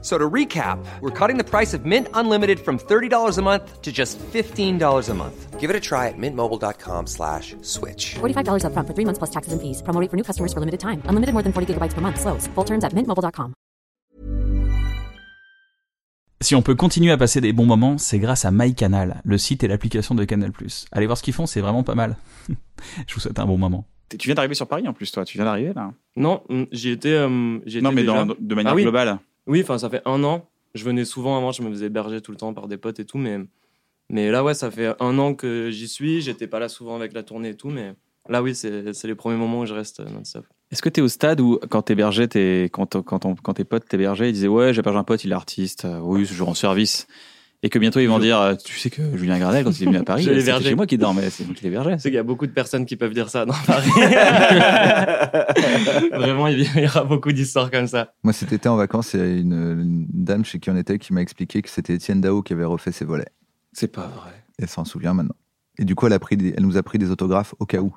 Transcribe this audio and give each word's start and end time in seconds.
So 0.00 0.16
to 0.16 0.30
recap, 0.30 0.78
we're 1.00 1.10
cutting 1.10 1.38
the 1.38 1.44
price 1.44 1.74
of 1.74 1.84
Mint 1.84 2.06
Unlimited 2.14 2.60
from 2.60 2.78
$30 2.78 3.36
a 3.36 3.42
month 3.42 3.82
to 3.82 3.90
just 3.90 4.16
$15 4.32 5.08
a 5.10 5.14
month. 5.14 5.58
Give 5.58 5.70
it 5.70 5.76
a 5.76 5.80
try 5.80 6.06
at 6.06 6.14
mintmobile.com 6.16 7.06
slash 7.08 7.56
switch. 7.62 8.14
$45 8.22 8.62
upfront 8.62 8.86
for 8.86 8.94
three 8.94 9.04
months 9.04 9.18
plus 9.18 9.30
taxes 9.30 9.52
and 9.52 9.58
fees. 9.60 9.82
Promo 9.82 9.98
rate 10.00 10.08
for 10.08 10.16
new 10.16 10.22
customers 10.22 10.52
for 10.52 10.60
limited 10.60 10.78
time. 10.78 11.02
Unlimited 11.08 11.32
more 11.34 11.42
than 11.42 11.52
40 11.52 11.74
gigabytes 11.74 11.94
per 11.96 12.00
month. 12.00 12.20
Slows. 12.20 12.46
Full 12.54 12.64
terms 12.64 12.84
at 12.84 12.94
mintmobile.com. 12.94 13.54
Si 16.40 16.54
on 16.54 16.62
peut 16.62 16.76
continuer 16.76 17.10
à 17.10 17.16
passer 17.16 17.40
des 17.40 17.52
bons 17.52 17.66
moments, 17.66 17.98
c'est 17.98 18.20
grâce 18.20 18.44
à 18.44 18.52
MyCanal, 18.52 19.20
le 19.24 19.38
site 19.38 19.64
et 19.64 19.68
l'application 19.68 20.14
de 20.14 20.24
Canal+. 20.24 20.52
Allez 20.92 21.06
voir 21.06 21.18
ce 21.18 21.24
qu'ils 21.24 21.34
font, 21.34 21.46
c'est 21.46 21.60
vraiment 21.60 21.82
pas 21.82 21.96
mal. 21.96 22.16
Je 23.08 23.14
vous 23.14 23.20
souhaite 23.20 23.40
un 23.40 23.46
bon 23.46 23.58
moment. 23.58 23.84
Tu 24.16 24.28
viens 24.28 24.36
d'arriver 24.36 24.54
sur 24.54 24.68
Paris 24.68 24.86
en 24.86 24.92
plus, 24.92 25.10
toi. 25.10 25.24
Tu 25.24 25.36
viens 25.36 25.44
d'arriver 25.44 25.72
là. 25.74 25.90
Non, 26.16 26.42
mm, 26.48 26.62
j'y 26.70 26.90
étais. 26.90 27.08
euh, 27.12 27.28
Non, 27.28 27.60
mais 27.92 28.02
déjà. 28.02 28.24
dans- 28.24 28.36
de 28.38 28.54
manière 28.54 28.72
Ah 28.72 28.76
oui. 28.76 28.82
globale. 28.84 29.18
Oui, 29.48 29.62
enfin, 29.62 29.78
ça 29.78 29.90
fait 29.90 30.02
un 30.04 30.22
an. 30.22 30.48
Je 30.74 30.84
venais 30.84 31.04
souvent 31.04 31.36
avant, 31.36 31.50
je 31.50 31.62
me 31.62 31.70
faisais 31.70 31.86
héberger 31.86 32.20
tout 32.20 32.30
le 32.30 32.36
temps 32.36 32.52
par 32.52 32.68
des 32.68 32.76
potes 32.76 33.00
et 33.00 33.06
tout, 33.06 33.18
mais, 33.18 33.38
mais 34.10 34.30
là, 34.30 34.44
ouais, 34.44 34.54
ça 34.54 34.70
fait 34.70 34.94
un 35.00 35.18
an 35.18 35.34
que 35.34 35.70
j'y 35.70 35.88
suis. 35.88 36.20
J'étais 36.20 36.46
pas 36.46 36.58
là 36.58 36.68
souvent 36.68 36.94
avec 36.94 37.14
la 37.14 37.22
tournée 37.22 37.50
et 37.50 37.56
tout, 37.56 37.70
mais 37.70 37.94
là, 38.28 38.42
oui, 38.42 38.54
c'est 38.54 39.04
les 39.04 39.14
premiers 39.14 39.38
moments 39.38 39.60
où 39.60 39.66
je 39.66 39.74
reste. 39.74 40.02
Est-ce 40.70 40.82
que 40.82 40.90
tu 40.90 41.00
es 41.00 41.02
au 41.02 41.08
stade 41.08 41.40
où, 41.40 41.58
quand 41.70 41.82
t'hébergeais, 41.82 42.28
tes, 42.28 42.64
quand, 42.64 43.02
quand, 43.02 43.34
quand 43.42 43.54
tes 43.54 43.64
potes 43.64 43.88
t'hébergeaient, 43.88 44.28
ils 44.28 44.34
disaient 44.34 44.48
Ouais, 44.48 44.74
j'héberge 44.74 44.96
un 44.96 45.04
pote, 45.04 45.24
il 45.24 45.32
est 45.32 45.34
artiste, 45.34 45.86
euh, 45.86 45.98
oui, 46.00 46.26
je 46.26 46.34
joue 46.34 46.46
en 46.46 46.54
service. 46.54 47.06
Et 47.64 47.70
que 47.70 47.78
bientôt 47.80 47.98
ils 47.98 48.06
vont 48.06 48.20
dire 48.20 48.40
euh, 48.40 48.54
Tu 48.54 48.78
sais 48.78 48.88
que 48.88 49.02
Julien 49.16 49.36
Gradel, 49.38 49.64
quand 49.64 49.72
il 49.72 49.82
est 49.82 49.86
venu 49.86 49.96
à 49.98 50.04
Paris, 50.04 50.22
Je 50.22 50.38
c'était 50.38 50.62
chez 50.62 50.74
moi 50.76 50.86
qui 50.86 50.96
dormait, 50.96 51.28
c'est 51.28 51.44
moi 51.44 51.54
qui 51.56 51.64
l'hébergeais. 51.64 51.98
Sais 51.98 52.08
qu'il 52.10 52.14
y 52.14 52.18
a 52.18 52.22
beaucoup 52.22 52.46
de 52.46 52.52
personnes 52.52 52.86
qui 52.86 52.94
peuvent 52.96 53.12
dire 53.12 53.28
ça 53.30 53.44
dans 53.46 53.54
Paris. 53.66 53.90
Vraiment, 56.12 56.46
il 56.48 56.62
y 56.62 56.86
aura 56.86 57.04
beaucoup 57.04 57.32
d'histoires 57.32 57.70
comme 57.70 57.86
ça. 57.88 58.12
Moi, 58.22 58.32
cet 58.32 58.52
été 58.52 58.68
en 58.68 58.76
vacances, 58.76 59.14
il 59.14 59.20
y 59.20 59.22
a 59.22 59.26
une, 59.26 59.52
une 59.52 60.06
dame 60.12 60.44
chez 60.44 60.58
qui 60.60 60.70
on 60.70 60.76
était 60.76 60.98
qui 60.98 61.12
m'a 61.12 61.20
expliqué 61.20 61.62
que 61.62 61.68
c'était 61.68 61.94
Étienne 61.94 62.20
Dao 62.20 62.42
qui 62.42 62.52
avait 62.52 62.64
refait 62.64 62.92
ses 62.92 63.04
volets. 63.04 63.28
C'est 63.72 63.92
pas 63.92 64.06
vrai. 64.06 64.30
Elle 64.60 64.68
s'en 64.68 64.84
souvient 64.84 65.14
maintenant. 65.14 65.36
Et 65.78 65.84
du 65.84 65.94
coup, 65.94 66.06
elle, 66.06 66.12
a 66.12 66.18
pris 66.18 66.36
des- 66.36 66.54
elle 66.56 66.64
nous 66.64 66.76
a 66.76 66.82
pris 66.82 66.98
des 66.98 67.10
autographes 67.10 67.54
au 67.58 67.66
cas 67.66 67.80
où. 67.80 67.94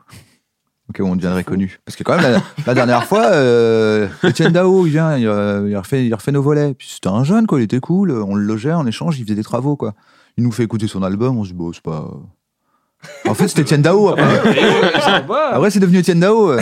Au 0.92 0.94
cas 0.94 1.04
où 1.04 1.08
on 1.08 1.16
deviendrait 1.16 1.46
connu. 1.46 1.80
Parce 1.86 1.96
que 1.96 2.04
quand 2.04 2.18
même, 2.20 2.34
la, 2.34 2.42
la 2.68 2.74
dernière 2.74 3.06
fois, 3.06 3.28
euh, 3.28 4.10
Étienne 4.24 4.52
Dao, 4.52 4.86
il 4.86 4.92
vient, 4.92 5.16
il, 5.16 5.24
il 5.24 5.78
refait, 5.78 6.06
il 6.06 6.14
refait 6.14 6.34
nos 6.34 6.42
volets. 6.42 6.74
Puis 6.74 6.90
c'était 6.92 7.08
un 7.08 7.24
jeune, 7.24 7.48
quoi, 7.48 7.62
il 7.62 7.64
était 7.64 7.80
cool. 7.80 8.12
On 8.12 8.36
le 8.36 8.44
logeait 8.44 8.74
en 8.74 8.86
échange, 8.86 9.18
il 9.18 9.24
faisait 9.24 9.36
des 9.36 9.44
travaux, 9.44 9.78
quoi. 9.78 9.94
Il 10.38 10.44
nous 10.44 10.52
fait 10.52 10.64
écouter 10.64 10.88
son 10.88 11.02
album, 11.02 11.38
on 11.38 11.44
se 11.46 11.50
dit, 11.52 11.56
bon, 11.56 11.72
c'est 11.72 11.82
pas... 11.82 12.12
En 13.28 13.34
fait, 13.34 13.48
c'était 13.48 13.62
Étienne 13.62 13.82
Dao. 13.82 14.10
Après, 14.10 15.72
c'est 15.72 15.80
devenu 15.80 16.00
Étienne 16.00 16.20
Dao. 16.20 16.52
euh. 16.52 16.60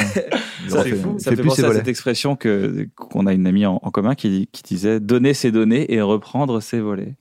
Ça, 0.70 0.84
c'est 0.84 0.92
fou. 0.96 1.16
Ça 1.18 1.32
fait 1.32 1.36
fait 1.36 1.42
plus 1.42 1.50
ses 1.50 1.56
penser 1.56 1.64
à 1.64 1.68
volets. 1.68 1.80
cette 1.80 1.88
expression 1.88 2.36
que 2.36 2.88
qu'on 2.96 3.26
a 3.26 3.34
une 3.34 3.48
amie 3.48 3.66
en, 3.66 3.80
en 3.82 3.90
commun 3.92 4.14
qui, 4.16 4.48
qui 4.52 4.62
disait 4.64 5.00
donner 5.00 5.34
c'est 5.34 5.52
donner 5.52 5.92
et 5.94 6.02
reprendre 6.02 6.62
c'est 6.62 6.80
voler. 6.80 7.16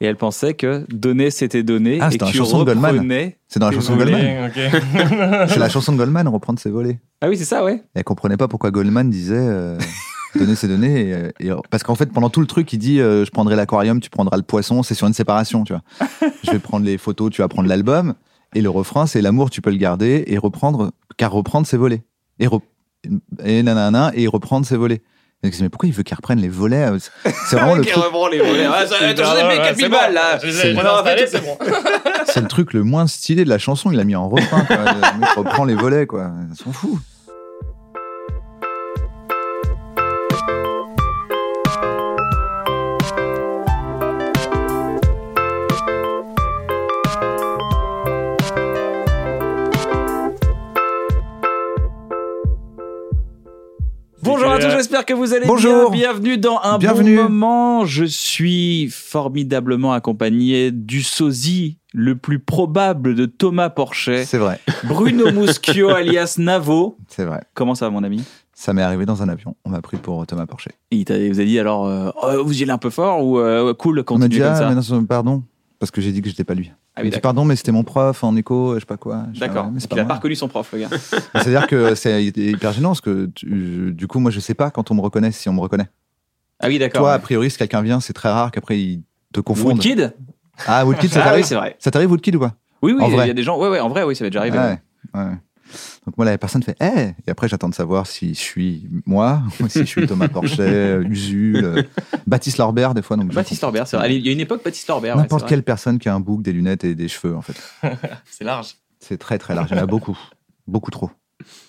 Et 0.00 0.06
elle 0.06 0.16
pensait 0.16 0.54
que 0.54 0.86
donner 0.90 1.30
c'était 1.30 1.62
donner 1.64 1.98
Ah, 2.00 2.08
et 2.12 2.18
que 2.18 2.24
la 2.24 2.30
tu 2.30 2.36
chanson 2.38 2.60
de 2.60 2.64
Goldman. 2.64 2.92
reprenais. 2.92 3.38
C'est 3.48 3.58
dans 3.58 3.66
la 3.70 3.72
chanson 3.72 3.96
de 3.96 4.04
volets. 4.04 4.50
Goldman. 4.54 5.48
C'est 5.48 5.58
la 5.58 5.68
chanson 5.68 5.92
de 5.92 5.96
Goldman, 5.96 6.28
reprendre 6.28 6.58
ses 6.60 6.70
volets. 6.70 7.00
Ah 7.20 7.28
oui, 7.28 7.36
c'est 7.36 7.44
ça, 7.44 7.64
ouais. 7.64 7.74
Et 7.76 7.80
elle 7.96 8.04
comprenait 8.04 8.36
pas 8.36 8.46
pourquoi 8.46 8.70
Goldman 8.70 9.10
disait 9.10 9.34
euh, 9.36 9.76
donner 10.36 10.54
ses 10.54 10.68
données. 10.68 11.08
Et, 11.08 11.12
euh, 11.14 11.30
et- 11.40 11.50
parce 11.70 11.82
qu'en 11.82 11.96
fait, 11.96 12.12
pendant 12.12 12.30
tout 12.30 12.40
le 12.40 12.46
truc, 12.46 12.72
il 12.72 12.78
dit 12.78 13.00
euh, 13.00 13.24
je 13.24 13.30
prendrai 13.32 13.56
l'aquarium, 13.56 13.98
tu 14.00 14.08
prendras 14.08 14.36
le 14.36 14.44
poisson. 14.44 14.84
C'est 14.84 14.94
sur 14.94 15.08
une 15.08 15.14
séparation, 15.14 15.64
tu 15.64 15.72
vois. 15.72 15.82
je 16.44 16.52
vais 16.52 16.60
prendre 16.60 16.84
les 16.86 16.96
photos, 16.96 17.30
tu 17.32 17.42
vas 17.42 17.48
prendre 17.48 17.68
l'album. 17.68 18.14
Et 18.54 18.60
le 18.62 18.70
refrain, 18.70 19.06
c'est 19.08 19.20
l'amour, 19.20 19.50
tu 19.50 19.60
peux 19.62 19.70
le 19.70 19.76
garder 19.78 20.22
et 20.28 20.38
reprendre, 20.38 20.92
car 21.16 21.32
reprendre, 21.32 21.66
c'est 21.66 21.76
voler. 21.76 22.02
Et, 22.38 22.46
re- 22.46 22.60
et 23.44 23.62
nanana, 23.64 24.12
et 24.14 24.28
reprendre, 24.28 24.64
c'est 24.64 24.76
voler. 24.76 25.02
Mais 25.44 25.68
pourquoi 25.68 25.88
il 25.88 25.92
veut 25.94 26.02
qu'elle 26.02 26.16
reprenne 26.16 26.40
les 26.40 26.48
volets 26.48 26.86
euh, 26.90 26.98
C'est 27.22 27.56
vraiment 27.56 27.76
le 27.76 27.84
truc, 27.84 27.94
reprend 27.94 28.26
les 28.26 28.38
volets. 28.38 28.66
Ah, 28.66 28.84
ça, 28.86 28.96
attends, 28.96 29.34
mets 29.34 29.46
ouais, 29.46 29.56
4000 29.56 29.76
c'est 29.78 29.88
balles 29.88 30.08
bon. 30.08 30.14
là. 30.14 30.34
On 30.34 31.26
c'est 31.28 31.44
bon. 31.44 31.58
c'est 32.26 32.40
le 32.40 32.48
truc 32.48 32.72
le 32.72 32.82
moins 32.82 33.06
stylé 33.06 33.44
de 33.44 33.48
la 33.48 33.58
chanson. 33.58 33.92
Il 33.92 33.96
l'a 33.96 34.04
mis 34.04 34.16
en 34.16 34.28
refrain. 34.28 34.64
Quoi. 34.64 34.76
Le 34.84 35.20
mec 35.20 35.28
reprend 35.36 35.64
les 35.64 35.76
volets, 35.76 36.06
quoi. 36.06 36.32
Ils 36.50 36.56
s'en 36.56 36.72
fout. 36.72 36.98
J'espère 54.78 55.04
que 55.04 55.12
vous 55.12 55.34
allez 55.34 55.46
Bonjour. 55.46 55.90
bien. 55.90 56.12
Bienvenue 56.12 56.38
dans 56.38 56.60
un 56.62 56.78
Bienvenue. 56.78 57.16
bon 57.16 57.22
moment. 57.24 57.84
Je 57.84 58.04
suis 58.04 58.88
formidablement 58.90 59.92
accompagné 59.92 60.70
du 60.70 61.02
sosie 61.02 61.78
le 61.92 62.16
plus 62.16 62.38
probable 62.38 63.14
de 63.16 63.26
Thomas 63.26 63.70
Porchet, 63.70 64.24
C'est 64.24 64.38
vrai. 64.38 64.60
Bruno 64.84 65.32
Muschio 65.32 65.88
alias 65.88 66.36
Navo. 66.38 66.96
C'est 67.08 67.24
vrai. 67.24 67.42
Comment 67.54 67.74
ça 67.74 67.86
va 67.86 67.90
mon 67.90 68.04
ami? 68.04 68.22
Ça 68.54 68.72
m'est 68.72 68.82
arrivé 68.82 69.04
dans 69.04 69.22
un 69.22 69.28
avion. 69.28 69.56
On 69.64 69.70
m'a 69.70 69.82
pris 69.82 69.96
pour 69.96 70.24
Thomas 70.26 70.46
Porcher. 70.46 70.70
Il 70.92 71.04
vous 71.32 71.40
a 71.40 71.44
dit 71.44 71.58
alors, 71.58 71.86
euh, 71.86 72.10
Oh, 72.22 72.44
vous 72.44 72.60
y 72.60 72.62
allez 72.62 72.72
un 72.72 72.78
peu 72.78 72.90
fort 72.90 73.24
ou 73.24 73.38
euh, 73.38 73.74
cool, 73.74 74.04
On 74.08 74.18
m'a 74.18 74.28
dit, 74.28 74.42
ah, 74.42 74.54
ça? 74.54 74.68
mais 74.68 74.74
non, 74.74 75.04
pardon. 75.04 75.42
Parce 75.80 75.90
que 75.90 76.00
j'ai 76.00 76.12
dit 76.12 76.22
que 76.22 76.28
j'étais 76.28 76.44
pas 76.44 76.54
lui. 76.54 76.70
Ah 76.98 77.02
Il 77.02 77.02
oui, 77.02 77.06
me 77.06 77.10
dit, 77.10 77.16
d'accord. 77.16 77.22
pardon, 77.30 77.44
mais 77.44 77.54
c'était 77.56 77.70
mon 77.72 77.84
prof 77.84 78.24
en 78.24 78.34
écho, 78.36 78.74
je 78.74 78.80
sais 78.80 78.86
pas 78.86 78.96
quoi. 78.96 79.24
D'accord. 79.38 79.66
ah 79.68 79.70
mais 79.72 79.80
il 79.80 79.86
pas 79.88 79.94
a 79.94 79.98
moi. 80.00 80.08
pas 80.08 80.14
reconnu 80.16 80.34
son 80.34 80.48
prof, 80.48 80.68
le 80.72 80.80
gars. 80.80 80.88
C'est-à-dire 81.34 81.66
que 81.68 81.94
c'est 81.94 82.24
hyper 82.24 82.72
gênant 82.72 82.88
parce 82.90 83.00
que 83.00 83.26
tu- 83.34 83.92
du 83.94 84.06
coup, 84.08 84.18
moi, 84.18 84.30
je 84.32 84.40
sais 84.40 84.54
pas 84.54 84.70
quand 84.70 84.90
on 84.90 84.94
me 84.94 85.00
reconnaît 85.00 85.30
si 85.30 85.48
on 85.48 85.52
me 85.52 85.60
reconnaît. 85.60 85.88
Ah 86.60 86.66
oui, 86.66 86.78
d'accord. 86.80 87.02
Toi, 87.02 87.12
a 87.12 87.18
priori, 87.20 87.50
si 87.50 87.56
quelqu'un 87.58 87.82
vient, 87.82 88.00
c'est 88.00 88.12
très 88.12 88.30
rare 88.30 88.50
qu'après 88.50 88.80
il 88.80 89.02
te 89.32 89.38
confonde. 89.40 89.74
Woodkid? 89.74 90.12
Ah, 90.66 90.84
Woodkid, 90.84 91.10
ça 91.12 91.20
Ah 91.20 91.22
oui, 91.22 91.28
t'arrive? 91.30 91.44
c'est 91.44 91.54
vrai. 91.54 91.76
Ça 91.78 91.90
t'arrive, 91.92 92.10
Woodkid 92.10 92.34
ou 92.34 92.40
quoi 92.40 92.54
Oui, 92.82 92.92
oui, 92.92 93.04
il 93.08 93.16
y 93.16 93.30
a 93.30 93.32
des 93.32 93.42
gens. 93.44 93.58
Ouais, 93.60 93.68
ouais, 93.68 93.78
en 93.80 93.88
vrai, 93.88 94.02
oui, 94.02 94.16
ça 94.16 94.24
m'est 94.24 94.30
déjà 94.30 94.40
arrivé. 94.40 94.58
ouais, 94.58 94.78
ouais. 95.14 95.22
Donc 96.08 96.16
moi, 96.16 96.24
la 96.24 96.38
personne 96.38 96.62
fait 96.62 96.74
Eh 96.80 97.12
Et 97.26 97.30
après, 97.30 97.48
j'attends 97.48 97.68
de 97.68 97.74
savoir 97.74 98.06
si 98.06 98.32
je 98.32 98.40
suis 98.40 98.88
moi, 99.04 99.42
ou 99.60 99.68
si 99.68 99.80
je 99.80 99.84
suis 99.84 100.06
Thomas 100.06 100.28
Porchet, 100.28 100.62
euh, 100.62 101.04
Usul, 101.04 101.62
euh, 101.62 101.82
Baptiste 102.26 102.56
Lorbert, 102.56 102.94
des 102.94 103.02
fois. 103.02 103.18
Donc 103.18 103.34
Baptiste 103.34 103.60
Lorbert, 103.60 103.86
c'est 103.86 103.98
vrai. 103.98 104.16
Il 104.16 104.26
y 104.26 104.30
a 104.30 104.32
une 104.32 104.40
époque, 104.40 104.64
Baptiste 104.64 104.88
Lorbert. 104.88 105.16
ouais, 105.16 105.20
N'importe 105.20 105.42
vrai. 105.42 105.50
quelle 105.50 105.62
personne 105.62 105.98
qui 105.98 106.08
a 106.08 106.14
un 106.14 106.20
bouc, 106.20 106.40
des 106.40 106.54
lunettes 106.54 106.82
et 106.84 106.94
des 106.94 107.08
cheveux, 107.08 107.36
en 107.36 107.42
fait. 107.42 107.60
C'est 108.24 108.44
large. 108.44 108.76
C'est 109.00 109.18
très, 109.18 109.36
très 109.36 109.54
large. 109.54 109.68
Il 109.70 109.76
y 109.76 109.80
en 109.80 109.82
a 109.82 109.86
beaucoup. 109.86 110.18
Beaucoup 110.66 110.90
trop. 110.90 111.10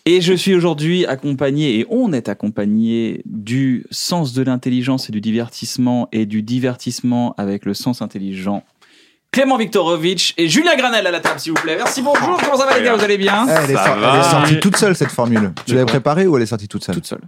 Et 0.05 0.22
je 0.22 0.31
suis 0.33 0.56
aujourd'hui 0.56 1.06
accompagné, 1.06 1.77
et 1.77 1.85
on 1.89 2.13
est 2.13 2.29
accompagné 2.29 3.21
du 3.25 3.85
sens 3.91 4.31
de 4.31 4.41
l'intelligence 4.41 5.09
et 5.09 5.11
du 5.11 5.19
divertissement, 5.19 6.07
et 6.13 6.25
du 6.25 6.44
divertissement 6.44 7.35
avec 7.38 7.66
le 7.66 7.73
sens 7.73 8.01
intelligent. 8.01 8.63
Clément 9.31 9.57
Viktorovitch 9.57 10.34
et 10.38 10.50
Julien 10.50 10.75
Granel 10.75 11.06
à 11.06 11.12
la 11.12 11.19
table, 11.19 11.40
s'il 11.40 11.51
vous 11.51 11.62
plaît. 11.62 11.75
Merci, 11.78 12.01
bonjour. 12.01 12.40
Comment 12.44 12.57
ça 12.57 12.66
va, 12.66 12.79
les 12.79 12.84
gars 12.84 12.95
Vous 12.95 13.03
allez 13.03 13.17
bien 13.17 13.45
Ah, 13.47 13.62
elle, 13.63 13.69
est 13.69 13.73
sor- 13.75 13.97
elle 14.13 14.19
est 14.19 14.23
sortie 14.23 14.59
toute 14.59 14.75
seule, 14.75 14.95
cette 14.95 15.12
formule. 15.12 15.51
Tu 15.67 15.73
l'avais 15.75 15.85
préparée 15.85 16.25
ou 16.25 16.35
elle 16.35 16.41
est 16.44 16.47
sortie 16.47 16.67
toute 16.67 16.84
seule 16.84 16.95
Toute 16.95 17.06
seule. 17.06 17.22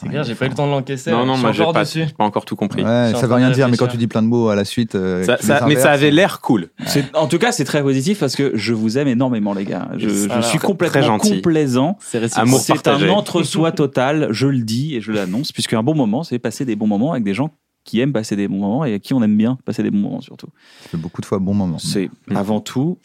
C'est 0.00 0.08
clair, 0.08 0.24
j'ai 0.24 0.34
pas 0.34 0.46
eu 0.46 0.48
le 0.48 0.54
temps 0.54 0.66
de 0.66 0.72
l'encaisser. 0.72 1.10
Non, 1.10 1.26
non, 1.26 1.32
Je 1.34 1.38
suis 1.38 1.42
moi 1.42 1.52
j'ai 1.52 1.62
encore 1.62 1.72
pas, 1.74 1.84
dessus. 1.84 2.04
j'ai 2.08 2.14
pas 2.14 2.24
encore 2.24 2.46
tout 2.46 2.56
compris. 2.56 2.82
Ouais, 2.82 3.06
suis 3.08 3.16
en 3.16 3.20
ça 3.20 3.22
veut 3.22 3.28
train 3.28 3.36
rien 3.36 3.48
de 3.50 3.54
dire, 3.54 3.68
mais 3.68 3.76
quand 3.76 3.84
réfléchir. 3.84 3.92
tu 3.92 3.96
dis 3.98 4.06
plein 4.06 4.22
de 4.22 4.28
mots 4.28 4.48
à 4.48 4.54
la 4.56 4.64
suite. 4.64 4.94
euh, 4.94 5.24
Ça- 5.24 5.36
tu 5.36 5.46
ça- 5.46 5.60
les 5.66 5.74
mais 5.74 5.80
ça 5.80 5.90
avait 5.92 6.10
l'air 6.10 6.40
cool. 6.40 6.68
C'est- 6.86 7.14
En 7.14 7.26
tout 7.26 7.38
cas, 7.38 7.52
c'est 7.52 7.64
très 7.64 7.82
positif 7.82 8.18
parce 8.20 8.34
que 8.34 8.52
je 8.54 8.72
vous 8.72 8.96
aime 8.96 9.08
énormément, 9.08 9.52
les 9.52 9.64
gars. 9.66 9.88
Je, 9.98 10.08
je 10.08 10.30
Alors, 10.30 10.44
suis 10.44 10.58
très 10.58 10.66
complètement 10.66 11.02
gentil. 11.02 11.36
complaisant. 11.36 11.96
C'est 12.00 12.18
réciproque. 12.18 12.46
Amour 12.48 12.60
C'est 12.60 12.72
partagé. 12.74 13.06
un 13.08 13.12
entre-soi 13.12 13.72
total, 13.72 14.28
je 14.30 14.46
le 14.46 14.58
dis 14.62 14.94
et 14.96 15.00
je 15.02 15.12
l'annonce, 15.12 15.52
puisque 15.52 15.72
un 15.74 15.82
bon 15.82 15.94
moment, 15.94 16.22
c'est 16.22 16.38
passer 16.38 16.64
des 16.66 16.76
bons 16.76 16.86
moments 16.86 17.12
avec 17.12 17.24
des 17.24 17.34
gens 17.34 17.50
qui 17.84 18.00
aiment 18.00 18.12
passer 18.12 18.36
des 18.36 18.48
bons 18.48 18.58
moments 18.58 18.84
et 18.84 18.94
à 18.94 18.98
qui 18.98 19.14
on 19.14 19.22
aime 19.22 19.36
bien 19.36 19.58
passer 19.64 19.82
des 19.82 19.90
bons 19.90 19.98
moments 19.98 20.20
surtout. 20.20 20.48
Ça 20.82 20.90
fait 20.90 20.96
beaucoup 20.96 21.20
de 21.20 21.26
fois 21.26 21.38
bon 21.38 21.54
moment. 21.54 21.78
C'est 21.78 22.10
avant 22.34 22.60
tout 22.60 22.98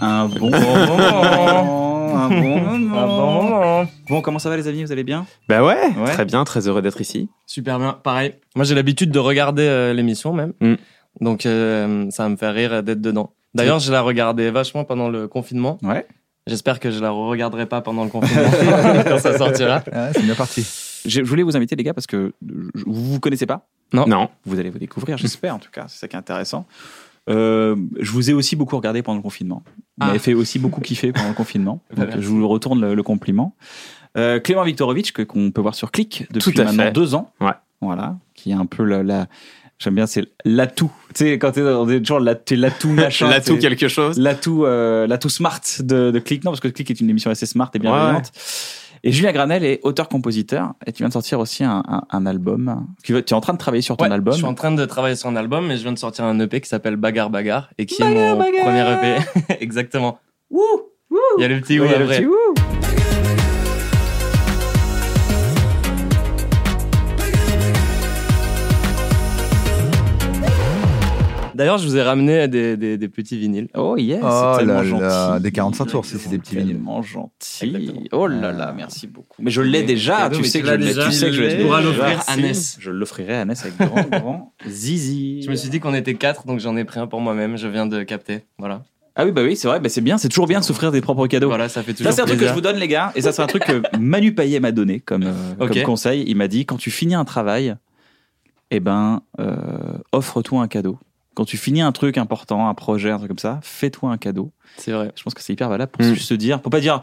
un 0.00 0.26
bon 0.28 0.50
moment. 0.50 2.14
Un 2.14 2.28
bon 2.28 2.58
moment. 2.78 3.82
bon 3.84 3.88
Bon, 4.08 4.20
comment 4.20 4.38
ça 4.38 4.50
va 4.50 4.56
les 4.56 4.68
amis? 4.68 4.84
Vous 4.84 4.92
allez 4.92 5.04
bien? 5.04 5.26
Bah 5.48 5.64
ouais, 5.64 5.78
Ouais. 5.96 6.12
très 6.12 6.24
bien, 6.24 6.44
très 6.44 6.68
heureux 6.68 6.82
d'être 6.82 7.00
ici. 7.00 7.28
Super 7.46 7.78
bien, 7.78 7.92
pareil. 8.02 8.34
Moi, 8.54 8.64
j'ai 8.64 8.74
l'habitude 8.74 9.10
de 9.10 9.18
regarder 9.18 9.62
euh, 9.62 9.92
l'émission 9.94 10.32
même. 10.32 10.52
Mm. 10.60 10.74
Donc, 11.20 11.46
euh, 11.46 12.10
ça 12.10 12.24
va 12.24 12.28
me 12.28 12.36
fait 12.36 12.50
rire 12.50 12.82
d'être 12.82 13.00
dedans. 13.00 13.32
D'ailleurs, 13.54 13.78
je 13.80 13.90
la 13.92 14.02
regardais 14.02 14.50
vachement 14.50 14.84
pendant 14.84 15.08
le 15.08 15.26
confinement. 15.28 15.78
Ouais. 15.82 16.06
J'espère 16.46 16.80
que 16.80 16.90
je 16.90 17.00
la 17.00 17.10
regarderai 17.10 17.66
pas 17.66 17.80
pendant 17.82 18.02
le 18.04 18.10
confinement 18.10 18.50
quand 19.08 19.18
ça 19.18 19.36
sortira. 19.38 19.82
Ah, 19.92 20.12
c'est 20.12 20.22
bien 20.22 20.34
parti. 20.34 20.66
Je 21.04 21.22
je 21.22 21.28
voulais 21.28 21.42
vous 21.42 21.56
inviter 21.56 21.76
les 21.76 21.82
gars 21.84 21.94
parce 21.94 22.06
que 22.06 22.32
vous 22.42 23.12
vous 23.12 23.20
connaissez 23.20 23.46
pas. 23.46 23.66
Non. 23.92 24.06
Non. 24.06 24.28
Vous 24.44 24.58
allez 24.58 24.70
vous 24.70 24.78
découvrir, 24.78 25.16
j'espère 25.18 25.54
en 25.54 25.58
tout 25.58 25.70
cas. 25.70 25.86
C'est 25.88 25.98
ça 25.98 26.08
qui 26.08 26.16
est 26.16 26.18
intéressant. 26.18 26.66
Euh, 27.30 27.76
je 28.00 28.10
vous 28.10 28.30
ai 28.30 28.32
aussi 28.32 28.56
beaucoup 28.56 28.76
regardé 28.76 29.02
pendant 29.02 29.16
le 29.18 29.22
confinement. 29.22 29.62
Vous 29.66 29.82
Ah. 30.00 30.06
m'avez 30.06 30.18
fait 30.18 30.34
aussi 30.34 30.58
beaucoup 30.58 30.80
kiffer 30.80 31.12
pendant 31.12 31.28
le 31.28 31.34
confinement. 31.34 31.80
Donc, 31.96 32.08
je 32.18 32.26
vous 32.28 32.46
retourne 32.48 32.80
le, 32.80 32.94
le 32.94 33.02
compliment. 33.02 33.54
Euh, 34.18 34.40
Clément 34.40 34.64
Viktorovitch, 34.64 35.12
que 35.12 35.22
qu'on 35.22 35.50
peut 35.52 35.60
voir 35.60 35.74
sur 35.74 35.90
Click 35.92 36.26
depuis 36.32 36.52
Tout 36.52 36.60
à 36.60 36.64
maintenant 36.64 36.84
fait. 36.84 36.92
deux 36.92 37.14
ans. 37.14 37.30
Ouais. 37.40 37.52
voilà, 37.80 38.16
qui 38.34 38.50
est 38.50 38.54
un 38.54 38.66
peu 38.66 38.84
la, 38.84 39.02
la- 39.02 39.26
j'aime 39.78 39.94
bien, 39.94 40.06
c'est 40.06 40.24
l'atout. 40.44 40.90
Tu 41.14 41.24
sais, 41.24 41.38
quand 41.38 41.52
t'es 41.52 41.60
est 41.60 42.00
toujours 42.00 42.20
l'atout 42.20 42.88
machin. 42.92 43.28
L'atout 43.28 43.56
quelque 43.58 43.88
chose. 43.88 44.18
L'atout, 44.18 44.64
euh, 44.64 45.06
l'atout 45.06 45.28
smart 45.28 45.60
de, 45.80 46.10
de 46.10 46.18
Click, 46.18 46.44
non, 46.44 46.50
parce 46.50 46.60
que 46.60 46.68
Click 46.68 46.90
est 46.90 47.00
une 47.00 47.08
émission 47.10 47.30
assez 47.30 47.46
smart 47.46 47.70
et 47.74 47.78
bienveillante. 47.78 48.32
Et 49.04 49.10
Julien 49.10 49.32
Granel 49.32 49.64
est 49.64 49.80
auteur-compositeur, 49.82 50.74
et 50.86 50.92
tu 50.92 50.98
viens 51.02 51.08
de 51.08 51.12
sortir 51.12 51.40
aussi 51.40 51.64
un, 51.64 51.82
un, 51.88 52.02
un 52.08 52.24
album. 52.26 52.86
Tu, 53.02 53.12
tu 53.12 53.18
es 53.18 53.36
en 53.36 53.40
train 53.40 53.52
de 53.52 53.58
travailler 53.58 53.82
sur 53.82 53.96
ton 53.96 54.04
Ouais, 54.04 54.12
album. 54.12 54.32
Je 54.32 54.38
suis 54.38 54.46
en 54.46 54.54
train 54.54 54.70
de 54.70 54.84
travailler 54.84 55.16
sur 55.16 55.28
un 55.28 55.34
album, 55.36 55.66
mais 55.66 55.76
je 55.76 55.82
viens 55.82 55.92
de 55.92 55.98
sortir 55.98 56.24
un 56.24 56.38
EP 56.38 56.60
qui 56.60 56.68
s'appelle 56.68 56.94
Bagarre 56.96 57.28
Bagarre 57.30 57.70
et 57.78 57.86
qui 57.86 58.00
est 58.00 58.14
mon 58.14 58.36
premier 58.36 58.82
EP. 58.92 59.56
Exactement. 59.60 60.18
Il 61.38 61.42
y 61.42 61.44
a 61.44 61.48
le 61.48 61.60
petit 61.60 61.80
Oui, 61.80 61.86
oui 61.86 61.88
il 61.88 61.92
y 61.92 61.94
a 61.94 61.98
le 61.98 62.04
après. 62.04 62.18
petit 62.18 62.26
ouh. 62.26 62.71
D'ailleurs, 71.54 71.78
je 71.78 71.86
vous 71.86 71.96
ai 71.96 72.02
ramené 72.02 72.48
des, 72.48 72.76
des, 72.76 72.96
des 72.98 73.08
petits 73.08 73.38
vinyles. 73.38 73.68
Oh 73.74 73.96
yes, 73.96 74.20
Oh 74.22 74.52
c'est 74.54 74.58
tellement 74.58 74.82
là 74.82 74.98
là, 74.98 75.28
gentil. 75.30 75.42
des 75.42 75.52
45 75.52 75.84
tours, 75.86 76.04
si 76.04 76.18
c'est 76.18 76.28
des 76.30 76.38
petits 76.38 76.56
vinyles. 76.56 76.74
Tellement 76.76 77.02
gentil. 77.02 77.66
Exactement. 77.66 78.00
Oh 78.12 78.26
là 78.26 78.52
là, 78.52 78.72
merci 78.76 79.06
beaucoup. 79.06 79.42
Mais 79.42 79.50
je 79.50 79.60
l'ai 79.62 79.82
déjà, 79.82 80.30
tu 80.30 80.44
sais 80.44 80.60
que 80.60 80.66
je 80.66 80.72
l'ai. 80.72 80.86
déjà. 80.86 81.06
Tu 81.06 81.12
sais 81.12 81.26
que 81.26 81.32
je 81.32 81.42
l'ai. 81.42 81.62
L'offrir 81.64 82.20
à 82.26 82.34
Si. 82.34 82.40
Ness. 82.42 82.76
Je 82.80 82.90
l'offrirai 82.90 83.36
à 83.36 83.44
Ness 83.44 83.62
avec 83.64 83.76
grand, 83.78 84.08
grand 84.08 84.52
zizi. 84.68 85.42
Je 85.42 85.50
me 85.50 85.56
suis 85.56 85.68
dit 85.70 85.80
qu'on 85.80 85.94
était 85.94 86.14
quatre, 86.14 86.46
donc 86.46 86.60
j'en 86.60 86.76
ai 86.76 86.84
pris 86.84 87.00
un 87.00 87.06
pour 87.06 87.20
moi-même. 87.20 87.56
Je 87.56 87.68
viens 87.68 87.86
de 87.86 88.02
capter. 88.02 88.44
Voilà. 88.58 88.82
Ah 89.14 89.26
oui, 89.26 89.32
bah 89.32 89.42
oui, 89.44 89.56
c'est 89.56 89.68
vrai, 89.68 89.78
bah 89.78 89.90
c'est 89.90 90.00
bien, 90.00 90.16
c'est 90.16 90.30
toujours 90.30 90.46
bien 90.46 90.60
de 90.60 90.64
s'offrir 90.64 90.90
des 90.90 91.02
propres 91.02 91.26
cadeaux. 91.26 91.48
Voilà, 91.48 91.68
ça 91.68 91.82
fait 91.82 91.92
toujours 91.92 92.10
Ça, 92.10 92.16
c'est 92.16 92.22
un 92.22 92.26
truc 92.26 92.40
que 92.40 92.46
je 92.48 92.52
vous 92.54 92.62
donne, 92.62 92.76
les 92.78 92.88
gars. 92.88 93.12
Et 93.14 93.20
ça, 93.20 93.30
c'est 93.32 93.42
un 93.42 93.46
truc 93.46 93.62
que 93.64 93.82
Manu 93.98 94.34
Payet 94.34 94.58
m'a 94.58 94.72
donné 94.72 95.00
comme, 95.00 95.24
euh, 95.24 95.66
comme 95.68 95.82
conseil. 95.82 96.24
Il 96.26 96.36
m'a 96.36 96.48
dit 96.48 96.64
quand 96.64 96.78
tu 96.78 96.90
finis 96.90 97.14
un 97.14 97.26
travail, 97.26 97.74
eh 98.70 98.80
ben, 98.80 99.20
euh, 99.38 99.98
offre-toi 100.12 100.62
un 100.62 100.66
cadeau. 100.68 100.98
Quand 101.34 101.44
tu 101.44 101.56
finis 101.56 101.80
un 101.80 101.92
truc 101.92 102.18
important, 102.18 102.68
un 102.68 102.74
projet, 102.74 103.10
un 103.10 103.16
truc 103.18 103.28
comme 103.28 103.38
ça, 103.38 103.58
fais-toi 103.62 104.10
un 104.10 104.18
cadeau. 104.18 104.52
C'est 104.76 104.92
vrai. 104.92 105.12
Je 105.16 105.22
pense 105.22 105.34
que 105.34 105.40
c'est 105.42 105.52
hyper 105.52 105.68
valable 105.68 105.90
pour 105.92 106.04
Mm. 106.04 106.14
juste 106.14 106.28
se 106.28 106.34
dire, 106.34 106.60
pour 106.60 106.70
pas 106.70 106.80
dire, 106.80 107.00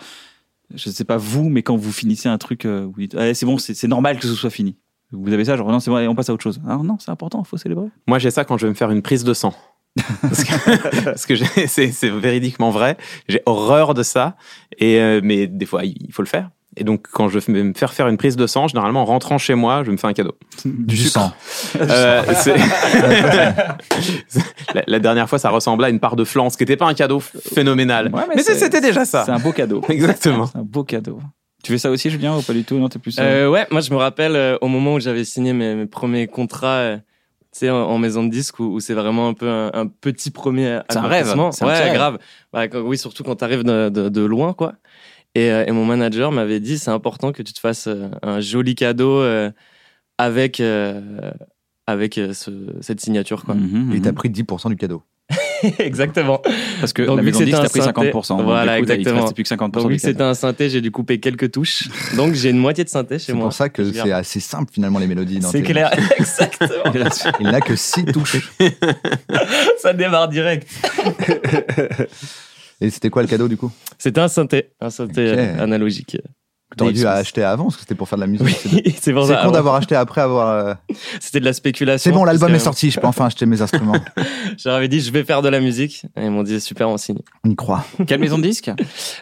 je 0.75 0.89
sais 0.89 1.03
pas 1.05 1.17
vous, 1.17 1.49
mais 1.49 1.63
quand 1.63 1.75
vous 1.75 1.91
finissez 1.91 2.29
un 2.29 2.37
truc, 2.37 2.65
euh, 2.65 2.87
vous 2.93 2.99
dites, 3.01 3.15
Allez, 3.15 3.33
c'est 3.33 3.45
bon, 3.45 3.57
c'est 3.57 3.87
normal 3.87 4.19
que 4.19 4.27
ce 4.27 4.35
soit 4.35 4.49
fini. 4.51 4.77
Vous 5.11 5.33
avez 5.33 5.43
ça, 5.45 5.57
genre, 5.57 5.71
non, 5.71 5.79
c'est 5.79 5.89
bon, 5.89 5.97
on 6.07 6.13
passe 6.13 6.29
à 6.29 6.33
autre 6.33 6.43
chose. 6.43 6.61
Alors 6.67 6.83
non, 6.83 6.97
c'est 6.99 7.09
important, 7.09 7.41
il 7.43 7.47
faut 7.47 7.57
célébrer. 7.57 7.87
Moi, 8.07 8.19
j'ai 8.19 8.29
ça 8.29 8.45
quand 8.45 8.57
je 8.59 8.67
vais 8.67 8.69
me 8.69 8.75
faire 8.75 8.91
une 8.91 9.01
prise 9.01 9.23
de 9.23 9.33
sang. 9.33 9.53
parce 10.21 10.43
que, 10.43 11.03
parce 11.03 11.25
que 11.25 11.33
j'ai- 11.33 11.45
c'est 11.67 11.91
c'est 11.91 12.11
véridiquement 12.11 12.69
vrai. 12.69 12.95
J'ai 13.27 13.41
horreur 13.47 13.95
de 13.95 14.03
ça. 14.03 14.37
Et 14.77 14.99
euh, 14.99 15.19
mais 15.23 15.47
des 15.47 15.65
fois, 15.65 15.83
il 15.83 16.13
faut 16.13 16.21
le 16.21 16.27
faire. 16.27 16.51
Et 16.79 16.83
donc, 16.85 17.05
quand 17.11 17.27
je 17.29 17.37
vais 17.39 17.63
me 17.63 17.73
faire 17.73 17.93
faire 17.93 18.07
une 18.07 18.15
prise 18.17 18.35
de 18.37 18.47
sang, 18.47 18.67
généralement, 18.69 19.01
en 19.01 19.05
rentrant 19.05 19.37
chez 19.37 19.53
moi, 19.53 19.83
je 19.85 19.91
me 19.91 19.97
fais 19.97 20.07
un 20.07 20.13
cadeau. 20.13 20.35
Du 20.65 20.97
sang. 20.97 21.31
Euh, 21.79 22.23
la, 24.73 24.83
la 24.87 24.99
dernière 24.99 25.29
fois, 25.29 25.39
ça 25.39 25.49
ressemblait 25.49 25.87
à 25.87 25.89
une 25.89 25.99
part 25.99 26.15
de 26.15 26.23
flan, 26.23 26.49
ce 26.49 26.57
qui 26.57 26.63
n'était 26.63 26.77
pas 26.77 26.87
un 26.87 26.93
cadeau 26.93 27.19
phénoménal. 27.19 28.09
Ouais, 28.13 28.23
mais 28.35 28.43
c'était 28.43 28.81
déjà 28.81 29.05
ça. 29.05 29.23
C'est 29.25 29.31
un 29.31 29.39
beau 29.39 29.51
cadeau. 29.51 29.81
Exactement. 29.89 30.47
C'est 30.47 30.57
un 30.57 30.63
beau 30.63 30.83
cadeau. 30.83 31.19
Tu 31.63 31.73
fais 31.73 31.77
ça 31.77 31.89
aussi, 31.91 32.09
Julien, 32.09 32.37
ou 32.37 32.41
pas 32.41 32.53
du 32.53 32.63
tout? 32.63 32.77
Non, 32.77 32.87
t'es 32.87 32.99
plus. 32.99 33.17
euh, 33.19 33.47
Euh, 33.47 33.49
ouais, 33.49 33.67
moi 33.69 33.81
je 33.81 33.91
me 33.91 33.97
rappelle 33.97 34.35
euh, 34.37 34.57
au 34.61 34.67
moment 34.69 34.93
où 34.93 34.99
j'avais 35.01 35.25
signé 35.25 35.51
mes, 35.51 35.75
mes 35.75 35.87
premiers 35.87 36.27
contrats, 36.27 36.77
euh, 36.77 36.95
tu 37.51 37.59
sais, 37.59 37.69
en, 37.69 37.75
en 37.75 37.97
maison 37.97 38.23
de 38.23 38.29
disque, 38.29 38.61
où, 38.61 38.75
où 38.75 38.79
c'est 38.79 38.93
vraiment 38.93 39.27
un 39.27 39.33
peu 39.33 39.49
un, 39.49 39.69
un 39.73 39.87
petit 39.87 40.31
premier 40.31 40.79
C'est 40.89 40.97
un 40.97 41.01
rêve, 41.01 41.11
accomplissement. 41.27 41.51
c'est 41.51 41.65
un 41.65 41.67
ouais, 41.67 41.83
rêve. 41.83 41.93
grave. 41.93 42.17
Bah, 42.53 42.69
quand- 42.69 42.79
oui, 42.79 42.97
surtout 42.97 43.23
quand 43.25 43.35
t'arrives 43.35 43.63
de, 43.63 43.89
de, 43.89 44.07
de 44.07 44.21
loin, 44.21 44.53
quoi. 44.53 44.75
Et, 45.35 45.51
euh, 45.51 45.63
et 45.67 45.71
mon 45.71 45.85
manager 45.85 46.31
m'avait 46.31 46.59
dit, 46.59 46.77
c'est 46.79 46.91
important 46.91 47.31
que 47.31 47.43
tu 47.43 47.53
te 47.53 47.59
fasses 47.59 47.87
euh, 47.87 48.09
un 48.23 48.39
joli 48.39 48.75
cadeau 48.75 49.19
euh, 49.21 49.51
avec 50.17 50.61
avec 51.87 52.19
ce, 52.33 52.51
cette 52.81 52.99
signature, 53.01 53.43
quoi. 53.45 53.55
mhm, 53.55 53.91
Et 53.91 53.95
mhm. 53.95 54.01
t'as 54.01 54.13
pris 54.13 54.29
10% 54.29 54.69
du 54.69 54.75
cadeau. 54.75 55.03
exactement. 55.79 56.41
Parce 56.79 56.93
que 56.93 57.01
Donc, 57.03 57.17
la 57.17 57.21
vu 57.23 57.27
maison 57.31 57.39
disque, 57.43 57.57
c'était 57.67 57.79
t'as 57.79 57.89
un 57.89 57.91
pris 57.93 58.11
synthé- 58.11 58.11
50%. 58.11 58.37
Donc, 58.37 58.45
Voilà, 58.45 58.79
coup, 58.79 58.85
t'as- 58.85 58.95
Il 58.95 59.03
te 59.03 59.09
exactement. 59.09 59.31
plus 59.33 59.43
que 59.43 59.49
50% 59.49 59.71
Donc 59.81 59.89
vu 59.89 59.95
que 59.97 60.01
c'était 60.01 60.21
un 60.23 60.33
synthé, 60.33 60.69
j'ai 60.69 60.81
dû 60.81 60.91
couper 60.91 61.19
quelques 61.19 61.51
touches. 61.51 61.87
Donc 62.15 62.33
j'ai 62.33 62.49
une 62.51 62.57
moitié 62.57 62.83
de 62.83 62.89
synthé 62.89 63.19
chez 63.19 63.25
C'est 63.25 63.33
moi. 63.33 63.45
pour 63.45 63.53
ça 63.53 63.69
que 63.69 63.91
c'est 63.91 64.11
assez 64.11 64.39
simple 64.39 64.71
finalement 64.73 64.99
les 64.99 65.07
mélodies. 65.07 65.39
dans 65.39 65.49
C'est 65.51 65.61
clair, 65.63 65.91
exactement. 66.17 66.93
Il 67.39 67.47
n'a 67.47 67.61
que 67.61 67.75
6 67.75 68.05
touches. 68.05 68.51
Ça 69.79 69.93
démarre 69.93 70.27
direct. 70.29 70.67
Et 72.81 72.89
c'était 72.89 73.09
quoi 73.09 73.21
le 73.21 73.27
cadeau 73.27 73.47
du 73.47 73.57
coup? 73.57 73.71
C'était 73.97 74.21
un 74.21 74.27
synthé, 74.27 74.71
un 74.79 74.89
synthé 74.89 75.31
Ok. 75.33 75.37
euh, 75.37 75.63
analogique. 75.63 76.17
Que 76.71 76.75
T'aurais 76.77 76.93
dû 76.93 77.03
acheter 77.07 77.41
avant 77.43 77.63
parce 77.63 77.77
que 77.77 77.81
c'était 77.81 77.95
pour 77.95 78.07
faire 78.07 78.17
de 78.19 78.21
la 78.21 78.27
musique. 78.31 78.45
Oui, 78.71 78.95
C'est- 79.01 79.11
ça. 79.25 79.41
con 79.43 79.49
d'avoir 79.51 79.73
acheté 79.73 79.95
après 79.95 80.21
avoir. 80.21 80.49
euh, 80.49 80.73
C'était 81.19 81.39
de 81.39 81.45
la 81.45 81.53
spéculation. 81.53 82.11
C'est 82.11 82.15
bon, 82.15 82.23
l'album 82.23 82.53
est 82.53 82.59
sorti, 82.59 82.91
je 82.91 82.99
peux 82.99 83.07
enfin 83.07 83.25
acheter 83.25 83.47
mes 83.47 83.59
instruments. 83.63 83.95
J'avais 84.57 84.87
dit, 84.87 84.99
je 85.01 85.11
vais 85.11 85.23
faire 85.23 85.41
de 85.41 85.49
la 85.49 85.59
musique. 85.61 86.05
Et 86.15 86.25
ils 86.25 86.29
m'ont 86.29 86.43
dit, 86.43 86.61
super, 86.61 86.87
on 86.87 86.97
signe. 86.97 87.17
On 87.43 87.49
y 87.49 87.55
croit. 87.55 87.83
Quelle 88.05 88.19
maison 88.19 88.37
de 88.37 88.43
disque? 88.43 88.69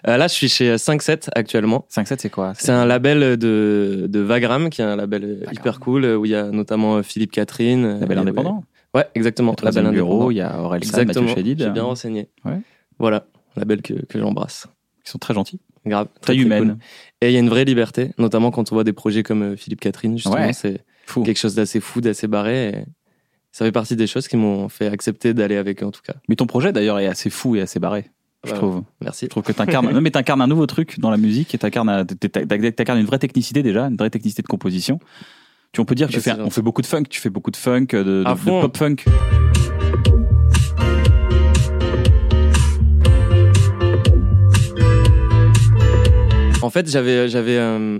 Euh, 0.08 0.18
là, 0.18 0.28
je 0.28 0.34
suis 0.34 0.50
chez 0.50 0.76
5-7 0.76 1.30
actuellement. 1.36 1.88
5-7, 1.90 2.16
c'est 2.20 2.30
quoi? 2.30 2.52
C'est 2.58 2.74
un 2.74 2.86
label 2.86 3.38
de, 3.38 4.08
de 4.10 4.20
Vagram, 4.20 4.70
qui 4.70 4.82
est 4.82 4.86
un 4.86 4.98
label 4.98 5.46
hyper 5.54 5.80
cool, 5.80 6.04
où 6.06 6.26
il 6.26 6.32
y 6.32 6.36
a 6.36 6.44
notamment 6.52 7.02
Philippe 7.02 7.32
Catherine. 7.32 8.02
label 8.02 8.18
indépendant. 8.18 8.64
Ouais, 8.94 9.06
exactement. 9.16 9.56
Label 9.64 9.90
bureau, 9.92 10.30
indépendant. 10.30 10.32
il 10.32 10.38
y 10.38 10.42
a 10.42 10.60
Aurel 10.62 10.84
San, 10.84 11.06
Mathieu. 11.08 11.28
Chédid. 11.34 11.60
J'ai 11.64 11.70
bien 11.70 11.84
renseigné. 11.84 12.28
Ouais. 12.44 12.60
Voilà, 13.00 13.26
label 13.58 13.82
que, 13.82 13.94
que 14.06 14.20
j'embrasse. 14.20 14.68
Ils 15.06 15.10
sont 15.10 15.18
très 15.20 15.34
gentils. 15.34 15.60
Grave. 15.86 16.08
Très, 16.22 16.34
très 16.34 16.42
humaine. 16.44 16.70
cool. 16.72 16.78
Et 17.22 17.30
il 17.30 17.34
y 17.34 17.38
a 17.38 17.40
une 17.40 17.50
vraie 17.50 17.64
liberté, 17.66 18.12
notamment 18.18 18.52
quand 18.52 18.72
on 18.72 18.76
voit 18.76 18.84
des 18.84 18.94
projets 18.94 19.24
comme 19.24 19.42
euh, 19.44 19.56
Philippe 19.56 19.80
Catherine, 19.80 20.18
justement. 20.18 20.36
Ouais. 20.36 20.54
C'est 20.54 20.84
Fou. 21.06 21.24
quelque 21.24 21.38
chose 21.38 21.56
d'assez 21.56 21.80
fou, 21.80 22.02
d'assez 22.02 22.28
barré. 22.28 22.70
Et 22.70 22.76
ça 23.54 23.64
fait 23.66 23.72
partie 23.72 23.96
des 23.96 24.08
choses 24.08 24.28
qui 24.28 24.36
m'ont 24.38 24.68
fait 24.70 24.88
accepter 24.88 25.34
d'aller 25.34 25.56
avec 25.56 25.82
eux, 25.82 25.86
en 25.86 25.92
tout 25.92 26.02
cas. 26.04 26.16
Mais 26.28 26.36
ton 26.36 26.46
projet 26.46 26.74
d'ailleurs 26.74 27.00
est 27.00 27.08
assez 27.08 27.30
fou 27.30 27.56
et 27.56 27.62
assez 27.62 27.80
barré, 27.80 28.12
je 28.46 28.52
Ouais. 28.52 28.58
trouve. 28.58 28.84
Merci. 29.02 29.26
Je 29.26 29.30
trouve 29.30 29.44
que 29.44 29.54
t'incarnes, 29.54 29.90
non 29.94 30.02
mais 30.02 30.12
t'incarnes 30.12 30.42
un 30.42 30.48
nouveau 30.48 30.66
truc 30.68 31.00
dans 31.00 31.10
la 31.10 31.18
musique 31.18 31.56
et 31.56 31.58
t'incarnes, 31.58 32.06
t'incarnes 32.06 33.00
une 33.00 33.06
vraie 33.06 33.20
technicité 33.20 33.64
déjà, 33.64 33.86
une 33.86 33.96
vraie 33.96 34.10
technicité 34.10 34.42
de 34.42 34.48
composition. 34.48 35.00
Tu, 35.72 35.80
on 35.82 35.86
peut 35.86 35.96
dire 35.96 36.08
que 36.08 36.14
Bah, 36.14 36.18
tu 36.20 36.24
fais, 36.30 36.36
c'est 36.36 36.42
on 36.42 36.50
fait 36.50 36.62
beaucoup 36.62 36.82
de 36.82 36.88
funk, 36.88 37.04
tu 37.10 37.20
fais 37.22 37.30
beaucoup 37.30 37.52
de 37.52 37.58
funk, 37.58 37.88
de, 37.94 38.04
de- 38.04 38.44
pop 38.62 38.76
funk. 38.78 38.98
En 46.62 46.70
fait, 46.70 46.90
j'avais, 46.90 47.30
j'avais, 47.30 47.58
euh, 47.58 48.00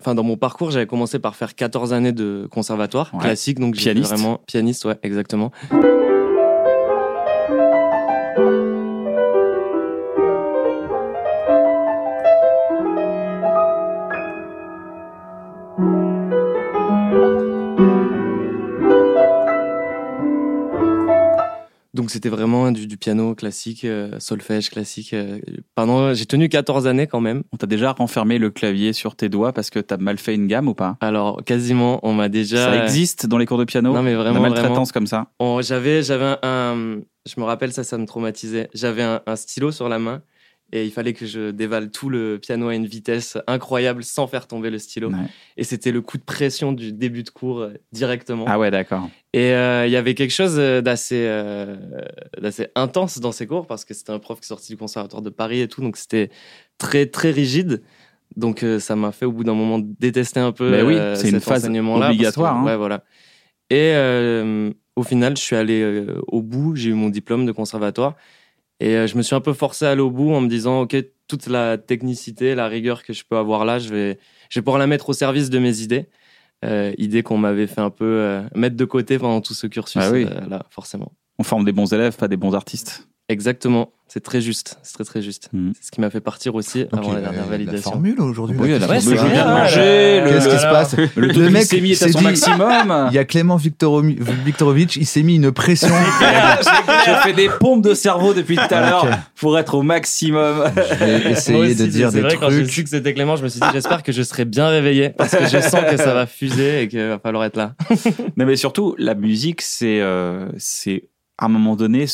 enfin, 0.00 0.14
dans 0.14 0.22
mon 0.22 0.36
parcours, 0.36 0.70
j'avais 0.70 0.86
commencé 0.86 1.18
par 1.18 1.36
faire 1.36 1.54
14 1.54 1.92
années 1.92 2.12
de 2.12 2.48
conservatoire 2.50 3.10
Ouais. 3.14 3.20
classique, 3.20 3.58
donc 3.60 3.76
Pianiste. 3.76 4.08
vraiment 4.08 4.40
pianiste, 4.46 4.84
ouais, 4.86 4.96
exactement. 5.02 5.50
Donc 22.08 22.12
c'était 22.14 22.30
vraiment 22.30 22.72
du, 22.72 22.86
du 22.86 22.96
piano 22.96 23.34
classique, 23.34 23.84
euh, 23.84 24.12
solfège 24.18 24.70
classique. 24.70 25.12
euh, 25.12 25.40
pendant, 25.74 26.14
j'ai 26.14 26.24
tenu 26.24 26.48
14 26.48 26.86
années 26.86 27.06
quand 27.06 27.20
même. 27.20 27.42
On 27.52 27.58
t'a 27.58 27.66
déjà 27.66 27.92
renfermé 27.92 28.38
le 28.38 28.48
clavier 28.48 28.94
sur 28.94 29.14
tes 29.14 29.28
doigts 29.28 29.52
parce 29.52 29.68
que 29.68 29.78
t'as 29.78 29.98
mal 29.98 30.16
fait 30.16 30.34
une 30.34 30.46
gamme 30.46 30.68
ou 30.68 30.74
pas? 30.74 30.96
Alors 31.02 31.44
quasiment, 31.44 32.00
on 32.02 32.14
m'a 32.14 32.30
déjà. 32.30 32.64
Ça 32.64 32.82
existe 32.82 33.26
dans 33.26 33.36
les 33.36 33.44
cours 33.44 33.58
de 33.58 33.64
piano? 33.64 33.92
Non 33.92 34.00
mais 34.02 34.12
La 34.14 34.20
vraiment, 34.20 34.38
vraiment. 34.40 34.54
maltraitance 34.54 34.90
comme 34.90 35.06
ça? 35.06 35.26
J'avais, 35.60 36.02
j'avais 36.02 36.24
un, 36.24 36.38
un- 36.42 37.00
je 37.26 37.38
me 37.38 37.44
rappelle 37.44 37.74
ça, 37.74 37.84
ça 37.84 37.98
me 37.98 38.06
traumatisait. 38.06 38.70
J'avais 38.72 39.02
un, 39.02 39.20
un 39.26 39.36
stylo 39.36 39.70
sur 39.70 39.90
la 39.90 39.98
main 39.98 40.22
et 40.72 40.84
il 40.84 40.90
fallait 40.90 41.14
que 41.14 41.24
je 41.24 41.50
dévale 41.50 41.90
tout 41.90 42.10
le 42.10 42.38
piano 42.38 42.68
à 42.68 42.74
une 42.74 42.86
vitesse 42.86 43.38
incroyable 43.46 44.04
sans 44.04 44.26
faire 44.26 44.46
tomber 44.46 44.68
le 44.68 44.78
stylo. 44.78 45.08
Ouais. 45.10 45.16
Et 45.56 45.64
c'était 45.64 45.92
le 45.92 46.02
coup 46.02 46.18
de 46.18 46.22
pression 46.22 46.72
du 46.72 46.92
début 46.92 47.22
de 47.22 47.30
cours 47.30 47.60
euh, 47.60 47.72
directement. 47.92 48.44
Ah 48.46 48.58
ouais, 48.58 48.70
d'accord. 48.70 49.08
Et 49.32 49.52
euh, 49.52 49.86
il 49.86 49.90
y 49.92 49.96
avait 49.96 50.14
quelque 50.14 50.30
chose 50.32 50.56
euh, 50.58 50.82
d'assez 50.82 51.24
euh, 51.26 51.76
intense 52.74 53.18
dans 53.18 53.32
ces 53.32 53.46
cours 53.46 53.66
parce 53.66 53.84
que 53.84 53.94
c'était 53.94 54.12
un 54.12 54.18
prof 54.18 54.40
qui 54.40 54.44
est 54.44 54.48
sorti 54.48 54.72
du 54.72 54.76
conservatoire 54.76 55.22
de 55.22 55.30
Paris 55.30 55.60
et 55.60 55.68
tout, 55.68 55.80
donc 55.80 55.96
c'était 55.96 56.30
très 56.76 57.06
très 57.06 57.30
rigide. 57.30 57.82
Donc 58.36 58.64
ça 58.78 58.94
m'a 58.94 59.10
fait 59.10 59.24
au 59.24 59.32
bout 59.32 59.42
d'un 59.42 59.54
moment 59.54 59.78
détester 59.78 60.38
un 60.38 60.52
peu. 60.52 60.70
Mais 60.70 60.82
oui, 60.82 60.96
euh, 60.96 61.14
c'est 61.14 61.30
une 61.30 61.40
phase 61.40 61.66
que- 61.66 61.78
obligatoire, 61.78 62.58
hein. 62.58 62.64
Ouais, 62.64 62.76
voilà. 62.76 63.04
Et 63.70 63.94
au 64.96 65.02
final, 65.02 65.36
je 65.36 65.42
suis 65.42 65.56
allé 65.56 66.06
au 66.26 66.42
bout. 66.42 66.76
J'ai 66.76 66.90
eu 66.90 66.94
mon 66.94 67.08
diplôme 67.08 67.46
de 67.46 67.52
conservatoire 67.52 68.16
et 68.80 68.96
euh, 68.96 69.06
je 69.06 69.16
me 69.16 69.22
suis 69.22 69.34
un 69.34 69.40
peu 69.40 69.52
forcé 69.52 69.84
à 69.86 69.90
aller 69.90 70.00
au 70.00 70.10
bout 70.10 70.32
en 70.32 70.40
me 70.40 70.48
disant 70.48 70.82
ok, 70.82 70.96
toute 71.26 71.46
la 71.46 71.78
technicité, 71.78 72.54
la 72.54 72.68
rigueur 72.68 73.02
que 73.02 73.12
je 73.12 73.24
peux 73.28 73.36
avoir 73.36 73.64
là, 73.64 73.78
je 73.78 73.88
vais 73.88 74.18
je 74.50 74.58
vais 74.58 74.62
pouvoir 74.64 74.78
la 74.78 74.86
mettre 74.86 75.08
au 75.10 75.12
service 75.12 75.50
de 75.50 75.58
mes 75.58 75.80
idées. 75.80 76.06
Euh, 76.64 76.92
idées 76.98 77.22
qu'on 77.22 77.38
m'avait 77.38 77.68
fait 77.68 77.80
un 77.80 77.90
peu 77.90 78.04
euh, 78.04 78.42
mettre 78.54 78.74
de 78.76 78.84
côté 78.84 79.16
pendant 79.18 79.40
tout 79.40 79.54
ce 79.54 79.68
cursus 79.68 80.02
Ah 80.04 80.10
oui. 80.10 80.26
euh, 80.28 80.48
là, 80.48 80.66
forcément. 80.70 81.12
On 81.38 81.44
forme 81.44 81.64
des 81.64 81.70
bons 81.70 81.92
élèves, 81.92 82.16
pas 82.16 82.26
des 82.26 82.36
bons 82.36 82.54
artistes. 82.54 83.06
Exactement. 83.28 83.92
C'est 84.10 84.22
très 84.22 84.40
juste. 84.40 84.78
C'est 84.82 84.94
très 84.94 85.04
très 85.04 85.20
juste. 85.20 85.50
Mhm. 85.52 85.72
C'est 85.78 85.88
ce 85.88 85.90
qui 85.90 86.00
m'a 86.00 86.08
fait 86.08 86.22
partir 86.22 86.54
aussi 86.54 86.86
avant 86.92 87.02
la 87.02 87.08
il 87.08 87.12
y 87.12 87.16
a 87.16 87.20
dernière 87.28 87.42
La 87.42 87.46
validation. 87.50 87.90
formule 87.90 88.18
aujourd'hui. 88.22 88.56
Oui, 88.58 88.70
la 88.70 88.86
Ouais, 88.86 89.00
formule, 89.00 89.18
de 89.18 89.28
génial. 89.28 89.48
manger. 89.48 90.22
Qu'est-ce 90.26 90.48
qui 90.48 90.56
se 90.58 90.62
passe 90.62 90.96
Le 90.96 91.26
Le 91.26 91.50
mec 91.50 91.68
glycémie 91.68 91.90
est 91.90 92.02
à 92.02 92.06
s'est 92.06 92.12
son 92.12 92.18
dit- 92.20 92.24
maximum. 92.24 93.08
Il 93.10 93.14
y 93.14 93.18
a 93.18 93.26
Clément 93.26 93.56
Victoromi- 93.58 94.16
Viktorovitch, 94.46 94.96
il 94.96 95.04
s'est 95.04 95.22
mis 95.22 95.36
une 95.36 95.52
pression. 95.52 95.88
Je 97.06 97.12
fais 97.22 97.34
des 97.34 97.50
pompes 97.50 97.84
de 97.84 97.92
cerveau 97.92 98.32
depuis 98.32 98.56
tout 98.56 98.62
à 98.74 98.80
l'heure 98.80 99.06
pour 99.36 99.58
être 99.58 99.74
au 99.74 99.82
maximum. 99.82 100.64
Essayer 101.28 101.58
aussi, 101.58 101.74
de 101.76 101.86
dire 101.86 102.08
c'est 102.10 102.16
des 102.16 102.22
vrai, 102.22 102.36
Quand 102.40 102.48
j'ai 102.48 102.64
su 102.66 102.84
que 102.84 102.88
c'était 102.88 103.12
Clément, 103.12 103.36
je 103.36 103.44
me 103.44 103.48
suis 103.50 103.60
dit, 103.60 103.66
j'espère 103.74 104.02
que 104.02 104.10
je 104.12 104.22
serai 104.22 104.46
bien 104.46 104.68
réveillé 104.68 105.10
parce 105.10 105.36
que 105.36 105.44
je 105.44 105.60
sens 105.60 105.82
que 105.90 105.98
ça 105.98 106.14
va 106.14 106.24
fuser 106.24 106.80
et 106.84 106.88
qu'il 106.88 107.00
va 107.06 107.18
falloir 107.18 107.44
être 107.44 107.56
là. 107.56 107.74
Non, 108.38 108.46
mais 108.46 108.56
surtout, 108.56 108.94
la 108.98 109.14
musique, 109.14 109.60
c'est 109.60 110.00
euh, 110.00 110.48
c'est 110.56 111.10
à 111.38 111.46
un 111.46 111.48
moment 111.48 111.76
donné 111.76 112.04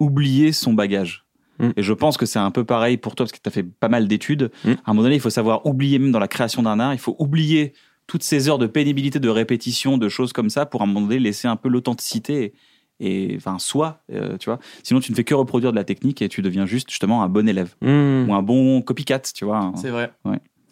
oublier 0.00 0.52
son 0.52 0.74
bagage. 0.74 1.24
Mm. 1.58 1.70
Et 1.76 1.82
je 1.82 1.92
pense 1.92 2.16
que 2.16 2.26
c'est 2.26 2.38
un 2.38 2.50
peu 2.50 2.64
pareil 2.64 2.96
pour 2.96 3.14
toi 3.14 3.24
parce 3.24 3.32
que 3.32 3.42
tu 3.42 3.48
as 3.48 3.52
fait 3.52 3.62
pas 3.62 3.88
mal 3.88 4.08
d'études. 4.08 4.50
Mm. 4.64 4.70
À 4.70 4.72
un 4.72 4.92
moment 4.92 5.02
donné, 5.04 5.14
il 5.14 5.20
faut 5.20 5.30
savoir 5.30 5.64
oublier, 5.66 5.98
même 5.98 6.12
dans 6.12 6.18
la 6.18 6.28
création 6.28 6.62
d'un 6.62 6.78
art, 6.80 6.92
il 6.92 7.00
faut 7.00 7.16
oublier 7.18 7.72
toutes 8.06 8.24
ces 8.24 8.48
heures 8.48 8.58
de 8.58 8.66
pénibilité, 8.66 9.20
de 9.20 9.28
répétition, 9.28 9.96
de 9.96 10.08
choses 10.08 10.32
comme 10.32 10.50
ça 10.50 10.66
pour 10.66 10.82
à 10.82 10.84
un 10.84 10.86
moment 10.86 11.06
donné 11.06 11.18
laisser 11.18 11.48
un 11.48 11.56
peu 11.56 11.68
l'authenticité 11.68 12.54
et, 13.00 13.32
et, 13.32 13.36
enfin 13.36 13.58
soi, 13.58 14.02
euh, 14.12 14.36
tu 14.38 14.50
vois. 14.50 14.58
Sinon, 14.82 15.00
tu 15.00 15.12
ne 15.12 15.16
fais 15.16 15.24
que 15.24 15.34
reproduire 15.34 15.72
de 15.72 15.76
la 15.76 15.84
technique 15.84 16.20
et 16.20 16.28
tu 16.28 16.42
deviens 16.42 16.66
juste 16.66 16.90
justement 16.90 17.22
un 17.22 17.28
bon 17.28 17.48
élève 17.48 17.74
Hmm. 17.80 18.28
ou 18.28 18.34
un 18.34 18.42
bon 18.42 18.82
copycat, 18.82 19.20
tu 19.20 19.44
vois. 19.44 19.72
C'est 19.76 19.90
vrai. 19.90 20.12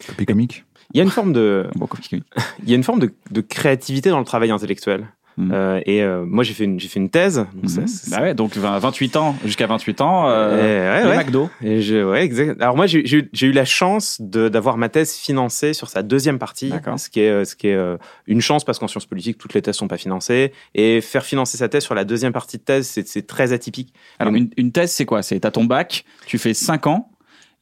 Copie 0.07 0.27
comique. 0.27 0.65
Il 0.93 0.99
y 0.99 1.01
a 1.01 1.05
une 1.05 1.11
forme 1.11 1.33
de, 1.33 1.69
bon 1.77 1.87
copycat. 1.87 2.19
il 2.63 2.69
y 2.69 2.73
a 2.73 2.77
une 2.77 2.85
forme 2.85 3.01
de, 3.01 3.15
de 3.31 3.41
créativité 3.41 4.11
dans 4.11 4.19
le 4.19 4.25
travail 4.25 4.51
intellectuel. 4.51 5.07
Mm. 5.37 5.51
Euh, 5.53 5.81
et 5.87 6.03
euh, 6.03 6.25
moi, 6.27 6.45
j'ai 6.45 6.53
fait 6.55 6.65
une, 6.65 6.79
j'ai 6.81 6.89
fait 6.89 7.01
une 7.01 7.09
thèse. 7.11 7.47
Donc 7.55 7.71
ça- 7.71 7.87
ça- 7.87 8.17
Bah 8.17 8.23
ouais, 8.23 8.35
donc 8.35 8.57
20 8.57 8.79
28 8.79 9.17
ans, 9.17 9.37
jusqu'à 9.45 9.67
28 9.67 10.01
ans, 10.01 10.29
euh, 10.29 11.03
ouais, 11.05 11.09
ouais. 11.09 11.17
McDo. 11.17 11.49
Et 11.63 11.81
je, 11.83 12.05
ouais, 12.05 12.25
exact. 12.25 12.61
Alors 12.61 12.77
moi, 12.77 12.87
j'ai 12.87 13.05
j'ai 13.07 13.47
eu- 13.47 13.53
la 13.53 13.65
chance 13.65 14.21
de- 14.21 14.49
d'avoir 14.49 14.77
ma 14.77 14.89
thèse 14.89 15.15
financée 15.15 15.73
sur 15.73 15.89
sa 15.89 16.03
deuxième 16.03 16.39
partie, 16.39 16.69
D'accord. 16.71 16.99
ce 16.99 17.09
qui 17.11 17.21
est, 17.21 17.31
euh, 17.31 17.45
ce 17.45 17.57
qui 17.57 17.69
est 17.69 17.75
euh, 17.75 17.97
une 18.27 18.41
chance 18.41 18.65
parce 18.65 18.79
qu'en 18.79 18.89
sciences 18.89 19.07
politiques, 19.07 19.39
toutes 19.39 19.55
les 19.55 19.63
thèses 19.63 19.77
sont 19.77 19.89
pas 19.89 19.97
financées. 19.99 20.53
Et 20.75 21.01
faire 21.01 21.25
financer 21.25 21.57
sa 21.59 21.69
thèse 21.69 21.83
sur 21.85 21.95
la 21.95 22.05
deuxième 22.05 22.33
partie 22.33 22.59
de 22.59 22.63
thèse, 22.63 22.87
c'est 22.87 23.07
c'est 23.09 23.27
très 23.27 23.53
atypique. 23.53 23.93
Alors, 24.19 24.33
Mais- 24.33 24.41
une, 24.41 24.51
une 24.57 24.73
thèse, 24.73 24.91
c'est 24.93 25.05
quoi? 25.07 25.23
C'est 25.23 25.41
t'as 25.41 25.51
ton 25.51 25.65
bac, 25.65 26.05
tu 26.27 26.39
fais 26.39 26.55
5 26.55 26.87
ans, 26.87 27.11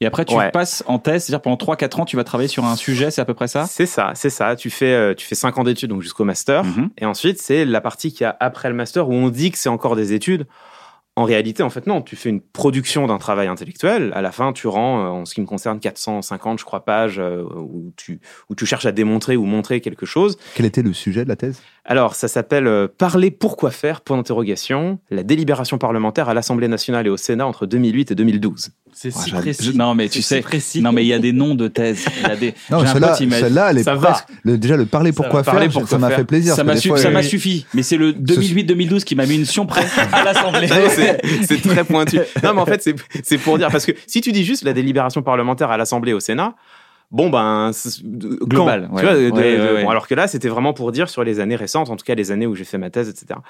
et 0.01 0.07
après 0.07 0.25
tu 0.25 0.35
Ouais. 0.35 0.51
passes 0.51 0.85
en 0.87 0.99
thèse, 0.99 1.25
c'est-à-dire 1.25 1.43
pendant 1.43 1.57
3-4 1.57 2.01
ans, 2.01 2.05
tu 2.05 2.17
vas 2.17 2.25
travailler 2.25 2.49
sur 2.49 2.65
un 2.65 2.77
sujet, 2.77 3.11
c'est 3.11 3.21
à 3.21 3.25
peu 3.25 3.35
près 3.35 3.49
ça? 3.49 3.67
C'est 3.67 3.87
ça, 3.87 4.13
c'est 4.15 4.31
ça. 4.31 4.55
Tu 4.57 4.71
fais, 4.71 4.93
euh, 4.93 5.15
tu 5.15 5.27
fais 5.27 5.35
cinq 5.35 5.59
ans 5.59 5.65
d'études, 5.65 5.91
donc 5.91 6.03
jusqu'au 6.03 6.25
master. 6.25 6.65
Mhm. 6.65 6.91
Et 6.99 7.05
ensuite, 7.05 7.41
c'est 7.41 7.65
la 7.65 7.81
partie 7.81 8.13
qui 8.13 8.25
a 8.25 8.37
après 8.41 8.69
le 8.69 8.75
master 8.75 9.09
où 9.09 9.13
on 9.13 9.29
dit 9.29 9.51
que 9.51 9.59
c'est 9.59 9.69
encore 9.69 9.97
des 9.97 10.13
études. 10.13 10.47
En 11.17 11.25
réalité, 11.25 11.65
en 11.65 11.71
fait, 11.71 11.89
non. 11.89 12.01
Tu 12.01 12.15
fais 12.15 12.29
une 12.29 12.41
production 12.41 13.09
d'un 13.09 13.19
travail 13.19 13.49
intellectuel. 13.49 14.13
À 14.15 14.23
la 14.23 14.31
fin, 14.31 14.53
tu 14.53 14.69
rends, 14.69 15.01
euh, 15.05 15.09
en 15.09 15.25
ce 15.25 15.35
qui 15.35 15.41
me 15.41 15.47
concerne, 15.47 15.81
450, 15.81 16.61
je 16.61 16.65
crois, 16.65 16.85
pages 16.85 17.19
euh, 17.19 17.43
où 17.43 17.93
tu, 17.97 18.21
où 18.49 18.55
tu 18.55 18.67
cherches 18.67 18.87
à 18.87 18.93
démontrer 18.93 19.37
ou 19.37 19.45
montrer 19.45 19.81
quelque 19.81 20.07
chose. 20.07 20.39
Quel 20.55 20.65
était 20.65 20.83
le 20.83 20.93
sujet 20.93 21.25
de 21.25 21.29
la 21.29 21.35
thèse? 21.35 21.61
Alors, 21.91 22.15
ça 22.15 22.29
s'appelle 22.29 22.67
euh, 22.67 22.87
Parler 22.87 23.31
pourquoi 23.31 23.71
faire? 23.71 24.03
Point 24.03 24.19
d'interrogation. 24.19 24.99
La 25.11 25.23
délibération 25.23 25.79
parlementaire 25.79 26.29
à 26.29 26.35
l'Assemblée 26.35 26.69
nationale 26.69 27.07
et 27.07 27.11
au 27.11 27.17
Sénat 27.17 27.47
entre 27.47 27.65
2008 27.65 28.11
et 28.11 28.15
2012. 28.15 28.69
C'est 28.93 29.15
Ouais, 29.17 29.23
si 29.25 29.31
précis. 29.31 29.65
Je- 29.65 29.73
non, 29.73 29.95
mais 29.95 30.11
tu 30.11 30.21
C'est 30.21 30.37
sais, 30.37 30.41
précis. 30.43 30.83
non, 30.83 30.93
mais 30.93 31.03
il 31.03 31.07
y 31.09 31.15
a 31.15 31.19
des 31.19 31.33
noms 31.33 31.55
de 31.55 31.67
thèses. 31.67 32.05
Il 32.23 32.29
y 32.29 32.31
a 32.31 32.37
des, 32.37 32.55
Non, 32.71 32.85
celle-là, 32.85 33.15
celle-là, 33.15 33.71
elle 33.71 33.79
est 33.79 33.83
Ça 33.85 33.95
va. 33.95 34.11
presque. 34.11 34.27
le- 34.43 34.59
déjà, 34.59 34.77
le 34.77 34.85
parler 34.85 35.13
pourquoi. 35.13 35.43
Parler 35.43 35.63
faire, 35.71 35.81
pourquoi 35.81 35.89
ça 35.89 35.99
m'a 35.99 36.11
fait 36.11 36.25
plaisir. 36.25 36.55
ça 36.55 36.63
m'a 36.63 36.77
su- 36.77 36.93
euh, 36.93 37.23
suffi. 37.23 37.65
Mais 37.73 37.83
c'est 37.83 37.97
le 37.97 38.13
2008-2012 38.13 39.05
qui 39.05 39.15
m'a 39.15 39.25
mis 39.25 39.37
une 39.37 39.47
sion 39.47 39.65
près 39.65 39.87
à 40.13 40.25
l'Assemblée. 40.25 40.67
Non, 40.67 40.75
c'est 41.47 41.63
très 41.63 41.85
pointu. 41.85 42.19
Non, 42.43 42.53
mais 42.55 42.61
en 42.61 42.67
fait, 42.67 42.83
c'est 42.83 42.97
c'est 43.25 43.39
pour 43.39 43.57
dire 43.57 43.69
parce 43.71 43.87
que 43.87 43.93
si 44.07 44.21
tu 44.21 44.31
dis 44.33 44.45
juste 44.45 44.63
la 44.65 44.75
délibération 44.75 45.23
parlementaire 45.23 45.71
à 45.71 45.77
l'Assemblée 45.79 46.11
et 46.11 46.15
au 46.15 46.21
Sénat, 46.21 46.55
bon 47.11 47.31
ben 47.31 47.71
Global, 48.05 48.89
tu 48.89 48.95
ouais. 48.97 49.03
vois, 49.03 49.15
de- 49.15 49.19
Ouais, 49.19 49.31
de- 49.31 49.63
ouais, 49.63 49.73
ouais. 49.75 49.83
bon, 49.85 49.91
alors 49.91 50.07
que 50.09 50.15
là, 50.15 50.29
c'était 50.29 50.49
vraiment 50.49 50.73
pour 50.73 50.93
dire 50.93 51.09
sur 51.09 51.25
les 51.25 51.41
années 51.41 51.57
récentes, 51.57 51.91
en 51.91 51.97
tout 51.97 52.05
cas 52.05 52.15
les 52.15 52.31
années 52.31 52.47
où 52.47 52.55
j'ai 52.55 52.65
fait 52.65 52.79
ma 52.79 52.91
thèse, 52.91 53.09
etc. 53.09 53.41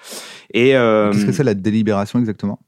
Et 0.54 0.76
euh, 0.76 1.12
Qu'est-ce 1.12 1.26
que 1.26 1.32
c'est 1.32 1.44
la 1.44 1.54
délibération 1.54 2.18
exactement? 2.18 2.58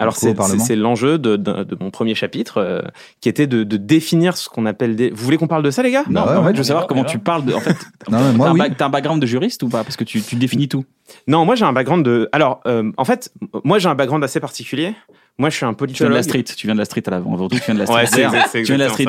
Alors 0.00 0.14
c'est 0.14 0.32
Parlement? 0.32 0.60
c'est- 0.60 0.64
c'est 0.68 0.76
l'enjeu 0.76 1.18
de, 1.18 1.34
de, 1.34 1.64
de 1.64 1.76
mon 1.80 1.90
premier 1.90 2.14
chapitre 2.14 2.58
euh, 2.58 2.82
qui 3.20 3.28
était 3.28 3.48
de, 3.48 3.64
de 3.64 3.76
définir 3.76 4.36
ce 4.36 4.48
qu'on 4.48 4.64
appelle 4.64 4.94
des. 4.94 5.10
Vous 5.10 5.24
voulez 5.24 5.38
qu'on 5.38 5.48
parle 5.48 5.64
de 5.64 5.72
ça, 5.72 5.82
les 5.82 5.90
gars? 5.90 6.04
Non, 6.08 6.24
Bah 6.24 6.26
ouais, 6.26 6.36
en 6.36 6.40
fait, 6.42 6.46
ouais. 6.48 6.52
je 6.54 6.58
veux 6.58 6.62
savoir 6.64 6.86
comment 6.86 7.02
tu 7.02 7.18
parles 7.18 7.44
de. 7.44 7.52
En 7.52 7.58
fait, 7.60 7.76
Non, 8.08 8.20
mais 8.20 8.32
moi, 8.32 8.70
t'as 8.70 8.86
un, 8.86 8.90
background 8.90 9.20
de 9.20 9.26
juriste 9.26 9.60
ou 9.64 9.68
pas? 9.68 9.82
Parce 9.82 9.96
que 9.96 10.04
tu, 10.04 10.22
tu 10.22 10.36
définis 10.36 10.68
tout. 10.68 10.84
Non, 11.26 11.44
moi 11.44 11.56
j'ai 11.56 11.64
un 11.64 11.72
background 11.72 12.04
de. 12.04 12.28
Alors, 12.30 12.60
euh, 12.68 12.92
en 12.96 13.04
fait, 13.04 13.32
moi 13.64 13.80
j'ai 13.80 13.88
un 13.88 13.96
background 13.96 14.22
assez 14.22 14.38
particulier. 14.38 14.94
Moi, 15.40 15.50
je 15.50 15.56
suis 15.56 15.64
un 15.64 15.68
Tu 15.72 15.72
viens 15.72 15.72
de 15.72 15.76
politologue. 15.78 16.14
la 16.16 16.22
street. 16.24 16.42
Tu 16.56 16.66
viens 16.66 16.74
de 16.74 16.80
la 16.80 16.84
street 16.84 17.02
à 17.06 17.10
l'avant. 17.12 17.48
Tu 17.48 17.58
viens 17.64 17.74
de 17.74 17.78
la 17.78 17.86
street 17.86 17.96
Ouais, 17.96 18.06
Tu 18.06 18.16
viens 18.16 18.30
de 18.30 18.82
la 18.82 18.88
street. 18.88 19.04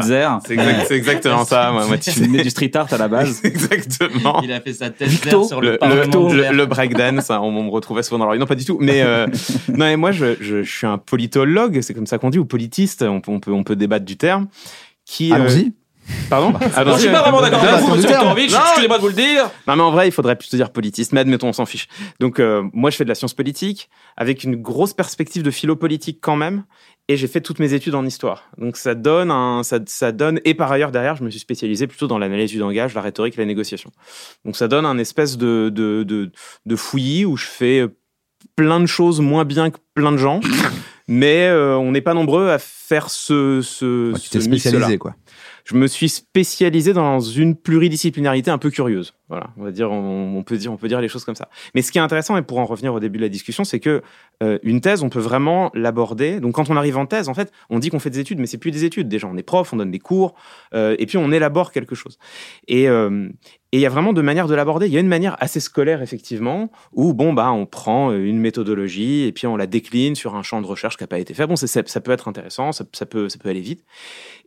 C'est 0.46 0.54
exact- 0.54 0.86
c'est 0.88 0.96
exactement 0.96 1.44
ça. 1.44 1.72
Moi, 1.72 1.88
moi, 1.88 1.98
tu- 1.98 2.12
venais 2.12 2.44
du 2.44 2.50
street 2.52 2.70
art 2.76 2.92
à 2.94 2.98
la 2.98 3.08
base. 3.08 3.42
Exactement. 3.44 4.40
Il 4.44 4.52
a 4.52 4.62
fait 4.62 4.74
sa 4.74 4.92
thèse 4.92 5.10
Victo, 5.10 5.30
verte 5.40 5.46
sur 5.48 5.60
le, 5.62 5.72
le, 5.72 5.78
Parlement 5.80 6.30
le, 6.32 6.44
le, 6.52 6.56
le 6.56 6.66
breakdance, 6.68 7.32
hein, 7.32 7.40
on, 7.42 7.48
on 7.48 7.64
me 7.64 7.70
retrouvait 7.72 8.04
souvent 8.04 8.20
dans 8.20 8.26
la 8.26 8.32
rue. 8.34 8.38
Non, 8.40 8.46
pas 8.46 8.54
du 8.56 8.64
tout. 8.66 8.78
Mais 8.80 9.02
euh, 9.02 9.26
non, 9.70 9.78
mais 9.86 9.98
moi, 9.98 10.12
je, 10.12 10.36
je, 10.40 10.62
je 10.62 10.70
suis 10.78 10.86
un 10.86 11.00
politologue, 11.00 11.82
c'est 11.82 11.96
comme 11.96 12.06
ça 12.06 12.20
qu'on 12.20 12.30
dit, 12.30 12.38
ou 12.40 12.46
politiste. 12.46 13.02
On, 13.02 13.22
peut- 13.22 13.32
on 13.32 13.40
peut, 13.40 13.52
on 13.52 13.64
peut 13.64 13.76
débattre 13.76 14.06
du 14.06 14.16
terme. 14.18 14.48
Qui, 15.06 15.32
euh, 15.32 15.36
Allons-y. 15.36 15.74
Pardon. 16.30 16.52
Bon, 16.52 16.60
Allons-y. 16.76 16.96
je 16.96 17.00
suis 17.02 17.10
pas 17.10 17.22
vraiment 17.22 17.42
d'accord 17.42 17.60
Débat 17.62 17.74
avec 17.76 17.86
vous, 17.86 17.96
monsieur. 17.96 18.10
Non. 18.18 18.36
Excusez-moi 18.36 18.98
de 18.98 19.02
vous 19.02 19.08
le 19.08 19.14
dire. 19.14 19.50
Non, 19.68 19.76
mais 19.76 19.84
en 19.84 19.92
vrai, 19.92 20.08
il 20.08 20.12
faudrait 20.12 20.36
plutôt 20.36 20.58
dire 20.58 20.72
politiste. 20.72 21.12
Mais 21.14 21.22
admettons, 21.22 21.48
on 21.50 21.54
s'en 21.54 21.66
fiche. 21.66 21.88
Donc, 22.20 22.40
euh, 22.40 22.64
moi, 22.74 22.90
je 22.90 22.98
fais 22.98 23.04
de 23.04 23.10
la 23.10 23.16
science 23.16 23.34
politique 23.34 23.90
avec 24.18 24.44
une 24.44 24.56
grosse 24.56 24.94
perspective 24.94 25.44
de 25.44 25.52
philo-politique 25.52 26.20
quand 26.22 26.36
même. 26.36 26.64
Et 27.08 27.18
j'ai 27.18 27.28
fait 27.28 27.42
toutes 27.42 27.58
mes 27.58 27.74
études 27.74 27.96
en 27.96 28.06
histoire. 28.06 28.44
Donc, 28.60 28.78
ça 28.78 28.94
donne 28.94 29.32
un, 29.32 29.64
ça, 29.64 29.80
ça 29.88 30.12
donne, 30.12 30.40
et 30.46 30.54
par 30.54 30.72
ailleurs, 30.72 30.92
derrière, 30.92 31.16
je 31.16 31.24
me 31.24 31.32
suis 31.32 31.40
spécialisé 31.40 31.88
plutôt 31.88 32.06
dans 32.06 32.20
l'analyse 32.20 32.52
du 32.52 32.60
langage, 32.60 32.94
la 32.94 33.02
rhétorique 33.02 33.34
et 33.36 33.42
la 33.42 33.48
négociation. 33.48 33.90
Donc, 34.46 34.56
ça 34.56 34.68
donne 34.68 34.86
un 34.86 35.00
espèce 35.00 35.36
de, 35.36 35.70
de, 35.74 36.04
de, 36.04 36.32
de 36.68 36.76
fouillis 36.76 37.26
où 37.26 37.36
je 37.36 37.46
fais 37.48 37.88
plein 38.56 38.80
de 38.80 38.86
choses 38.86 39.22
moins 39.22 39.44
bien 39.44 39.72
que 39.72 39.78
plein 39.96 40.12
de 40.12 40.18
gens. 40.18 40.40
mais 41.08 41.48
euh, 41.48 41.76
on 41.78 41.92
n'est 41.92 42.02
pas 42.02 42.14
nombreux 42.14 42.50
à 42.52 42.60
faire 42.60 43.10
ce, 43.10 43.62
ce, 43.64 44.12
Ouais, 44.12 44.20
tu 44.20 44.28
ce 44.28 44.32
t'es 44.34 44.42
spécialisé, 44.42 45.00
quoi. 45.00 45.16
Je 45.70 45.76
me 45.76 45.86
suis 45.86 46.10
spécialisé 46.10 46.94
dans 46.94 47.20
une 47.20 47.56
pluridisciplinarité 47.56 48.50
un 48.50 48.58
peu 48.58 48.72
curieuse. 48.72 49.14
Voilà, 49.30 49.52
on 49.58 49.64
va 49.64 49.70
dire, 49.70 49.92
on, 49.92 50.42
peut 50.44 50.58
dire, 50.58 50.74
on 50.74 50.78
peut 50.78 50.88
dire 50.88 51.00
les 51.02 51.08
choses 51.08 51.24
comme 51.24 51.36
ça. 51.36 51.50
Mais 51.76 51.84
ce 51.84 51.92
qui 51.92 52.00
est 52.00 52.02
intéressant, 52.02 52.36
et 52.36 52.42
pour 52.42 52.58
en 52.58 52.66
revenir 52.66 52.96
au 52.96 53.00
début 53.00 53.20
de 53.20 53.24
la 53.24 53.30
discussion, 53.30 53.64
c'est 53.64 53.80
que 53.80 54.02
euh, 54.42 54.58
une 54.64 54.82
thèse, 54.82 55.04
on 55.04 55.10
peut 55.10 55.20
vraiment 55.20 55.70
l'aborder. 55.76 56.40
Donc, 56.40 56.56
quand 56.56 56.72
on 56.72 56.76
arrive 56.76 56.98
en 56.98 57.06
thèse, 57.06 57.30
en 57.30 57.36
fait, 57.36 57.52
on 57.70 57.78
dit 57.78 57.92
qu'on 57.92 58.00
fait 58.00 58.10
des 58.10 58.20
études, 58.20 58.40
mais 58.40 58.48
c'est 58.48 58.58
plus 58.58 58.72
des 58.72 58.86
études. 58.86 59.08
Déjà, 59.08 59.28
on 59.28 59.38
est 59.38 59.44
prof, 59.44 59.72
on 59.72 59.78
donne 59.78 59.92
des 59.92 60.00
cours, 60.00 60.34
euh, 60.74 60.96
et 60.98 61.06
puis 61.06 61.20
on 61.20 61.32
élabore 61.32 61.72
quelque 61.72 61.94
chose. 61.94 62.18
Et 62.68 62.90
euh, 62.90 63.30
et 63.72 63.78
il 63.78 63.82
y 63.82 63.86
a 63.86 63.90
vraiment 63.90 64.14
deux 64.14 64.24
manières 64.24 64.48
de 64.48 64.56
l'aborder. 64.56 64.88
Il 64.88 64.94
y 64.94 64.98
a 64.98 65.00
une 65.00 65.08
manière 65.08 65.38
assez 65.40 65.60
scolaire, 65.60 66.02
effectivement, 66.02 66.72
où 66.92 67.14
bon 67.14 67.34
bah 67.34 67.52
on 67.52 67.68
prend 67.68 68.12
une 68.12 68.40
méthodologie 68.40 69.26
et 69.26 69.32
puis 69.32 69.46
on 69.46 69.56
la 69.58 69.68
décline 69.68 70.16
sur 70.16 70.34
un 70.34 70.42
champ 70.42 70.60
de 70.60 70.66
recherche 70.66 70.98
qui 70.98 71.04
n'a 71.04 71.08
pas 71.08 71.20
été 71.20 71.36
fait. 71.36 71.46
Bon, 71.46 71.56
ça, 71.56 72.02
peut 72.02 72.12
être 72.12 72.28
intéressant, 72.28 72.72
ça, 72.72 72.84
ça 72.94 73.06
peut 73.06 73.30
ça 73.30 73.38
peut 73.38 73.50
aller 73.50 73.62
vite. 73.62 73.86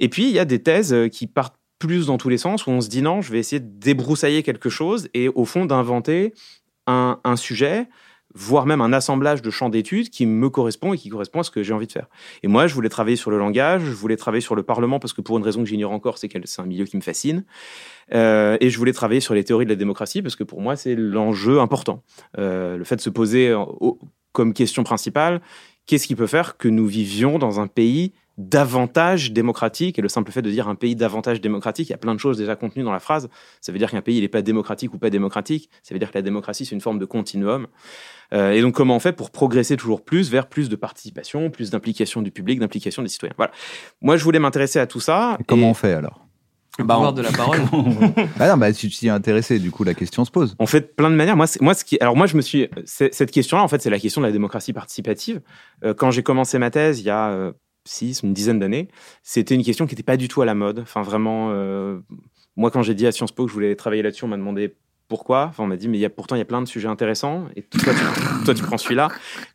Et 0.00 0.08
puis 0.08 0.24
il 0.24 0.32
y 0.32 0.40
a 0.40 0.44
des 0.44 0.60
thèses 0.60 0.96
qui 1.12 1.28
partent 1.28 1.54
plus 1.86 2.06
dans 2.06 2.16
tous 2.16 2.28
les 2.28 2.38
sens 2.38 2.66
où 2.66 2.70
on 2.70 2.80
se 2.80 2.88
dit 2.88 3.02
non, 3.02 3.22
je 3.22 3.32
vais 3.32 3.38
essayer 3.40 3.58
de 3.58 3.68
débroussailler 3.68 4.42
quelque 4.42 4.70
chose 4.70 5.08
et 5.14 5.28
au 5.28 5.44
fond 5.44 5.64
d'inventer 5.64 6.32
un, 6.86 7.16
sujet 7.36 7.88
voire 8.34 8.66
même 8.66 8.80
un 8.80 8.92
assemblage 8.92 9.42
de 9.42 9.50
champs 9.50 9.68
d'études 9.68 10.08
qui 10.08 10.24
me 10.26 10.48
correspond 10.48 10.94
et 10.94 10.98
qui 10.98 11.08
correspond 11.08 11.40
à 11.40 11.42
ce 11.42 11.50
que 11.50 11.62
j'ai 11.62 11.72
envie 11.72 11.86
de 11.86 11.92
faire. 11.92 12.06
Et 12.42 12.48
moi, 12.48 12.66
je 12.66 12.74
voulais 12.74 12.88
travailler 12.88 13.16
sur 13.16 13.30
le 13.30 13.38
langage, 13.38 13.82
je 13.82 13.90
voulais 13.90 14.16
travailler 14.16 14.40
sur 14.40 14.54
le 14.54 14.62
Parlement 14.62 14.98
parce 14.98 15.12
que 15.12 15.20
pour 15.20 15.36
une 15.38 15.44
raison 15.44 15.60
que 15.62 15.68
j'ignore 15.68 15.92
encore, 15.92 16.18
c'est 16.18 16.28
que 16.28 16.38
c'est 16.44 16.62
un 16.62 16.66
milieu 16.66 16.84
qui 16.84 16.96
me 16.96 17.02
fascine. 17.02 17.44
Euh, 18.14 18.56
et 18.60 18.70
je 18.70 18.78
voulais 18.78 18.92
travailler 18.92 19.20
sur 19.20 19.34
les 19.34 19.44
théories 19.44 19.66
de 19.66 19.70
la 19.70 19.76
démocratie 19.76 20.22
parce 20.22 20.36
que 20.36 20.44
pour 20.44 20.60
moi, 20.60 20.76
c'est 20.76 20.94
l'enjeu 20.94 21.60
important. 21.60 22.02
Euh, 22.38 22.76
le 22.76 22.84
fait 22.84 22.96
de 22.96 23.00
se 23.02 23.10
poser 23.10 23.52
au- 23.52 23.98
comme 24.32 24.54
question 24.54 24.82
principale, 24.82 25.42
qu'est-ce 25.86 26.06
qui 26.06 26.14
peut 26.14 26.26
faire 26.26 26.56
que 26.56 26.68
nous 26.68 26.86
vivions 26.86 27.38
dans 27.38 27.60
un 27.60 27.66
pays 27.66 28.12
davantage 28.38 29.32
démocratique 29.32 29.98
et 29.98 30.02
le 30.02 30.08
simple 30.08 30.32
fait 30.32 30.42
de 30.42 30.50
dire 30.50 30.68
un 30.68 30.74
pays 30.74 30.96
davantage 30.96 31.40
démocratique, 31.40 31.88
il 31.88 31.92
y 31.92 31.94
a 31.94 31.98
plein 31.98 32.14
de 32.14 32.20
choses 32.20 32.38
déjà 32.38 32.56
contenues 32.56 32.84
dans 32.84 32.92
la 32.92 32.98
phrase. 33.00 33.28
Ça 33.60 33.72
veut 33.72 33.78
dire 33.78 33.90
qu'un 33.90 34.00
pays 34.02 34.16
il 34.18 34.22
n'est 34.22 34.28
pas 34.28 34.42
démocratique 34.42 34.92
ou 34.94 34.98
pas 34.98 35.10
démocratique. 35.10 35.70
Ça 35.82 35.94
veut 35.94 35.98
dire 35.98 36.10
que 36.10 36.18
la 36.18 36.22
démocratie 36.22 36.64
c'est 36.64 36.74
une 36.74 36.80
forme 36.80 36.98
de 36.98 37.04
continuum. 37.04 37.66
Euh, 38.32 38.52
et 38.52 38.62
donc 38.62 38.74
comment 38.74 38.96
on 38.96 39.00
fait 39.00 39.12
pour 39.12 39.30
progresser 39.30 39.76
toujours 39.76 40.02
plus 40.04 40.30
vers 40.30 40.46
plus 40.48 40.68
de 40.68 40.76
participation, 40.76 41.50
plus 41.50 41.70
d'implication 41.70 42.22
du 42.22 42.30
public, 42.30 42.58
d'implication 42.58 43.02
des 43.02 43.08
citoyens? 43.08 43.34
Voilà. 43.36 43.52
Moi 44.00 44.16
je 44.16 44.24
voulais 44.24 44.38
m'intéresser 44.38 44.78
à 44.78 44.86
tout 44.86 45.00
ça. 45.00 45.36
Et 45.40 45.44
comment 45.44 45.66
et 45.68 45.70
on 45.70 45.74
fait 45.74 45.92
alors? 45.92 46.26
Le 46.78 46.84
Bah, 46.84 46.94
pouvoir 46.94 47.12
on- 47.12 47.14
de 47.14 47.20
la 47.20 47.32
parole. 47.32 47.58
Ah 48.40 48.48
non, 48.48 48.56
bah, 48.56 48.72
si 48.72 48.88
tu 48.88 48.96
t'y 48.96 49.06
es 49.08 49.10
intéressé, 49.10 49.58
du 49.58 49.70
coup, 49.70 49.84
la 49.84 49.92
question 49.92 50.24
se 50.24 50.30
pose. 50.30 50.56
On 50.58 50.64
fait 50.66 50.80
de 50.80 50.86
plein 50.86 51.10
de 51.10 51.14
manières. 51.14 51.36
Moi, 51.36 51.44
moi, 51.60 51.74
ce 51.74 51.84
qui, 51.84 51.98
alors 52.00 52.16
moi, 52.16 52.26
je 52.26 52.34
me 52.34 52.40
suis, 52.40 52.66
cette 52.86 53.30
question-là, 53.30 53.62
en 53.62 53.68
fait, 53.68 53.82
c'est 53.82 53.90
la 53.90 53.98
question 53.98 54.22
de 54.22 54.26
la 54.26 54.32
démocratie 54.32 54.72
participative. 54.72 55.42
Euh, 55.84 55.92
quand 55.92 56.10
j'ai 56.10 56.22
commencé 56.22 56.58
ma 56.58 56.70
thèse, 56.70 57.00
il 57.00 57.04
y 57.04 57.10
a 57.10 57.28
euh, 57.28 57.52
six, 57.84 58.22
une 58.22 58.32
dizaine 58.32 58.58
d'années, 58.58 58.88
c'était 59.22 59.54
une 59.54 59.64
question 59.64 59.86
qui 59.86 59.94
n'était 59.94 60.02
pas 60.02 60.16
du 60.16 60.28
tout 60.28 60.42
à 60.42 60.46
la 60.46 60.54
mode. 60.54 60.80
Enfin, 60.80 61.02
vraiment, 61.02 61.50
euh, 61.50 61.98
moi, 62.56 62.70
quand 62.70 62.82
j'ai 62.82 62.94
dit 62.94 63.06
à 63.06 63.12
Sciences 63.12 63.32
Po 63.32 63.44
que 63.44 63.50
je 63.50 63.54
voulais 63.54 63.74
travailler 63.76 64.02
là-dessus, 64.02 64.24
on 64.24 64.28
m'a 64.28 64.36
demandé 64.36 64.76
pourquoi 65.12 65.48
Enfin, 65.50 65.64
on 65.64 65.66
m'a 65.66 65.76
dit, 65.76 65.88
mais 65.88 65.98
y 65.98 66.06
a, 66.06 66.10
pourtant, 66.10 66.36
il 66.36 66.38
y 66.38 66.42
a 66.42 66.46
plein 66.46 66.62
de 66.62 66.66
sujets 66.66 66.88
intéressants. 66.88 67.44
Et 67.54 67.60
toi, 67.60 67.92
tu, 67.92 68.44
toi, 68.46 68.54
tu 68.54 68.62
prends 68.62 68.78
celui-là. 68.78 69.08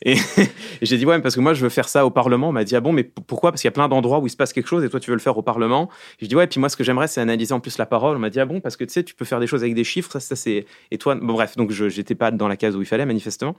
Et, 0.03 0.13
et 0.81 0.85
j'ai 0.85 0.97
dit, 0.97 1.05
ouais, 1.05 1.19
parce 1.19 1.33
que 1.33 1.39
moi, 1.39 1.55
je 1.55 1.63
veux 1.63 1.69
faire 1.69 1.89
ça 1.89 2.05
au 2.05 2.11
Parlement. 2.11 2.49
On 2.49 2.51
m'a 2.51 2.63
dit, 2.63 2.75
ah 2.75 2.79
bon, 2.79 2.91
mais 2.91 3.03
pourquoi? 3.03 3.51
Parce 3.51 3.63
qu'il 3.63 3.67
y 3.67 3.69
a 3.69 3.71
plein 3.71 3.87
d'endroits 3.87 4.19
où 4.19 4.27
il 4.27 4.29
se 4.29 4.37
passe 4.37 4.53
quelque 4.53 4.67
chose 4.67 4.83
et 4.83 4.89
toi, 4.89 4.99
tu 4.99 5.09
veux 5.09 5.15
le 5.15 5.21
faire 5.21 5.35
au 5.35 5.41
Parlement. 5.41 5.89
J'ai 6.19 6.27
dit, 6.27 6.35
ouais, 6.35 6.45
puis 6.45 6.59
moi, 6.59 6.69
ce 6.69 6.77
que 6.77 6.83
j'aimerais, 6.83 7.07
c'est 7.07 7.21
analyser 7.21 7.53
en 7.55 7.59
plus 7.59 7.79
la 7.79 7.87
parole. 7.87 8.17
On 8.17 8.19
m'a 8.19 8.29
dit, 8.29 8.39
ah 8.39 8.45
bon, 8.45 8.61
parce 8.61 8.77
que 8.77 8.83
tu 8.83 8.93
sais, 8.93 9.03
tu 9.03 9.15
peux 9.15 9.25
faire 9.25 9.39
des 9.39 9.47
choses 9.47 9.63
avec 9.63 9.73
des 9.73 9.83
chiffres. 9.83 10.11
Ça, 10.11 10.19
ça 10.19 10.35
c'est. 10.35 10.67
Et 10.91 10.99
toi, 10.99 11.15
bon, 11.15 11.33
bref, 11.33 11.57
donc 11.57 11.71
je 11.71 11.89
j'étais 11.89 12.13
pas 12.13 12.29
dans 12.29 12.47
la 12.47 12.55
case 12.55 12.75
où 12.75 12.81
il 12.81 12.87
fallait, 12.87 13.07
manifestement. 13.07 13.55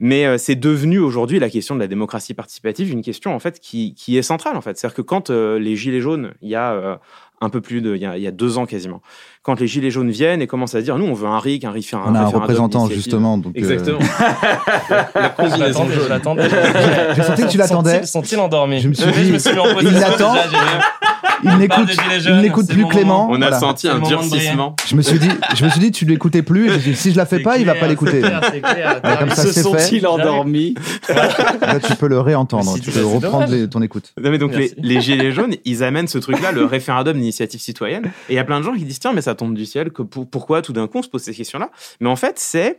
Mais 0.00 0.24
euh, 0.24 0.38
c'est 0.38 0.56
devenu 0.56 0.98
aujourd'hui 0.98 1.38
la 1.38 1.50
question 1.50 1.74
de 1.74 1.80
la 1.80 1.86
démocratie 1.86 2.32
participative 2.32 2.90
une 2.90 3.02
question 3.02 3.34
en 3.34 3.38
fait 3.38 3.60
qui, 3.60 3.94
qui 3.94 4.16
est 4.16 4.22
centrale 4.22 4.56
en 4.56 4.62
fait. 4.62 4.76
C'est-à-dire 4.76 4.96
que 4.96 5.02
quand 5.02 5.28
euh, 5.28 5.58
les 5.58 5.76
gilets 5.76 6.00
jaunes, 6.00 6.32
il 6.40 6.48
y 6.48 6.54
a 6.54 6.72
euh, 6.72 6.96
un 7.42 7.50
peu 7.50 7.60
plus 7.60 7.82
de, 7.82 7.94
il 7.94 8.02
y, 8.02 8.06
a, 8.06 8.16
il 8.16 8.22
y 8.22 8.26
a 8.26 8.30
deux 8.30 8.56
ans 8.56 8.64
quasiment, 8.64 9.02
quand 9.42 9.58
les 9.58 9.66
gilets 9.66 9.90
jaunes 9.90 10.10
viennent 10.10 10.42
et 10.42 10.46
commencent 10.46 10.74
à 10.74 10.82
dire 10.82 10.98
nous 10.98 11.06
on 11.06 11.14
veut 11.14 11.26
un 11.26 11.38
RIC, 11.38 11.64
un 11.64 11.70
RIF, 11.70 11.94
un 11.94 12.02
On 12.06 12.14
a 12.14 12.20
un 12.20 12.26
représentant 12.26 12.86
justement. 12.88 13.38
Donc, 13.38 13.56
euh, 13.56 13.58
Exactement. 13.58 13.98
Je 14.90 15.58
l'attendais, 15.58 15.94
je 15.94 16.08
l'attendais. 16.08 16.48
J'ai 17.16 17.22
senti 17.22 17.42
que 17.42 17.48
tu 17.48 17.58
l'attendais. 17.58 18.04
Sont-ils- 18.06 18.38
endormis 18.38 18.80
Je 18.80 18.88
me 18.88 18.94
suis 18.94 19.10
dit, 19.12 19.24
je 19.28 19.32
me 19.32 19.38
suis 19.38 19.52
mis 19.52 19.58
en 19.58 19.80
il 19.80 19.92
l'attend. 19.92 20.34
il 21.42 21.56
n'écoute, 22.42 22.68
plus 22.68 22.86
Clément. 22.86 23.28
On 23.30 23.34
a 23.36 23.38
Voilà. 23.38 23.58
senti 23.58 23.88
un 23.88 23.98
durcissement. 23.98 24.76
Je 24.86 24.94
me 24.96 25.02
suis 25.02 25.18
dit, 25.18 25.28
je 25.56 25.64
me 25.64 25.70
suis 25.70 25.80
dit, 25.80 25.90
tu 25.90 26.04
l'écoutais 26.04 26.42
plus. 26.42 26.68
Et 26.70 26.80
j'ai 26.80 26.90
dit, 26.90 26.96
si 26.96 27.12
je 27.12 27.16
la 27.16 27.24
fais 27.26 27.40
pas, 27.40 27.58
il 27.58 27.64
va 27.66 27.74
pas 27.74 27.88
l'écouter. 27.88 28.22
C'est 28.52 28.60
clair. 28.60 29.00
Ouais, 29.02 29.16
comme 29.18 29.30
ça, 29.30 29.42
Se 29.42 29.52
c'est 29.52 29.62
fait. 29.62 29.78
sont-ils 29.80 30.06
endormis 30.06 30.74
Là, 31.08 31.80
tu 31.80 31.94
peux 31.96 32.08
le 32.08 32.20
réentendre. 32.20 32.74
Tu 32.82 32.90
peux 32.90 33.04
reprendre 33.04 33.54
ton 33.66 33.82
écoute. 33.82 34.12
Non, 34.22 34.30
mais 34.30 34.38
donc 34.38 34.52
les 34.54 35.00
gilets 35.00 35.32
jaunes, 35.32 35.54
ils 35.64 35.82
amènent 35.82 36.08
ce 36.08 36.18
truc-là, 36.18 36.52
le 36.52 36.64
référendum 36.64 37.16
d'initiative 37.16 37.60
citoyenne. 37.60 38.06
Et 38.28 38.34
il 38.34 38.36
y 38.36 38.38
a 38.38 38.44
plein 38.44 38.60
de 38.60 38.64
gens 38.64 38.74
qui 38.74 38.84
disent 38.84 38.98
tiens, 39.00 39.12
mais 39.14 39.22
ça 39.22 39.29
tombe 39.34 39.54
du 39.54 39.66
ciel. 39.66 39.90
Que 39.92 40.02
pour- 40.02 40.28
pourquoi 40.28 40.62
tout 40.62 40.72
d'un 40.72 40.86
coup 40.88 40.98
on 40.98 41.02
se 41.02 41.08
pose 41.08 41.22
ces 41.22 41.34
questions-là? 41.34 41.70
Mais 42.00 42.08
en 42.08 42.16
fait, 42.16 42.38
c'est 42.38 42.78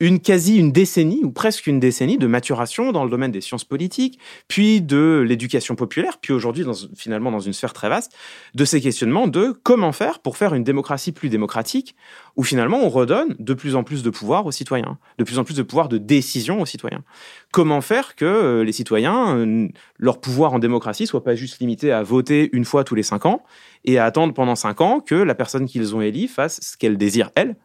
une 0.00 0.18
quasi 0.18 0.56
une 0.56 0.72
décennie 0.72 1.20
ou 1.22 1.30
presque 1.30 1.66
une 1.66 1.78
décennie 1.78 2.16
de 2.16 2.26
maturation 2.26 2.90
dans 2.90 3.04
le 3.04 3.10
domaine 3.10 3.30
des 3.30 3.42
sciences 3.42 3.64
politiques, 3.64 4.18
puis 4.48 4.80
de 4.80 5.22
l'éducation 5.26 5.76
populaire, 5.76 6.18
puis 6.20 6.32
aujourd'hui 6.32 6.64
dans, 6.64 6.72
finalement 6.96 7.30
dans 7.30 7.40
une 7.40 7.52
sphère 7.52 7.74
très 7.74 7.90
vaste 7.90 8.12
de 8.54 8.64
ces 8.64 8.80
questionnements 8.80 9.28
de 9.28 9.54
comment 9.62 9.92
faire 9.92 10.20
pour 10.20 10.38
faire 10.38 10.54
une 10.54 10.64
démocratie 10.64 11.12
plus 11.12 11.28
démocratique, 11.28 11.94
où 12.36 12.42
finalement 12.42 12.82
on 12.82 12.88
redonne 12.88 13.36
de 13.38 13.54
plus 13.54 13.76
en 13.76 13.84
plus 13.84 14.02
de 14.02 14.08
pouvoir 14.08 14.46
aux 14.46 14.52
citoyens, 14.52 14.98
de 15.18 15.24
plus 15.24 15.38
en 15.38 15.44
plus 15.44 15.56
de 15.56 15.62
pouvoir 15.62 15.88
de 15.88 15.98
décision 15.98 16.62
aux 16.62 16.66
citoyens. 16.66 17.04
Comment 17.52 17.82
faire 17.82 18.16
que 18.16 18.24
euh, 18.24 18.64
les 18.64 18.72
citoyens, 18.72 19.36
euh, 19.36 19.68
leur 19.98 20.20
pouvoir 20.20 20.54
en 20.54 20.58
démocratie 20.58 21.06
soit 21.06 21.24
pas 21.24 21.34
juste 21.34 21.58
limité 21.58 21.92
à 21.92 22.02
voter 22.02 22.48
une 22.52 22.64
fois 22.64 22.84
tous 22.84 22.94
les 22.94 23.02
cinq 23.02 23.26
ans 23.26 23.42
et 23.84 23.98
à 23.98 24.06
attendre 24.06 24.32
pendant 24.32 24.54
cinq 24.54 24.80
ans 24.80 25.00
que 25.00 25.14
la 25.14 25.34
personne 25.34 25.66
qu'ils 25.66 25.94
ont 25.94 26.00
élue 26.00 26.28
fasse 26.28 26.58
ce 26.62 26.76
qu'elle 26.78 26.96
désire 26.96 27.30
elle, 27.34 27.56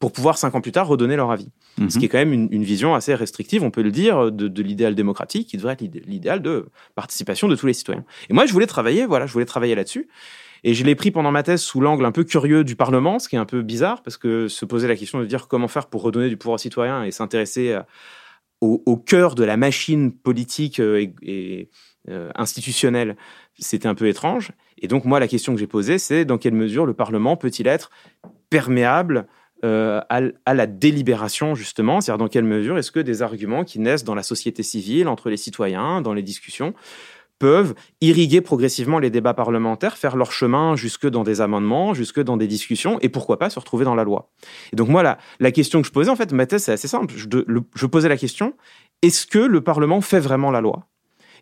pour 0.00 0.12
pouvoir 0.12 0.38
cinq 0.38 0.54
ans 0.54 0.60
plus 0.60 0.72
tard 0.72 0.88
redonner 0.88 1.16
leur 1.16 1.30
avis. 1.30 1.48
Mhm. 1.78 1.90
Ce 1.90 1.98
qui 1.98 2.04
est 2.04 2.08
quand 2.08 2.18
même 2.18 2.32
une, 2.32 2.48
une 2.52 2.64
vision 2.64 2.94
assez 2.94 3.14
restrictive, 3.14 3.62
on 3.62 3.70
peut 3.70 3.82
le 3.82 3.90
dire, 3.90 4.30
de, 4.30 4.48
de 4.48 4.62
l'idéal 4.62 4.94
démocratique, 4.94 5.48
qui 5.48 5.56
devrait 5.56 5.72
être 5.72 5.80
l'idé- 5.80 6.02
l'idéal 6.06 6.40
de 6.40 6.66
participation 6.94 7.48
de 7.48 7.56
tous 7.56 7.66
les 7.66 7.72
citoyens. 7.72 8.04
Et 8.30 8.32
moi, 8.32 8.46
je 8.46 8.52
voulais 8.52 8.66
travailler, 8.66 9.06
voilà, 9.06 9.26
je 9.26 9.32
voulais 9.32 9.44
travailler 9.44 9.74
là-dessus. 9.74 10.08
Et 10.62 10.72
je 10.72 10.84
l'ai 10.84 10.94
pris 10.94 11.10
pendant 11.10 11.30
ma 11.30 11.42
thèse 11.42 11.60
sous 11.60 11.80
l'angle 11.80 12.04
un 12.06 12.12
peu 12.12 12.24
curieux 12.24 12.64
du 12.64 12.74
Parlement, 12.76 13.18
ce 13.18 13.28
qui 13.28 13.36
est 13.36 13.38
un 13.38 13.44
peu 13.44 13.60
bizarre, 13.62 14.02
parce 14.02 14.16
que 14.16 14.48
se 14.48 14.64
poser 14.64 14.88
la 14.88 14.96
question 14.96 15.18
de 15.20 15.26
dire 15.26 15.46
comment 15.48 15.68
faire 15.68 15.88
pour 15.88 16.02
redonner 16.02 16.28
du 16.28 16.36
pouvoir 16.36 16.54
aux 16.54 16.58
citoyens 16.58 17.04
et 17.04 17.10
s'intéresser 17.10 17.78
au, 18.60 18.82
au 18.86 18.96
cœur 18.96 19.34
de 19.34 19.44
la 19.44 19.56
machine 19.56 20.12
politique 20.12 20.80
euh, 20.80 21.00
et, 21.00 21.14
et, 21.22 21.70
euh, 22.08 22.30
institutionnelle, 22.34 23.16
c'était 23.58 23.88
un 23.88 23.94
peu 23.94 24.06
étrange. 24.08 24.52
Et 24.78 24.88
donc, 24.88 25.04
moi, 25.04 25.20
la 25.20 25.28
question 25.28 25.52
que 25.54 25.60
j'ai 25.60 25.66
posée, 25.66 25.98
c'est 25.98 26.24
dans 26.24 26.38
quelle 26.38 26.54
mesure 26.54 26.86
le 26.86 26.94
Parlement 26.94 27.36
peut-il 27.36 27.66
être 27.66 27.90
perméable 28.48 29.26
euh, 29.64 30.00
à, 30.08 30.54
la 30.54 30.66
délibération, 30.66 31.54
justement 31.54 32.00
C'est-à-dire, 32.00 32.18
dans 32.18 32.28
quelle 32.28 32.44
mesure 32.44 32.78
est-ce 32.78 32.92
que 32.92 33.00
des 33.00 33.22
arguments 33.22 33.64
qui 33.64 33.80
naissent 33.80 34.04
dans 34.04 34.14
la 34.14 34.22
société 34.22 34.62
civile, 34.62 35.08
entre 35.08 35.30
les 35.30 35.36
citoyens, 35.36 36.00
dans 36.00 36.12
les 36.12 36.22
discussions, 36.22 36.74
peuvent 37.38 37.74
irriguer 38.00 38.40
progressivement 38.40 38.98
les 38.98 39.10
débats 39.10 39.34
parlementaires, 39.34 39.96
faire 39.96 40.16
leur 40.16 40.32
chemin 40.32 40.76
jusque 40.76 41.08
dans 41.08 41.24
des 41.24 41.40
amendements, 41.40 41.94
jusque 41.94 42.22
dans 42.22 42.36
des 42.36 42.46
discussions, 42.46 42.98
et 43.00 43.08
pourquoi 43.08 43.38
pas 43.38 43.50
se 43.50 43.58
retrouver 43.58 43.84
dans 43.84 43.94
la 43.94 44.04
loi? 44.04 44.30
Et 44.72 44.76
donc 44.76 44.88
moi, 44.88 45.02
la, 45.02 45.18
la 45.40 45.50
question 45.50 45.80
que 45.80 45.88
je 45.88 45.92
posais, 45.92 46.10
en 46.10 46.16
fait, 46.16 46.32
ma 46.32 46.46
thèse, 46.46 46.64
c'est 46.64 46.72
assez 46.72 46.88
simple. 46.88 47.14
Je 47.16 47.86
posais 47.86 48.08
la 48.08 48.16
question, 48.16 48.54
est-ce 49.02 49.26
que 49.26 49.38
le 49.38 49.60
Parlement 49.62 50.00
fait 50.00 50.20
vraiment 50.20 50.50
la 50.50 50.60
loi? 50.60 50.86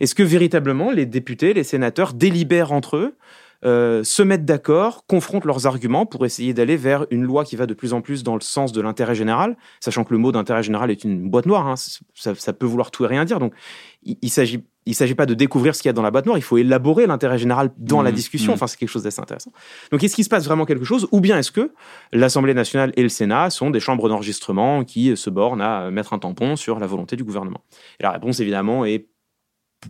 Est-ce 0.01 0.15
que 0.15 0.23
véritablement 0.23 0.91
les 0.91 1.07
députés, 1.07 1.55
les 1.55 1.65
sénateurs 1.65 2.15
délibèrent 2.15 2.73
entre 2.73 2.97
eux? 2.97 3.17
Euh, 3.65 4.03
se 4.05 4.23
mettent 4.23 4.45
d'accord, 4.45 5.07
confrontent 5.07 5.45
leurs 5.45 5.67
arguments 5.67 6.07
pour 6.07 6.27
essayer 6.27 6.53
d'aller 6.55 6.77
vers 6.77 7.07
une 7.11 7.23
loi 7.23 7.45
qui 7.45 7.57
va 7.57 7.67
de 7.67 7.75
plus 7.75 7.93
en 7.93 8.01
plus 8.01 8.23
dans 8.23 8.35
le 8.35 8.41
sens 8.41 8.73
de 8.73 8.81
l'intérêt 8.81 9.15
général, 9.15 9.57
sachant 9.81 10.05
que 10.05 10.13
le 10.13 10.19
mot 10.19 10.33
d'intérêt 10.33 10.63
général 10.63 10.91
est 10.91 11.05
une 11.05 11.31
boîte 11.31 11.47
noire, 11.47 11.67
hein, 11.67 11.75
ça, 11.77 12.35
ça 12.35 12.53
peut 12.53 12.67
vouloir 12.67 12.91
tout 12.91 13.05
et 13.05 13.09
rien 13.09 13.25
dire. 13.25 13.39
Donc, 13.39 13.55
il, 14.03 14.19
il 14.23 14.31
s'agit 14.31 14.65
il 14.85 14.97
s'agit 14.97 15.15
pas 15.15 15.27
de 15.27 15.35
découvrir 15.35 15.77
ce 15.77 15.81
qu'il 15.83 15.89
y 15.89 15.91
a 15.91 15.93
dans 15.93 16.03
la 16.03 16.11
boîte 16.11 16.27
noire, 16.27 16.37
il 16.37 16.43
faut 16.43 16.59
élaborer 16.59 17.07
l'intérêt 17.07 17.39
général 17.39 17.71
dans 17.79 18.03
la 18.03 18.11
Mmh, 18.11 18.15
discussion. 18.15 18.51
mmh. 18.51 18.55
Enfin, 18.55 18.67
c'est 18.67 18.77
quelque 18.77 18.89
chose 18.89 19.05
d'assez 19.05 19.21
intéressant. 19.21 19.53
Donc, 19.93 20.03
est-ce 20.03 20.17
qu'il 20.17 20.25
se 20.25 20.29
passe 20.29 20.45
vraiment 20.45 20.65
quelque 20.65 20.85
chose, 20.85 21.07
ou 21.13 21.21
bien 21.21 21.39
est-ce 21.39 21.53
que 21.53 21.73
l'Assemblée 22.13 22.53
nationale 22.53 22.93
et 22.97 23.03
le 23.05 23.09
Sénat 23.09 23.51
sont 23.51 23.71
des 23.71 23.79
chambres 23.79 24.09
d'enregistrement 24.09 24.83
qui 24.83 25.17
se 25.17 25.31
bornent 25.31 25.63
à 25.63 25.93
mettre 25.93 26.15
un 26.15 26.19
tampon 26.19 26.57
sur 26.57 26.81
la 26.81 26.89
volonté 26.89 27.15
du 27.15 27.23
gouvernement? 27.23 27.61
Et 28.01 28.03
la 28.03 28.11
réponse, 28.11 28.41
évidemment, 28.41 28.85
est 28.85 29.07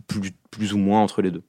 plus, 0.07 0.31
plus 0.51 0.73
ou 0.73 0.77
moins 0.77 1.01
entre 1.01 1.23
les 1.23 1.31
deux. 1.31 1.41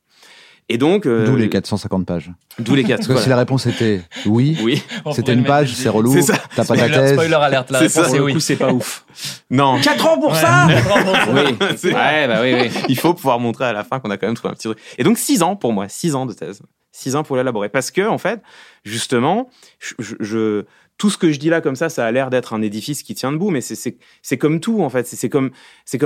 Et 0.71 0.79
donc, 0.79 1.05
euh, 1.05 1.27
D'où 1.27 1.37
les 1.37 1.51
450 1.51 2.07
pages. 2.07 2.31
d'où 2.59 2.75
les 2.75 2.85
quatre. 2.85 3.01
Parce 3.01 3.09
que 3.09 3.15
si 3.17 3.21
voilà. 3.21 3.29
la 3.31 3.37
réponse 3.41 3.67
était 3.67 4.01
oui, 4.25 4.57
Oui, 4.63 4.83
c'était 5.15 5.35
une 5.35 5.45
page, 5.45 5.75
c'est 5.75 5.91
relou, 5.91 6.11
C'est 6.15 6.23
ça. 6.23 6.39
t'as 6.57 6.65
pas 6.65 6.75
ta 6.75 6.87
Spoiler, 6.87 6.95
thèse. 6.95 7.13
spoiler 7.13 7.35
alerte, 7.35 7.71
la 7.71 7.79
C'est 7.81 7.85
réponse 7.87 8.03
ça. 8.05 8.09
c'est 8.11 8.17
Pour 8.17 8.27
oui. 8.27 8.33
coup, 8.33 8.41
c'est 8.41 8.57
pas 8.57 8.73
ouf. 8.73 9.05
non. 9.51 9.79
4 9.83 10.07
ans 10.07 10.19
pour 10.19 10.33
Ouais. 10.33 10.41
ça 10.41 10.67
Oui, 11.29 11.43
Ouais, 11.93 12.27
bah 12.29 12.39
oui, 12.41 12.55
oui. 12.55 12.71
il 12.89 12.99
faut 12.99 13.13
pouvoir 13.13 13.39
montrer 13.41 13.67
à 13.67 13.75
la 13.75 13.85
fin 13.85 14.01
qu'on 14.01 14.11
a 14.11 14.17
quand 14.17 14.27
même 14.27 14.37
trouvé 14.37 14.53
un 14.53 14.55
petit 14.55 14.69
truc. 14.69 14.79
Et 14.97 15.05
donc 15.05 15.19
six 15.19 15.43
ans 15.43 15.55
pour 15.55 15.75
moi, 15.75 15.89
six 15.91 16.15
ans 16.15 16.25
de 16.25 16.33
thèse, 16.33 16.63
six 16.93 17.15
ans 17.15 17.25
pour 17.25 17.37
l'élaborer, 17.37 17.69
parce 17.69 17.91
que 17.91 18.09
en 18.09 18.17
fait, 18.19 18.41
justement, 18.85 19.51
je- 19.81 20.15
je- 20.21 20.65
tout 20.97 21.11
ce 21.11 21.19
que 21.19 21.33
je 21.33 21.39
dis 21.39 21.49
là 21.49 21.61
comme 21.61 21.77
ça, 21.77 21.89
ça 21.89 22.07
a 22.07 22.13
l'air 22.13 22.31
d'être 22.31 22.53
un 22.55 22.63
édifice 22.63 23.03
qui 23.03 23.15
tient 23.15 23.33
debout, 23.33 23.51
mais 23.51 23.61
c'est- 23.61 24.39
comme 24.39 24.61
tout 24.61 24.83
en 24.83 24.89
fait, 24.91 25.07
C'est- 25.07 25.29
comme 25.29 25.51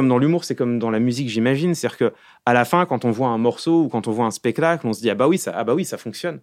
dans 0.09 0.19
l'humour, 0.19 0.45
c'est 0.45 0.55
comme 0.55 0.79
dans 0.79 0.91
la 0.91 0.99
musique, 0.99 1.29
j'imagine, 1.29 1.75
c'est-à-dire 1.75 1.99
que 1.99 2.13
à 2.47 2.55
la 2.55 2.65
fin, 2.65 2.87
quand 2.87 3.05
on 3.05 3.11
voit 3.11 3.29
un 3.29 3.39
morceau 3.39 3.83
ou 3.85 3.89
quand 3.89 4.09
on 4.09 4.13
voit 4.13 4.27
un 4.27 4.31
spectacle, 4.31 4.87
on 4.87 4.93
se 4.93 5.01
dit 5.01 5.11
ah 5.11 5.15
bah 5.15 5.29
oui 5.29 5.39
ça 5.39 5.53
ah 5.55 5.65
bah 5.65 5.75
oui 5.75 5.85
ça 5.85 5.99
fonctionne. 5.99 6.41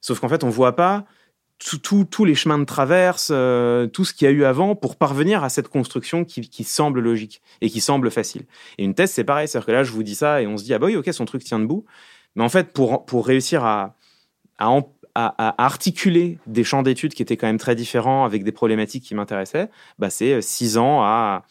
Sauf 0.00 0.20
qu'en 0.20 0.28
fait, 0.28 0.42
on 0.44 0.48
voit 0.50 0.74
pas 0.76 1.04
tous 1.58 2.24
les 2.24 2.34
chemins 2.34 2.58
de 2.58 2.64
traverse, 2.64 3.28
euh, 3.32 3.86
tout 3.86 4.04
ce 4.04 4.12
qu'il 4.12 4.24
y 4.26 4.28
a 4.28 4.32
eu 4.32 4.44
avant 4.44 4.74
pour 4.74 4.96
parvenir 4.96 5.44
à 5.44 5.48
cette 5.48 5.68
construction 5.68 6.24
qui, 6.24 6.64
semble 6.64 7.00
logique 7.00 7.40
et 7.60 7.70
qui 7.70 7.80
semble 7.80 8.10
facile. 8.10 8.46
Et 8.78 8.84
une 8.84 8.94
thèse, 8.94 9.12
c'est 9.12 9.22
pareil. 9.24 9.46
C'est-à-dire 9.46 9.66
que 9.66 9.72
là, 9.72 9.84
je 9.84 9.92
vous 9.92 10.02
dis 10.02 10.16
ça 10.16 10.42
et 10.42 10.46
on 10.48 10.56
se 10.56 10.64
dit, 10.64 10.74
ah 10.74 10.78
bah 10.80 10.86
oui, 10.86 10.96
ok, 10.96 11.12
son 11.12 11.24
truc 11.24 11.44
tient 11.44 11.60
debout. 11.60 11.84
Mais 12.34 12.42
en 12.42 12.48
fait, 12.48 12.72
pour, 12.72 13.04
pour 13.06 13.26
réussir 13.26 13.64
à, 13.64 13.94
à, 14.58 14.70
en- 14.70 14.92
à- 15.14 15.34
à 15.48 15.64
articuler 15.64 16.38
des 16.46 16.64
champs 16.64 16.82
d'études 16.82 17.14
qui 17.14 17.22
étaient 17.22 17.36
quand 17.36 17.46
même 17.46 17.58
très 17.58 17.74
différents 17.74 18.24
avec 18.24 18.44
des 18.44 18.52
problématiques 18.52 19.04
qui 19.04 19.14
m'intéressaient, 19.14 19.68
bah 19.98 20.10
c'est 20.10 20.32
euh, 20.34 20.40
six 20.40 20.78
ans 20.78 21.02
à, 21.02 21.44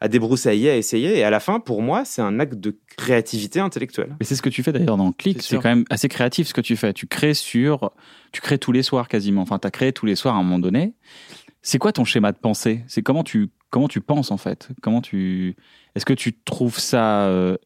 à 0.00 0.08
débroussailler, 0.08 0.70
à 0.70 0.76
essayer. 0.76 1.18
Et 1.18 1.24
à 1.24 1.30
la 1.30 1.40
fin, 1.40 1.60
pour 1.60 1.82
moi, 1.82 2.04
c'est 2.04 2.22
un 2.22 2.40
acte 2.40 2.54
de 2.54 2.78
créativité 2.96 3.60
intellectuelle. 3.60 4.16
Mais 4.20 4.26
c'est 4.26 4.36
ce 4.36 4.42
que 4.42 4.48
tu 4.48 4.62
fais 4.62 4.72
d'ailleurs 4.72 4.96
dans 4.96 5.12
Click. 5.12 5.42
C'est 5.42 5.56
quand 5.56 5.64
même 5.68 5.84
assez 5.90 6.08
créatif 6.08 6.48
ce 6.48 6.54
que 6.54 6.60
tu 6.60 6.76
fais. 6.76 6.92
Tu 6.92 7.06
crées 7.06 7.34
sur, 7.34 7.92
tu 8.32 8.40
crées 8.40 8.58
tous 8.58 8.72
les 8.72 8.82
soirs 8.82 9.08
quasiment. 9.08 9.42
Enfin, 9.42 9.58
tu 9.58 9.66
as 9.66 9.70
créé 9.70 9.92
tous 9.92 10.06
les 10.06 10.16
soirs 10.16 10.34
à 10.34 10.38
un 10.38 10.42
moment 10.42 10.58
donné. 10.58 10.94
C'est 11.62 11.78
quoi 11.78 11.92
ton 11.92 12.04
schéma 12.04 12.32
de 12.32 12.38
pensée? 12.38 12.84
C'est 12.88 13.02
comment 13.02 13.24
tu 13.24 13.48
comment 13.70 13.88
tu 13.88 14.00
penses 14.00 14.30
en 14.30 14.36
fait? 14.36 14.68
Comment 14.82 15.00
tu 15.00 15.56
Est-ce 15.94 16.04
que 16.04 16.12
tu 16.12 16.38
trouves 16.38 16.78
ça 16.78 17.26
euh, 17.26 17.56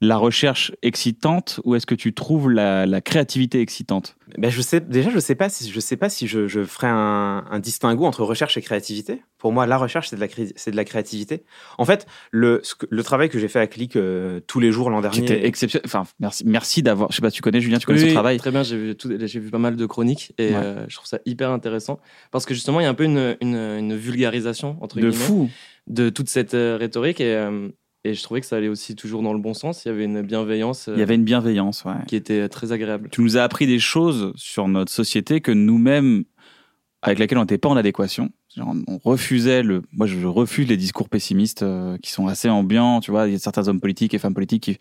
la 0.00 0.16
recherche 0.16 0.72
excitante 0.82 1.60
ou 1.64 1.74
est-ce 1.74 1.86
que 1.86 1.94
tu 1.94 2.12
trouves 2.12 2.50
la, 2.50 2.84
la 2.86 3.00
créativité 3.00 3.60
excitante? 3.60 4.16
Ben 4.36 4.50
je 4.50 4.60
sais, 4.60 4.80
déjà, 4.80 5.10
je 5.10 5.18
sais 5.18 5.34
pas 5.34 5.48
si 5.48 5.70
je 5.70 5.80
sais 5.80 5.96
pas 5.96 6.08
si 6.08 6.26
je, 6.26 6.46
je 6.48 6.64
ferai 6.64 6.88
un, 6.88 7.44
un 7.50 7.58
distinguo 7.58 8.04
entre 8.04 8.22
recherche 8.22 8.56
et 8.56 8.62
créativité. 8.62 9.22
Pour 9.38 9.52
moi, 9.52 9.66
la 9.66 9.76
recherche, 9.76 10.08
c'est 10.08 10.16
de 10.16 10.20
la, 10.20 10.28
cré- 10.28 10.52
c'est 10.56 10.70
de 10.70 10.76
la 10.76 10.84
créativité. 10.84 11.44
En 11.78 11.84
fait, 11.84 12.06
le, 12.32 12.60
ce 12.62 12.74
que- 12.74 12.86
le 12.90 13.02
travail 13.02 13.28
que 13.28 13.38
j'ai 13.38 13.48
fait 13.48 13.60
à 13.60 13.66
Click 13.66 13.94
euh, 13.96 14.40
tous 14.46 14.58
les 14.60 14.72
jours 14.72 14.90
l'an 14.90 14.98
Qui 15.02 15.20
dernier. 15.20 15.22
était 15.36 15.46
exceptionnel. 15.46 15.84
Enfin, 15.86 16.04
merci, 16.18 16.44
merci 16.46 16.82
d'avoir. 16.82 17.10
Je 17.10 17.16
sais 17.16 17.22
pas, 17.22 17.30
tu 17.30 17.42
connais 17.42 17.60
Julien, 17.60 17.78
tu 17.78 17.86
connais 17.86 18.00
Oui, 18.02 18.08
son 18.08 18.14
travail? 18.14 18.38
Très 18.38 18.50
bien, 18.50 18.62
j'ai 18.62 18.76
vu, 18.76 18.94
tout- 18.96 19.12
j'ai 19.18 19.40
vu 19.40 19.50
pas 19.50 19.58
mal 19.58 19.76
de 19.76 19.86
chroniques 19.86 20.32
et 20.38 20.50
Ouais. 20.50 20.56
euh, 20.56 20.84
je 20.88 20.96
trouve 20.96 21.06
ça 21.06 21.18
hyper 21.26 21.50
intéressant 21.50 22.00
parce 22.30 22.44
que 22.46 22.54
justement, 22.54 22.80
il 22.80 22.84
y 22.84 22.86
a 22.86 22.90
un 22.90 22.94
peu 22.94 23.04
une, 23.04 23.36
une, 23.40 23.54
une 23.56 23.94
vulgarisation 23.96 24.76
entre 24.80 24.96
De 24.96 25.08
guillemets 25.10 25.24
fou. 25.24 25.50
de 25.86 26.08
toute 26.08 26.28
cette 26.28 26.54
euh, 26.54 26.76
rhétorique 26.78 27.20
et, 27.20 27.34
euh, 27.34 27.68
et 28.04 28.14
je 28.14 28.22
trouvais 28.22 28.40
que 28.40 28.46
ça 28.46 28.56
allait 28.56 28.68
aussi 28.68 28.94
toujours 28.94 29.22
dans 29.22 29.32
le 29.32 29.38
bon 29.38 29.54
sens. 29.54 29.84
Il 29.84 29.88
y 29.88 29.90
avait 29.90 30.04
une 30.04 30.22
bienveillance 30.22 30.88
euh, 30.88 30.94
Il 30.94 31.00
y 31.00 31.02
avait 31.02 31.14
une 31.14 31.24
bienveillance, 31.24 31.84
ouais. 31.84 31.94
qui 32.06 32.16
était 32.16 32.48
très 32.48 32.72
agréable. 32.72 33.08
Tu 33.10 33.22
nous 33.22 33.36
as 33.38 33.42
appris 33.42 33.66
des 33.66 33.78
choses 33.78 34.32
sur 34.36 34.68
notre 34.68 34.92
société 34.92 35.40
que 35.40 35.50
nous-mêmes, 35.50 36.24
avec 37.02 37.18
laquelle 37.18 37.38
on 37.38 37.42
n'était 37.42 37.58
pas 37.58 37.70
en 37.70 37.76
adéquation. 37.76 38.30
Genre, 38.54 38.74
on 38.86 38.98
refusait 38.98 39.62
le. 39.62 39.82
Moi, 39.92 40.06
je 40.06 40.26
refuse 40.26 40.68
les 40.68 40.76
discours 40.76 41.08
pessimistes 41.08 41.62
euh, 41.62 41.96
qui 42.02 42.10
sont 42.12 42.26
assez 42.26 42.48
ambiants. 42.48 43.00
Tu 43.00 43.10
vois, 43.10 43.26
il 43.26 43.32
y 43.32 43.36
a 43.36 43.38
certains 43.38 43.68
hommes 43.68 43.80
politiques 43.80 44.14
et 44.14 44.18
femmes 44.18 44.34
politiques 44.34 44.62
qui, 44.62 44.78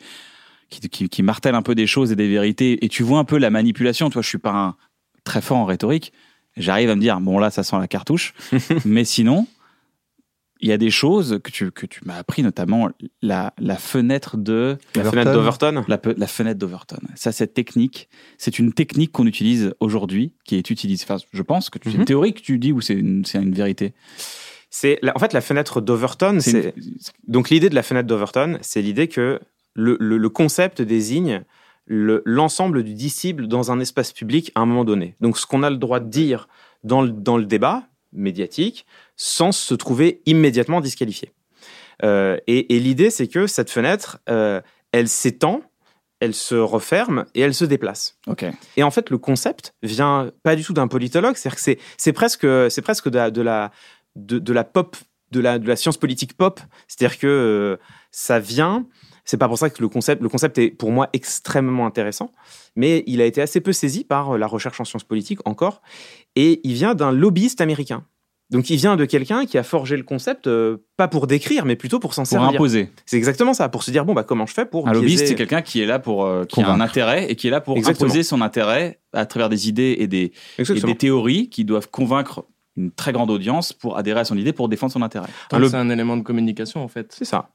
qui, 0.70 0.90
qui, 0.90 1.10
qui 1.10 1.24
martèlent 1.24 1.56
un 1.56 1.62
peu 1.62 1.76
des 1.76 1.88
choses 1.88 2.12
et 2.12 2.16
des 2.16 2.28
vérités. 2.28 2.84
Et 2.84 2.90
tu 2.90 3.04
vois 3.04 3.20
un 3.20 3.26
peu 3.26 3.38
la 3.38 3.50
manipulation. 3.50 4.10
Tu 4.10 4.14
vois, 4.14 4.22
je 4.22 4.30
suis 4.30 4.38
pas 4.38 4.54
un 4.54 4.76
très 5.24 5.42
fort 5.42 5.58
en 5.58 5.66
rhétorique, 5.66 6.14
j'arrive 6.58 6.90
à 6.90 6.96
me 6.96 7.02
dire 7.02 7.20
bon 7.20 7.40
là 7.40 7.50
ça 7.50 7.64
sent 7.64 7.78
la 7.80 7.88
cartouche, 7.88 8.34
mais 8.86 9.06
sinon 9.06 9.48
il 10.64 10.70
y 10.70 10.72
a 10.72 10.78
des 10.78 10.90
choses 10.90 11.40
que 11.44 11.52
tu 11.52 11.72
que 11.72 11.86
tu 11.86 12.00
m'as 12.06 12.16
appris 12.16 12.42
notamment 12.42 12.90
la 13.22 13.54
la 13.60 13.76
fenêtre 13.76 14.38
de 14.38 14.78
La 14.96 15.04
fenêtre 15.04 15.34
d'Overton. 15.34 15.84
la, 15.88 15.98
pe- 15.98 16.16
la 16.18 16.28
fenêtre 16.28 16.58
d'Overton. 16.60 16.98
Ça, 17.16 17.32
cette 17.32 17.54
technique, 17.54 18.10
c'est 18.38 18.58
une 18.58 18.72
technique 18.74 19.12
qu'on 19.12 19.28
utilise 19.28 19.74
aujourd'hui, 19.80 20.34
qui 20.46 20.56
est 20.56 20.70
utilisée. 20.70 21.04
Enfin, 21.08 21.18
je 21.32 21.42
pense 21.44 21.70
que 21.70 21.78
tu- 21.80 21.90
c'est 21.90 21.96
une 21.96 22.02
Mhm. 22.02 22.06
théorie 22.08 22.34
que 22.34 22.42
tu 22.42 22.58
dis 22.60 22.72
ou 22.72 22.82
c'est 22.82 22.94
une, 22.96 23.24
c'est 23.26 23.38
une 23.42 23.54
vérité? 23.54 23.94
C'est 24.70 25.00
en 25.16 25.20
fait 25.20 25.34
la 25.34 25.42
fenêtre 25.42 25.82
d'Overton. 25.82 26.38
C'est 26.40 26.74
donc 27.28 27.50
l'idée 27.50 27.70
de 27.70 27.76
la 27.76 27.84
fenêtre 27.84 28.08
d'Overton, 28.08 28.58
c'est 28.62 28.82
l'idée 28.82 29.08
que 29.08 29.40
le, 29.76 29.98
le- 30.00 30.18
le 30.18 30.30
concept 30.30 30.82
désigne 30.82 31.44
le- 31.86 32.22
l'ensemble 32.26 32.84
du 32.84 32.94
disciple 32.94 33.48
dans 33.48 33.72
un 33.72 33.80
espace 33.82 34.14
public 34.14 34.52
à 34.56 34.62
un 34.62 34.66
moment 34.66 34.86
donné. 34.86 35.16
Donc 35.20 35.38
ce 35.38 35.46
qu'on 35.46 35.62
a 35.64 35.70
le 35.70 35.78
droit 35.78 36.00
de 36.00 36.10
dire 36.10 36.48
dans 36.84 37.02
le, 37.02 37.10
dans 37.12 37.38
le 37.38 37.46
débat 37.46 37.84
médiatique 38.14 38.86
sans 39.16 39.52
se 39.52 39.74
trouver 39.74 40.22
immédiatement 40.26 40.82
disqualifié. 40.82 41.32
Euh, 42.04 42.38
et 42.48 42.76
et 42.76 42.80
l'idée, 42.80 43.10
c'est 43.10 43.28
que 43.28 43.48
cette 43.48 43.70
fenêtre, 43.70 44.20
euh, 44.30 44.62
elle 44.92 45.08
s'étend, 45.08 45.62
elle 46.20 46.34
se 46.34 46.56
referme 46.56 47.26
et 47.36 47.42
elle 47.42 47.54
se 47.54 47.66
déplace. 47.66 48.18
Et 48.78 48.84
en 48.84 48.92
fait, 48.92 49.10
le 49.10 49.18
concept 49.18 49.76
vient 49.84 50.32
pas 50.42 50.56
du 50.56 50.64
tout 50.64 50.74
d'un 50.74 50.88
politologue, 50.88 51.36
c'est-à-dire 51.36 51.62
que 51.62 51.82
c'est, 51.98 52.14
presque, 52.14 52.48
c'est 52.70 52.82
presque 52.82 53.10
de 53.10 53.18
la, 53.18 53.32
de 53.32 53.42
la, 53.42 53.72
de, 54.16 54.40
de 54.40 54.54
la 54.54 54.64
pop, 54.64 54.96
de 55.32 55.40
la, 55.40 55.60
de 55.60 55.68
la 55.68 55.76
science 55.76 55.98
politique 55.98 56.38
pop. 56.38 56.60
C'est-à-dire 56.88 57.20
que 57.20 57.28
euh, 57.28 57.78
ça 58.12 58.40
vient. 58.40 58.86
C'est 59.26 59.38
pas 59.38 59.48
pour 59.48 59.58
ça 59.58 59.70
que 59.70 59.82
le 59.82 59.88
concept, 59.90 60.22
le 60.22 60.30
concept 60.30 60.58
est 60.58 60.70
pour 60.70 60.92
moi 60.92 61.10
extrêmement 61.14 61.86
intéressant, 61.86 62.32
mais 62.76 63.04
il 63.08 63.22
a 63.22 63.26
été 63.26 63.42
assez 63.42 63.62
peu 63.62 63.72
saisi 63.72 64.04
par 64.04 64.32
euh, 64.36 64.38
la 64.38 64.48
recherche 64.48 64.80
en 64.82 64.86
sciences 64.86 65.04
politiques 65.06 65.40
encore, 65.46 65.82
et 66.36 66.60
il 66.64 66.74
vient 66.74 66.94
d'un 66.96 67.12
lobbyiste 67.12 67.62
américain. 67.62 68.04
Donc 68.50 68.70
il 68.70 68.76
vient 68.76 68.98
de 68.98 69.06
quelqu'un 69.06 69.46
qui 69.46 69.58
a 69.58 69.64
forgé 69.64 69.96
le 69.98 70.04
concept, 70.04 70.46
euh, 70.48 70.78
pas 70.98 71.08
pour 71.08 71.26
décrire, 71.26 71.66
mais 71.66 71.76
plutôt 71.76 72.00
pour 72.00 72.14
s'en 72.14 72.24
Pour 72.24 72.30
servir. 72.30 72.50
imposer. 72.50 72.90
C'est 73.06 73.18
exactement 73.18 73.54
ça, 73.54 73.70
pour 73.70 73.82
se 73.82 73.90
dire 73.90 74.06
bon 74.06 74.14
bah 74.14 74.24
comment 74.24 74.46
je 74.46 74.54
fais 74.54 74.66
pour 74.66 74.88
Un 74.88 74.94
lobbyiste, 74.94 75.26
c'est 75.28 75.36
quelqu'un 75.36 75.62
qui 75.62 75.82
est 75.82 75.86
là 75.86 75.98
pour, 75.98 76.26
euh, 76.26 76.44
qui 76.44 76.62
a 76.62 76.70
un 76.70 76.82
intérêt 76.82 77.32
et 77.32 77.36
qui 77.36 77.48
est 77.48 77.52
là 77.52 77.62
pour 77.62 77.78
Exactement. 77.78 78.06
imposer 78.08 78.24
son 78.24 78.42
intérêt 78.42 79.00
à 79.14 79.26
travers 79.26 79.50
des 79.50 79.70
idées 79.70 79.96
et 80.00 80.08
des, 80.08 80.34
et 80.60 80.64
des 80.82 80.96
théories 80.96 81.50
qui 81.50 81.64
doivent 81.66 81.90
convaincre 81.90 82.46
une 82.76 82.92
très 82.92 83.12
grande 83.14 83.32
audience 83.32 83.72
pour 83.72 83.98
adhérer 83.98 84.20
à 84.20 84.26
son 84.26 84.38
idée 84.38 84.52
pour 84.52 84.68
défendre 84.68 84.92
son 84.92 85.02
intérêt. 85.02 85.28
Donc, 85.52 85.64
C'est 85.70 85.76
un 85.76 85.90
élément 85.90 86.18
de 86.18 86.24
communication 86.24 86.84
en 86.84 86.88
fait. 86.88 87.14
C'est 87.18 87.26
ça. 87.26 87.50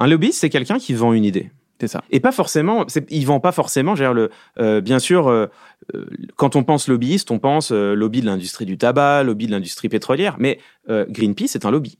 Un 0.00 0.06
lobbyiste, 0.06 0.40
c'est 0.40 0.50
quelqu'un 0.50 0.78
qui 0.78 0.94
vend 0.94 1.12
une 1.12 1.24
idée. 1.24 1.50
C'est 1.80 1.88
ça. 1.88 2.02
Et 2.10 2.18
pas 2.18 2.32
forcément, 2.32 2.86
ils 3.08 3.24
vendent 3.24 3.42
pas 3.42 3.52
forcément. 3.52 3.94
je 3.94 4.02
veux 4.02 4.08
dire, 4.08 4.14
le, 4.14 4.30
euh, 4.58 4.80
bien 4.80 4.98
sûr, 4.98 5.28
euh, 5.28 5.46
euh, 5.94 6.06
quand 6.36 6.56
on 6.56 6.64
pense 6.64 6.88
lobbyiste, 6.88 7.30
on 7.30 7.38
pense 7.38 7.70
euh, 7.70 7.94
lobby 7.94 8.20
de 8.20 8.26
l'industrie 8.26 8.66
du 8.66 8.76
tabac, 8.76 9.22
lobby 9.22 9.46
de 9.46 9.52
l'industrie 9.52 9.88
pétrolière, 9.88 10.36
mais 10.38 10.58
Greenpeace 10.88 11.54
est 11.54 11.66
un 11.66 11.70
lobby. 11.70 11.98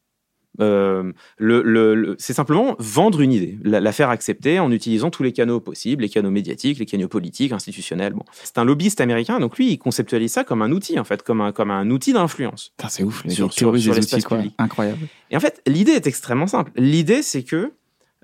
Euh, 0.61 1.13
le, 1.37 1.63
le- 1.63 1.95
le- 1.95 2.17
c'est 2.19 2.33
simplement 2.33 2.75
vendre 2.81 3.21
une 3.21 3.33
idée, 3.33 3.59
la, 3.63 3.81
la 3.81 3.93
faire 3.93 4.11
accepter 4.11 4.59
en 4.59 4.73
utilisant 4.73 5.11
tous 5.11 5.23
les 5.23 5.33
canaux 5.33 5.61
possibles, 5.61 6.03
les 6.03 6.09
canaux 6.09 6.31
médiatiques, 6.33 6.79
les 6.79 6.87
canaux 6.87 7.07
politiques, 7.09 7.53
institutionnels. 7.53 8.13
Bon, 8.15 8.25
c'est 8.33 8.59
un 8.59 8.65
lobbyiste 8.65 9.01
américain, 9.01 9.39
donc 9.41 9.57
lui, 9.57 9.71
il 9.73 9.79
conceptualise 9.79 10.33
ça 10.33 10.45
comme 10.45 10.63
un 10.63 10.73
outil 10.73 10.99
en 10.99 11.05
fait, 11.05 11.23
comme 11.23 11.41
un 11.41 11.53
comme 11.53 11.71
un 11.71 11.89
outil 11.91 12.13
d'influence. 12.13 12.73
C'est 12.89 13.03
ouf. 13.05 13.23
Les 13.25 13.31
Sur- 13.31 13.53
sur- 13.53 13.79
sur 13.79 13.95
l'espace 13.95 14.25
public. 14.25 14.55
Incroyable. 14.59 15.07
Et 15.31 15.37
en 15.37 15.41
fait, 15.41 15.63
l'idée 15.67 15.93
est 15.93 16.07
extrêmement 16.07 16.47
simple. 16.47 16.73
L'idée, 16.77 17.23
c'est 17.23 17.43
que, 17.45 17.73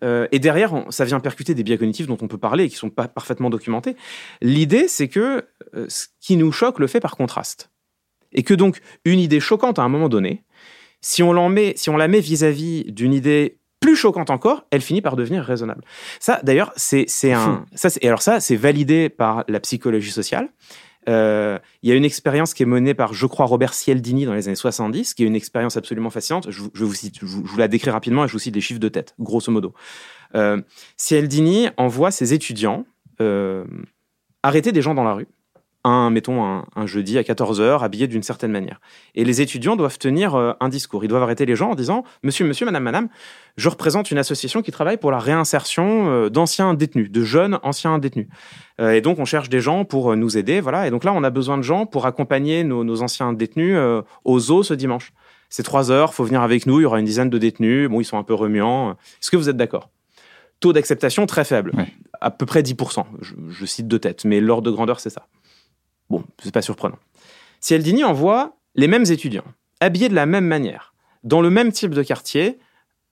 euh, 0.02 0.26
et 0.32 0.38
derrière, 0.38 0.72
on- 0.74 0.90
ça 0.90 1.04
vient 1.04 1.20
percuter 1.20 1.54
des 1.54 1.62
biais 1.62 1.78
cognitifs 1.78 2.06
dont 2.06 2.18
on 2.20 2.28
peut 2.28 2.38
parler 2.38 2.64
et 2.64 2.68
qui 2.68 2.76
sont 2.76 2.90
pas 2.90 3.08
parfaitement 3.08 3.50
documentés. 3.50 3.96
L'idée, 4.42 4.88
c'est 4.88 5.08
que 5.08 5.44
euh, 5.74 5.86
ce 5.88 6.06
qui 6.20 6.36
nous 6.36 6.50
choque 6.52 6.78
le 6.78 6.86
fait 6.86 7.00
par 7.00 7.16
contraste. 7.16 7.70
Et 8.32 8.42
que 8.42 8.54
donc, 8.54 8.80
une 9.04 9.20
idée 9.20 9.38
choquante 9.40 9.78
à 9.78 9.82
un 9.82 9.88
moment 9.88 10.08
donné, 10.08 10.42
si 11.04 11.22
on, 11.22 11.32
l'en 11.32 11.48
met, 11.48 11.74
si 11.76 11.90
on 11.90 11.96
la 11.96 12.08
met 12.08 12.20
vis-à-vis 12.20 12.84
d'une 12.90 13.12
idée 13.12 13.58
plus 13.80 13.94
choquante 13.96 14.30
encore, 14.30 14.64
elle 14.70 14.80
finit 14.80 15.02
par 15.02 15.14
devenir 15.16 15.42
raisonnable. 15.44 15.84
Ça, 16.18 16.40
d'ailleurs, 16.42 16.72
c'est 16.76 17.04
c'est 17.08 17.32
un. 17.32 17.66
Ça, 17.74 17.90
c'est- 17.90 18.04
alors 18.06 18.22
ça, 18.22 18.40
c'est 18.40 18.56
validé 18.56 19.10
par 19.10 19.44
la 19.48 19.60
psychologie 19.60 20.10
sociale. 20.10 20.48
Euh, 21.06 21.58
Il 21.82 21.90
y 21.90 21.92
a 21.92 21.94
une 21.96 22.04
expérience 22.06 22.54
qui 22.54 22.62
est 22.62 22.66
menée 22.66 22.94
par, 22.94 23.12
je 23.12 23.26
crois, 23.26 23.44
Robert 23.44 23.74
Cialdini 23.74 24.24
dans 24.24 24.32
les 24.32 24.48
années 24.48 24.56
70, 24.56 25.12
qui 25.12 25.22
est 25.22 25.26
une 25.26 25.36
expérience 25.36 25.76
absolument 25.76 26.08
fascinante. 26.08 26.46
Je, 26.50 26.62
vous- 26.62 26.70
je 26.72 26.82
vous, 26.84 26.94
cite, 26.94 27.16
je, 27.20 27.26
vous, 27.26 27.44
je 27.46 27.52
vous 27.52 27.58
la 27.58 27.68
décris 27.68 27.90
rapidement 27.90 28.24
et 28.24 28.28
je 28.28 28.32
vous 28.32 28.38
cite 28.38 28.54
les 28.54 28.62
chiffres 28.62 28.80
de 28.80 28.88
tête, 28.88 29.14
grosso 29.18 29.52
modo. 29.52 29.74
Euh, 30.34 30.62
Cialdini 30.96 31.68
envoie 31.76 32.10
ses 32.10 32.32
étudiants 32.32 32.86
euh, 33.20 33.64
arrêter 34.42 34.72
des 34.72 34.80
gens 34.80 34.94
dans 34.94 35.04
la 35.04 35.12
rue. 35.12 35.28
Un, 35.86 36.08
mettons, 36.08 36.42
un, 36.42 36.64
un 36.76 36.86
jeudi 36.86 37.18
à 37.18 37.22
14h, 37.22 37.82
habillés 37.82 38.06
d'une 38.06 38.22
certaine 38.22 38.50
manière. 38.50 38.80
Et 39.14 39.22
les 39.24 39.42
étudiants 39.42 39.76
doivent 39.76 39.98
tenir 39.98 40.34
euh, 40.34 40.52
un 40.60 40.70
discours. 40.70 41.04
Ils 41.04 41.08
doivent 41.08 41.22
arrêter 41.22 41.44
les 41.44 41.56
gens 41.56 41.72
en 41.72 41.74
disant 41.74 42.04
Monsieur, 42.22 42.46
monsieur, 42.46 42.64
madame, 42.64 42.82
madame, 42.84 43.08
je 43.58 43.68
représente 43.68 44.10
une 44.10 44.16
association 44.16 44.62
qui 44.62 44.70
travaille 44.72 44.96
pour 44.96 45.10
la 45.10 45.18
réinsertion 45.18 46.08
euh, 46.08 46.30
d'anciens 46.30 46.72
détenus, 46.72 47.10
de 47.10 47.22
jeunes 47.22 47.58
anciens 47.62 47.98
détenus. 47.98 48.28
Euh, 48.80 48.92
et 48.92 49.02
donc, 49.02 49.18
on 49.18 49.26
cherche 49.26 49.50
des 49.50 49.60
gens 49.60 49.84
pour 49.84 50.16
nous 50.16 50.38
aider. 50.38 50.60
Voilà. 50.62 50.86
Et 50.86 50.90
donc 50.90 51.04
là, 51.04 51.12
on 51.12 51.22
a 51.22 51.28
besoin 51.30 51.58
de 51.58 51.62
gens 51.62 51.84
pour 51.84 52.06
accompagner 52.06 52.64
nos, 52.64 52.82
nos 52.82 53.02
anciens 53.02 53.34
détenus 53.34 53.74
euh, 53.76 54.00
au 54.24 54.38
zoo 54.38 54.62
ce 54.62 54.72
dimanche. 54.72 55.12
C'est 55.50 55.64
trois 55.64 55.90
heures, 55.90 56.14
faut 56.14 56.24
venir 56.24 56.40
avec 56.40 56.64
nous. 56.64 56.80
Il 56.80 56.84
y 56.84 56.86
aura 56.86 56.98
une 56.98 57.04
dizaine 57.04 57.28
de 57.28 57.36
détenus. 57.38 57.90
Bon, 57.90 58.00
ils 58.00 58.04
sont 58.06 58.16
un 58.18 58.24
peu 58.24 58.34
remuants. 58.34 58.92
Est-ce 59.20 59.30
que 59.30 59.36
vous 59.36 59.50
êtes 59.50 59.56
d'accord? 59.58 59.90
Taux 60.60 60.72
d'acceptation 60.72 61.26
très 61.26 61.44
faible, 61.44 61.72
Ouais. 61.76 61.88
à 62.22 62.30
peu 62.30 62.46
près 62.46 62.62
10%. 62.62 63.04
Je, 63.20 63.34
je 63.50 63.66
cite 63.66 63.86
de 63.86 63.98
tête, 63.98 64.24
mais 64.24 64.40
l'ordre 64.40 64.62
de 64.70 64.74
grandeur, 64.74 64.98
c'est 64.98 65.10
ça. 65.10 65.26
Bon, 66.10 66.24
c'est 66.42 66.52
pas 66.52 66.62
surprenant. 66.62 66.98
Cialdini 67.60 68.04
envoie 68.04 68.56
les 68.74 68.88
mêmes 68.88 69.04
étudiants, 69.10 69.44
habillés 69.80 70.08
de 70.08 70.14
la 70.14 70.26
même 70.26 70.46
manière, 70.46 70.94
dans 71.22 71.40
le 71.40 71.50
même 71.50 71.72
type 71.72 71.92
de 71.92 72.02
quartier, 72.02 72.58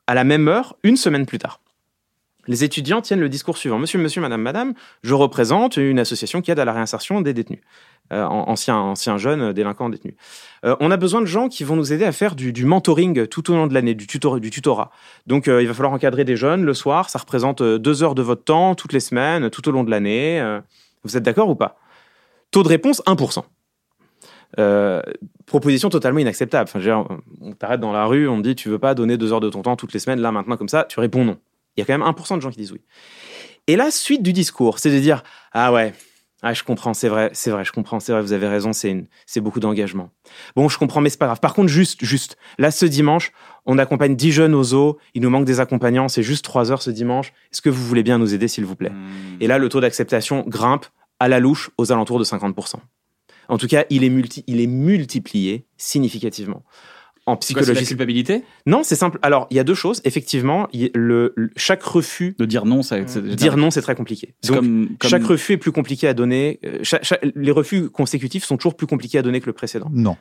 à 0.06 0.14
la 0.14 0.24
même 0.24 0.48
heure, 0.48 0.76
une 0.82 0.96
semaine 0.96 1.26
plus 1.26 1.38
tard. 1.38 1.60
Les 2.48 2.64
étudiants 2.64 3.00
tiennent 3.00 3.20
le 3.20 3.28
discours 3.28 3.56
suivant. 3.56 3.78
Monsieur, 3.78 4.00
monsieur, 4.00 4.20
madame, 4.20 4.42
madame, 4.42 4.74
je 5.04 5.14
représente 5.14 5.76
une 5.76 6.00
association 6.00 6.42
qui 6.42 6.50
aide 6.50 6.58
à 6.58 6.64
la 6.64 6.72
réinsertion 6.72 7.20
des 7.20 7.32
détenus, 7.32 7.60
euh, 8.12 8.24
an- 8.24 8.48
anciens, 8.48 8.76
anciens 8.76 9.16
jeunes 9.16 9.52
délinquants 9.52 9.88
détenus. 9.88 10.14
Euh, 10.64 10.74
on 10.80 10.90
a 10.90 10.96
besoin 10.96 11.20
de 11.20 11.26
gens 11.26 11.48
qui 11.48 11.62
vont 11.62 11.76
nous 11.76 11.92
aider 11.92 12.04
à 12.04 12.10
faire 12.10 12.34
du, 12.34 12.64
mentoring 12.64 13.28
tout 13.28 13.48
au 13.52 13.54
long 13.54 13.68
de 13.68 13.74
l'année, 13.74 13.94
du, 13.94 14.08
tutor, 14.08 14.40
du 14.40 14.50
tutorat. 14.50 14.90
Donc, 15.28 15.46
euh, 15.46 15.62
il 15.62 15.68
va 15.68 15.74
falloir 15.74 15.92
encadrer 15.92 16.24
des 16.24 16.36
jeunes 16.36 16.64
le 16.64 16.74
soir. 16.74 17.10
Ça 17.10 17.20
représente 17.20 17.62
deux 17.62 18.02
heures 18.02 18.16
de 18.16 18.22
votre 18.22 18.42
temps 18.42 18.74
toutes 18.74 18.92
les 18.92 19.00
semaines, 19.00 19.48
tout 19.48 19.68
au 19.68 19.72
long 19.72 19.84
de 19.84 19.90
l'année. 19.92 20.42
Vous 21.04 21.16
êtes 21.16 21.22
d'accord 21.22 21.48
ou 21.48 21.54
pas? 21.54 21.78
Taux 22.52 22.62
de 22.62 22.68
réponse 22.68 23.02
1%. 23.06 23.42
Euh, 24.58 25.02
proposition 25.46 25.88
totalement 25.88 26.20
inacceptable. 26.20 26.68
Enfin, 26.68 26.78
je 26.78 26.90
veux 26.90 26.94
dire, 26.94 27.18
on 27.40 27.52
t'arrête 27.52 27.80
dans 27.80 27.92
la 27.92 28.04
rue, 28.04 28.28
on 28.28 28.36
te 28.36 28.42
dit 28.42 28.54
tu 28.54 28.68
veux 28.68 28.78
pas 28.78 28.94
donner 28.94 29.16
deux 29.16 29.32
heures 29.32 29.40
de 29.40 29.48
ton 29.48 29.62
temps 29.62 29.76
toutes 29.76 29.94
les 29.94 29.98
semaines, 29.98 30.20
là 30.20 30.30
maintenant 30.30 30.56
comme 30.58 30.68
ça, 30.68 30.84
tu 30.84 31.00
réponds 31.00 31.24
non. 31.24 31.38
Il 31.76 31.80
y 31.80 31.82
a 31.82 31.86
quand 31.86 31.98
même 31.98 32.06
1% 32.06 32.36
de 32.36 32.40
gens 32.42 32.50
qui 32.50 32.58
disent 32.58 32.72
oui. 32.72 32.82
Et 33.66 33.76
la 33.76 33.90
suite 33.90 34.22
du 34.22 34.34
discours, 34.34 34.78
c'est 34.78 34.90
de 34.90 34.98
dire 34.98 35.22
ah 35.52 35.72
ouais, 35.72 35.94
ah 36.42 36.52
je 36.52 36.64
comprends, 36.64 36.92
c'est 36.92 37.08
vrai, 37.08 37.30
c'est 37.32 37.50
vrai, 37.50 37.64
je 37.64 37.72
comprends, 37.72 38.00
c'est 38.00 38.12
vrai, 38.12 38.20
vous 38.20 38.32
avez 38.32 38.48
raison, 38.48 38.74
c'est 38.74 38.90
une, 38.90 39.06
c'est 39.24 39.40
beaucoup 39.40 39.60
d'engagement. 39.60 40.10
Bon, 40.56 40.68
je 40.68 40.76
comprends, 40.76 41.00
mais 41.00 41.08
c'est 41.08 41.18
pas 41.18 41.26
grave. 41.26 41.40
Par 41.40 41.54
contre, 41.54 41.68
juste, 41.68 42.04
juste, 42.04 42.36
là 42.58 42.70
ce 42.70 42.84
dimanche, 42.84 43.32
on 43.64 43.78
accompagne 43.78 44.16
10 44.16 44.32
jeunes 44.32 44.54
au 44.54 44.64
zoo, 44.64 44.98
il 45.14 45.22
nous 45.22 45.30
manque 45.30 45.44
des 45.46 45.60
accompagnants, 45.60 46.08
c'est 46.08 46.22
juste 46.22 46.44
3 46.44 46.70
heures 46.72 46.82
ce 46.82 46.90
dimanche. 46.90 47.32
Est-ce 47.52 47.62
que 47.62 47.70
vous 47.70 47.82
voulez 47.86 48.02
bien 48.02 48.18
nous 48.18 48.34
aider, 48.34 48.48
s'il 48.48 48.66
vous 48.66 48.76
plaît? 48.76 48.92
Et 49.40 49.46
là, 49.46 49.56
le 49.56 49.68
taux 49.70 49.80
d'acceptation 49.80 50.44
grimpe 50.46 50.84
à 51.22 51.28
la 51.28 51.38
louche 51.40 51.70
aux 51.78 51.92
alentours 51.92 52.18
de 52.18 52.24
50%. 52.24 52.74
En 53.48 53.58
tout 53.58 53.66
cas, 53.68 53.84
il 53.90 54.02
est, 54.04 54.08
multi, 54.08 54.44
il 54.46 54.60
est 54.60 54.66
multiplié 54.66 55.66
significativement. 55.76 56.62
En 57.26 57.38
C'est 57.40 57.54
quoi, 57.54 57.62
c'est 57.62 57.68
la 57.68 57.74
psychologie. 57.80 57.86
culpabilité? 57.88 58.42
Non, 58.66 58.82
c'est 58.82 58.96
simple. 58.96 59.18
Alors, 59.22 59.46
il 59.50 59.56
y 59.56 59.60
a 59.60 59.64
deux 59.64 59.74
choses. 59.76 60.00
Effectivement, 60.04 60.66
le, 60.72 61.32
le- 61.36 61.50
chaque 61.56 61.82
refus, 61.84 62.34
de 62.38 62.44
dire 62.44 62.64
non. 62.64 62.82
Ça, 62.82 62.96
c'est- 63.06 63.20
dire 63.36 63.56
non, 63.56 63.70
c'est 63.70 63.82
très 63.82 63.94
compliqué. 63.94 64.34
Donc, 64.46 64.56
comme, 64.56 64.88
comme- 64.98 65.10
chaque 65.10 65.22
refus 65.24 65.52
est 65.52 65.56
plus 65.58 65.70
compliqué 65.70 66.08
à 66.08 66.14
donner. 66.14 66.58
euh, 66.64 66.78
chaque- 66.82 67.04
chaque- 67.04 67.24
les 67.36 67.52
refus 67.52 67.90
consécutifs 67.90 68.44
sont 68.44 68.56
toujours 68.56 68.76
plus 68.76 68.88
compliqués 68.88 69.18
à 69.18 69.22
donner 69.22 69.40
que 69.40 69.46
le 69.46 69.52
précédent. 69.52 69.88
Non. 69.92 70.16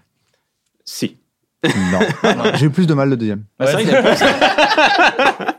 Si. 0.86 1.18
Non. 1.64 2.00
J'ai 2.56 2.68
eu 2.68 2.70
plus 2.70 2.86
de 2.86 2.94
mal 2.94 3.10
le 3.10 3.18
deuxième. 3.18 3.46
Ah, 3.58 3.66
c'est 3.68 3.74
vrai 3.74 3.84
qu'il 3.84 3.92
y 3.94 3.96
a- 3.96 5.58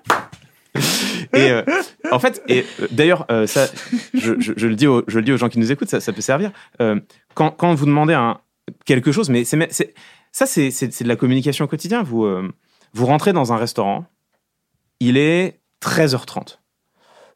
Et 1.35 1.51
euh, 1.51 1.63
en 2.11 2.19
fait, 2.19 2.43
et 2.49 2.65
euh, 2.81 2.89
d'ailleurs, 2.91 3.25
euh, 3.31 3.47
ça, 3.47 3.67
je, 4.15 4.35
je- 4.39 4.53
je 4.57 4.67
le 4.67 4.75
dis 4.75 4.87
aux, 4.87 5.03
je 5.07 5.19
le 5.19 5.25
dis 5.25 5.33
aux 5.33 5.37
gens 5.37 5.49
qui 5.49 5.59
nous 5.59 5.73
écoutent, 5.73 5.89
ça, 5.89 6.01
ça 6.01 6.13
peut 6.13 6.21
servir. 6.21 6.51
Quand, 7.35 7.51
quand 7.51 7.75
vous 7.75 7.87
demandez 7.87 8.15
un, 8.15 8.39
quelque 8.85 9.13
chose, 9.13 9.29
mais 9.31 9.45
c'est, 9.45 9.73
c'est- 9.73 9.95
ça, 10.33 10.47
c'est, 10.47 10.71
c'est, 10.71 10.93
c'est 10.93 11.05
de 11.05 11.09
la 11.09 11.17
communication 11.17 11.65
au 11.65 11.69
quotidien. 11.69 12.03
Vous, 12.03 12.27
vous 12.95 13.07
rentrez 13.07 13.33
dans 13.33 13.53
un 13.53 13.57
restaurant, 13.57 14.05
il 15.01 15.17
est 15.17 15.61
13h30. 15.83 16.59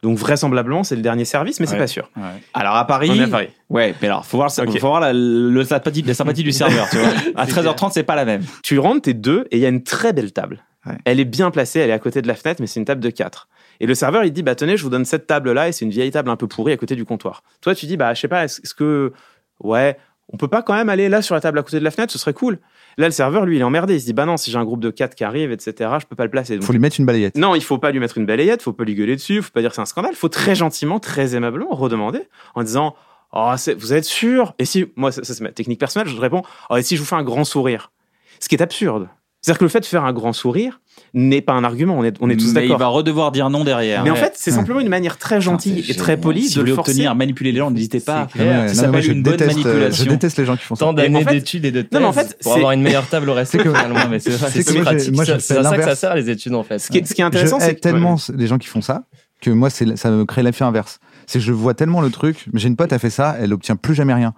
Donc 0.02 0.18
vraisemblablement, 0.18 0.84
c'est 0.84 0.94
le 0.94 1.02
dernier 1.02 1.24
service, 1.24 1.58
mais 1.58 1.66
c'est 1.66 1.72
Ouais. 1.72 1.78
pas 1.78 1.86
sûr. 1.86 2.10
Ouais. 2.16 2.22
Alors 2.54 2.76
à 2.76 2.86
Paris, 2.86 3.08
On 3.10 3.14
est 3.14 3.22
à 3.24 3.28
Paris. 3.28 3.48
ouais, 3.70 3.94
mais 4.00 4.08
alors 4.08 4.24
faut 4.26 4.36
voir, 4.36 4.52
faut 4.52 4.64
voir 4.78 5.00
la, 5.00 5.12
le 5.14 5.64
sympathie, 5.64 6.02
la 6.02 6.12
sympathie 6.14 6.42
du 6.44 6.52
serveur. 6.52 6.86
Tu 6.90 6.98
vois. 6.98 7.08
À 7.34 7.46
13h30, 7.46 7.90
c'est 7.92 8.02
pas 8.04 8.14
la 8.14 8.24
même. 8.26 8.44
Tu 8.62 8.78
rentres, 8.78 9.02
t'es 9.02 9.14
deux, 9.14 9.46
et 9.50 9.56
il 9.56 9.60
y 9.60 9.66
a 9.66 9.70
une 9.70 9.82
très 9.82 10.12
belle 10.12 10.32
table. 10.32 10.62
Ouais. 10.86 10.94
Elle 11.04 11.20
est 11.20 11.24
bien 11.24 11.50
placée, 11.50 11.80
elle 11.80 11.90
est 11.90 11.94
à 11.94 11.98
côté 11.98 12.22
de 12.22 12.28
la 12.28 12.34
fenêtre, 12.34 12.60
mais 12.60 12.66
c'est 12.66 12.80
une 12.80 12.86
table 12.86 13.00
de 13.02 13.10
quatre. 13.10 13.48
Et 13.80 13.86
le 13.86 13.94
serveur, 13.94 14.24
il 14.24 14.30
te 14.30 14.34
dit, 14.34 14.42
bah 14.42 14.54
tenez, 14.54 14.76
je 14.76 14.82
vous 14.82 14.90
donne 14.90 15.04
cette 15.04 15.26
table-là, 15.26 15.68
et 15.68 15.72
c'est 15.72 15.84
une 15.84 15.90
vieille 15.90 16.10
table 16.10 16.30
un 16.30 16.36
peu 16.36 16.46
pourrie 16.46 16.72
à 16.72 16.76
côté 16.76 16.94
du 16.96 17.04
comptoir. 17.04 17.42
Toi, 17.60 17.74
tu 17.74 17.86
dis, 17.86 17.96
bah 17.96 18.14
je 18.14 18.20
sais 18.20 18.28
pas, 18.28 18.44
est-ce 18.44 18.74
que, 18.74 19.12
ouais, 19.60 19.98
on 20.32 20.36
peut 20.36 20.48
pas 20.48 20.62
quand 20.62 20.74
même 20.74 20.88
aller 20.88 21.08
là 21.08 21.22
sur 21.22 21.34
la 21.34 21.40
table 21.40 21.58
à 21.58 21.62
côté 21.62 21.78
de 21.78 21.84
la 21.84 21.90
fenêtre, 21.90 22.12
ce 22.12 22.18
serait 22.18 22.32
cool. 22.32 22.58
Là, 22.98 23.06
le 23.06 23.12
serveur, 23.12 23.44
lui, 23.44 23.56
il 23.56 23.60
est 23.60 23.64
emmerdé. 23.64 23.94
Il 23.94 24.00
se 24.00 24.06
dit, 24.06 24.12
bah 24.14 24.24
non, 24.24 24.36
si 24.38 24.50
j'ai 24.50 24.56
un 24.58 24.64
groupe 24.64 24.80
de 24.80 24.90
4 24.90 25.14
qui 25.14 25.22
arrive, 25.22 25.52
etc., 25.52 25.90
je 26.00 26.06
peux 26.06 26.16
pas 26.16 26.24
le 26.24 26.30
placer. 26.30 26.56
Donc, 26.56 26.64
Faut 26.64 26.72
lui 26.72 26.78
mettre 26.78 26.98
une 26.98 27.04
balayette. 27.06 27.36
non, 27.36 27.54
il 27.54 27.62
faut 27.62 27.76
pas 27.78 27.90
lui 27.90 28.00
mettre 28.00 28.16
une 28.16 28.24
balayette, 28.26 28.62
faut 28.62 28.72
pas 28.72 28.84
lui 28.84 28.94
gueuler 28.94 29.16
dessus, 29.16 29.42
faut 29.42 29.50
pas 29.52 29.60
dire 29.60 29.70
que 29.70 29.76
c'est 29.76 29.82
un 29.82 29.86
scandale. 29.86 30.14
Faut 30.14 30.30
très 30.30 30.54
gentiment, 30.54 30.98
très 30.98 31.34
aimablement 31.36 31.68
redemander 31.74 32.22
en 32.54 32.62
disant 32.62 32.94
Oh, 33.32 33.52
c'est- 33.58 33.74
vous 33.74 33.92
êtes 33.92 34.04
sûr? 34.06 34.54
Et 34.58 34.64
si, 34.64 34.86
moi, 34.96 35.12
ça, 35.12 35.22
ça, 35.24 35.34
c'est 35.34 35.42
ma 35.44 35.50
technique 35.52 35.78
personnelle, 35.78 36.08
je 36.08 36.18
réponds 36.18 36.42
Oh, 36.70 36.76
et 36.76 36.82
si 36.82 36.96
je 36.96 37.02
vous 37.02 37.06
fais 37.06 37.16
un 37.16 37.22
grand 37.24 37.44
sourire? 37.44 37.92
Ce 38.40 38.48
qui 38.48 38.54
est 38.54 38.62
absurde. 38.62 39.08
C'est-à-dire 39.42 39.58
que 39.58 39.64
le 39.64 39.68
fait 39.68 39.80
de 39.80 39.84
faire 39.86 40.04
un 40.04 40.12
grand 40.12 40.32
sourire 40.32 40.80
n'est 41.14 41.40
pas 41.42 41.52
un 41.52 41.62
argument, 41.62 41.96
on 41.96 42.02
est, 42.04 42.16
on 42.20 42.28
est 42.30 42.36
tous 42.36 42.52
Mais 42.52 42.62
il 42.64 42.68
d'accord. 42.68 42.78
va 42.78 42.86
redevoir 42.88 43.30
dire 43.30 43.48
non 43.48 43.62
derrière. 43.64 44.02
Mais 44.02 44.10
en 44.10 44.16
fait, 44.16 44.32
c'est 44.34 44.50
simplement 44.50 44.80
une 44.80 44.88
manière 44.88 45.18
très 45.18 45.40
gentille 45.40 45.84
et 45.88 45.94
très 45.94 46.16
polie 46.16 46.48
Si 46.48 46.56
de 46.56 46.62
le 46.62 46.74
forcer. 46.74 46.92
obtenir, 46.92 47.14
manipuler 47.14 47.52
les 47.52 47.58
gens, 47.58 47.70
n'hésitez 47.70 48.00
pas. 48.00 48.26
Ça 48.34 48.74
s'appelle 48.74 49.02
je 49.02 49.12
une 49.12 49.22
bonne 49.22 49.36
déteste, 49.36 49.50
euh, 49.50 49.60
Je 49.60 49.66
manipulation. 49.68 50.04
déteste 50.06 50.38
les 50.38 50.46
gens 50.46 50.56
qui 50.56 50.64
font 50.64 50.74
ça. 50.74 50.84
Tant 50.86 50.92
d'années 50.92 51.18
en 51.18 51.28
fait- 51.28 51.34
d'études 51.34 51.64
et 51.64 51.70
de 51.70 51.82
thèses 51.82 51.92
Non, 51.92 52.00
mais 52.00 52.06
en 52.06 52.12
fait, 52.12 52.36
pour 52.42 52.52
c'est- 52.52 52.58
avoir 52.58 52.72
une 52.72 52.82
meilleure 52.82 53.06
table 53.08 53.28
au 53.30 53.34
resto 53.34 53.58
C'est 53.58 53.64
que- 53.64 53.70
finalement. 53.72 54.08
Mais 54.10 54.18
c'est 54.18 54.32
c'est 54.32 54.80
pratique. 54.80 55.14
je 55.14 55.32
à 55.32 55.38
ça 55.62 55.76
que 55.76 55.84
ça 55.84 55.94
sert 55.94 56.14
les 56.16 56.28
études 56.30 56.54
en 56.54 56.64
fait. 56.64 56.78
Ce 56.80 56.88
qui 56.90 56.98
est, 56.98 57.20
intéressant, 57.22 57.60
je 57.60 57.66
c'est 57.66 57.74
tellement 57.80 58.16
les 58.34 58.46
gens 58.46 58.58
qui 58.58 58.66
font 58.68 58.80
ça 58.82 59.04
que 59.40 59.50
moi, 59.50 59.68
c'est, 59.70 59.96
ça 59.96 60.10
me 60.10 60.24
crée 60.24 60.42
l'effet 60.42 60.64
inverse. 60.64 60.98
C'est 61.26 61.38
que 61.40 61.44
je 61.44 61.52
vois 61.52 61.74
tellement 61.74 62.00
le 62.00 62.10
truc. 62.10 62.46
Mais 62.52 62.58
j'ai 62.58 62.68
une 62.68 62.76
pote, 62.76 62.90
elle 62.92 62.98
fait 62.98 63.10
ça, 63.10 63.36
elle 63.38 63.52
obtient 63.52 63.76
plus 63.76 63.94
jamais 63.94 64.14
rien. 64.14 64.32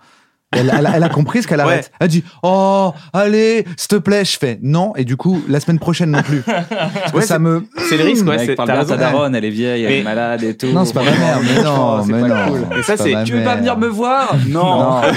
Elle, 0.57 0.73
elle 0.77 0.87
a- 0.87 0.97
elle 0.97 1.03
a 1.05 1.09
compris 1.11 1.43
ce 1.43 1.47
qu'elle 1.49 1.59
Ouais. 1.59 1.65
arrête. 1.65 1.93
Elle 2.01 2.09
dit 2.09 2.25
Oh, 2.43 2.93
allez, 3.13 3.67
s'il 3.77 3.89
te 3.89 3.97
plaît. 3.97 4.25
Je 4.25 4.39
fais 4.39 4.59
Non. 4.63 4.95
Et 4.97 5.05
du 5.05 5.17
coup, 5.17 5.43
la 5.47 5.61
semaine 5.61 5.79
prochaine 5.79 6.11
non 6.11 6.23
plus. 6.23 6.43
Ouais, 7.15 7.21
ça 7.23 7.35
c'est- 7.35 7.39
me. 7.39 7.65
c'est 7.89 7.97
le 7.99 8.05
risque, 8.05 8.27
ouais. 8.27 8.39
C'est- 8.47 8.55
ta 8.55 8.65
daronne, 8.85 9.35
elle 9.35 9.45
est 9.45 9.51
vieille, 9.51 9.85
elle 9.85 9.93
est 9.93 10.03
malade 10.03 10.43
et 10.43 10.57
tout. 10.57 10.69
Non, 10.69 10.85
c'est 10.87 10.95
pas 10.95 11.03
ma 11.03 11.11
mère. 11.11 11.41
Mais 11.43 11.63
non, 11.63 12.03
c'est 12.05 12.13
mais 12.13 12.21
pas 12.23 12.29
non. 12.47 12.53
cool. 12.53 12.79
Et 12.79 12.83
ça, 12.83 12.97
c'est- 12.97 13.25
Tu 13.25 13.33
veux 13.35 13.45
pas 13.45 13.57
venir 13.57 13.77
me 13.77 13.89
voir? 13.89 14.35
Non. 14.49 14.81
Non. 14.81 15.01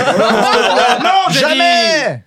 Non, 1.01 1.09
Jamais 1.33 2.23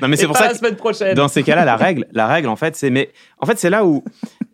Non, 0.00 0.08
mais 0.08 0.16
c'est 0.16 0.26
pour 0.26 0.36
ça 0.36 0.46
la 0.46 0.50
que 0.52 0.56
semaine 0.58 0.76
prochaine. 0.76 1.14
dans 1.14 1.28
ces 1.28 1.42
cas-là, 1.42 1.64
la 1.64 1.76
règle, 1.76 2.06
la 2.12 2.26
règle, 2.26 2.48
en 2.48 2.56
fait, 2.56 2.74
c'est 2.76 2.90
mais 2.90 3.10
en 3.38 3.46
fait, 3.46 3.58
c'est 3.58 3.70
là 3.70 3.84
où 3.84 4.02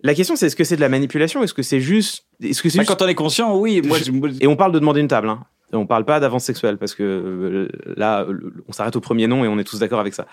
la 0.03 0.15
question, 0.15 0.37
c'est 0.37 0.47
est-ce 0.47 0.57
que 0.57 0.65
c'est 0.65 0.77
de 0.77 0.81
la 0.81 0.89
manipulation, 0.89 1.43
est-ce 1.43 1.55
que 1.55 1.63
c'est 1.63 1.81
juste, 1.81 2.25
est-ce 2.43 2.63
que 2.63 2.69
c'est 2.69 2.79
Bah, 2.79 2.83
juste- 2.83 2.91
quand 2.99 3.05
on 3.05 3.09
est 3.09 3.15
conscient, 3.15 3.57
oui. 3.57 3.81
Moi, 3.85 3.99
et 4.41 4.47
on 4.47 4.57
parle 4.57 4.73
de 4.73 4.79
demander 4.79 5.01
une 5.01 5.09
table. 5.09 5.29
Hein. 5.29 5.41
On 5.73 5.87
parle 5.87 6.07
pas 6.07 6.19
d'avance 6.19 6.45
sexuelle 6.45 6.79
parce 6.79 6.95
que 6.95 7.03
euh, 7.03 7.69
là, 7.97 8.27
on 8.69 8.73
s'arrête 8.73 8.97
au 8.97 9.01
premier 9.01 9.27
nom 9.27 9.45
et 9.45 9.49
on 9.49 9.59
est 9.59 9.65
tous 9.65 9.79
d'accord 9.79 10.01
avec 10.01 10.15
ça. 10.15 10.27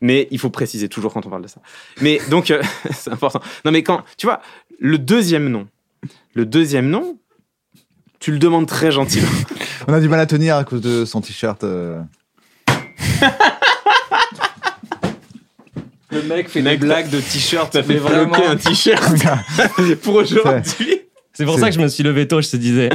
Mais 0.00 0.28
il 0.30 0.38
faut 0.38 0.48
préciser 0.48 0.88
toujours 0.88 1.12
quand 1.12 1.26
on 1.26 1.30
parle 1.30 1.42
de 1.42 1.48
ça. 1.48 1.60
Mais 2.00 2.20
donc, 2.30 2.50
euh, 2.50 2.62
c'est 2.92 3.12
important. 3.12 3.40
Non, 3.66 3.70
mais 3.70 3.82
quand, 3.82 4.02
tu 4.16 4.26
vois, 4.26 4.40
le 4.80 4.96
deuxième 4.96 5.50
nom, 5.50 5.66
le 6.34 6.46
deuxième 6.46 6.88
nom, 6.88 7.18
tu 8.18 8.32
le 8.32 8.38
demandes 8.38 8.66
très 8.66 8.90
gentiment. 8.90 9.28
On 9.88 9.92
a 9.92 10.00
du 10.00 10.08
mal 10.08 10.20
à 10.20 10.26
tenir 10.26 10.56
à 10.56 10.64
cause 10.64 10.80
de 10.80 11.04
son 11.04 11.20
t-shirt. 11.20 11.62
euh. 11.64 12.00
le 16.10 16.22
mec 16.22 16.48
fait 16.48 16.62
des 16.62 16.78
blagues 16.78 17.10
de 17.10 17.20
t-shirt. 17.20 17.72
Ça 17.74 17.82
fait 17.82 17.96
vraiment. 17.96 18.34
un 18.34 18.56
t-shirt 18.56 19.02
pour 20.02 20.14
aujourd'hui. 20.14 21.02
C'est 21.34 21.44
pour 21.44 21.58
ça 21.58 21.68
que 21.68 21.74
je 21.74 21.80
me 21.80 21.88
suis 21.88 22.02
levé 22.02 22.26
tôt, 22.26 22.40
je 22.40 22.48
te 22.48 22.56
disais. 22.56 22.88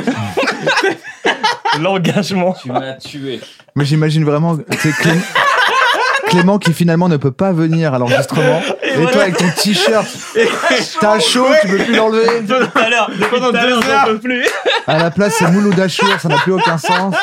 L'engagement. 1.81 2.55
Tu 2.61 2.71
m'as 2.71 2.93
tué. 2.93 3.39
Mais 3.75 3.85
j'imagine 3.85 4.23
vraiment, 4.25 4.57
c'est 4.79 4.91
Clé- 4.91 5.11
Clément 6.27 6.57
qui 6.57 6.73
finalement 6.73 7.09
ne 7.09 7.17
peut 7.17 7.31
pas 7.31 7.51
venir 7.51 7.93
à 7.93 7.99
l'enregistrement. 7.99 8.61
Et, 8.83 9.05
toi 9.11 9.21
avec 9.23 9.37
ton 9.37 9.49
t-shirt, 9.55 10.05
t'as 10.99 11.19
chaud, 11.19 11.45
tu 11.61 11.67
peux 11.67 11.77
plus 11.77 11.95
l'enlever. 11.95 12.25
Tout 12.47 12.53
à 12.79 12.89
l'heure, 12.89 13.09
à 13.09 13.61
l'heure, 13.63 13.81
j'en 13.81 14.05
peux 14.05 14.19
plus. 14.19 14.47
À 14.87 14.97
la 14.99 15.11
place, 15.11 15.35
c'est 15.37 15.47
Mouloud 15.51 15.79
Achour, 15.79 16.19
ça 16.19 16.29
n'a 16.29 16.37
plus 16.37 16.53
aucun 16.53 16.77
sens. 16.77 17.13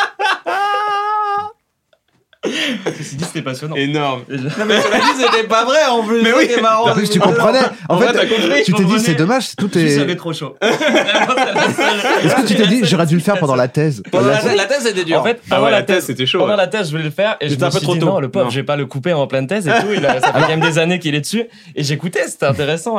Ceci 2.96 3.16
dit, 3.16 3.24
c'était 3.24 3.42
passionnant. 3.42 3.76
Énorme. 3.76 4.22
Non, 4.29 4.64
mais 4.66 4.81
cela 4.81 4.96
dit, 4.98 5.22
c'était 5.22 5.46
pas 5.46 5.64
vrai 5.66 5.85
en 5.90 6.03
plus. 6.03 6.22
Mais 6.22 6.33
oui. 6.33 6.46
C'était 6.48 6.62
marrant. 6.62 6.90
En 6.90 6.94
plus, 6.94 7.11
tu 7.11 7.20
comprenais. 7.20 7.59
En, 7.88 7.96
En 7.96 7.98
fait, 7.98 8.12
vrai, 8.12 8.29
compris, 8.29 8.62
tu 8.64 8.72
je 8.72 8.76
t'es 8.79 8.85
dit, 8.85 8.98
c'est 9.00 9.14
dommage, 9.14 9.55
tout 9.57 9.76
est. 9.76 9.90
j'avais 9.98 10.16
trop 10.16 10.33
chaud. 10.33 10.57
Est-ce 10.62 12.35
que 12.37 12.46
tu 12.46 12.55
t'es 12.57 12.66
dit, 12.66 12.81
j'aurais 12.85 13.07
dû 13.07 13.14
le 13.16 13.20
faire 13.20 13.38
pendant 13.38 13.57
la 13.57 13.68
thèse 13.68 14.03
Pendant 14.11 14.29
la, 14.29 14.55
la 14.55 14.64
thèse 14.66 14.87
était 14.87 15.05
dure. 15.05 15.20
En 15.20 15.24
fait, 15.24 15.40
Ah 15.50 15.57
pendant 15.57 15.64
ouais, 15.66 15.70
la 15.70 15.83
thèse, 15.83 15.96
thèse, 15.96 16.07
c'était 16.07 16.26
chaud. 16.26 16.38
pendant 16.38 16.53
ouais. 16.53 16.57
la 16.57 16.66
thèse, 16.66 16.87
je 16.87 16.90
voulais 16.92 17.05
le 17.05 17.11
faire 17.11 17.37
et 17.40 17.44
je 17.46 17.50
J'étais 17.50 17.62
me 17.62 17.66
un 17.68 17.70
peu 17.70 17.76
suis 17.79 17.85
trop 17.87 17.94
dit 17.94 18.00
tôt. 18.00 18.07
non, 18.07 18.20
le 18.20 18.31
pauvre, 18.31 18.50
je 18.50 18.57
vais 18.57 18.64
pas 18.66 18.76
le 18.76 18.87
couper 18.87 19.12
en 19.12 19.26
pleine 19.26 19.46
thèse 19.46 19.68
et 19.68 19.72
tout. 19.72 19.88
Il 19.94 20.05
a, 20.07 20.20
ça 20.20 20.33
fait 20.33 20.40
quand 20.40 20.48
même 20.48 20.61
des 20.61 20.79
années 20.79 20.98
qu'il 20.98 21.14
est 21.14 21.20
dessus 21.20 21.44
et 21.76 21.83
j'écoutais, 21.83 22.26
c'était 22.26 22.46
intéressant. 22.46 22.98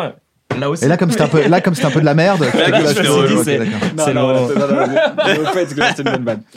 Là 0.59 0.69
aussi. 0.69 0.85
Et 0.85 0.87
là, 0.87 0.97
comme 0.97 1.11
c'était 1.11 1.23
un 1.23 1.27
peu, 1.27 1.47
là, 1.47 1.61
comme 1.61 1.75
c'était 1.75 1.87
un 1.87 1.91
peu 1.91 2.01
de 2.01 2.05
la 2.05 2.13
merde, 2.13 2.45
c'est 2.51 2.57
c'est-. 2.57 2.93
C'est 3.43 3.43
c'est. 3.43 4.13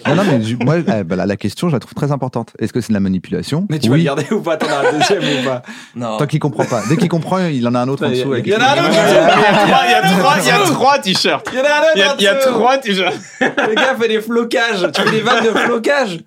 Non, 0.06 0.14
non, 0.14 0.22
mais 0.26 0.40
moi, 0.64 0.76
eh, 0.78 1.04
bah, 1.04 1.16
la, 1.16 1.26
la 1.26 1.36
question, 1.36 1.68
je 1.68 1.74
la 1.74 1.80
trouve 1.80 1.94
très 1.94 2.12
importante. 2.12 2.52
Est-ce 2.58 2.72
que 2.72 2.80
c'est 2.80 2.88
de 2.88 2.94
la 2.94 3.00
manipulation 3.00 3.66
Mais 3.70 3.78
tu 3.78 3.90
vas 3.90 3.98
garder 3.98 4.26
ou 4.30 4.40
pas? 4.40 4.56
T'en 4.56 4.66
as 4.68 4.88
un 4.88 4.92
deuxième 4.98 5.22
ou 5.22 5.44
pas? 5.44 5.62
Non. 5.94 6.16
Tant 6.18 6.26
qu'il 6.26 6.40
comprend 6.40 6.64
pas. 6.64 6.82
Dès 6.88 6.96
qu'il 6.96 7.08
comprend, 7.08 7.38
il 7.46 7.66
en 7.66 7.74
a 7.74 7.80
un 7.80 7.88
autre 7.88 8.06
en 8.06 8.10
dessous. 8.10 8.34
Il 8.34 8.46
y 8.48 8.54
en 8.54 8.60
a 8.60 8.64
un 8.64 8.84
autre. 8.84 8.90
Il 8.90 9.90
y 9.90 9.94
a 9.94 10.02
trois, 10.02 10.36
il 10.38 10.46
y 10.46 10.50
a 10.50 10.58
trois 10.58 10.98
t-shirts. 10.98 11.48
Il 11.52 11.58
y 11.58 11.60
en 11.60 11.64
a 11.64 11.66
un 11.66 11.80
autre. 11.80 12.16
Il 12.18 12.24
y 12.24 12.26
a, 12.26 12.34
trois 12.36 12.78
t-shirts. 12.78 13.14
Le 13.40 13.74
gars 13.74 13.96
fait 13.98 14.08
des 14.08 14.20
flocages. 14.20 14.90
Tu 14.92 15.02
fais 15.02 15.10
des 15.10 15.20
vannes 15.20 15.44
de 15.44 15.50
flocage. 15.50 16.18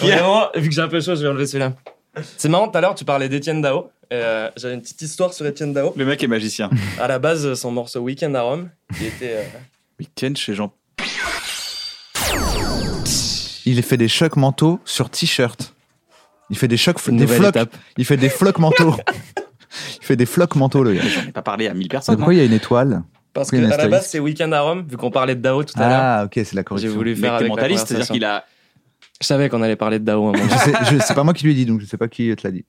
Vraiment, 0.00 0.44
vu 0.54 0.68
que 0.68 0.74
j'ai 0.74 0.82
un 0.82 0.88
peu 0.88 1.00
chaud, 1.00 1.14
je 1.14 1.22
vais 1.22 1.28
enlever 1.28 1.46
celui-là. 1.46 1.72
C'est 2.36 2.48
marrant, 2.48 2.68
tout 2.68 2.78
à 2.78 2.80
l'heure, 2.80 2.94
tu 2.94 3.04
parlais 3.04 3.28
d'Étienne 3.28 3.60
Dao. 3.60 3.90
Euh, 4.12 4.50
J'avais 4.56 4.74
une 4.74 4.80
petite 4.82 5.02
histoire 5.02 5.32
sur 5.34 5.44
Étienne 5.46 5.72
Dao. 5.72 5.92
Le 5.96 6.04
mec 6.06 6.22
est 6.22 6.28
magicien. 6.28 6.70
À 7.00 7.08
la 7.08 7.18
base, 7.18 7.54
son 7.54 7.70
morceau 7.70 8.00
Weekend 8.00 8.34
à 8.36 8.42
Rome, 8.42 8.70
qui 8.96 9.06
était. 9.06 9.32
euh, 9.36 9.42
Week-end 9.98 10.32
chez 10.36 10.54
Jean. 10.54 10.72
Il 13.64 13.82
fait 13.82 13.96
des 13.96 14.08
chocs 14.08 14.36
mentaux 14.36 14.78
sur 14.84 15.10
t-shirt. 15.10 15.74
Il 16.50 16.56
fait 16.56 16.68
des 16.68 16.76
chocs, 16.76 16.98
des 17.10 17.26
flocs. 17.26 17.48
étape. 17.48 17.74
Il 17.96 18.04
fait 18.04 18.16
des 18.16 18.28
flocs 18.28 18.58
mentaux. 18.58 18.94
il 20.00 20.04
fait 20.04 20.14
des 20.16 20.26
flocs 20.26 20.54
mentaux, 20.54 20.84
le 20.84 20.92
gars. 20.94 21.02
J'en 21.02 21.28
ai 21.28 21.32
pas 21.32 21.42
parlé 21.42 21.66
à 21.66 21.74
1000 21.74 21.82
Mais 21.82 21.88
personnes. 21.88 22.14
hein. 22.14 22.16
Pourquoi 22.18 22.34
il 22.34 22.36
y 22.36 22.40
a 22.40 22.44
une 22.44 22.52
étoile 22.52 23.02
Parce 23.32 23.50
Oui, 23.50 23.58
que 23.58 23.64
une 23.64 23.72
à 23.72 23.76
la 23.76 23.88
base, 23.88 24.06
c'est 24.06 24.20
Weekend 24.20 24.54
à 24.54 24.60
Rome, 24.60 24.86
vu 24.88 24.96
qu'on 24.96 25.10
parlait 25.10 25.34
de 25.34 25.40
Dao 25.40 25.64
tout 25.64 25.74
à 25.76 25.88
l'heure. 25.88 26.00
Ah, 26.00 26.22
ok, 26.26 26.32
c'est 26.36 26.54
la 26.54 26.60
J'ai 26.60 26.64
correction. 26.64 26.92
voulu 26.92 27.14
Le 27.14 27.20
faire 27.20 27.34
avec 27.34 27.48
mentaliste, 27.48 27.88
c'est-à-dire 27.88 28.06
qu'il 28.08 28.24
a. 28.24 28.44
Je 29.20 29.26
savais 29.26 29.48
qu'on 29.48 29.62
allait 29.62 29.76
parler 29.76 29.98
de 29.98 30.04
Dao 30.04 30.26
à 30.26 30.28
un 30.28 30.32
moment. 30.32 30.44
Je 30.50 30.58
sais, 30.58 30.72
je- 30.92 30.98
c'est 31.04 31.14
pas 31.14 31.24
moi 31.24 31.32
qui 31.32 31.44
lui 31.44 31.52
ai 31.52 31.54
dit, 31.54 31.64
donc 31.66 31.80
je 31.80 31.86
sais 31.86 31.96
pas 31.96 32.08
qui 32.08 32.34
te 32.36 32.46
l'a 32.46 32.50
dit. 32.52 32.64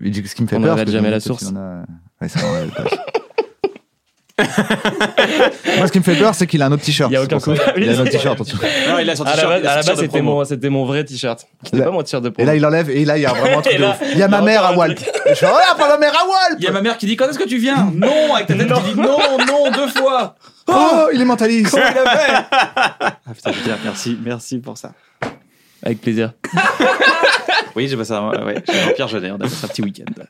Il 0.00 0.10
dit 0.12 0.22
que 0.22 0.28
Ce 0.28 0.34
qui 0.36 0.42
me 0.42 0.46
fait 0.48 0.56
On 0.56 0.62
peur. 0.62 0.76
jamais 0.86 1.10
la 1.10 1.18
source. 1.20 1.46
a- 1.46 1.82
Ouais, 2.20 2.28
ça. 2.28 2.38
Moi, 5.76 5.86
ce 5.86 5.92
qui 5.92 5.98
me 5.98 6.04
fait 6.04 6.14
peur, 6.16 6.34
c'est 6.34 6.46
qu'il 6.46 6.62
a 6.62 6.66
un 6.66 6.72
autre 6.72 6.82
t-shirt. 6.82 7.10
Il 7.10 7.14
y 7.14 7.16
a 7.16 7.20
c'est 7.20 7.26
aucun 7.26 7.38
pour 7.40 7.56
ça. 7.56 7.72
coup. 7.72 7.78
Il 7.80 7.88
a 7.88 7.92
un 7.92 8.00
autre 8.00 8.10
t-shirt 8.10 8.40
en 8.40 8.44
dessous. 8.44 8.56
Non, 8.88 8.98
il 8.98 9.10
a 9.10 9.16
son 9.16 9.24
t-shirt. 9.24 9.52
à 9.52 9.58
la 9.76 9.82
base, 9.82 9.98
c'était 10.00 10.22
mon, 10.22 10.44
c'était 10.44 10.68
mon 10.70 10.84
vrai 10.86 11.04
t-shirt. 11.04 11.46
Là- 11.72 11.84
pas 11.84 11.90
mon 11.90 12.02
t-shirt 12.02 12.22
de 12.22 12.28
Et 12.28 12.32
promo. 12.32 12.46
là, 12.46 12.56
il 12.56 12.64
enlève, 12.64 12.88
et 12.90 13.04
là, 13.04 13.18
il 13.18 13.22
y 13.22 13.26
a 13.26 13.32
vraiment 13.32 13.58
un 13.58 13.62
truc 13.62 13.74
Et 13.74 13.78
de 13.78 13.82
là, 13.82 13.90
ouf. 14.00 14.08
Il 14.12 14.18
y 14.18 14.22
a 14.22 14.28
ma 14.28 14.40
mère 14.40 14.64
à 14.64 14.74
Walp. 14.76 14.96
truc. 14.96 15.10
Je 15.28 15.34
fais, 15.34 15.46
oh, 15.50 15.76
pas 15.76 15.88
ma 15.88 15.98
mère 15.98 16.12
à 16.14 16.26
Walp 16.26 16.56
Il 16.58 16.64
y 16.64 16.68
a 16.68 16.72
ma 16.72 16.80
mère 16.80 16.96
qui 16.96 17.06
dit 17.06 17.16
quand 17.16 17.28
est-ce 17.28 17.38
que 17.38 17.48
tu 17.48 17.58
viens? 17.58 17.90
Non 17.94 18.34
avec 18.34 18.46
ta 18.46 18.54
tête 18.54 18.72
qui 18.72 18.94
dit 18.94 19.00
non 19.00 19.18
non 19.46 19.70
deux 19.72 19.88
fois. 19.88 20.36
Oh, 20.72 21.08
il 21.12 21.20
est 21.20 21.24
mentaliste. 21.24 21.70
Comment 21.70 21.84
il 21.90 21.98
a 21.98 22.16
fait 22.16 22.32
Ah 22.52 23.34
putain, 23.34 23.52
je 23.52 23.58
veux 23.58 23.64
dire 23.64 23.78
merci 23.84 24.18
merci 24.22 24.58
pour 24.58 24.76
ça. 24.78 24.92
Avec 25.82 26.00
plaisir. 26.00 26.32
Oui, 27.76 27.86
j'ai 27.86 27.96
passé 27.96 28.12
un, 28.12 28.30
ouais, 28.44 28.62
j'ai 28.66 28.80
un 28.90 28.92
Pierre 28.94 29.06
Jeunet, 29.06 29.30
on 29.30 29.36
a 29.36 29.38
passé 29.38 29.64
un 29.64 29.68
petit 29.68 29.82
week-end. 29.82 30.22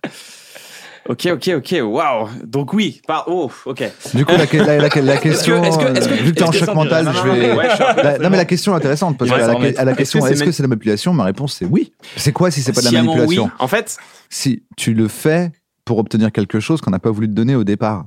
Ok, 1.09 1.27
ok, 1.33 1.51
ok, 1.57 1.75
waouh. 1.83 2.29
Donc 2.45 2.75
oui, 2.75 3.01
par 3.07 3.25
oh, 3.29 3.51
ok. 3.65 3.83
Du 4.15 4.27
coup, 4.27 4.33
la, 4.37 4.45
la, 4.45 4.77
la, 4.77 4.89
la 5.03 5.17
question, 5.17 5.65
est-ce 5.65 5.79
que- 5.79 5.97
est-ce 5.97 6.07
que- 6.09 6.13
euh, 6.15 6.17
vu 6.19 6.33
que 6.33 6.37
t'es 6.39 6.43
en 6.43 6.51
est-ce 6.51 6.53
que 6.53 6.59
choc 6.59 6.67
ça 6.67 6.75
mental, 6.75 7.11
je 7.11 7.27
non, 7.27 7.35
vais. 7.35 7.49
non, 7.49 7.57
ouais, 7.57 7.71
je 7.71 7.75
suis 7.77 7.85
un 7.85 7.95
peu 7.95 8.03
La- 8.03 8.19
non, 8.19 8.29
mais 8.31 8.37
la 8.37 8.45
question 8.45 8.75
est 8.75 8.77
intéressante 8.77 9.17
parce 9.17 9.31
Ouais, 9.31 9.39
que 9.39 9.43
à 9.43 9.47
ça 9.47 9.53
la, 9.53 9.59
remet. 9.59 9.77
à 9.79 9.85
la 9.87 9.95
question, 9.95 10.19
Est-ce 10.19 10.27
que 10.29 10.33
est-ce 10.35 10.39
c'est 10.41 10.45
que 10.47 10.53
c'est 10.53 10.63
de 10.63 10.69
la 10.69 10.69
manipulation 10.69 11.15
Ma 11.15 11.25
réponse 11.25 11.55
c'est 11.55 11.65
oui. 11.65 11.95
C'est 12.17 12.33
quoi 12.33 12.51
si 12.51 12.61
c'est 12.61 12.73
pas 12.75 12.81
de 12.81 12.85
la 12.85 12.91
Sciemment 12.91 13.15
manipulation 13.15 13.45
oui. 13.47 13.51
En 13.59 13.67
fait, 13.69 13.97
Si 14.29 14.63
tu 14.77 14.93
le 14.93 15.09
fais 15.09 15.51
pour 15.87 15.97
obtenir 15.99 16.31
quelque 16.31 16.61
chose 16.61 16.83
qu'on 16.83 16.91
n'a 16.91 16.99
pas 16.99 17.11
voulu 17.11 17.27
te 17.29 17.33
donner 17.33 17.55
au 17.57 17.65
départ. 17.65 18.05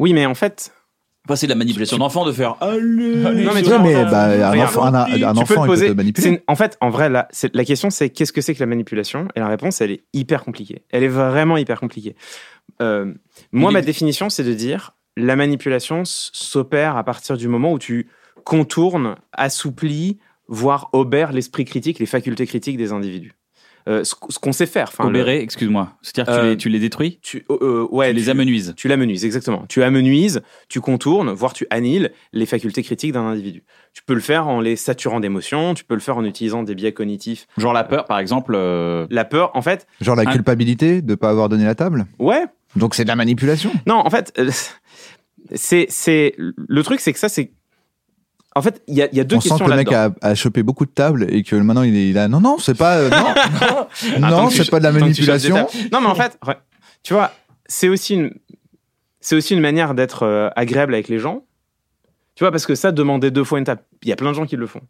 oui, 0.00 0.12
mais 0.12 0.26
en 0.26 0.34
fait, 0.34 0.72
Enfin, 1.28 1.34
c'est 1.36 1.46
de 1.46 1.52
la 1.52 1.56
manipulation 1.56 1.98
d'enfant 1.98 2.24
de 2.24 2.30
faire 2.32 2.56
allez. 2.60 2.86
Non, 3.16 3.52
mais 3.52 3.62
tu 3.62 3.68
Ouais, 3.70 3.76
vois, 3.76 3.78
mais 3.80 3.94
bah, 4.04 4.50
un 4.50 4.58
enfant, 4.60 4.84
un, 4.84 4.94
un 4.94 5.06
tu 5.06 5.18
peux 5.44 5.54
il 5.54 5.60
peut 5.60 5.66
poser. 5.66 5.88
te 5.88 5.92
manipuler. 5.92 6.28
une- 6.28 6.40
En 6.46 6.54
fait, 6.54 6.78
en 6.80 6.88
vrai, 6.88 7.08
la, 7.10 7.28
question, 7.64 7.90
c'est 7.90 8.10
qu'est-ce 8.10 8.32
que 8.32 8.40
c'est 8.40 8.54
que 8.54 8.60
la 8.60 8.66
manipulation? 8.66 9.26
Et 9.34 9.40
la 9.40 9.48
réponse, 9.48 9.80
elle 9.80 9.90
est 9.90 10.04
hyper 10.12 10.44
compliquée. 10.44 10.82
Elle 10.90 11.02
est 11.02 11.08
vraiment 11.08 11.56
hyper 11.56 11.80
compliquée. 11.80 12.14
Euh, 12.80 13.12
moi, 13.52 13.72
ma 13.72 13.80
est- 13.80 13.82
définition, 13.82 14.30
c'est 14.30 14.44
de 14.44 14.54
dire 14.54 14.92
la 15.16 15.34
manipulation 15.34 16.02
s'opère 16.04 16.96
à 16.96 17.02
partir 17.02 17.36
du 17.36 17.48
moment 17.48 17.72
où 17.72 17.78
tu 17.78 18.08
contournes, 18.44 19.16
assouplis, 19.32 20.18
voire 20.48 20.90
obères 20.92 21.32
l'esprit 21.32 21.64
critique, 21.64 21.98
les 21.98 22.06
facultés 22.06 22.46
critiques 22.46 22.76
des 22.76 22.92
individus. 22.92 23.32
Euh, 23.88 24.02
ce, 24.02 24.16
ce 24.30 24.38
qu'on 24.40 24.50
sait 24.52 24.66
faire. 24.66 24.88
Enfin, 24.88 25.08
le- 25.10 25.28
excuse-moi. 25.28 25.92
C'est-à-dire 26.02 26.32
que 26.34 26.38
tu, 26.40 26.44
Euh, 26.46 26.50
les, 26.50 26.56
tu 26.56 26.68
les 26.68 26.78
détruis 26.80 27.20
tu, 27.22 27.44
euh, 27.50 27.56
euh, 27.62 27.86
ouais, 27.92 28.10
Tu 28.10 28.16
les 28.16 28.22
tu- 28.24 28.30
amenuises 28.30 28.74
Tu 28.76 28.88
l'amenuises, 28.88 29.24
exactement. 29.24 29.64
Tu 29.68 29.82
amenuises, 29.84 30.42
tu 30.68 30.80
contournes, 30.80 31.30
voire 31.30 31.52
tu 31.52 31.66
annihiles 31.70 32.10
les 32.32 32.46
facultés 32.46 32.82
critiques 32.82 33.12
d'un 33.12 33.26
individu. 33.26 33.62
Tu 33.92 34.02
peux 34.02 34.14
le 34.14 34.20
faire 34.20 34.48
en 34.48 34.60
les 34.60 34.74
saturant 34.74 35.20
d'émotions, 35.20 35.74
tu 35.74 35.84
peux 35.84 35.94
le 35.94 36.00
faire 36.00 36.16
en 36.16 36.24
utilisant 36.24 36.64
des 36.64 36.74
biais 36.74 36.92
cognitifs. 36.92 37.46
Genre 37.58 37.72
la 37.72 37.84
peur, 37.84 38.06
par 38.06 38.18
exemple. 38.18 38.54
euh, 38.56 39.06
La 39.10 39.24
peur, 39.24 39.52
en 39.54 39.62
fait, 39.62 39.86
Genre 40.00 40.16
la 40.16 40.22
Un- 40.28 40.32
culpabilité 40.32 41.00
de 41.00 41.14
pas 41.14 41.30
avoir 41.30 41.48
donné 41.48 41.64
la 41.64 41.74
table. 41.76 42.06
ouais. 42.18 42.44
Donc 42.74 42.94
c'est 42.96 43.04
de 43.04 43.08
la 43.08 43.16
manipulation. 43.16 43.70
Non, 43.86 43.94
en 44.04 44.10
fait, 44.10 44.32
euh, 44.38 44.50
c'est, 45.54 45.86
c'est, 45.88 46.34
le 46.36 46.82
truc, 46.82 47.00
c'est 47.00 47.12
que 47.12 47.18
ça, 47.18 47.28
c'est, 47.28 47.52
En 48.56 48.62
fait, 48.62 48.82
il 48.88 48.94
y 48.94 49.02
a, 49.02 49.08
il 49.12 49.18
y 49.18 49.20
a 49.20 49.24
deux 49.24 49.36
On 49.36 49.40
sent 49.40 49.50
questions 49.50 49.66
que 49.66 49.70
le 49.70 49.76
mec 49.76 49.92
a, 49.92 50.12
a 50.22 50.34
chopé 50.34 50.62
beaucoup 50.62 50.86
de 50.86 50.90
tables 50.90 51.26
et 51.28 51.42
que 51.42 51.54
maintenant 51.56 51.82
il 51.82 51.94
est 51.94 52.18
a 52.18 52.26
non 52.26 52.40
non 52.40 52.56
c'est 52.56 52.76
pas 52.76 52.96
euh, 52.96 53.10
non 54.18 54.48
c'est 54.50 54.70
pas 54.70 54.78
de 54.78 54.84
la 54.84 54.92
manipulation. 54.92 55.68
Non, 55.92 56.00
mais 56.00 56.06
en 56.06 56.14
fait, 56.14 56.38
tu 57.02 57.12
vois, 57.12 57.32
c'est 57.66 57.90
aussi 57.90 58.14
une, 58.14 58.32
c'est 59.20 59.36
aussi 59.36 59.52
une 59.52 59.60
manière 59.60 59.94
d'être 59.94 60.22
euh, 60.22 60.48
agréable 60.56 60.94
avec 60.94 61.08
les 61.08 61.18
gens. 61.18 61.44
Tu 62.34 62.44
vois, 62.44 62.50
parce 62.50 62.64
que 62.64 62.74
ça, 62.74 62.92
demander 62.92 63.30
deux 63.30 63.44
fois 63.44 63.58
une 63.58 63.66
table, 63.66 63.82
il 64.02 64.08
y 64.08 64.12
a 64.12 64.16
plein 64.16 64.30
de 64.30 64.36
gens 64.36 64.46
qui 64.46 64.56
le 64.56 64.66
font. 64.66 64.80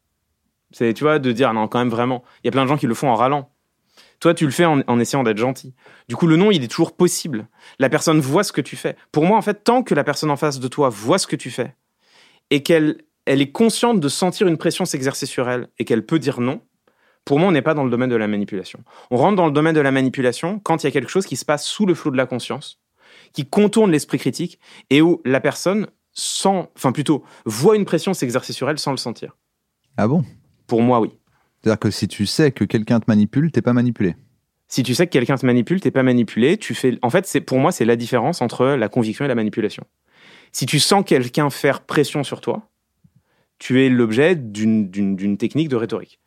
C'est, 0.70 0.94
tu 0.94 1.02
vois, 1.02 1.18
de 1.18 1.32
dire 1.32 1.52
non, 1.52 1.66
quand 1.66 1.80
même 1.80 1.90
vraiment. 1.90 2.22
Il 2.44 2.46
y 2.46 2.48
a 2.48 2.52
plein 2.52 2.62
de 2.62 2.68
gens 2.68 2.76
qui 2.76 2.86
le 2.86 2.94
font 2.94 3.08
en 3.08 3.16
râlant. 3.16 3.50
Toi, 4.20 4.32
tu 4.32 4.44
le 4.44 4.52
fais 4.52 4.64
en, 4.64 4.82
en 4.86 5.00
essayant 5.00 5.24
d'être 5.24 5.38
gentil. 5.38 5.74
Du 6.08 6.14
coup, 6.14 6.28
le 6.28 6.36
non, 6.36 6.52
il 6.52 6.62
est 6.62 6.68
toujours 6.68 6.94
possible. 6.94 7.48
La 7.80 7.88
personne 7.88 8.20
voit 8.20 8.44
ce 8.44 8.52
que 8.52 8.60
tu 8.60 8.76
fais. 8.76 8.94
Pour 9.10 9.24
moi, 9.24 9.36
en 9.36 9.42
fait, 9.42 9.64
tant 9.64 9.82
que 9.82 9.92
la 9.92 10.04
personne 10.04 10.30
en 10.30 10.36
face 10.36 10.60
de 10.60 10.68
toi 10.68 10.88
voit 10.88 11.18
ce 11.18 11.26
que 11.26 11.34
tu 11.34 11.50
fais 11.50 11.74
et 12.50 12.62
qu'elle 12.62 12.98
elle 13.26 13.42
est 13.42 13.50
consciente 13.50 14.00
de 14.00 14.08
sentir 14.08 14.46
une 14.46 14.56
pression 14.56 14.84
s'exercer 14.84 15.26
sur 15.26 15.48
elle 15.50 15.68
et 15.78 15.84
qu'elle 15.84 16.06
peut 16.06 16.18
dire 16.18 16.40
non, 16.40 16.60
pour 17.24 17.40
moi, 17.40 17.48
on 17.48 17.52
n'est 17.52 17.62
pas 17.62 17.74
dans 17.74 17.84
le 17.84 17.90
domaine 17.90 18.08
de 18.08 18.16
la 18.16 18.28
manipulation. 18.28 18.78
On 19.10 19.16
rentre 19.16 19.34
dans 19.34 19.46
le 19.46 19.52
domaine 19.52 19.74
de 19.74 19.80
la 19.80 19.90
manipulation 19.90 20.60
quand 20.60 20.82
il 20.82 20.86
y 20.86 20.88
a 20.88 20.92
quelque 20.92 21.10
chose 21.10 21.26
qui 21.26 21.36
se 21.36 21.44
passe 21.44 21.66
sous 21.66 21.84
le 21.84 21.94
flot 21.94 22.12
de 22.12 22.16
la 22.16 22.26
conscience, 22.26 22.80
qui 23.32 23.44
contourne 23.44 23.90
l'esprit 23.90 24.18
critique 24.18 24.60
et 24.90 25.02
où 25.02 25.20
la 25.24 25.40
personne 25.40 25.88
sent, 26.12 26.68
enfin 26.76 26.92
plutôt, 26.92 27.24
voit 27.44 27.76
une 27.76 27.84
pression 27.84 28.14
s'exercer 28.14 28.52
sur 28.52 28.70
elle 28.70 28.78
sans 28.78 28.92
le 28.92 28.96
sentir. 28.96 29.36
Ah 29.96 30.06
bon? 30.06 30.24
Pour 30.68 30.82
moi, 30.82 31.00
oui. 31.00 31.10
C'est-à-dire 31.60 31.80
que 31.80 31.90
si 31.90 32.06
tu 32.06 32.26
sais 32.26 32.52
que 32.52 32.64
quelqu'un 32.64 33.00
te 33.00 33.06
manipule, 33.08 33.50
t'es 33.50 33.62
pas 33.62 33.72
manipulé. 33.72 34.14
Si 34.68 34.84
tu 34.84 34.94
sais 34.94 35.06
que 35.06 35.12
quelqu'un 35.12 35.36
te 35.36 35.46
manipule, 35.46 35.80
t'es 35.80 35.90
pas 35.90 36.04
manipulé. 36.04 36.58
Tu 36.58 36.74
fais, 36.74 36.96
en 37.02 37.10
fait, 37.10 37.26
c'est 37.26 37.40
pour 37.40 37.58
moi, 37.58 37.72
c'est 37.72 37.84
la 37.84 37.96
différence 37.96 38.40
entre 38.40 38.66
la 38.66 38.88
conviction 38.88 39.24
et 39.24 39.28
la 39.28 39.34
manipulation. 39.34 39.84
Si 40.52 40.64
tu 40.64 40.78
sens 40.78 41.04
quelqu'un 41.04 41.50
faire 41.50 41.82
pression 41.82 42.22
sur 42.22 42.40
toi, 42.40 42.68
tu 43.58 43.82
es 43.84 43.88
l'objet 43.88 44.34
d'une- 44.36 45.36
technique 45.38 45.68
de 45.68 45.76
rhétorique. 45.76 46.20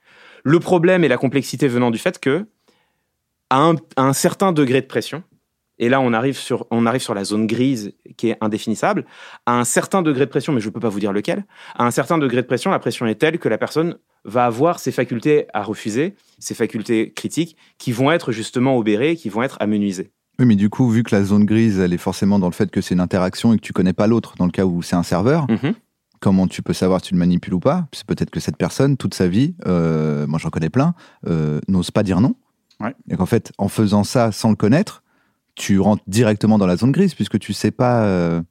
Le 0.43 0.59
problème 0.59 1.03
et 1.03 1.07
la 1.07 1.17
complexité 1.17 1.67
venant 1.67 1.91
du 1.91 1.97
fait 1.97 2.19
que, 2.19 2.45
à 3.49 3.61
un, 3.61 3.75
à 3.95 4.03
un 4.03 4.13
certain 4.13 4.51
degré 4.51 4.81
de 4.81 4.85
pression, 4.87 5.23
et 5.79 5.89
là 5.89 6.01
on 6.01 6.13
arrive, 6.13 6.37
sur, 6.37 6.67
on 6.71 6.85
arrive 6.85 7.01
sur 7.01 7.13
la 7.13 7.23
zone 7.23 7.47
grise 7.47 7.93
qui 8.17 8.29
est 8.29 8.37
indéfinissable, 8.41 9.05
à 9.45 9.57
un 9.59 9.63
certain 9.63 10.01
degré 10.01 10.25
de 10.25 10.29
pression, 10.29 10.53
mais 10.53 10.59
je 10.61 10.67
ne 10.67 10.73
peux 10.73 10.79
pas 10.79 10.89
vous 10.89 10.99
dire 10.99 11.13
lequel, 11.13 11.45
à 11.75 11.85
un 11.85 11.91
certain 11.91 12.17
degré 12.17 12.41
de 12.41 12.47
pression, 12.47 12.71
la 12.71 12.79
pression 12.79 13.05
est 13.07 13.15
telle 13.15 13.39
que 13.39 13.49
la 13.49 13.57
personne 13.57 13.97
va 14.25 14.45
avoir 14.45 14.79
ses 14.79 14.91
facultés 14.91 15.45
à 15.53 15.63
refuser, 15.63 16.15
ses 16.39 16.53
facultés 16.53 17.11
critiques, 17.13 17.55
qui 17.77 17.91
vont 17.91 18.11
être 18.11 18.31
justement 18.31 18.77
obérées, 18.77 19.15
qui 19.15 19.29
vont 19.29 19.41
être 19.43 19.57
amenuisées. 19.61 20.11
Oui, 20.39 20.45
mais 20.45 20.55
du 20.55 20.69
coup, 20.69 20.89
vu 20.89 21.03
que 21.03 21.13
la 21.15 21.23
zone 21.23 21.45
grise, 21.45 21.79
elle 21.79 21.93
est 21.93 21.97
forcément 21.97 22.39
dans 22.39 22.47
le 22.47 22.53
fait 22.53 22.69
que 22.71 22.81
c'est 22.81 22.93
une 22.93 23.01
interaction 23.01 23.53
et 23.53 23.57
que 23.57 23.61
tu 23.61 23.73
connais 23.73 23.93
pas 23.93 24.07
l'autre, 24.07 24.35
dans 24.37 24.45
le 24.45 24.51
cas 24.51 24.65
où 24.65 24.81
c'est 24.81 24.95
un 24.95 25.03
serveur, 25.03 25.47
Mhm. 25.49 25.73
Comment 26.19 26.47
tu 26.47 26.61
peux 26.61 26.73
savoir 26.73 27.01
si 27.01 27.09
tu 27.09 27.13
le 27.13 27.19
manipules 27.19 27.53
ou 27.53 27.59
pas 27.59 27.87
C'est 27.93 28.05
peut-être 28.05 28.29
que 28.29 28.39
cette 28.39 28.57
personne, 28.57 28.97
toute 28.97 29.13
sa 29.13 29.27
vie, 29.27 29.55
euh, 29.67 30.27
moi 30.27 30.39
j'en 30.39 30.49
connais 30.49 30.69
plein, 30.69 30.93
euh, 31.27 31.59
n'ose 31.67 31.91
pas 31.91 32.03
dire 32.03 32.21
non. 32.21 32.35
Ouais. 32.79 32.95
Et 33.09 33.17
qu'en 33.17 33.25
fait, 33.25 33.51
en 33.57 33.67
faisant 33.67 34.03
ça 34.03 34.31
sans 34.31 34.49
le 34.49 34.55
connaître, 34.55 35.03
tu 35.55 35.79
rentres 35.79 36.03
directement 36.07 36.57
dans 36.57 36.67
la 36.67 36.77
zone 36.77 36.91
grise 36.91 37.13
puisque 37.13 37.39
tu 37.39 37.51
sais 37.51 37.71
pas, 37.71 38.03
euh, 38.03 38.41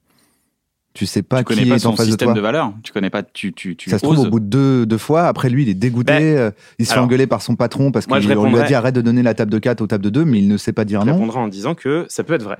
tu 0.92 1.06
sais 1.06 1.22
pas 1.22 1.38
tu 1.38 1.44
connais 1.44 1.62
qui 1.62 1.68
pas 1.68 1.76
est 1.76 1.86
en 1.86 1.90
son 1.92 1.96
face 1.96 2.06
de 2.06 2.10
système 2.10 2.28
toi. 2.28 2.34
de, 2.34 2.40
valeurs. 2.40 2.72
Tu 2.82 2.92
connais 2.92 3.08
pas. 3.10 3.22
Tu, 3.22 3.52
tu, 3.52 3.76
tu 3.76 3.88
ça 3.88 3.98
se 3.98 4.04
trouve, 4.04 4.18
au 4.18 4.26
bout 4.30 4.40
de 4.40 4.46
deux, 4.46 4.84
deux 4.84 4.98
fois, 4.98 5.26
après 5.26 5.48
lui, 5.48 5.62
il 5.62 5.68
est 5.68 5.74
dégoûté, 5.74 6.12
Ben, 6.12 6.22
euh, 6.22 6.50
il 6.78 6.86
se 6.86 6.92
fait 6.92 7.00
engueuler 7.00 7.26
par 7.26 7.40
son 7.40 7.56
patron 7.56 7.90
parce 7.90 8.06
qu'on 8.06 8.20
je 8.20 8.28
lui 8.28 8.58
a 8.58 8.62
dit 8.64 8.74
arrête 8.74 8.94
de 8.94 9.00
donner 9.00 9.22
la 9.22 9.34
table 9.34 9.50
de 9.50 9.58
4 9.58 9.80
aux 9.80 9.86
tables 9.86 10.04
de 10.04 10.10
2, 10.10 10.24
mais 10.24 10.38
il 10.38 10.48
ne 10.48 10.56
sait 10.56 10.72
pas 10.72 10.84
dire 10.84 11.00
Je 11.02 11.06
non. 11.06 11.14
répondrai 11.14 11.38
en 11.38 11.48
disant 11.48 11.74
que 11.74 12.04
ça 12.08 12.24
peut 12.24 12.34
être 12.34 12.42
vrai. 12.42 12.58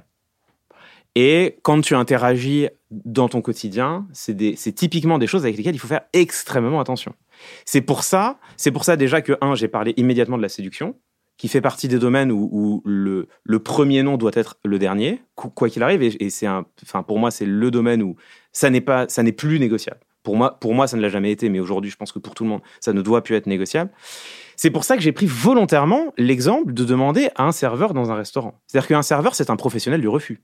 Et 1.15 1.59
quand 1.63 1.81
tu 1.81 1.95
interagis 1.95 2.69
dans 2.91 3.29
ton 3.29 3.43
quotidien, 3.43 4.07
c'est 4.13 4.73
typiquement 4.75 5.19
des 5.19 5.27
choses 5.27 5.45
avec 5.45 5.57
lesquelles 5.57 5.75
il 5.75 5.79
faut 5.79 5.89
faire 5.89 6.07
extrêmement 6.13 6.81
attention. 6.81 7.15
C'est 7.65 7.83
pour 7.83 8.03
ça, 8.03 8.39
c'est 8.57 8.71
pour 8.71 8.85
ça 8.85 8.97
déjà 8.97 9.21
que 9.21 9.35
un, 9.41 9.55
j'ai 9.55 9.69
parlé 9.69 9.95
immédiatement 9.97 10.37
de 10.37 10.43
la 10.43 10.49
séduction, 10.49 10.97
qui 11.37 11.49
fait 11.49 11.61
partie 11.61 11.87
des 11.87 11.99
domaines 11.99 12.33
où, 12.33 12.83
le, 12.85 13.29
premier 13.61 14.03
nom 14.03 14.17
doit 14.17 14.33
être 14.35 14.59
le 14.65 14.79
dernier, 14.79 15.23
qu- 15.37 15.49
quoi 15.49 15.69
qu'il 15.69 15.83
arrive. 15.83 16.03
Et, 16.03 16.25
et 16.25 16.31
c'est 16.31 16.49
enfin 16.49 17.03
pour 17.03 17.19
moi, 17.19 17.31
c'est 17.31 17.47
le 17.47 17.71
domaine 17.71 18.03
où 18.03 18.17
ça 18.53 18.71
n'est 18.71 18.81
pas, 18.81 19.07
ça 19.09 19.23
n'est 19.23 19.33
plus 19.33 19.61
négociable. 19.61 20.01
Pour 20.25 20.37
moi, 20.37 20.59
pour 20.59 20.75
moi, 20.75 20.89
ça 20.89 20.97
ne 20.97 21.03
l'a 21.03 21.09
jamais 21.09 21.31
été, 21.31 21.49
mais 21.49 21.61
aujourd'hui, 21.61 21.91
je 21.91 21.97
pense 21.97 22.11
que 22.11 22.19
pour 22.19 22.35
tout 22.35 22.43
le 22.43 22.51
monde, 22.51 22.61
ça 22.81 22.93
ne 22.93 23.01
doit 23.03 23.23
plus 23.23 23.37
être 23.37 23.47
négociable. 23.47 23.91
C'est 24.57 24.71
pour 24.71 24.83
ça 24.83 24.97
que 24.97 25.03
j'ai 25.03 25.13
pris 25.13 25.27
volontairement 25.27 26.13
l'exemple 26.19 26.75
de 26.75 26.85
demander 26.85 27.31
à 27.37 27.45
un 27.45 27.53
serveur 27.53 27.95
dans 27.95 28.11
un 28.11 28.17
restaurant. 28.17 28.61
C'est-à-dire 28.67 28.89
qu'un 28.89 29.03
serveur, 29.03 29.37
c'est 29.37 29.49
un 29.49 29.57
professionnel 29.57 30.01
du 30.01 30.09
refus. 30.09 30.43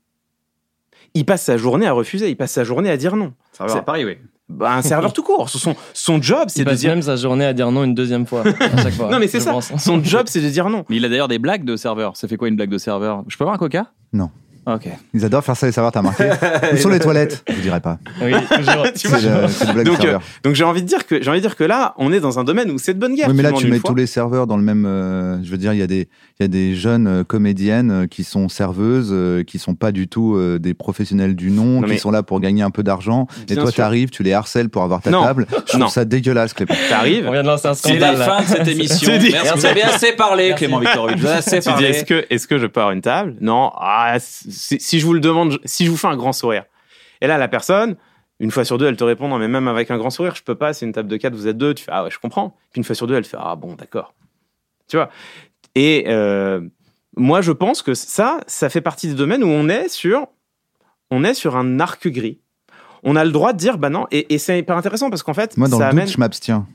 Il 1.15 1.25
passe 1.25 1.41
sa 1.43 1.57
journée 1.57 1.87
à 1.87 1.93
refuser, 1.93 2.29
il 2.29 2.35
passe 2.37 2.51
sa 2.51 2.63
journée 2.63 2.89
à 2.91 2.97
dire 2.97 3.15
non. 3.15 3.33
C'est 3.67 3.83
pareil, 3.83 4.05
oui. 4.05 4.17
Bah, 4.47 4.75
un 4.75 4.83
serveur 4.83 5.11
tout 5.11 5.23
court. 5.23 5.49
Son, 5.49 5.75
son 5.93 6.21
job, 6.21 6.49
c'est 6.49 6.59
Il 6.61 6.65
de 6.65 6.69
passe 6.69 6.79
dire. 6.81 6.91
même 6.91 7.01
sa 7.01 7.15
journée 7.15 7.45
à 7.45 7.53
dire 7.53 7.71
non 7.71 7.83
une 7.83 7.95
deuxième 7.95 8.27
fois 8.27 8.41
à 8.41 8.77
chaque 8.83 8.93
fois. 8.93 9.09
Non, 9.09 9.17
mais 9.17 9.27
c'est 9.27 9.39
ça. 9.39 9.51
pense. 9.51 9.73
Son 9.77 10.03
job, 10.03 10.25
c'est 10.27 10.41
de 10.41 10.49
dire 10.49 10.69
non. 10.69 10.85
Mais 10.87 10.97
il 10.97 11.05
a 11.05 11.09
d'ailleurs 11.09 11.27
des 11.27 11.39
blagues 11.39 11.63
de 11.65 11.75
serveur. 11.75 12.15
Ça 12.15 12.27
fait 12.27 12.37
quoi 12.37 12.47
une 12.47 12.55
blague 12.55 12.69
de 12.69 12.77
serveur? 12.77 13.23
Je 13.27 13.37
peux 13.37 13.43
avoir 13.43 13.55
un 13.55 13.57
coca? 13.57 13.87
Non. 14.13 14.29
Ok. 14.67 14.87
Ils 15.13 15.23
adorent 15.25 15.43
faire 15.43 15.55
ça, 15.55 15.65
les 15.67 15.71
serveurs, 15.71 15.91
t'as 15.91 15.99
remarqué 15.99 16.29
Ou 16.73 16.77
sur 16.77 16.89
les 16.89 16.99
toilettes 16.99 17.43
Je 17.47 17.61
dirais 17.61 17.79
pas. 17.81 17.99
Oui, 18.21 18.31
toujours. 18.55 18.85
Tu 18.95 19.07
vois 19.07 19.19
C'est 19.19 19.29
le- 19.41 19.47
c'est 19.47 19.65
le 19.67 19.73
blague 19.73 19.85
donc, 19.85 19.97
de 19.97 20.01
serveur. 20.01 20.21
euh, 20.21 20.39
donc 20.43 20.55
j'ai 20.55 20.63
envie 20.63 20.81
de 20.81 20.87
dire 20.87 21.05
que 21.05 21.21
j'ai 21.21 21.29
envie 21.29 21.39
de 21.39 21.45
dire 21.45 21.55
que 21.55 21.63
là, 21.63 21.93
on 21.97 22.11
est 22.11 22.19
dans 22.19 22.39
un 22.39 22.43
domaine 22.43 22.71
où 22.71 22.77
c'est 22.77 22.93
de 22.93 22.99
bonne 22.99 23.13
guerre. 23.15 23.27
Oui, 23.29 23.35
mais 23.35 23.43
là, 23.43 23.51
tu 23.51 23.67
mets 23.67 23.79
fois. 23.79 23.89
tous 23.89 23.95
les 23.95 24.07
serveurs 24.07 24.47
dans 24.47 24.57
le 24.57 24.63
même. 24.63 24.85
euh, 24.85 25.37
je 25.43 25.49
veux 25.51 25.57
dire, 25.57 25.73
il 25.73 25.79
y, 25.79 25.83
a 25.83 25.87
des- 25.87 26.07
il 26.39 26.43
y 26.43 26.45
a 26.45 26.47
des 26.47 26.75
jeunes 26.75 27.07
euh, 27.07 27.23
comédiennes 27.23 28.07
qui 28.09 28.23
sont 28.23 28.49
serveuses, 28.49 29.09
euh, 29.11 29.43
qui 29.43 29.59
sont 29.59 29.75
pas 29.75 29.91
du 29.91 30.07
tout 30.07 30.35
euh, 30.35 30.57
des 30.59 30.73
professionnels 30.73 31.35
du 31.35 31.51
nom, 31.51 31.81
Non, 31.81 31.83
qui 31.83 31.89
mais- 31.93 31.97
sont 31.97 32.11
là 32.11 32.23
pour 32.23 32.39
gagner 32.39 32.63
un 32.63 32.71
peu 32.71 32.81
d'argent. 32.83 33.27
Et 33.49 33.55
toi, 33.55 33.65
sûr. 33.65 33.75
t'arrives, 33.75 34.09
tu 34.09 34.23
les 34.23 34.33
harcèles 34.33 34.69
pour 34.69 34.81
avoir 34.83 35.01
ta 35.01 35.11
Non. 35.11 35.23
table. 35.23 35.45
Je 35.51 35.55
trouve 35.63 35.79
Non. 35.81 35.87
ça 35.89 36.05
dégueulasse, 36.05 36.53
Clément. 36.53 36.73
T'arrives. 36.89 37.25
On 37.27 37.31
vient 37.31 37.43
de 37.43 37.47
lancer 37.47 37.67
un 37.67 37.73
C'est 37.75 37.97
la 37.99 38.15
scandale. 38.15 38.27
fin 38.29 38.41
de 38.41 38.47
cette 38.47 38.67
émission. 38.75 39.11
Tu 39.19 39.31
Merci, 39.31 39.51
vous 39.55 39.65
avez 39.65 39.83
assez 39.83 40.11
parlé, 40.13 40.53
Clément 40.57 40.79
Victorovitch. 40.79 41.19
Vous 41.19 41.27
avez 41.27 41.37
assez 41.37 41.57
Tu 41.59 41.59
dis, 41.59 41.65
parlé. 41.69 41.87
est-ce 41.89 42.05
que, 42.05 42.25
est-ce 42.29 42.47
que 42.47 42.57
je 42.57 42.65
peux 42.67 42.79
avoir 42.79 42.93
une 42.93 43.01
table? 43.01 43.35
Non. 43.41 43.71
Ah, 43.79 44.15
si, 44.55 44.79
si 44.79 44.99
je 44.99 45.05
vous 45.05 45.13
le 45.13 45.19
demande, 45.19 45.59
si 45.65 45.85
je 45.85 45.91
vous 45.91 45.97
fais 45.97 46.07
un 46.07 46.15
grand 46.17 46.33
sourire. 46.33 46.63
Et 47.21 47.27
là, 47.27 47.37
la 47.37 47.47
personne, 47.47 47.95
une 48.39 48.51
fois 48.51 48.65
sur 48.65 48.77
deux, 48.77 48.87
elle 48.87 48.97
te 48.97 49.03
répond, 49.03 49.27
non, 49.27 49.37
mais 49.37 49.47
même 49.47 49.67
avec 49.67 49.91
un 49.91 49.97
grand 49.97 50.09
sourire, 50.09 50.35
je 50.35 50.43
peux 50.43 50.55
pas, 50.55 50.73
c'est 50.73 50.85
une 50.85 50.91
table 50.91 51.07
de 51.09 51.17
4, 51.17 51.33
vous 51.33 51.47
êtes 51.47 51.57
deux. 51.57 51.73
Tu 51.73 51.83
fais, 51.83 51.91
ah 51.93 52.03
ouais, 52.03 52.11
je 52.11 52.19
comprends. 52.19 52.55
Puis 52.71 52.79
une 52.79 52.83
fois 52.83 52.95
sur 52.95 53.07
deux, 53.07 53.15
elle 53.15 53.23
fait, 53.25 53.37
ah 53.39 53.55
bon, 53.55 53.75
d'accord. 53.75 54.13
Tu 54.87 54.97
vois 54.97 55.09
Et 55.75 56.05
euh, 56.07 56.61
moi, 57.17 57.41
je 57.41 57.51
pense 57.51 57.81
que 57.81 57.93
ça, 57.93 58.41
ça 58.47 58.69
fait 58.69 58.81
partie 58.81 59.07
des 59.07 59.13
domaines 59.15 59.43
où 59.43 59.47
on 59.47 59.69
est 59.69 59.87
sur, 59.87 60.27
on 61.11 61.23
est 61.23 61.33
sur 61.33 61.55
un 61.55 61.79
arc 61.79 62.07
gris. 62.07 62.39
On 63.03 63.15
a 63.15 63.23
le 63.23 63.31
droit 63.31 63.53
de 63.53 63.57
dire, 63.57 63.77
bah 63.77 63.89
non, 63.89 64.07
et, 64.11 64.33
et 64.33 64.37
c'est 64.37 64.57
hyper 64.59 64.75
intéressant 64.75 65.09
parce 65.09 65.21
qu'en 65.23 65.33
fait, 65.35 65.55
Moi, 65.57 65.67
dans 65.67 65.77
ça 65.77 65.85
le 65.85 65.91
doute, 65.91 65.99
amène. 66.01 66.11
je 66.11 66.17
m'abstiens. 66.17 66.67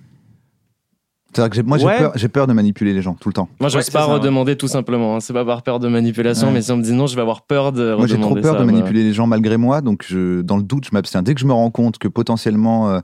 C'est-à-dire 1.32 1.62
que 1.62 1.66
moi, 1.66 1.78
j'ai 1.78 1.86
Ouais. 1.86 1.98
peur, 1.98 2.12
j'ai 2.16 2.28
peur 2.28 2.46
de 2.48 2.52
manipuler 2.52 2.92
les 2.92 3.02
gens 3.02 3.14
tout 3.14 3.28
le 3.28 3.32
temps. 3.32 3.48
Moi, 3.60 3.68
Ouais, 3.68 3.72
j'ose 3.72 3.84
c'est 3.84 3.92
pas 3.92 4.00
ça, 4.00 4.08
ouais. 4.08 4.14
redemander 4.14 4.56
tout 4.56 4.66
simplement. 4.68 5.14
hein. 5.16 5.20
C'est 5.20 5.32
pas 5.32 5.44
par 5.44 5.62
peur 5.62 5.78
de 5.78 5.86
manipulation, 5.88 6.48
Ouais. 6.48 6.54
mais 6.54 6.62
si 6.62 6.72
on 6.72 6.76
me 6.76 6.82
dit 6.82 6.92
non, 6.92 7.06
je 7.06 7.14
vais 7.14 7.20
avoir 7.22 7.42
peur 7.42 7.70
de 7.72 7.94
Moi, 7.94 8.06
j'ai 8.08 8.18
trop 8.20 8.34
peur 8.34 8.54
ça, 8.54 8.60
de 8.60 8.64
manipuler 8.64 9.04
les 9.04 9.12
gens 9.12 9.26
malgré 9.28 9.56
moi, 9.56 9.80
donc 9.80 10.04
je, 10.08 10.40
dans 10.42 10.56
le 10.56 10.62
doute, 10.64 10.84
je 10.86 10.90
m'abstiens. 10.92 11.22
Dès 11.22 11.34
que 11.34 11.40
je 11.40 11.46
me 11.46 11.52
rends 11.52 11.70
compte 11.70 11.98
que 11.98 12.08
potentiellement 12.08 12.90
euh, 12.90 13.00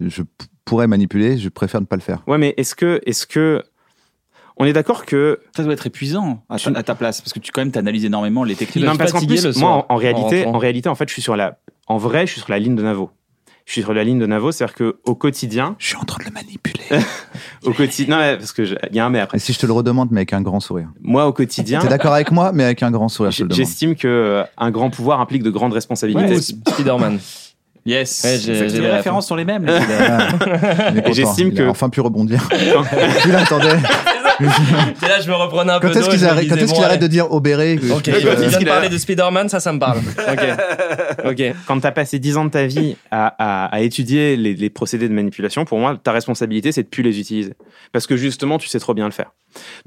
je 0.00 0.22
p- 0.22 0.28
pourrais 0.64 0.86
manipuler, 0.86 1.36
je 1.36 1.48
préfère 1.50 1.80
ne 1.80 1.86
pas 1.86 1.96
le 1.96 2.02
faire. 2.02 2.22
Ouais, 2.26 2.38
mais 2.38 2.54
est-ce 2.56 2.74
que, 2.74 3.00
est-ce 3.04 3.26
que, 3.26 3.62
on 4.56 4.64
est 4.64 4.72
d'accord 4.72 5.04
que 5.04 5.40
Ça 5.54 5.62
doit 5.62 5.74
être 5.74 5.86
épuisant 5.86 6.42
à 6.48 6.58
ta, 6.58 6.70
à 6.70 6.82
ta 6.82 6.94
place 6.94 7.20
parce 7.20 7.34
que 7.34 7.38
tu 7.40 7.52
quand 7.52 7.60
même 7.60 7.72
t'analyses 7.72 8.06
énormément 8.06 8.42
les 8.42 8.54
techniques. 8.54 8.86
non, 8.86 8.96
parce 8.96 9.12
qu'en 9.12 9.20
plus, 9.26 9.54
moi, 9.58 9.70
en, 9.70 9.78
en 9.80 9.86
en 9.90 9.96
réalité, 9.96 10.42
en, 10.42 10.46
rentrant. 10.46 10.58
réalité, 10.60 10.88
en 10.88 10.94
fait, 10.94 11.08
je 11.08 11.12
suis 11.12 11.22
sur 11.22 11.36
la, 11.36 11.58
en 11.88 11.98
vrai, 11.98 12.26
je 12.26 12.32
suis 12.32 12.40
sur 12.40 12.50
la 12.50 12.58
ligne 12.58 12.74
de 12.74 12.82
Navo. 12.82 13.10
Je 13.66 13.72
suis 13.72 13.82
sur 13.82 13.92
la 13.92 14.04
ligne 14.04 14.20
de 14.20 14.26
Navo, 14.26 14.52
c'est-à-dire 14.52 14.74
que 14.76 14.96
au 15.04 15.16
quotidien, 15.16 15.74
Je 15.78 15.88
suis 15.88 15.96
en 15.96 16.04
train 16.04 16.18
de 16.22 16.28
le 16.28 16.34
manipuler. 16.34 16.84
au 17.64 17.72
quotidien, 17.72 18.16
non, 18.16 18.22
mais 18.22 18.36
parce 18.36 18.52
que 18.52 18.64
je- 18.64 18.76
il 18.90 18.96
y 18.96 19.00
a 19.00 19.04
un 19.06 19.10
mais 19.10 19.18
après. 19.18 19.38
Et 19.38 19.40
si 19.40 19.52
je 19.52 19.58
te 19.58 19.66
le 19.66 19.72
redemande, 19.72 20.08
mais 20.12 20.20
avec 20.20 20.32
un 20.34 20.40
grand 20.40 20.60
sourire. 20.60 20.88
Moi, 21.02 21.26
au 21.26 21.32
quotidien, 21.32 21.80
T'es 21.80 21.88
d'accord 21.88 22.14
avec 22.14 22.30
moi, 22.30 22.52
mais 22.54 22.62
avec 22.62 22.84
un 22.84 22.92
grand 22.92 23.08
sourire, 23.08 23.32
je 23.32 23.38
te 23.38 23.48
le 23.48 23.54
j'estime 23.54 23.96
que 23.96 24.06
euh, 24.06 24.44
un 24.56 24.70
grand 24.70 24.90
pouvoir 24.90 25.20
implique 25.20 25.42
de 25.42 25.50
grandes 25.50 25.72
responsabilités. 25.72 26.22
Ouais, 26.36 26.40
Spider-Man. 26.40 27.18
Yes. 27.84 28.22
Ouais, 28.24 28.38
j'ai- 28.40 28.68
les 28.80 28.88
références 28.90 29.26
sont 29.28 29.34
les 29.36 29.44
mêmes. 29.44 29.66
j'estime 31.12 31.52
que- 31.52 31.68
enfin 31.68 31.88
pu 31.88 32.00
rebondir. 32.00 32.48
Il 33.26 33.34
attendait. 33.34 33.76
Et 35.02 35.08
là, 35.08 35.20
je 35.20 35.28
me 35.28 35.34
reprenais 35.34 35.72
un 35.72 35.80
peu 35.80 35.88
Quand 35.88 35.98
est-ce 35.98 36.10
qu'il 36.10 36.24
arrête, 36.24 36.48
quand 36.48 36.56
est-ce 36.56 36.72
qu'il 36.74 36.84
arrête 36.84 37.00
de 37.00 37.06
dire 37.06 37.30
obéré 37.32 37.78
Ok, 37.94 38.08
euh, 38.08 38.14
il 38.42 38.48
vient 38.48 38.58
de 38.58 38.64
parler 38.64 38.88
de 38.88 38.98
Spider-Man, 38.98 39.48
ça, 39.48 39.60
ça 39.60 39.72
me 39.72 39.78
parle. 39.78 39.98
Ok. 40.28 41.30
Ok. 41.30 41.42
Quand 41.66 41.80
tu 41.80 41.86
as 41.86 41.92
passé 41.92 42.18
10 42.18 42.36
ans 42.36 42.44
de 42.44 42.50
ta 42.50 42.66
vie 42.66 42.96
à, 43.10 43.26
à- 43.38 43.66
à 43.74 43.80
étudier 43.80 44.36
les, 44.36 44.54
les 44.54 44.70
procédés 44.70 45.08
de 45.08 45.14
manipulation, 45.14 45.64
pour 45.64 45.78
moi, 45.78 45.96
ta 46.02 46.12
responsabilité, 46.12 46.72
c'est 46.72 46.82
de 46.82 46.88
plus 46.88 47.02
les 47.02 47.18
utiliser. 47.20 47.54
Parce 47.92 48.06
que 48.06 48.16
justement, 48.16 48.58
tu 48.58 48.68
sais 48.68 48.78
trop 48.78 48.94
bien 48.94 49.06
le 49.06 49.12
faire. 49.12 49.32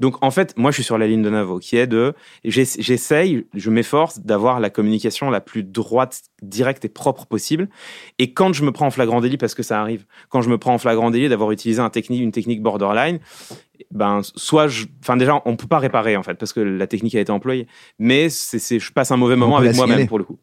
Donc, 0.00 0.16
en 0.24 0.30
fait, 0.32 0.54
moi, 0.56 0.70
je 0.72 0.76
suis 0.76 0.82
sur 0.84 0.98
la 0.98 1.06
ligne 1.06 1.22
de 1.22 1.30
Navo, 1.30 1.58
qui 1.60 1.76
est 1.76 1.86
de. 1.86 2.14
j'ess- 2.44 2.76
J'essaye, 2.80 3.46
je 3.54 3.70
m'efforce 3.70 4.18
d'avoir 4.20 4.58
la 4.58 4.68
communication 4.70 5.30
la 5.30 5.40
plus 5.40 5.62
droite, 5.62 6.20
directe 6.42 6.84
et 6.84 6.88
propre 6.88 7.26
possible. 7.26 7.68
Et 8.18 8.32
quand 8.32 8.52
je 8.52 8.64
me 8.64 8.72
prends 8.72 8.86
en 8.86 8.90
flagrant 8.90 9.20
délit, 9.20 9.36
parce 9.36 9.54
que 9.54 9.62
ça 9.62 9.80
arrive, 9.80 10.04
quand 10.28 10.42
je 10.42 10.48
me 10.50 10.58
prends 10.58 10.74
en 10.74 10.78
flagrant 10.78 11.10
délit 11.10 11.28
d'avoir 11.28 11.52
utilisé 11.52 11.80
un 11.80 11.90
technique, 11.90 12.20
une 12.22 12.32
technique 12.32 12.62
borderline, 12.62 13.20
ben, 13.90 14.20
soit 14.22 14.68
je. 14.68 14.86
Enfin, 15.02 15.16
déjà, 15.16 15.40
on 15.44 15.56
peut 15.56 15.66
pas 15.66 15.78
réparer, 15.78 16.16
en 16.16 16.22
fait, 16.22 16.34
parce 16.34 16.52
que 16.52 16.60
la 16.60 16.86
technique 16.86 17.14
a 17.14 17.20
été 17.20 17.32
employée. 17.32 17.66
Mais 17.98 18.28
c'est, 18.28 18.78
je 18.78 18.92
passe 18.92 19.10
un 19.10 19.16
mauvais 19.16 19.36
moment 19.36 19.56
avec 19.56 19.74
moi-même, 19.76 20.06
pour 20.06 20.18
le 20.18 20.24
coup. 20.24 20.38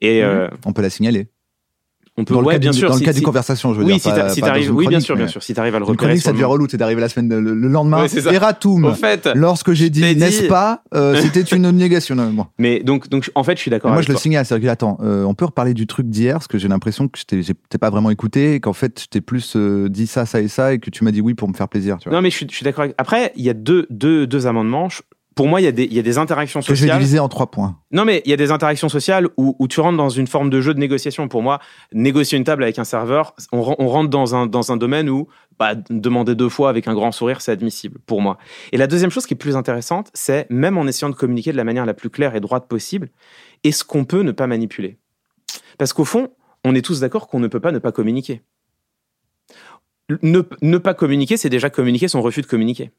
Et. 0.00 0.22
euh, 0.22 0.48
On 0.66 0.72
peut 0.72 0.82
la 0.82 0.90
signaler. 0.90 1.28
On 2.18 2.24
peut, 2.24 2.34
Dans 2.34 2.40
le 2.40 2.46
ouais, 2.46 2.54
cadre 2.54 2.62
bien 2.62 2.72
sûr. 2.72 2.88
Dans 2.90 2.96
le 2.96 3.04
si- 3.04 3.10
d'une 3.10 3.22
conversation, 3.22 3.72
je 3.72 3.78
veux 3.78 3.86
oui, 3.86 3.92
dire. 3.94 4.02
si 4.02 4.08
pas- 4.10 4.28
si 4.28 4.40
pas 4.42 4.52
oui, 4.70 4.86
bien 4.86 5.00
sûr, 5.00 5.16
bien 5.16 5.28
sûr. 5.28 5.42
Si 5.42 5.54
t'arrives 5.54 5.74
à 5.74 5.78
le 5.78 5.84
repérer. 5.86 6.16
ça 6.18 6.32
devient 6.32 6.44
relou. 6.44 6.66
C'est 6.70 6.76
d'arriver 6.76 7.00
la 7.00 7.08
semaine, 7.08 7.28
le, 7.40 7.54
le 7.54 7.68
lendemain. 7.68 8.02
Ouais, 8.02 8.08
c'est 8.08 8.20
ça. 8.20 8.32
Erratum. 8.32 8.84
Au 8.84 8.92
fait, 8.92 9.30
Lorsque 9.34 9.72
j'ai 9.72 9.88
dit, 9.88 10.02
n'est-ce 10.02 10.44
pas, 10.44 10.82
euh, 10.94 11.16
c'était 11.22 11.40
une 11.40 11.70
négation. 11.70 12.14
Non, 12.14 12.46
mais 12.58 12.80
donc, 12.80 13.08
donc, 13.08 13.30
en 13.34 13.44
fait, 13.44 13.56
je 13.56 13.62
suis 13.62 13.70
d'accord. 13.70 13.90
Moi, 13.92 14.02
je 14.02 14.08
le 14.12 14.16
signale. 14.16 14.44
C'est-à-dire 14.44 14.68
que, 14.68 14.72
attends, 14.72 14.98
euh, 15.02 15.24
on 15.24 15.34
peut 15.34 15.46
reparler 15.46 15.72
du 15.72 15.86
truc 15.86 16.08
d'hier, 16.08 16.34
parce 16.34 16.48
que 16.48 16.58
j'ai 16.58 16.68
l'impression 16.68 17.08
que 17.08 17.18
je 17.18 17.24
t'ai 17.24 17.78
pas 17.78 17.88
vraiment 17.90 18.10
écouté, 18.10 18.60
qu'en 18.60 18.72
fait, 18.74 19.00
je 19.00 19.06
t'ai 19.06 19.20
plus 19.22 19.54
euh, 19.56 19.88
dit 19.88 20.06
ça, 20.06 20.26
ça 20.26 20.40
et 20.42 20.48
ça, 20.48 20.74
et 20.74 20.78
que 20.80 20.90
tu 20.90 21.04
m'as 21.04 21.12
dit 21.12 21.22
oui 21.22 21.32
pour 21.34 21.48
me 21.48 21.54
faire 21.54 21.68
plaisir. 21.68 21.96
Tu 21.98 22.08
vois. 22.10 22.18
Non, 22.18 22.22
mais 22.22 22.30
je 22.30 22.36
suis, 22.36 22.46
je 22.50 22.54
suis 22.54 22.64
d'accord. 22.64 22.84
avec- 22.84 22.94
Après, 22.98 23.32
il 23.36 23.44
y 23.44 23.50
a 23.50 23.54
deux, 23.54 23.86
deux, 23.88 24.26
deux 24.26 24.46
amendements. 24.46 24.88
Pour 25.34 25.48
moi, 25.48 25.60
il 25.60 25.64
y 25.64 25.66
a 25.66 25.72
des, 25.72 25.84
il 25.84 25.94
y 25.94 25.98
a 25.98 26.02
des 26.02 26.18
interactions 26.18 26.60
que 26.60 26.66
je 26.66 26.72
vais 26.72 26.76
sociales. 26.76 26.98
diviser 26.98 27.18
en 27.18 27.28
trois 27.28 27.50
points. 27.50 27.78
Non, 27.90 28.04
mais 28.04 28.20
il 28.26 28.30
y 28.30 28.34
a 28.34 28.36
des 28.36 28.50
interactions 28.50 28.88
sociales 28.90 29.28
où, 29.36 29.56
où 29.58 29.66
tu 29.66 29.80
rentres 29.80 29.96
dans 29.96 30.10
une 30.10 30.26
forme 30.26 30.50
de 30.50 30.60
jeu 30.60 30.74
de 30.74 30.78
négociation. 30.78 31.26
Pour 31.28 31.42
moi, 31.42 31.58
négocier 31.92 32.36
une 32.36 32.44
table 32.44 32.62
avec 32.62 32.78
un 32.78 32.84
serveur, 32.84 33.34
on, 33.50 33.62
ren- 33.62 33.76
on 33.78 33.88
rentre 33.88 34.10
dans 34.10 34.34
un, 34.34 34.46
dans 34.46 34.72
un 34.72 34.76
domaine 34.76 35.08
où 35.08 35.28
bah, 35.58 35.74
demander 35.74 36.34
deux 36.34 36.50
fois 36.50 36.68
avec 36.68 36.86
un 36.86 36.94
grand 36.94 37.12
sourire, 37.12 37.40
c'est 37.40 37.52
admissible 37.52 37.98
pour 38.04 38.20
moi. 38.20 38.36
Et 38.72 38.76
la 38.76 38.86
deuxième 38.86 39.10
chose 39.10 39.24
qui 39.24 39.34
est 39.34 39.36
plus 39.36 39.56
intéressante, 39.56 40.10
c'est 40.12 40.46
même 40.50 40.76
en 40.76 40.86
essayant 40.86 41.08
de 41.10 41.14
communiquer 41.14 41.52
de 41.52 41.56
la 41.56 41.64
manière 41.64 41.86
la 41.86 41.94
plus 41.94 42.10
claire 42.10 42.34
et 42.36 42.40
droite 42.40 42.68
possible, 42.68 43.10
est-ce 43.64 43.84
qu'on 43.84 44.04
peut 44.04 44.22
ne 44.22 44.32
pas 44.32 44.46
manipuler? 44.46 44.98
Parce 45.78 45.92
qu'au 45.92 46.04
fond, 46.04 46.28
on 46.64 46.74
est 46.74 46.82
tous 46.82 47.00
d'accord 47.00 47.26
qu'on 47.26 47.40
ne 47.40 47.48
peut 47.48 47.60
pas 47.60 47.72
ne 47.72 47.78
pas 47.78 47.92
communiquer. 47.92 48.42
Ne, 50.20 50.42
ne 50.60 50.78
pas 50.78 50.94
communiquer, 50.94 51.36
c'est 51.38 51.48
déjà 51.48 51.70
communiquer 51.70 52.08
son 52.08 52.20
refus 52.20 52.42
de 52.42 52.46
communiquer. 52.46 52.90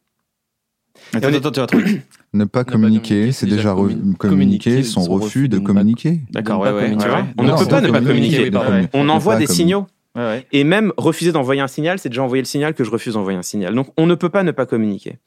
Attends, 1.13 1.27
on 1.27 1.31
est- 1.31 1.35
attends, 1.37 1.49
attends, 1.49 1.63
attends. 1.63 1.77
Ne 2.35 2.45
pas 2.45 2.63
communiquer, 2.63 3.31
c'est 3.31 3.45
déjà 3.45 3.75
communiquer 3.75 4.17
communiquer 4.17 4.83
son 4.83 5.01
son 5.03 5.11
refus 5.11 5.49
de 5.49 5.59
communiquer. 5.59 6.21
D'accord, 6.31 6.59
ouais, 6.61 6.71
ouais. 6.71 6.95
On 7.37 7.43
ne 7.43 7.55
peut 7.57 7.67
pas 7.67 7.81
ne 7.81 7.91
pas 7.91 7.99
communiquer, 8.01 8.49
communiquer. 8.49 8.89
On 8.93 9.07
envoie 9.09 9.35
des 9.35 9.45
signaux. 9.45 9.85
ouais, 10.15 10.21
ouais. 10.23 10.47
Et 10.51 10.63
même 10.63 10.93
refuser 10.97 11.31
d'envoyer 11.31 11.61
un 11.61 11.67
signal, 11.67 11.99
c'est 11.99 12.09
déjà 12.09 12.23
envoyer 12.23 12.41
le 12.41 12.47
signal 12.47 12.73
que 12.73 12.83
je 12.83 12.89
refuse 12.89 13.13
d'envoyer 13.13 13.37
un 13.37 13.43
signal. 13.43 13.75
Donc 13.75 13.89
on 13.97 14.07
ne 14.07 14.15
peut 14.15 14.29
pas 14.29 14.41
ne 14.41 14.49
pas 14.51 14.65
communiquer. 14.65 15.17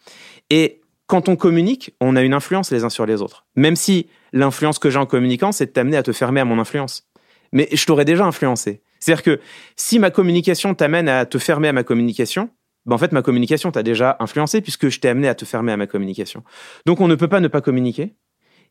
Et 0.51 0.81
quand 1.07 1.29
on 1.29 1.37
communique, 1.37 1.95
on 2.01 2.17
a 2.17 2.23
une 2.23 2.35
influence 2.35 2.73
les 2.73 2.83
uns 2.83 2.89
sur 2.91 3.07
les 3.07 3.23
autres. 3.23 3.45
Même 3.55 3.77
si 3.77 4.09
l'influence 4.33 4.81
que 4.81 4.91
j'ai 4.91 4.99
en 4.99 5.07
communiquant, 5.07 5.53
c'est 5.53 5.67
de 5.67 5.71
t'amener 5.71 5.97
à 5.97 6.03
te 6.03 6.11
fermer 6.11 6.41
à 6.41 6.45
mon 6.45 6.59
influence. 6.59 7.05
Mais 7.53 7.69
je 7.73 7.87
t'aurais 7.87 8.05
déjà 8.05 8.25
influencé. 8.27 8.81
C'est-à-dire 8.99 9.23
que 9.23 9.41
si 9.77 10.01
ma 10.01 10.11
communication 10.11 10.75
t'amène 10.75 11.09
à 11.09 11.25
te 11.25 11.39
fermer 11.39 11.69
à 11.69 11.73
ma 11.73 11.85
communication, 11.85 12.51
ben 12.87 12.95
en 12.95 12.99
fait 12.99 13.13
ma 13.13 13.23
communication 13.23 13.71
t'a 13.71 13.83
déjà 13.83 14.17
influencé 14.21 14.61
puisque 14.61 14.89
je 14.89 15.01
t'ai 15.01 15.09
amené 15.09 15.29
à 15.29 15.35
te 15.35 15.45
fermer 15.45 15.73
à 15.73 15.77
ma 15.77 15.87
communication. 15.87 16.45
Donc 16.87 17.01
on 17.01 17.09
ne 17.09 17.15
peut 17.15 17.29
pas 17.29 17.41
ne 17.41 17.49
pas 17.49 17.61
communiquer. 17.61 18.15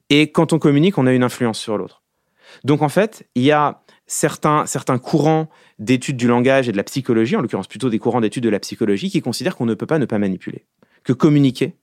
Et 0.09 0.31
quand 0.31 0.53
on 0.53 0.59
communique, 0.59 0.97
on 0.97 1.07
a 1.07 1.13
une 1.13 1.23
influence 1.23 1.59
sur 1.59 1.77
l'autre. 1.77 2.03
Donc 2.63 2.81
en 2.81 2.89
fait, 2.89 3.27
il 3.35 3.43
y 3.43 3.51
a 3.51 3.81
certains, 4.07 4.65
certains 4.65 4.99
courants 4.99 5.49
d'études 5.79 6.17
du 6.17 6.27
langage 6.27 6.69
et 6.69 6.71
de 6.71 6.77
la 6.77 6.83
psychologie, 6.83 7.35
en 7.35 7.41
l'occurrence 7.41 7.67
plutôt 7.67 7.89
des 7.89 7.99
courants 7.99 8.21
d'études 8.21 8.43
de 8.43 8.49
la 8.49 8.59
psychologie, 8.59 9.09
qui 9.09 9.21
considèrent 9.21 9.55
qu'on 9.55 9.65
ne 9.65 9.73
peut 9.73 9.87
pas 9.87 9.99
ne 9.99 10.05
pas 10.05 10.19
manipuler. 10.19 10.65
Que 11.03 11.13
communiquer 11.13 11.75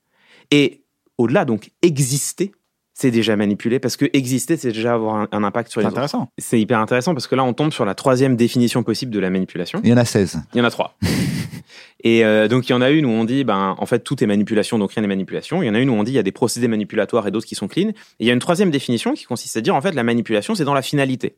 et 0.50 0.84
au-delà, 1.18 1.44
donc 1.44 1.72
exister, 1.82 2.52
c'est 2.94 3.10
déjà 3.10 3.36
manipuler, 3.36 3.78
parce 3.78 3.96
que 3.96 4.06
exister, 4.12 4.56
c'est 4.56 4.72
déjà 4.72 4.94
avoir 4.94 5.16
un, 5.16 5.28
un 5.32 5.44
impact 5.44 5.70
sur 5.70 5.80
les 5.80 5.86
autres. 5.86 5.94
intéressant. 5.94 6.28
C'est 6.38 6.60
hyper 6.60 6.78
intéressant 6.78 7.14
parce 7.14 7.26
que 7.26 7.34
là, 7.34 7.44
on 7.44 7.54
tombe 7.54 7.72
sur 7.72 7.84
la 7.84 7.94
troisième 7.94 8.36
définition 8.36 8.82
possible 8.82 9.12
de 9.12 9.18
la 9.18 9.30
manipulation. 9.30 9.80
Il 9.82 9.90
y 9.90 9.92
en 9.92 9.96
a 9.96 10.04
16. 10.04 10.42
Il 10.54 10.58
y 10.58 10.60
en 10.60 10.64
a 10.64 10.70
trois. 10.70 10.96
Et 12.04 12.24
euh, 12.24 12.48
donc, 12.48 12.68
il 12.68 12.72
y 12.72 12.74
en 12.74 12.82
a 12.82 12.90
une 12.90 13.06
où 13.06 13.10
on 13.10 13.24
dit, 13.24 13.44
ben, 13.44 13.76
en 13.78 13.86
fait, 13.86 14.00
tout 14.00 14.22
est 14.22 14.26
manipulation, 14.26 14.78
donc 14.78 14.92
rien 14.92 15.02
n'est 15.02 15.08
manipulation. 15.08 15.62
Il 15.62 15.66
y 15.66 15.70
en 15.70 15.74
a 15.74 15.78
une 15.78 15.88
où 15.88 15.94
on 15.94 16.02
dit, 16.02 16.12
il 16.12 16.16
y 16.16 16.18
a 16.18 16.24
des 16.24 16.32
procédés 16.32 16.68
manipulatoires 16.68 17.26
et 17.26 17.30
d'autres 17.30 17.46
qui 17.46 17.54
sont 17.54 17.68
clean. 17.68 17.88
Et 17.88 17.94
il 18.20 18.26
y 18.26 18.30
a 18.30 18.32
une 18.32 18.40
troisième 18.40 18.70
définition 18.70 19.14
qui 19.14 19.24
consiste 19.24 19.56
à 19.56 19.60
dire, 19.60 19.74
en 19.74 19.80
fait, 19.80 19.92
la 19.92 20.02
manipulation, 20.02 20.54
c'est 20.54 20.64
dans 20.64 20.74
la 20.74 20.82
finalité. 20.82 21.36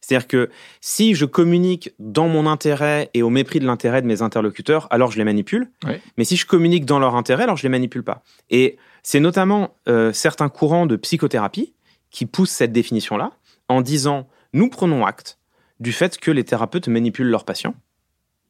C'est-à-dire 0.00 0.28
que 0.28 0.50
si 0.80 1.16
je 1.16 1.24
communique 1.24 1.90
dans 1.98 2.28
mon 2.28 2.46
intérêt 2.46 3.10
et 3.12 3.22
au 3.22 3.30
mépris 3.30 3.58
de 3.58 3.66
l'intérêt 3.66 4.02
de 4.02 4.06
mes 4.06 4.22
interlocuteurs, 4.22 4.86
alors 4.90 5.10
je 5.10 5.18
les 5.18 5.24
manipule. 5.24 5.68
Mais 6.16 6.24
si 6.24 6.36
je 6.36 6.46
communique 6.46 6.84
dans 6.84 7.00
leur 7.00 7.16
intérêt, 7.16 7.42
alors 7.42 7.56
je 7.56 7.64
les 7.64 7.68
manipule 7.68 8.04
pas. 8.04 8.22
Et 8.48 8.76
c'est 9.08 9.20
notamment 9.20 9.76
euh, 9.86 10.12
certains 10.12 10.48
courants 10.48 10.84
de 10.84 10.96
psychothérapie 10.96 11.74
qui 12.10 12.26
poussent 12.26 12.50
cette 12.50 12.72
définition-là 12.72 13.30
en 13.68 13.80
disant, 13.80 14.26
nous 14.52 14.68
prenons 14.68 15.06
acte 15.06 15.38
du 15.78 15.92
fait 15.92 16.18
que 16.18 16.32
les 16.32 16.42
thérapeutes 16.42 16.88
manipulent 16.88 17.28
leurs 17.28 17.44
patients, 17.44 17.76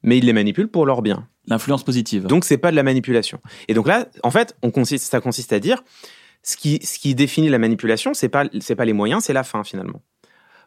mais 0.03 0.17
ils 0.17 0.25
les 0.25 0.33
manipulent 0.33 0.69
pour 0.71 0.87
leur 0.87 1.03
bien. 1.03 1.29
L'influence 1.47 1.85
positive. 1.85 2.25
Donc 2.27 2.47
c'est 2.47 2.57
pas 2.57 2.71
de 2.71 2.77
la 2.77 2.83
manipulation. 2.83 3.39
Et 3.69 3.75
donc 3.75 3.87
là, 3.87 4.07
en 4.23 4.31
fait, 4.31 4.57
on 4.63 4.71
consiste, 4.71 5.05
ça 5.11 5.21
consiste 5.21 5.53
à 5.53 5.61
dire 5.61 5.85
ce 6.43 6.57
qui, 6.57 6.81
ce 6.83 6.99
qui 6.99 7.15
définit 7.15 7.51
la 7.51 7.59
manipulation, 7.59 8.15
c'est 8.15 8.31
pas 8.31 8.45
c'est 8.61 8.77
pas 8.77 8.87
les 8.87 8.95
moyens, 8.95 9.25
c'est 9.25 9.35
la 9.35 9.45
fin 9.45 9.63
finalement. 9.63 10.01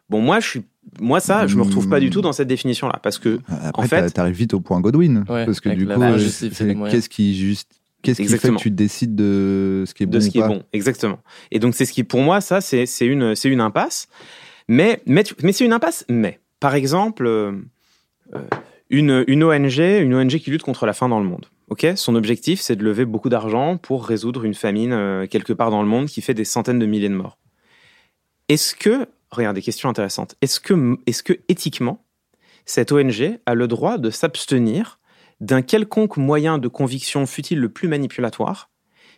Bon, 0.08 0.20
moi 0.20 0.38
je 0.38 0.46
suis, 0.46 0.62
moi 1.00 1.18
ça, 1.18 1.48
je 1.48 1.56
me 1.56 1.62
retrouve 1.62 1.88
pas 1.88 1.98
du 1.98 2.10
tout 2.10 2.20
dans 2.20 2.32
cette 2.32 2.48
définition 2.48 2.86
là, 2.86 3.00
parce 3.02 3.18
que 3.18 3.40
Après, 3.48 3.82
En 3.86 3.88
fait- 3.88 4.02
t'a- 4.02 4.10
t'arrives 4.10 4.36
vite 4.36 4.54
au 4.54 4.60
point 4.60 4.80
Godwin. 4.80 5.24
Ouais, 5.28 5.46
parce 5.46 5.58
que 5.58 5.68
du 5.70 5.84
coup, 5.86 6.00
euh, 6.00 6.90
qu'est-ce 6.90 7.08
qui 7.08 7.34
juste. 7.36 7.79
Qu'est-ce 8.02 8.22
qui 8.22 8.28
fait 8.28 8.50
que 8.50 8.56
tu 8.56 8.70
décides 8.70 9.14
de 9.14 9.84
ce 9.86 9.94
qui 9.94 10.04
est 10.04 10.06
bon 10.06 10.12
de 10.12 10.20
ce 10.20 10.28
ou 10.28 10.30
qui 10.30 10.38
est 10.38 10.46
bon, 10.46 10.62
exactement. 10.72 11.18
Et 11.50 11.58
donc 11.58 11.74
c'est 11.74 11.84
ce 11.84 11.92
qui, 11.92 12.04
pour 12.04 12.20
moi, 12.20 12.40
ça 12.40 12.60
c'est 12.60 12.86
une 13.00 13.34
c'est 13.34 13.48
une 13.48 13.60
impasse. 13.60 14.08
Mais 14.68 15.02
mais 15.06 15.24
mais 15.42 15.52
c'est 15.52 15.64
une 15.64 15.72
impasse. 15.72 16.04
Mais 16.08 16.40
par 16.60 16.74
exemple, 16.74 17.26
euh, 17.26 17.52
euh, 18.34 18.40
une 18.88 19.24
une 19.26 19.44
ONG, 19.44 19.78
une 19.78 20.14
ONG 20.14 20.38
qui 20.38 20.50
lutte 20.50 20.62
contre 20.62 20.86
la 20.86 20.92
faim 20.92 21.08
dans 21.08 21.20
le 21.20 21.26
monde. 21.26 21.46
Ok, 21.68 21.86
son 21.94 22.14
objectif 22.14 22.60
c'est 22.60 22.76
de 22.76 22.84
lever 22.84 23.04
beaucoup 23.04 23.28
d'argent 23.28 23.76
pour 23.76 24.06
résoudre 24.06 24.44
une 24.44 24.54
famine 24.54 24.92
euh, 24.92 25.26
quelque 25.26 25.52
part 25.52 25.70
dans 25.70 25.82
le 25.82 25.88
monde 25.88 26.06
qui 26.06 26.20
fait 26.20 26.34
des 26.34 26.44
centaines 26.44 26.78
de 26.78 26.86
milliers 26.86 27.08
de 27.08 27.14
morts. 27.14 27.38
Est-ce 28.48 28.74
que 28.74 29.06
regardez, 29.30 29.62
question 29.62 29.88
intéressante. 29.88 30.34
Est-ce 30.40 30.60
que 30.60 30.98
est-ce 31.06 31.22
que 31.22 31.34
éthiquement 31.48 32.04
cette 32.66 32.92
ONG 32.92 33.38
a 33.46 33.54
le 33.54 33.68
droit 33.68 33.98
de 33.98 34.10
s'abstenir 34.10 34.99
d'un 35.40 35.62
quelconque 35.62 36.16
moyen 36.16 36.58
de 36.58 36.68
conviction 36.68 37.26
fut-il 37.26 37.58
le 37.58 37.68
plus 37.68 37.88
manipulatoire? 37.88 38.70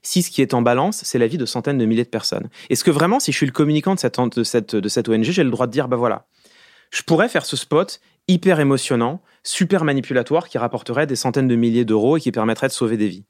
Si 0.02 0.22
ce 0.22 0.30
qui 0.30 0.42
est 0.42 0.54
en 0.54 0.62
balance, 0.62 1.02
c'est 1.04 1.18
la 1.18 1.28
vie 1.28 1.38
de 1.38 1.46
centaines 1.46 1.78
de 1.78 1.84
milliers 1.84 2.04
de 2.04 2.08
personnes. 2.08 2.48
Est-ce 2.70 2.82
que 2.82 2.90
vraiment, 2.90 3.20
si 3.20 3.30
je 3.30 3.36
suis 3.36 3.46
le 3.46 3.52
communicant 3.52 3.94
de 3.94 4.00
cette, 4.00 4.74
de 4.74 4.88
cette, 4.88 5.08
ONG, 5.08 5.22
j'ai 5.22 5.44
le 5.44 5.50
droit 5.50 5.66
de 5.66 5.72
dire, 5.72 5.88
bah 5.88 5.96
voilà, 5.96 6.26
je 6.90 7.02
pourrais 7.02 7.28
faire 7.28 7.44
ce 7.44 7.56
spot 7.56 8.00
hyper 8.28 8.58
émotionnant, 8.60 9.22
super 9.44 9.84
manipulatoire, 9.84 10.48
qui 10.48 10.58
rapporterait 10.58 11.06
des 11.06 11.16
centaines 11.16 11.48
de 11.48 11.56
milliers 11.56 11.84
d'euros 11.84 12.16
et 12.16 12.20
qui 12.20 12.32
permettrait 12.32 12.68
de 12.68 12.72
sauver 12.72 12.96
des 12.96 13.08
vies. 13.08 13.24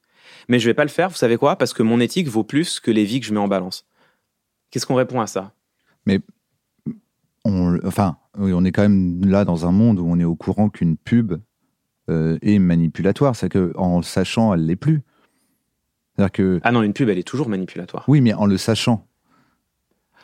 Mais 0.49 0.59
je 0.59 0.67
vais 0.67 0.75
pas 0.75 0.85
le 0.85 0.91
faire, 0.91 1.11
vous 1.11 1.17
savez 1.17 1.37
quoi? 1.37 1.57
Parce 1.57 1.75
que 1.75 1.83
mon 1.83 2.01
éthique 2.01 2.29
vaut 2.29 2.45
plus 2.45 2.81
que 2.81 2.91
les 2.91 3.05
vies 3.05 3.21
que 3.21 3.27
je 3.27 3.35
mets 3.35 3.41
en 3.41 3.49
balance. 3.49 3.87
Qu'est-ce 4.71 4.87
qu'on 4.87 4.95
répond 4.95 5.21
à 5.21 5.27
ça? 5.27 5.53
On, 7.45 7.79
enfin, 7.85 8.17
on 8.39 8.65
est 8.65 8.73
quand 8.73 8.83
même 8.83 9.25
là 9.27 9.45
dans 9.45 9.67
un 9.67 9.73
monde 9.73 9.99
où 9.99 10.07
on 10.09 10.19
est 10.19 10.25
au 10.25 10.37
courant 10.37 10.71
qu'une 10.71 10.97
pub 10.97 11.35
euh, 12.11 12.39
est 12.43 12.59
manipulatoire. 12.59 13.37
C'est 13.37 13.49
que 13.49 13.73
en 13.77 13.99
le 13.99 14.03
sachant, 14.03 14.53
elle 14.55 14.67
l'est 14.67 14.77
plus. 14.77 15.03
C'est-à-dire 16.17 16.33
que 16.33 16.61
Ah 16.63 16.73
non, 16.73 16.83
une 16.83 16.93
pub, 16.93 17.09
elle 17.09 17.19
est 17.19 17.23
toujours 17.27 17.49
manipulatoire. 17.49 18.05
oui, 18.09 18.21
mais 18.21 18.35
en 18.35 18.47
le 18.47 18.57
sachant. 18.59 19.07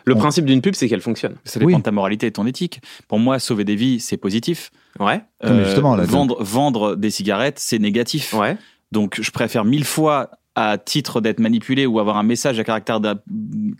Le 0.05 0.15
On- 0.15 0.19
principe 0.19 0.45
d'une 0.47 0.63
pub, 0.63 0.75
c'est 0.75 0.89
qu'elle 0.89 1.01
fonctionne. 1.03 1.37
Ça 1.45 1.59
dépend 1.61 1.73
Oui. 1.73 1.77
de 1.77 1.83
ta 1.83 1.91
moralité 1.91 2.27
et 2.27 2.33
ton 2.33 2.47
éthique. 2.47 2.81
Pour 3.09 3.19
moi, 3.19 3.39
sauver 3.39 3.65
des 3.65 3.75
vies, 3.77 4.01
c'est 4.01 4.17
positif. 4.17 4.71
Ouais, 5.01 5.21
mais 5.45 5.65
justement, 5.65 5.97
là, 5.97 6.05
vendre, 6.05 6.43
vendre 6.43 6.97
des 6.97 7.11
cigarettes, 7.11 7.59
c'est 7.59 7.79
négatif. 7.79 8.33
ouais. 8.35 8.57
Donc, 8.91 9.21
je 9.21 9.31
préfère 9.31 9.65
mille 9.67 9.85
fois, 9.85 10.31
à 10.55 10.77
titre 10.79 11.21
d'être 11.21 11.39
manipulé 11.41 11.85
ou 11.87 12.01
avoir 12.01 12.17
un 12.17 12.23
message 12.23 12.59
à 12.59 12.65
caractère 12.65 13.01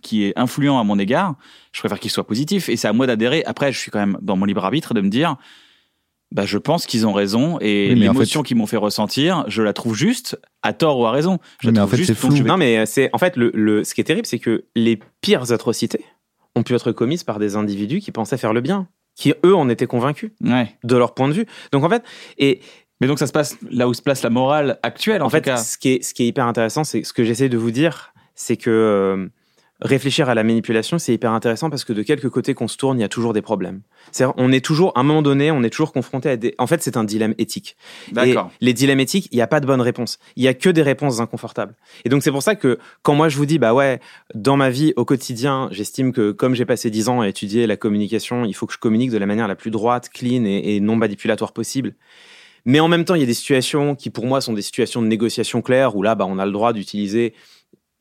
qui 0.03 0.23
est 0.23 0.33
influent 0.37 0.79
à 0.79 0.83
mon 0.83 0.97
égard, 0.99 1.35
je 1.73 1.79
préfère 1.79 1.99
qu'il 1.99 2.11
soit 2.11 2.25
positif. 2.27 2.69
Et 2.69 2.77
c'est 2.77 2.87
à 2.87 2.93
moi 2.93 3.05
d'adhérer. 3.07 3.43
Après, 3.45 3.71
je 3.73 3.79
suis 3.79 3.91
quand 3.91 3.99
même 3.99 4.17
dans 4.21 4.37
mon 4.37 4.45
libre 4.45 4.63
arbitre 4.63 4.93
de 4.93 5.01
me 5.01 5.09
dire, 5.09 5.35
bah, 6.31 6.45
je 6.45 6.57
pense 6.57 6.85
qu'ils 6.85 7.07
ont 7.07 7.13
raison 7.13 7.57
et 7.59 7.87
Oui, 7.93 8.07
en 8.07 8.13
l'émotion 8.13 8.43
qu'ils 8.43 8.57
m'ont 8.57 8.67
fait 8.67 8.77
ressentir, 8.77 9.45
je 9.47 9.61
la 9.63 9.73
trouve 9.73 9.95
juste, 9.95 10.39
à 10.61 10.73
tort 10.73 10.99
ou 10.99 11.05
à 11.05 11.11
raison. 11.11 11.39
Je 11.61 11.67
la 11.67 11.73
mais 11.73 11.79
en 11.79 11.87
fait, 11.87 11.97
juste, 11.97 12.13
flou. 12.13 12.29
vais- 12.31 12.41
Non, 12.41 12.57
mais 12.57 12.85
c'est 12.85 13.09
en 13.13 13.17
fait 13.17 13.35
le, 13.35 13.51
le- 13.53 13.83
ce 13.83 13.93
qui 13.93 14.01
est 14.01 14.03
terrible, 14.03 14.25
c'est 14.27 14.39
que 14.39 14.65
les 14.75 14.99
pires 15.21 15.51
atrocités 15.51 16.05
ont 16.55 16.63
pu 16.63 16.73
être 16.75 16.91
commises 16.91 17.23
par 17.23 17.39
des 17.39 17.55
individus 17.55 17.99
qui 17.99 18.11
pensaient 18.11 18.37
faire 18.37 18.53
le 18.53 18.61
bien, 18.61 18.87
qui 19.15 19.33
eux 19.45 19.55
en 19.55 19.69
étaient 19.69 19.87
convaincus 19.87 20.31
Ouais. 20.43 20.75
de 20.83 20.95
leur 20.95 21.13
point 21.13 21.27
de 21.27 21.33
vue. 21.33 21.45
Donc 21.71 21.83
en 21.83 21.89
fait, 21.89 22.03
et 22.37 22.59
Mais 23.01 23.07
donc, 23.07 23.17
ça 23.17 23.27
se 23.27 23.31
passe 23.31 23.57
là 23.71 23.87
où 23.87 23.93
se 23.93 24.01
place 24.01 24.23
la 24.23 24.29
morale 24.29 24.77
actuelle, 24.83 25.21
en, 25.21 25.25
en 25.25 25.29
tout 25.29 25.37
fait, 25.37 25.41
cas. 25.41 25.57
ce 25.57 25.77
qui 25.77 25.89
est 25.93 26.03
ce 26.03 26.13
qui 26.13 26.23
est 26.23 26.27
hyper 26.27 26.45
intéressant, 26.45 26.83
c'est 26.83 27.03
ce 27.03 27.13
que 27.13 27.23
j'essaie 27.23 27.47
de 27.49 27.57
vous 27.57 27.71
dire, 27.71 28.13
c'est 28.35 28.57
que 28.57 28.69
euh, 28.69 29.27
réfléchir 29.81 30.29
à 30.29 30.35
la 30.35 30.43
manipulation, 30.43 30.99
c'est 30.99 31.13
hyper 31.13 31.31
intéressant 31.31 31.69
parce 31.69 31.83
que 31.83 31.93
de 31.93 32.03
quelque 32.03 32.27
côté 32.27 32.53
qu'on 32.53 32.67
se 32.67 32.77
tourne, 32.77 32.99
il 32.99 33.01
y 33.01 33.05
a 33.05 33.09
toujours 33.09 33.33
des 33.33 33.41
problèmes. 33.41 33.81
C'est 34.11 34.25
on 34.37 34.51
est 34.51 34.63
toujours 34.63 34.91
à 34.95 35.01
un 35.01 35.03
moment 35.03 35.21
donné, 35.21 35.51
on 35.51 35.63
est 35.63 35.69
toujours 35.69 35.93
confronté 35.93 36.29
à 36.29 36.37
des. 36.37 36.55
En 36.57 36.67
fait, 36.67 36.81
c'est 36.81 36.97
un 36.97 37.03
dilemme 37.03 37.33
éthique. 37.37 37.77
D'accord. 38.11 38.51
Et 38.61 38.65
les 38.65 38.73
dilemmes 38.73 38.99
éthiques, 38.99 39.29
il 39.31 39.35
n'y 39.35 39.41
a 39.41 39.47
pas 39.47 39.59
de 39.59 39.65
bonne 39.65 39.81
réponse. 39.81 40.19
Il 40.35 40.43
y 40.43 40.47
a 40.47 40.53
que 40.53 40.69
des 40.69 40.81
réponses 40.81 41.19
inconfortables. 41.19 41.75
Et 42.05 42.09
donc 42.09 42.23
c'est 42.23 42.31
pour 42.31 42.43
ça 42.43 42.55
que 42.55 42.77
quand 43.03 43.15
moi 43.15 43.29
je 43.29 43.37
vous 43.37 43.45
dis 43.45 43.59
bah 43.59 43.73
ouais, 43.73 43.99
dans 44.35 44.57
ma 44.57 44.69
vie 44.69 44.93
au 44.95 45.05
quotidien, 45.05 45.69
j'estime 45.71 46.11
que 46.11 46.31
comme 46.31 46.55
j'ai 46.55 46.65
passé 46.65 46.89
dix 46.89 47.07
ans 47.09 47.21
à 47.21 47.27
étudier 47.27 47.67
la 47.67 47.77
communication, 47.77 48.45
il 48.45 48.53
faut 48.53 48.65
que 48.65 48.73
je 48.73 48.79
communique 48.79 49.11
de 49.11 49.17
la 49.17 49.25
manière 49.25 49.47
la 49.47 49.55
plus 49.55 49.71
droite, 49.71 50.09
clean 50.09 50.43
et, 50.45 50.75
et 50.75 50.79
non 50.79 50.95
manipulatoire 50.95 51.53
possible. 51.53 51.95
Mais 52.65 52.79
en 52.79 52.87
même 52.87 53.05
temps, 53.05 53.15
il 53.15 53.21
y 53.21 53.23
a 53.23 53.27
des 53.27 53.33
situations 53.33 53.95
qui 53.95 54.09
pour 54.09 54.25
moi 54.25 54.41
sont 54.41 54.53
des 54.53 54.61
situations 54.61 55.01
de 55.01 55.07
négociation 55.07 55.61
claire 55.61 55.95
où 55.95 56.03
là 56.03 56.15
bah 56.15 56.25
on 56.27 56.37
a 56.39 56.45
le 56.45 56.51
droit 56.51 56.73
d'utiliser 56.73 57.33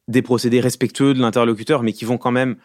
des 0.09 0.23
procédés 0.23 0.61
respectueux 0.61 1.15
de 1.15 1.21
l'interlocuteur, 1.21 1.83
mais 1.83 1.93
qui 1.93 2.05
vont 2.05 2.19
quand 2.19 2.31
même 2.33 2.57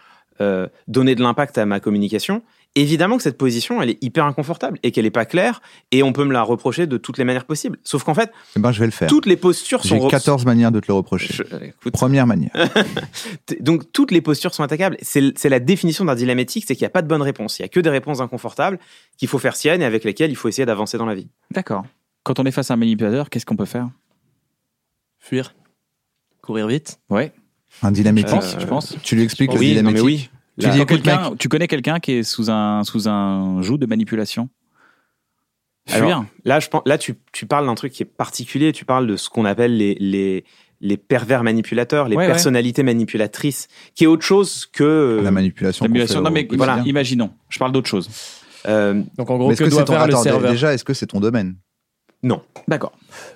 euh, 0.41 0.67
donner 0.87 1.13
de 1.15 1.21
l'impact 1.21 1.57
à 1.59 1.65
ma 1.67 1.79
communication, 1.79 2.41
évidemment 2.75 3.17
que 3.17 3.23
cette 3.23 3.37
position, 3.37 3.81
elle 3.83 3.91
est 3.91 4.03
hyper 4.03 4.25
inconfortable 4.25 4.79
et 4.81 4.91
qu'elle 4.91 5.05
est 5.05 5.11
pas 5.11 5.25
claire 5.25 5.61
et 5.91 6.01
on 6.01 6.11
peut 6.11 6.23
me 6.25 6.33
la 6.33 6.41
reprocher 6.41 6.87
de 6.87 6.97
toutes 6.97 7.19
les 7.19 7.23
manières 7.23 7.45
possibles. 7.45 7.77
Sauf 7.83 8.03
qu'en 8.03 8.15
fait, 8.15 8.31
Eh 8.55 8.59
ben, 8.59 8.71
je 8.71 8.79
vais 8.79 8.87
le 8.87 8.91
faire. 8.91 9.07
toutes 9.09 9.27
les 9.27 9.37
postures 9.37 9.83
sont 9.85 10.01
J'ai 10.01 10.07
14 10.07 10.43
manières 10.45 10.71
de 10.71 10.79
te 10.79 10.87
le 10.87 10.95
reprocher. 10.95 11.31
Je- 11.33 11.43
écoute, 11.65 11.93
Première 11.93 12.25
manière. 12.25 12.49
Donc 13.59 13.91
toutes 13.91 14.09
les 14.11 14.21
postures 14.21 14.55
sont 14.55 14.63
attaquables. 14.63 14.97
C'est 15.03 15.37
c'est 15.37 15.49
la 15.49 15.59
définition 15.59 16.03
d'un 16.05 16.15
dilemme 16.15 16.39
éthique, 16.39 16.65
c'est 16.67 16.73
qu'il 16.75 16.83
n'y 16.83 16.87
a 16.87 16.91
pas 16.91 17.03
de 17.03 17.07
bonne 17.07 17.21
réponse. 17.21 17.59
Il 17.59 17.61
y 17.61 17.65
a 17.65 17.69
que 17.69 17.79
des 17.79 17.89
réponses 17.91 18.19
inconfortables 18.21 18.79
qu'il 19.17 19.27
faut 19.27 19.37
faire 19.39 19.55
siennes 19.55 19.83
et 19.83 19.85
avec 19.85 20.03
lesquelles 20.03 20.31
il 20.31 20.35
faut 20.35 20.47
essayer 20.47 20.65
d'avancer 20.65 20.97
dans 20.97 21.05
la 21.05 21.13
vie. 21.13 21.27
D'accord. 21.51 21.85
Quand 22.23 22.39
on 22.39 22.43
est 22.45 22.51
face 22.51 22.71
à 22.71 22.73
un 22.73 22.77
manipulateur, 22.77 23.29
qu'est-ce 23.29 23.45
qu'on 23.45 23.55
peut 23.57 23.65
faire? 23.65 23.87
Fuir. 25.19 25.53
Courir 26.43 26.67
vite. 26.67 26.99
Ouais. 27.09 27.31
Un 27.81 27.91
éthique. 27.93 28.27
pense, 28.27 28.55
je 28.59 28.65
pense. 28.67 28.95
Tu 29.01 29.15
lui 29.15 29.23
expliques 29.23 29.51
le 29.53 29.57
oui, 29.59 29.81
non, 29.81 29.89
mais 29.91 30.01
oui. 30.01 30.29
Tu 30.59 30.67
Là- 30.67 30.73
dis, 30.73 30.85
quelqu'un- 30.85 31.29
mec, 31.31 31.39
tu 31.39 31.49
connais 31.49 31.67
quelqu'un 31.67 31.99
qui 31.99 32.11
est 32.11 32.23
sous 32.23 32.51
un, 32.51 32.83
sous 32.83 33.09
un 33.09 33.61
joug 33.63 33.77
de 33.77 33.87
manipulation? 33.87 34.49
Fuir 35.87 36.03
Alors, 36.05 36.25
là, 36.45 36.59
je 36.59 36.67
pense, 36.69 36.83
là, 36.85 36.97
tu, 36.97 37.15
tu 37.31 37.45
parles 37.45 37.65
d'un 37.65 37.75
truc 37.75 37.91
qui 37.91 38.03
est 38.03 38.05
particulier. 38.05 38.71
Tu 38.71 38.85
parles 38.85 39.07
de 39.07 39.17
ce 39.17 39.29
qu'on 39.29 39.45
appelle 39.45 39.75
les, 39.75 39.95
les, 39.99 40.45
les 40.79 40.97
pervers 40.97 41.43
manipulateurs, 41.43 42.07
les 42.07 42.15
Ouais, 42.15 42.23
ouais. 42.23 42.29
personnalités 42.31 42.83
manipulatrices, 42.83 43.67
qui 43.95 44.03
est 44.03 44.07
autre 44.07 44.23
chose 44.23 44.65
que. 44.65 45.19
la 45.23 45.31
manipulation. 45.31 45.83
La 45.85 45.89
manipulation. 45.89 46.21
Non, 46.21 46.29
mais 46.31 46.47
voilà, 46.53 46.81
imaginons. 46.85 47.31
Je 47.49 47.57
parle 47.59 47.71
d'autre 47.71 47.89
chose. 47.89 48.09
euh, 48.67 49.01
Donc 49.17 49.29
en 49.29 49.37
gros, 49.37 49.47
Mais 49.47 49.53
est-ce 49.53 49.59
que 49.63 49.65
que 49.65 49.69
doit 49.71 49.79
c'est 49.81 49.85
ton 49.85 49.93
faire 49.93 50.07
le 50.07 50.13
attends, 50.13 50.23
serveur? 50.23 50.51
Déjà, 50.51 50.73
est-ce 50.73 50.83
que 50.85 50.93
c'est 50.93 51.07
ton 51.07 51.19
domaine? 51.19 51.55
D'accord. 52.67 52.93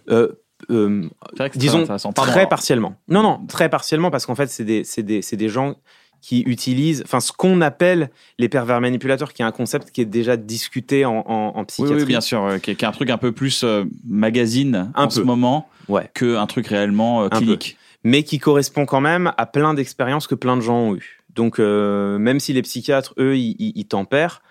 euh, 0.10 0.30
euh, 0.70 1.08
disons. 1.56 1.86
Pardon, 1.86 2.12
très 2.14 2.32
alors. 2.40 2.50
partiellement. 2.50 2.96
Non, 3.08 3.24
non, 3.24 3.46
très 3.48 3.70
partiellement 3.70 4.12
parce 4.12 4.26
qu'en 4.26 4.36
fait, 4.36 4.48
c'est 4.48 4.64
des, 4.66 4.84
des, 4.98 5.22
des 5.22 5.50
gens 5.50 5.76
qui 6.22 6.42
utilisent, 6.42 7.04
enfin, 7.06 7.20
ce 7.20 7.32
qu'on 7.32 7.62
appelle 7.62 8.10
les 8.40 8.50
pervers 8.50 8.82
manipulateurs, 8.82 9.34
qui 9.34 9.44
est 9.44 9.46
un 9.46 9.52
concept 9.52 9.92
qui 9.92 10.02
est 10.02 10.06
déjà 10.06 10.36
discuté 10.36 11.06
en, 11.06 11.24
en, 11.28 11.54
en 11.56 11.60
Oui, 11.60 11.66
psychiatrie. 11.68 11.98
oui, 12.02 12.06
bien 12.06 12.22
sûr. 12.22 12.44
euh, 12.44 12.58
qui 12.58 12.72
est, 12.72 12.76
qui 12.76 12.86
est 12.86 12.88
un 12.88 12.92
truc 12.92 13.10
un 13.12 13.18
peu 13.20 13.32
plus 13.32 13.64
euh, 13.64 13.86
magazine 14.06 14.92
Un 14.96 15.04
en 15.04 15.08
peu. 15.08 15.14
ce 15.14 15.22
moment 15.22 15.70
Ouais. 15.88 16.10
qu'un 16.14 16.46
truc 16.48 16.68
réellement 16.68 17.24
euh, 17.24 17.30
clinique. 17.30 17.78
mais 18.04 18.24
qui 18.24 18.40
correspond 18.40 18.86
quand 18.86 19.00
même 19.00 19.32
à 19.38 19.46
plein 19.46 19.74
d'expériences 19.74 20.28
que 20.28 20.36
plein 20.36 20.58
de 20.58 20.62
gens 20.62 20.78
ont 20.80 20.96
eues. 20.96 21.24
Donc, 21.34 21.60
euh, 21.60 22.18
même 22.18 22.40
si 22.40 22.52
les 22.52 22.64
psychiatres, 22.64 23.14
eux, 23.20 23.38
ils, 23.38 23.86
tempèrent, 23.88 24.42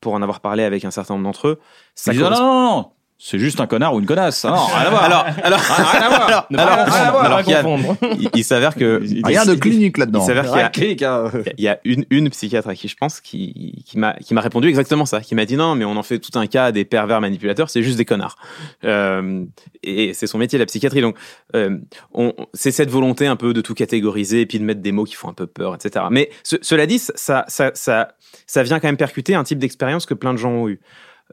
pour 0.00 0.14
en 0.14 0.22
avoir 0.22 0.40
parlé 0.40 0.62
avec 0.64 0.84
un 0.86 0.90
certain 0.90 1.14
nombre 1.14 1.26
d'entre 1.26 1.48
eux, 1.48 1.60
ça 1.94 2.12
Ils 2.12 2.14
disent, 2.14 2.22
correspond- 2.22 2.44
non, 2.46 2.54
non, 2.62 2.76
non, 2.76 2.90
c'est 3.22 3.38
juste 3.38 3.60
un 3.60 3.66
connard 3.66 3.94
ou 3.94 4.00
une 4.00 4.06
connasse. 4.06 4.44
Ah 4.46 4.50
non, 4.50 4.64
rien 4.64 4.86
à 4.86 4.90
voir. 4.90 5.04
Alors, 5.04 5.26
alors, 5.42 5.60
rien 5.60 6.00
à 6.00 6.08
voir. 6.08 6.46
Ne 6.50 6.56
pas 6.56 6.62
alors, 6.62 6.84
confondre, 6.86 7.18
alors, 7.20 7.38
ne 7.38 7.44
pas 7.44 7.50
Yann, 7.50 7.62
confondre. 7.64 7.96
il, 8.18 8.30
il 8.34 8.44
s'avère 8.44 8.74
que 8.74 9.02
Il- 9.04 9.24
Rien 9.26 9.44
de 9.44 9.52
il- 9.52 9.60
clinique 9.60 9.94
Il 9.98 10.00
là-dedans. 10.00 10.20
s'avère 10.22 10.44
qu'il 10.44 10.52
y 10.52 10.56
Rien 10.56 10.66
a, 10.66 10.70
clinique, 10.70 11.02
hein. 11.02 11.30
il 11.58 11.62
y 11.64 11.68
a 11.68 11.78
une, 11.84 12.06
une 12.10 12.30
psychiatre 12.30 12.68
à 12.68 12.74
qui 12.74 12.88
je 12.88 12.96
pense 12.96 13.20
qui, 13.20 13.84
qui 13.86 13.98
m'a 13.98 14.14
qui 14.14 14.32
m'a 14.32 14.40
répondu 14.40 14.68
exactement 14.68 15.04
ça, 15.04 15.20
qui 15.20 15.34
m'a 15.34 15.44
dit 15.44 15.56
non 15.56 15.74
mais 15.74 15.84
on 15.84 15.96
en 15.98 16.02
fait 16.02 16.18
tout 16.18 16.36
un 16.38 16.46
cas 16.46 16.72
des 16.72 16.84
pervers 16.86 17.20
manipulateurs, 17.20 17.68
c'est 17.68 17.82
juste 17.82 17.98
des 17.98 18.04
connards. 18.06 18.36
Euh, 18.84 19.44
et 19.82 20.14
c'est 20.14 20.26
son 20.26 20.38
métier 20.38 20.58
la 20.58 20.66
psychiatrie 20.66 21.00
donc 21.02 21.16
euh, 21.54 21.78
on, 22.12 22.32
c'est 22.54 22.70
cette 22.70 22.90
volonté 22.90 23.26
un 23.26 23.36
peu 23.36 23.52
de 23.52 23.60
tout 23.60 23.74
catégoriser 23.74 24.40
et 24.42 24.46
puis 24.46 24.58
de 24.58 24.64
mettre 24.64 24.80
des 24.80 24.92
mots 24.92 25.04
qui 25.04 25.14
font 25.14 25.28
un 25.28 25.34
peu 25.34 25.46
peur 25.46 25.74
etc. 25.74 26.06
Mais 26.10 26.30
ce- 26.42 26.56
cela 26.62 26.86
dit 26.86 26.98
ça 26.98 27.44
ça 27.48 27.70
ça 27.74 28.08
ça 28.46 28.62
vient 28.62 28.80
quand 28.80 28.88
même 28.88 28.96
percuter 28.96 29.34
un 29.34 29.44
type 29.44 29.58
d'expérience 29.58 30.06
que 30.06 30.14
plein 30.14 30.32
de 30.32 30.38
gens 30.38 30.50
ont 30.52 30.68
eu. 30.68 30.80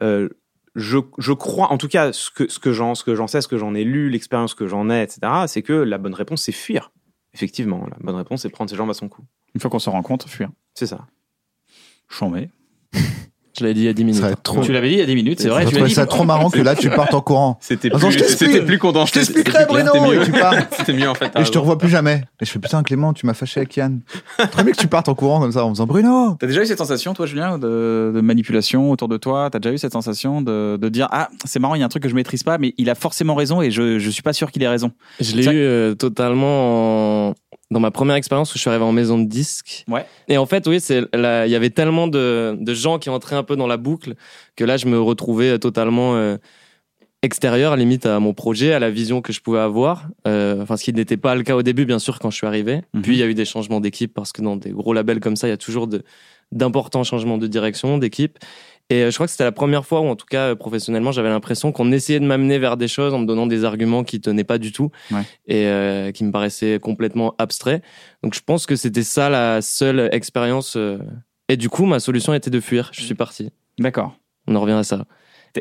Euh, 0.04 0.30
je, 0.78 1.00
je 1.18 1.34
crois, 1.34 1.72
en 1.72 1.78
tout 1.78 1.88
cas, 1.88 2.14
ce 2.14 2.30
que, 2.30 2.48
ce 2.48 2.60
que 2.60 2.72
j'en, 2.72 2.94
ce 2.94 3.04
que 3.04 3.16
j'en 3.16 3.26
sais, 3.26 3.42
ce 3.42 3.48
que 3.48 3.58
j'en 3.58 3.74
ai 3.74 3.84
lu, 3.84 4.10
l'expérience 4.10 4.54
que 4.54 4.68
j'en 4.68 4.90
ai, 4.92 5.02
etc., 5.02 5.20
c'est 5.48 5.64
que 5.64 5.74
la 5.74 5.98
bonne 5.98 6.14
réponse, 6.14 6.44
c'est 6.44 6.52
fuir. 6.52 6.92
Effectivement, 7.34 7.86
la 7.90 7.98
bonne 8.00 8.16
réponse, 8.16 8.44
c'est 8.44 8.50
prendre 8.50 8.70
ses 8.70 8.76
jambes 8.76 8.92
à 8.92 8.94
son 8.94 9.10
cou. 9.10 9.24
Une 9.56 9.60
fois 9.60 9.72
qu'on 9.72 9.80
se 9.80 9.90
rend 9.90 10.04
compte, 10.04 10.28
fuir. 10.30 10.50
C'est 10.76 10.86
ça. 10.86 11.08
Chambé. 12.08 12.50
Je 13.58 13.64
l'avais 13.64 13.74
dit 13.74 13.82
il 13.82 13.86
y 13.86 13.90
a 13.90 13.94
10 13.94 14.04
minutes. 14.04 14.20
Ça 14.22 14.28
va 14.28 14.34
être 14.34 14.44
trop. 14.44 14.62
Tu 14.62 14.72
l'avais 14.72 14.88
dit 14.90 14.94
il 14.96 15.00
y 15.00 15.04
a 15.04 15.06
10 15.06 15.16
minutes, 15.16 15.40
c'est 15.42 15.50
vrai. 15.50 15.66
Je 15.66 15.72
trouvais 15.72 15.90
ça 15.90 16.06
trop 16.06 16.24
marrant 16.24 16.50
que 16.50 16.60
là, 16.60 16.76
tu 16.76 16.90
partes 16.90 17.14
en 17.14 17.22
courant. 17.22 17.58
C'était 17.62 17.90
t'explique. 17.90 18.26
c'était 18.30 18.62
plus 18.64 18.78
condensé. 18.78 19.12
Je 19.22 19.26
t'expliquerai, 19.32 19.66
Bruno, 19.66 19.92
c'était 19.94 20.08
mieux. 20.08 20.22
et 20.22 20.26
tu 20.26 20.32
pars. 20.32 20.54
C'était 20.78 20.94
mieux 20.94 21.10
en 21.10 21.16
fait. 21.16 21.30
t'as 21.30 21.42
Et 21.42 21.46
je 21.46 21.50
te 21.50 21.54
raison. 21.54 21.62
revois 21.62 21.78
plus 21.78 21.90
jamais. 21.90 22.24
Et 22.42 22.46
je 22.46 22.52
fais 22.52 22.60
putain, 22.60 22.84
Clément, 22.84 23.14
tu 23.14 23.26
m'as 23.26 23.34
fâché 23.34 23.60
avec 23.60 23.76
Yann. 23.76 24.02
Très 24.52 24.64
bien 24.64 24.74
que 24.74 24.78
tu 24.78 24.88
partes 24.88 25.10
en 25.10 25.16
courant 25.16 25.40
comme 25.40 25.52
ça 25.52 25.66
en 25.66 25.70
faisant 25.70 25.86
Bruno. 25.88 26.36
T'as 26.40 26.48
déjà 26.48 26.62
eu 26.62 26.66
cette 26.66 26.78
sensation, 26.78 27.14
toi, 27.14 27.26
Julien, 27.26 27.58
de, 27.58 28.12
de 28.14 28.22
manipulation 28.22 28.92
autour 28.92 29.08
de 29.08 29.18
toi? 29.18 29.50
T'as 29.52 29.60
déjà 29.60 29.74
eu 29.74 29.78
cette 29.78 29.94
sensation 29.94 30.42
de, 30.42 30.78
de 30.78 30.90
dire 30.90 31.08
Ah, 31.12 31.30
c'est 31.46 31.60
marrant, 31.60 31.76
il 31.76 31.80
y 31.80 31.84
a 31.84 31.86
un 31.86 31.90
truc 31.90 32.04
que 32.04 32.10
je 32.10 32.16
maîtrise 32.16 32.44
pas, 32.44 32.58
mais 32.58 32.74
il 32.78 32.90
a 32.90 32.96
forcément 32.96 33.34
raison 33.36 33.62
et 33.62 33.72
je, 33.72 33.98
je 34.00 34.10
suis 34.10 34.22
pas 34.24 34.34
sûr 34.34 34.52
qu'il 34.52 34.62
ait 34.64 34.68
raison. 34.68 34.92
Je 35.20 35.36
l'ai 35.36 35.46
eu 35.46 35.50
euh, 35.56 35.96
totalement 35.96 37.30
en- 37.30 37.34
dans 37.70 37.80
ma 37.80 37.92
première 37.92 38.16
expérience 38.16 38.52
où 38.52 38.58
je 38.58 38.62
suis 38.62 38.70
arrivé 38.70 38.86
en 38.86 38.92
maison 38.92 39.20
de 39.20 39.26
disque. 39.26 39.84
Ouais. 39.88 40.06
Et 40.28 40.38
en 40.38 40.46
fait, 40.46 40.68
oui, 40.68 40.80
c'est 40.80 41.04
il 41.14 41.52
y 41.52 41.56
avait 41.56 41.70
tellement 41.70 42.08
de, 42.08 42.58
de 42.60 42.74
gens 42.74 42.98
qui 42.98 43.10
entraient 43.10 43.36
un 43.36 43.44
peu 43.44 43.56
dans 43.56 43.68
la 43.68 43.78
boucle 43.78 44.16
que 44.56 44.64
là, 44.64 44.78
je 44.78 44.86
me 44.88 45.00
retrouvais 45.00 45.60
totalement 45.60 46.16
euh, 46.16 46.38
extérieur, 47.24 47.76
limite 47.76 48.06
à 48.06 48.20
mon 48.20 48.34
projet, 48.34 48.74
à 48.74 48.80
la 48.80 48.90
vision 48.90 49.22
que 49.22 49.34
je 49.34 49.42
pouvais 49.42 49.60
avoir. 49.60 50.08
Euh, 50.28 50.62
Enfin, 50.62 50.78
ce 50.78 50.84
qui 50.84 50.94
n'était 50.94 51.18
pas 51.18 51.36
le 51.36 51.44
cas 51.44 51.56
au 51.56 51.64
début, 51.64 51.86
bien 51.86 52.00
sûr, 52.00 52.20
quand 52.20 52.30
je 52.30 52.38
suis 52.38 52.48
arrivé. 52.48 52.82
Mhm. 52.94 53.02
Puis 53.02 53.16
il 53.16 53.20
y 53.20 53.24
a 53.24 53.26
eu 53.26 53.34
des 53.34 53.46
changements 53.46 53.82
d'équipe 53.82 54.14
parce 54.14 54.32
que 54.32 54.42
dans 54.42 54.56
des 54.56 54.72
gros 54.72 54.94
labels 54.94 55.20
comme 55.20 55.36
ça, 55.36 55.48
il 55.48 55.52
y 55.52 55.54
a 55.54 55.58
toujours 55.58 55.88
de 55.88 56.04
d'importants 56.54 57.04
changements 57.04 57.38
de 57.38 57.48
direction, 57.48 57.98
d'équipe. 57.98 58.40
Et 58.90 59.04
euh, 59.04 59.12
je 59.12 59.16
crois 59.16 59.26
que 59.26 59.32
c'était 59.32 59.44
la 59.44 59.52
première 59.52 59.86
fois 59.86 60.00
où, 60.02 60.06
en 60.08 60.16
tout 60.16 60.26
cas, 60.26 60.50
euh, 60.52 60.56
professionnellement, 60.56 61.12
j'avais 61.12 61.28
l'impression 61.30 61.72
qu'on 61.74 61.92
essayait 61.92 62.20
de 62.22 62.26
m'amener 62.26 62.58
vers 62.58 62.78
des 62.78 62.88
choses 62.88 63.14
en 63.14 63.20
me 63.20 63.26
donnant 63.26 63.46
des 63.48 63.66
arguments 63.66 64.04
qui 64.06 64.22
tenaient 64.22 64.46
pas 64.46 64.58
du 64.58 64.72
tout 64.72 64.92
Ouais. 65.12 65.22
et 65.48 65.66
euh, 65.68 66.12
qui 66.12 66.24
me 66.24 66.32
paraissaient 66.32 66.80
complètement 66.80 67.36
abstraits. 67.38 67.84
Donc, 68.24 68.34
je 68.34 68.40
pense 68.42 68.66
que 68.66 68.76
c'était 68.78 69.04
ça 69.04 69.30
la 69.30 69.62
seule 69.62 70.08
expérience. 70.14 70.78
Et 71.50 71.58
du 71.58 71.70
coup, 71.70 71.86
ma 71.86 72.00
solution 72.00 72.34
était 72.34 72.50
de 72.50 72.60
fuir. 72.62 72.90
Je 72.94 73.02
suis 73.02 73.16
parti. 73.16 73.52
D'accord. 73.78 74.16
On 74.48 74.56
en 74.56 74.62
revient 74.62 74.74
à 74.74 74.84
ça. 74.84 75.06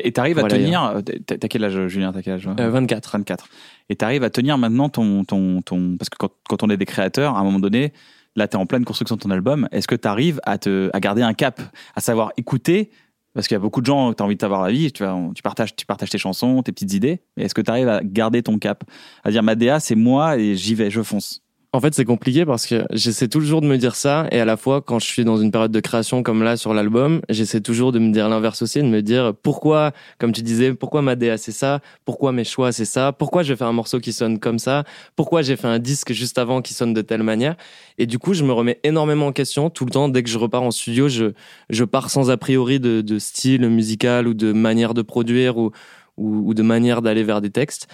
Et 0.03 0.11
t'arrives 0.11 0.37
à 0.37 0.41
Voilà, 0.41 0.55
tenir. 0.55 0.83
euh, 0.83 1.01
T'as 1.01 1.37
t'as 1.37 1.47
quel 1.47 1.63
âge, 1.63 1.87
Julien? 1.87 2.13
T'as 2.13 2.21
quel 2.21 2.33
âge 2.33 2.47
Euh, 2.59 2.69
24. 2.69 3.11
24. 3.17 3.49
Et 3.89 3.95
t'arrives 3.95 4.23
à 4.23 4.29
tenir 4.29 4.57
maintenant 4.57 4.89
ton, 4.89 5.23
ton, 5.25 5.61
ton. 5.61 5.97
Parce 5.97 6.09
que 6.09 6.17
quand, 6.17 6.29
quand 6.47 6.63
on 6.63 6.69
est 6.69 6.77
des 6.77 6.85
créateurs, 6.85 7.35
à 7.35 7.39
un 7.39 7.43
moment 7.43 7.59
donné, 7.59 7.93
là, 8.35 8.47
t'es 8.47 8.57
en 8.57 8.65
pleine 8.65 8.85
construction 8.85 9.15
de 9.15 9.21
ton 9.21 9.31
album. 9.31 9.67
Est-ce 9.71 9.87
que 9.87 9.95
t'arrives 9.95 10.39
à, 10.45 10.57
te, 10.57 10.89
à 10.93 10.99
garder 10.99 11.23
un 11.23 11.33
cap, 11.33 11.59
à 11.95 11.99
savoir 12.01 12.31
écouter 12.37 12.91
Parce 13.37 13.47
qu'il 13.47 13.53
y 13.53 13.55
a 13.55 13.59
beaucoup 13.59 13.81
de 13.81 13.85
gens, 13.85 14.13
t'as 14.13 14.23
envie 14.23 14.35
de 14.35 14.41
savoir 14.41 14.63
la 14.63 14.71
vie, 14.71 14.91
tu, 14.91 15.03
tu, 15.35 15.43
partages, 15.43 15.75
tu 15.75 15.85
partages 15.85 16.09
tes 16.09 16.17
chansons, 16.17 16.63
tes 16.63 16.71
petites 16.71 16.93
idées. 16.93 17.21
Mais 17.35 17.43
est-ce 17.43 17.53
que 17.53 17.61
t'arrives 17.61 17.87
à 17.87 18.01
garder 18.03 18.41
ton 18.41 18.57
cap? 18.57 18.83
À 19.23 19.29
dire, 19.29 19.43
ma 19.43 19.53
DA, 19.53 19.79
c'est 19.79 19.93
moi 19.93 20.39
et 20.39 20.55
j'y 20.55 20.73
vais, 20.73 20.89
je 20.89 21.03
fonce. 21.03 21.43
En 21.73 21.81
fait, 21.81 21.93
c'est 21.93 22.05
compliqué 22.05 22.45
parce 22.45 22.65
que 22.65 22.85
j'essaie 22.91 23.27
toujours 23.27 23.59
de 23.59 23.67
me 23.67 23.77
dire 23.77 23.95
ça 23.95 24.25
et 24.31 24.39
à 24.39 24.45
la 24.45 24.55
fois, 24.55 24.81
quand 24.81 24.99
je 24.99 25.05
suis 25.05 25.25
dans 25.25 25.35
une 25.35 25.51
période 25.51 25.71
de 25.71 25.79
création 25.81 26.23
comme 26.23 26.41
là 26.41 26.55
sur 26.55 26.73
l'album, 26.73 27.21
j'essaie 27.27 27.59
toujours 27.59 27.91
de 27.91 27.99
me 27.99 28.13
dire 28.13 28.29
l'inverse 28.29 28.61
aussi, 28.61 28.79
de 28.79 28.87
me 28.87 29.01
dire 29.01 29.33
pourquoi, 29.43 29.91
comme 30.17 30.31
tu 30.31 30.41
disais, 30.43 30.73
pourquoi 30.73 31.01
ma 31.01 31.17
DA 31.17 31.37
c'est 31.37 31.51
ça, 31.51 31.81
pourquoi 32.05 32.31
mes 32.31 32.45
choix 32.45 32.71
c'est 32.71 32.85
ça, 32.85 33.11
pourquoi 33.11 33.43
j'ai 33.43 33.57
fait 33.57 33.65
un 33.65 33.73
morceau 33.73 33.99
qui 33.99 34.13
sonne 34.13 34.39
comme 34.39 34.59
ça, 34.59 34.85
pourquoi 35.17 35.41
j'ai 35.41 35.57
fait 35.57 35.67
un 35.67 35.77
disque 35.77 36.13
juste 36.13 36.37
avant 36.37 36.61
qui 36.61 36.73
sonne 36.73 36.93
de 36.93 37.01
telle 37.01 37.21
manière? 37.21 37.57
Et 37.97 38.05
du 38.05 38.17
coup, 38.17 38.33
je 38.33 38.45
me 38.45 38.53
remets 38.53 38.79
énormément 38.83 39.27
en 39.27 39.33
question 39.33 39.69
tout 39.69 39.83
le 39.83 39.91
temps. 39.91 40.07
Dès 40.07 40.23
que 40.23 40.29
je 40.29 40.37
repars 40.37 40.63
en 40.63 40.71
studio, 40.71 41.09
je, 41.09 41.33
je 41.69 41.83
pars 41.83 42.09
sans 42.09 42.31
a 42.31 42.37
priori 42.37 42.79
de, 42.79 43.01
de 43.01 43.19
style 43.19 43.67
musical 43.67 44.29
ou 44.29 44.33
de 44.33 44.53
manière 44.53 44.93
de 44.93 45.01
produire 45.01 45.57
ou, 45.57 45.71
ou 46.15 46.53
de 46.53 46.63
manière 46.63 47.01
d'aller 47.01 47.23
vers 47.23 47.41
des 47.41 47.49
textes. 47.49 47.87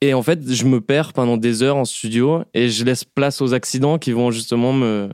Et 0.00 0.14
en 0.14 0.22
fait, 0.22 0.50
je 0.50 0.64
me 0.64 0.80
perds 0.80 1.12
pendant 1.12 1.36
des 1.36 1.62
heures 1.62 1.76
en 1.76 1.84
studio 1.84 2.42
et 2.54 2.68
je 2.70 2.84
laisse 2.84 3.04
place 3.04 3.42
aux 3.42 3.52
accidents 3.52 3.98
qui 3.98 4.12
vont 4.12 4.30
justement 4.30 4.72
me, 4.72 5.10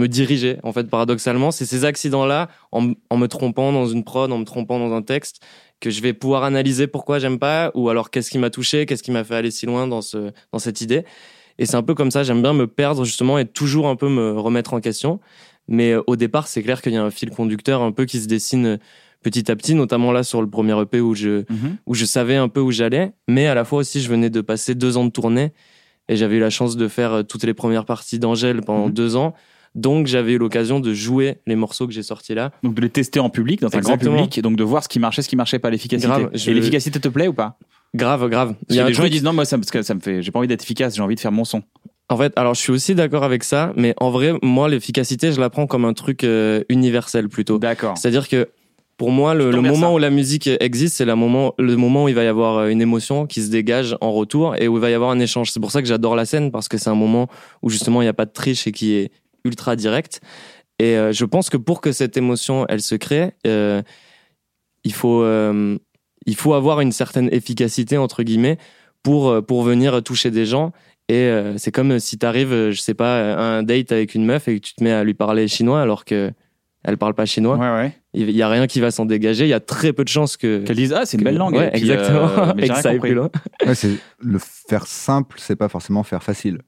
me 0.00 0.08
diriger. 0.08 0.58
En 0.64 0.72
fait, 0.72 0.90
paradoxalement, 0.90 1.52
c'est 1.52 1.66
ces 1.66 1.84
accidents-là, 1.84 2.48
en, 2.72 2.82
me 2.82 3.26
trompant 3.26 3.72
dans 3.72 3.86
une 3.86 4.02
prod, 4.02 4.32
en 4.32 4.38
me 4.38 4.44
trompant 4.44 4.80
dans 4.80 4.92
un 4.92 5.02
texte, 5.02 5.40
que 5.78 5.90
je 5.90 6.02
vais 6.02 6.12
pouvoir 6.12 6.42
analyser 6.42 6.88
pourquoi 6.88 7.20
j'aime 7.20 7.38
pas 7.38 7.70
ou 7.74 7.88
alors 7.88 8.10
qu'est-ce 8.10 8.30
qui 8.30 8.38
m'a 8.38 8.50
touché, 8.50 8.84
qu'est-ce 8.84 9.02
qui 9.02 9.12
m'a 9.12 9.22
fait 9.22 9.36
aller 9.36 9.50
si 9.50 9.66
loin 9.66 9.86
dans, 9.86 10.02
ce, 10.02 10.32
dans 10.52 10.58
cette 10.58 10.80
idée. 10.80 11.04
Et 11.58 11.66
c'est 11.66 11.76
un 11.76 11.82
peu 11.82 11.94
comme 11.94 12.10
ça, 12.10 12.22
j'aime 12.22 12.42
bien 12.42 12.52
me 12.52 12.66
perdre 12.66 13.04
justement 13.04 13.38
et 13.38 13.46
toujours 13.46 13.86
un 13.86 13.96
peu 13.96 14.08
me 14.08 14.32
remettre 14.32 14.74
en 14.74 14.80
question. 14.80 15.20
Mais 15.68 15.92
euh, 15.92 16.02
au 16.06 16.16
départ, 16.16 16.48
c'est 16.48 16.62
clair 16.62 16.82
qu'il 16.82 16.92
y 16.92 16.96
a 16.96 17.04
un 17.04 17.10
fil 17.10 17.30
conducteur 17.30 17.82
un 17.82 17.92
peu 17.92 18.06
qui 18.06 18.18
se 18.18 18.26
dessine 18.26 18.78
petit 19.22 19.50
à 19.50 19.56
petit, 19.56 19.74
notamment 19.74 20.12
là 20.12 20.22
sur 20.22 20.40
le 20.42 20.48
premier 20.48 20.78
EP 20.80 21.00
où 21.00 21.14
je, 21.14 21.44
où 21.86 21.94
je 21.94 22.04
savais 22.04 22.36
un 22.36 22.48
peu 22.48 22.60
où 22.60 22.70
j'allais, 22.70 23.12
mais 23.28 23.46
à 23.46 23.54
la 23.54 23.64
fois 23.64 23.80
aussi 23.80 24.00
je 24.00 24.08
venais 24.08 24.30
de 24.30 24.40
passer 24.40 24.74
deux 24.74 24.96
ans 24.96 25.04
de 25.04 25.10
tournée 25.10 25.52
et 26.08 26.16
j'avais 26.16 26.36
eu 26.36 26.40
la 26.40 26.50
chance 26.50 26.76
de 26.76 26.88
faire 26.88 27.12
euh, 27.12 27.22
toutes 27.22 27.44
les 27.44 27.54
premières 27.54 27.84
parties 27.84 28.18
d'Angèle 28.18 28.62
pendant 28.62 28.86
Mhm. 28.86 28.92
deux 28.94 29.16
ans. 29.16 29.34
Donc 29.76 30.08
j'avais 30.08 30.32
eu 30.32 30.38
l'occasion 30.38 30.80
de 30.80 30.92
jouer 30.92 31.38
les 31.46 31.54
morceaux 31.54 31.86
que 31.86 31.92
j'ai 31.92 32.02
sortis 32.02 32.34
là. 32.34 32.50
Donc 32.64 32.74
de 32.74 32.80
les 32.80 32.90
tester 32.90 33.20
en 33.20 33.30
public, 33.30 33.60
dans 33.60 33.68
un 33.76 33.80
grand 33.80 33.96
public, 33.98 34.36
et 34.36 34.42
donc 34.42 34.56
de 34.56 34.64
voir 34.64 34.82
ce 34.82 34.88
qui 34.88 34.98
marchait, 34.98 35.22
ce 35.22 35.28
qui 35.28 35.36
marchait 35.36 35.60
pas, 35.60 35.70
l'efficacité. 35.70 36.08
Grave, 36.08 36.30
je- 36.34 36.50
Et 36.50 36.54
l'efficacité 36.54 36.98
te 36.98 37.06
plaît 37.08 37.28
ou 37.28 37.32
pas? 37.32 37.56
Grave, 37.94 38.28
grave. 38.28 38.54
Parce 38.66 38.78
que 38.78 38.84
un 38.84 38.88
les 38.88 38.94
gens 38.94 39.04
ils 39.04 39.10
disent 39.10 39.22
non, 39.22 39.32
moi 39.32 39.44
ça, 39.44 39.56
parce 39.58 39.70
que 39.70 39.82
ça 39.82 39.94
me 39.94 40.00
fait, 40.00 40.22
j'ai 40.22 40.30
pas 40.32 40.38
envie 40.40 40.48
d'être 40.48 40.62
efficace, 40.64 40.96
j'ai 40.96 41.02
envie 41.02 41.14
de 41.14 41.20
faire 41.20 41.30
mon 41.32 41.44
son. 41.44 41.62
En 42.08 42.16
fait, 42.16 42.32
alors 42.36 42.54
je 42.54 42.60
suis 42.60 42.72
aussi 42.72 42.96
d'accord 42.96 43.22
avec 43.22 43.44
ça, 43.44 43.72
mais 43.76 43.94
en 43.98 44.10
vrai, 44.10 44.32
moi 44.42 44.68
l'efficacité, 44.68 45.30
je 45.30 45.38
la 45.40 45.50
prends 45.50 45.68
comme 45.68 45.84
un 45.84 45.92
truc 45.92 46.24
euh, 46.24 46.64
universel 46.68 47.28
plutôt. 47.28 47.58
D'accord. 47.60 47.96
C'est-à-dire 47.96 48.28
que 48.28 48.48
pour 49.00 49.12
moi, 49.12 49.32
le, 49.32 49.50
moment 49.62 49.94
où 49.94 49.98
la 49.98 50.10
musique 50.10 50.46
existe, 50.60 50.96
c'est 50.96 51.06
le 51.06 51.14
moment, 51.14 51.54
le 51.58 51.74
moment 51.74 52.04
où 52.04 52.08
il 52.10 52.14
va 52.14 52.22
y 52.22 52.26
avoir 52.26 52.58
euh, 52.58 52.68
une 52.68 52.82
émotion 52.82 53.26
qui 53.26 53.40
se 53.40 53.48
dégage 53.48 53.96
en 54.02 54.12
retour 54.12 54.56
et 54.56 54.68
où 54.68 54.76
il 54.76 54.80
va 54.82 54.90
y 54.90 54.92
avoir 54.92 55.10
un 55.10 55.18
échange. 55.18 55.52
C'est 55.52 55.58
pour 55.58 55.70
ça 55.70 55.80
que 55.80 55.88
j'adore 55.88 56.14
la 56.14 56.26
scène 56.26 56.50
parce 56.50 56.68
que 56.68 56.76
c'est 56.76 56.90
un 56.90 56.94
moment 56.94 57.26
où 57.62 57.70
justement 57.70 58.02
il 58.02 58.04
n'y 58.04 58.10
a 58.10 58.12
pas 58.12 58.26
de 58.26 58.30
triche 58.30 58.66
et 58.66 58.72
qui 58.72 58.92
est 58.92 59.10
ultra 59.46 59.74
directe. 59.74 60.20
Et 60.78 60.98
euh, 60.98 61.14
je 61.14 61.24
pense 61.24 61.48
que 61.48 61.56
pour 61.56 61.80
que 61.80 61.92
cette 61.92 62.18
émotion, 62.18 62.66
elle 62.68 62.82
se 62.82 62.94
crée, 62.94 63.32
euh, 63.46 63.80
il 64.84 64.92
faut, 64.92 65.22
euh, 65.22 65.78
il 66.26 66.34
faut 66.34 66.52
avoir 66.52 66.82
une 66.82 66.92
certaine 66.92 67.32
efficacité 67.32 67.96
entre 67.96 68.22
guillemets 68.22 68.58
pour 69.02 69.42
pour 69.46 69.62
venir 69.62 70.02
toucher 70.02 70.30
des 70.30 70.44
gens. 70.44 70.72
Et 71.08 71.32
c'est 71.56 71.72
comme 71.72 71.98
si 72.00 72.18
tu 72.18 72.26
arrives, 72.26 72.70
je 72.70 72.78
sais 72.78 72.92
pas, 72.92 73.32
à 73.34 73.40
un 73.40 73.62
date 73.62 73.92
avec 73.92 74.14
une 74.14 74.26
meuf 74.26 74.46
et 74.46 74.60
que 74.60 74.66
tu 74.66 74.74
te 74.74 74.84
mets 74.84 74.92
à 74.92 75.04
lui 75.04 75.14
parler 75.14 75.48
chinois 75.48 75.80
alors 75.80 76.04
que 76.04 76.32
elle 76.82 76.96
parle 76.96 77.14
pas 77.14 77.26
chinois. 77.26 77.56
Ouais, 77.56 77.70
ouais. 77.70 77.92
Il 78.14 78.30
y 78.30 78.42
a 78.42 78.48
rien 78.48 78.66
qui 78.66 78.80
va 78.80 78.90
s'en 78.90 79.04
dégager. 79.04 79.44
Il 79.44 79.50
y 79.50 79.54
a 79.54 79.60
très 79.60 79.92
peu 79.92 80.02
de 80.02 80.08
chances 80.08 80.36
que 80.36 80.64
Qu'elle 80.64 80.76
dise, 80.76 80.92
ah, 80.92 81.04
c'est 81.04 81.18
une 81.18 81.24
belle 81.24 81.36
langue. 81.36 81.54
Ouais, 81.54 81.66
euh, 81.66 81.76
exactement. 81.76 82.54
mais 82.56 82.62
et 82.64 82.66
j'ai 82.66 82.72
que 82.72 82.80
ça 82.80 82.90
aille 82.90 82.98
plus 82.98 83.14
loin. 83.14 83.30
Le 84.20 84.38
faire 84.38 84.86
simple, 84.86 85.36
c'est 85.40 85.56
pas 85.56 85.68
forcément 85.68 86.02
faire 86.02 86.22
facile. 86.22 86.60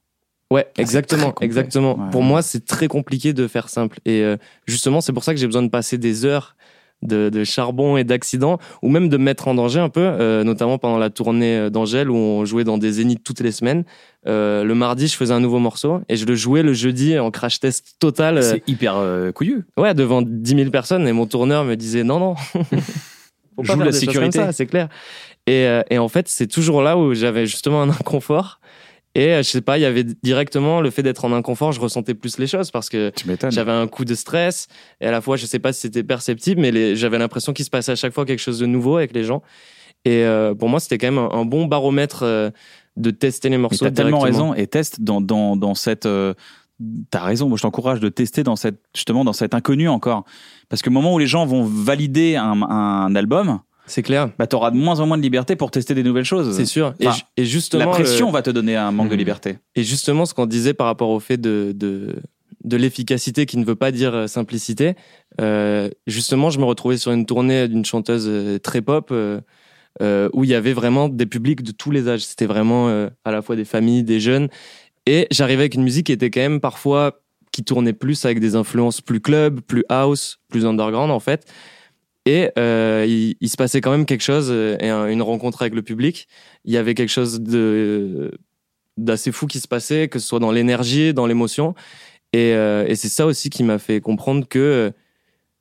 Ouais, 0.51 0.65
très 0.75 0.83
exactement, 0.83 1.35
exactement. 1.41 1.99
Ouais. 1.99 2.11
Pour 2.11 2.23
moi, 2.23 2.43
c'est 2.43 2.67
très 2.67 2.87
compliqué 2.87 3.33
de 3.33 3.49
faire 3.49 3.71
simple. 3.71 4.01
Et 4.05 4.21
euh, 4.21 4.37
justement, 4.67 5.01
c'est 5.01 5.15
pour 5.15 5.25
ça 5.25 5.33
que 5.33 5.41
j'ai 5.41 5.47
besoin 5.47 5.63
de 5.63 5.71
passer 5.71 5.97
des 5.97 6.27
heures 6.27 6.57
de, 7.03 7.29
de 7.29 7.45
charbon 7.45 7.97
et 7.97 8.05
d'accidents, 8.05 8.59
ou 8.83 8.89
même 8.89 9.09
de 9.09 9.17
me 9.17 9.25
mettre 9.25 9.49
en 9.49 9.55
danger 9.55 9.81
un 9.81 9.89
peu, 9.89 10.01
euh, 10.01 10.45
notamment 10.45 10.79
pendant 10.79 10.99
la 10.99 11.11
tournée 11.11 11.57
euh, 11.57 11.71
d'Angèle 11.71 12.11
où 12.11 12.17
on 12.17 12.45
jouait 12.45 12.65
dans 12.65 12.79
des 12.79 12.93
zéniths 12.93 13.23
toutes 13.25 13.41
les 13.41 13.53
semaines. 13.53 13.85
Euh, 14.29 14.63
le 14.65 14.75
mardi, 14.75 15.09
je 15.09 15.17
faisais 15.17 15.35
un 15.35 15.41
nouveau 15.41 15.59
morceau 15.59 16.01
et 16.09 16.17
je 16.17 16.25
le 16.27 16.35
jouais 16.35 16.63
le 16.63 16.73
jeudi 16.75 17.19
en 17.19 17.31
crash 17.31 17.59
test 17.61 17.97
total. 17.99 18.39
euh, 18.39 18.43
C'est 18.43 18.63
hyper 18.69 18.95
euh, 18.97 19.33
couillu. 19.33 19.65
Ouais, 19.77 19.95
devant 19.95 20.23
10 20.23 20.57
000 20.57 20.71
personnes. 20.71 21.09
Et 21.09 21.13
mon 21.13 21.27
tourneur 21.27 21.65
me 21.65 21.75
disait 21.75 22.05
non, 22.05 22.19
non. 22.21 22.35
Faut 23.57 23.65
Joue 23.65 23.73
pas 23.73 23.77
faire 23.77 23.85
la 23.87 23.91
des 23.91 23.99
sécurité. 23.99 24.41
c'est 24.53 24.67
clair. 24.67 24.89
Et, 25.47 25.67
euh, 25.67 25.83
et 25.91 25.99
en 25.99 26.09
fait, 26.09 26.29
c'est 26.29 26.47
toujours 26.47 26.83
là 26.83 26.97
où 26.97 27.15
j'avais 27.15 27.47
justement 27.47 27.83
un 27.83 27.91
inconfort. 27.91 28.61
Et 29.15 29.29
euh, 29.35 29.39
je 29.43 29.49
sais 29.51 29.61
pas, 29.61 29.77
il 29.79 29.83
y 29.83 29.85
avait 29.85 30.05
directement 30.05 30.81
le 30.81 30.91
fait 30.91 31.03
d'être 31.03 31.25
en 31.27 31.33
inconfort, 31.33 31.73
je 31.73 31.81
ressentais 31.81 32.15
plus 32.15 32.39
les 32.39 32.47
choses 32.47 32.71
parce 32.71 32.89
que 32.89 33.13
j'avais 33.51 33.73
un 33.73 33.87
coup 33.87 34.05
de 34.07 34.15
stress. 34.15 34.69
Et 35.01 35.07
à 35.07 35.11
la 35.11 35.21
fois, 35.21 35.37
je 35.37 35.45
sais 35.47 35.59
pas 35.59 35.73
si 35.75 35.83
c'était 35.83 36.03
perceptible, 36.03 36.61
mais 36.63 36.97
j'avais 36.97 37.19
l'impression 37.19 37.53
qu'il 37.53 37.65
se 37.65 37.71
passait 37.71 37.93
à 37.93 37.97
chaque 37.97 38.15
fois 38.15 38.25
quelque 38.25 38.39
chose 38.41 38.59
de 38.59 38.67
nouveau 38.67 38.97
avec 38.97 39.13
les 39.15 39.25
gens. 39.25 39.43
Et 40.05 40.25
euh, 40.25 40.55
pour 40.55 40.69
moi, 40.69 40.81
c'était 40.81 40.99
quand 40.99 41.09
même 41.13 41.19
un, 41.19 41.31
un 41.31 41.45
bon 41.45 41.67
baromètre 41.67 42.23
euh, 42.23 42.51
de 42.97 43.11
tester 43.11 43.49
les 43.51 43.59
morceaux. 43.59 43.85
t'as 43.85 43.91
tellement 44.05 44.21
raison 44.21 44.55
et 44.55 44.67
teste 44.67 45.03
dans, 45.03 45.21
dans, 45.21 45.57
dans 45.57 45.75
cette. 45.75 46.07
euh, 46.07 46.35
T'as 47.11 47.23
raison, 47.23 47.49
moi 47.49 47.57
je 47.57 47.63
t'encourage 47.63 48.01
de 48.01 48.09
tester 48.09 48.43
dans 48.43 48.57
cette, 48.57 48.81
justement 48.97 49.25
dans 49.25 49.33
cet 49.35 49.55
inconnu 49.55 49.89
encore. 49.89 50.25
Parce 50.69 50.83
que 50.83 50.89
au 50.89 50.93
moment 50.93 51.15
où 51.15 51.19
les 51.21 51.29
gens 51.29 51.47
vont 51.47 51.63
valider 51.65 52.35
un, 52.35 52.61
un 52.63 53.15
album, 53.15 53.61
C'est 53.93 54.03
clair. 54.03 54.31
bah, 54.39 54.47
t'auras 54.47 54.71
de 54.71 54.77
moins 54.77 55.01
en 55.01 55.07
moins 55.07 55.19
de 55.19 55.23
liberté 55.23 55.55
pour 55.55 55.71
tester 55.71 55.95
des 55.95 56.03
nouvelles 56.03 56.25
choses. 56.25 56.57
C'est 56.57 56.65
sûr. 56.65 56.95
Et, 56.99 57.07
Enfin, 57.09 57.17
ju- 57.19 57.23
et 57.37 57.45
justement, 57.45 57.85
La 57.85 57.91
pression 57.91 58.29
le- 58.29 58.33
va 58.33 58.43
te 58.43 58.51
donner 58.51 58.75
un 58.77 58.91
manque 58.91 59.09
de 59.09 59.13
Mhm. 59.15 59.19
liberté. 59.19 59.59
Et 59.75 59.83
justement, 59.85 60.25
ce 60.25 60.33
qu'on 60.35 60.47
disait 60.47 60.73
par 60.75 60.87
rapport 60.87 61.11
au 61.11 61.21
fait 61.21 61.37
de, 61.37 61.73
de, 61.77 62.17
de 62.65 62.77
l'efficacité 62.77 63.45
qui 63.45 63.59
ne 63.59 63.65
veut 63.65 63.75
pas 63.75 63.91
dire 63.91 64.15
euh, 64.15 64.27
simplicité, 64.29 64.95
euh, 65.41 65.91
justement, 66.07 66.49
je 66.51 66.59
me 66.59 66.65
retrouvais 66.65 66.97
sur 66.97 67.13
une 67.13 67.27
tournée 67.27 67.69
d'une 67.69 67.85
chanteuse 67.85 68.27
euh, 68.29 68.59
très 68.59 68.81
pop 68.83 69.09
euh, 69.13 69.41
euh, 70.01 70.31
où 70.33 70.45
il 70.45 70.51
y 70.51 70.55
avait 70.55 70.73
vraiment 70.73 71.09
des 71.11 71.27
publics 71.27 71.63
de 71.63 71.73
tous 71.73 71.91
les 71.91 72.09
âges. 72.09 72.23
C'était 72.25 72.47
vraiment 72.47 72.89
à 73.25 73.31
la 73.31 73.43
fois 73.43 73.57
des 73.57 73.67
familles, 73.67 74.05
des 74.05 74.21
jeunes. 74.21 74.49
Et 75.07 75.27
j'arrivais 75.31 75.63
avec 75.65 75.75
une 75.75 75.83
musique 75.83 76.07
qui 76.07 76.13
était 76.13 76.31
quand 76.31 76.41
même 76.41 76.61
parfois 76.61 77.21
qui 77.53 77.63
tournait 77.63 77.93
plus 77.93 78.25
avec 78.25 78.41
des 78.41 78.57
influences 78.57 79.03
plus 79.03 79.21
club, 79.21 79.61
plus 79.61 79.85
house, 79.91 80.39
plus 80.49 80.65
underground 80.65 81.11
en 81.11 81.21
fait. 81.21 81.45
Et 82.25 82.51
euh, 82.59 83.05
il, 83.09 83.37
il 83.41 83.49
se 83.49 83.57
passait 83.57 83.81
quand 83.81 83.91
même 83.91 84.07
quelque 84.07 84.23
chose 84.23 84.49
euh, 84.51 84.77
et 84.81 84.89
un- 84.89 85.09
une 85.09 85.23
rencontre 85.23 85.63
avec 85.63 85.75
le 85.75 85.83
public. 85.83 86.29
Il 86.65 86.73
y 86.73 86.77
avait 86.77 86.95
quelque 86.95 87.11
chose 87.11 87.41
de 87.41 88.33
d'assez 88.97 89.33
fou 89.33 89.47
qui 89.47 89.59
se 89.59 89.67
passait, 89.69 90.09
que 90.09 90.19
ce 90.19 90.27
soit 90.29 90.39
dans 90.39 90.53
l'énergie, 90.53 91.15
dans 91.15 91.27
l'émotion. 91.27 91.75
Et, 92.35 92.53
euh, 92.55 92.85
et 92.87 92.95
c'est 92.95 93.09
ça 93.09 93.27
aussi 93.27 93.51
qui 93.51 93.65
m'a 93.65 93.79
fait 93.79 94.01
comprendre 94.01 94.47
que 94.49 94.93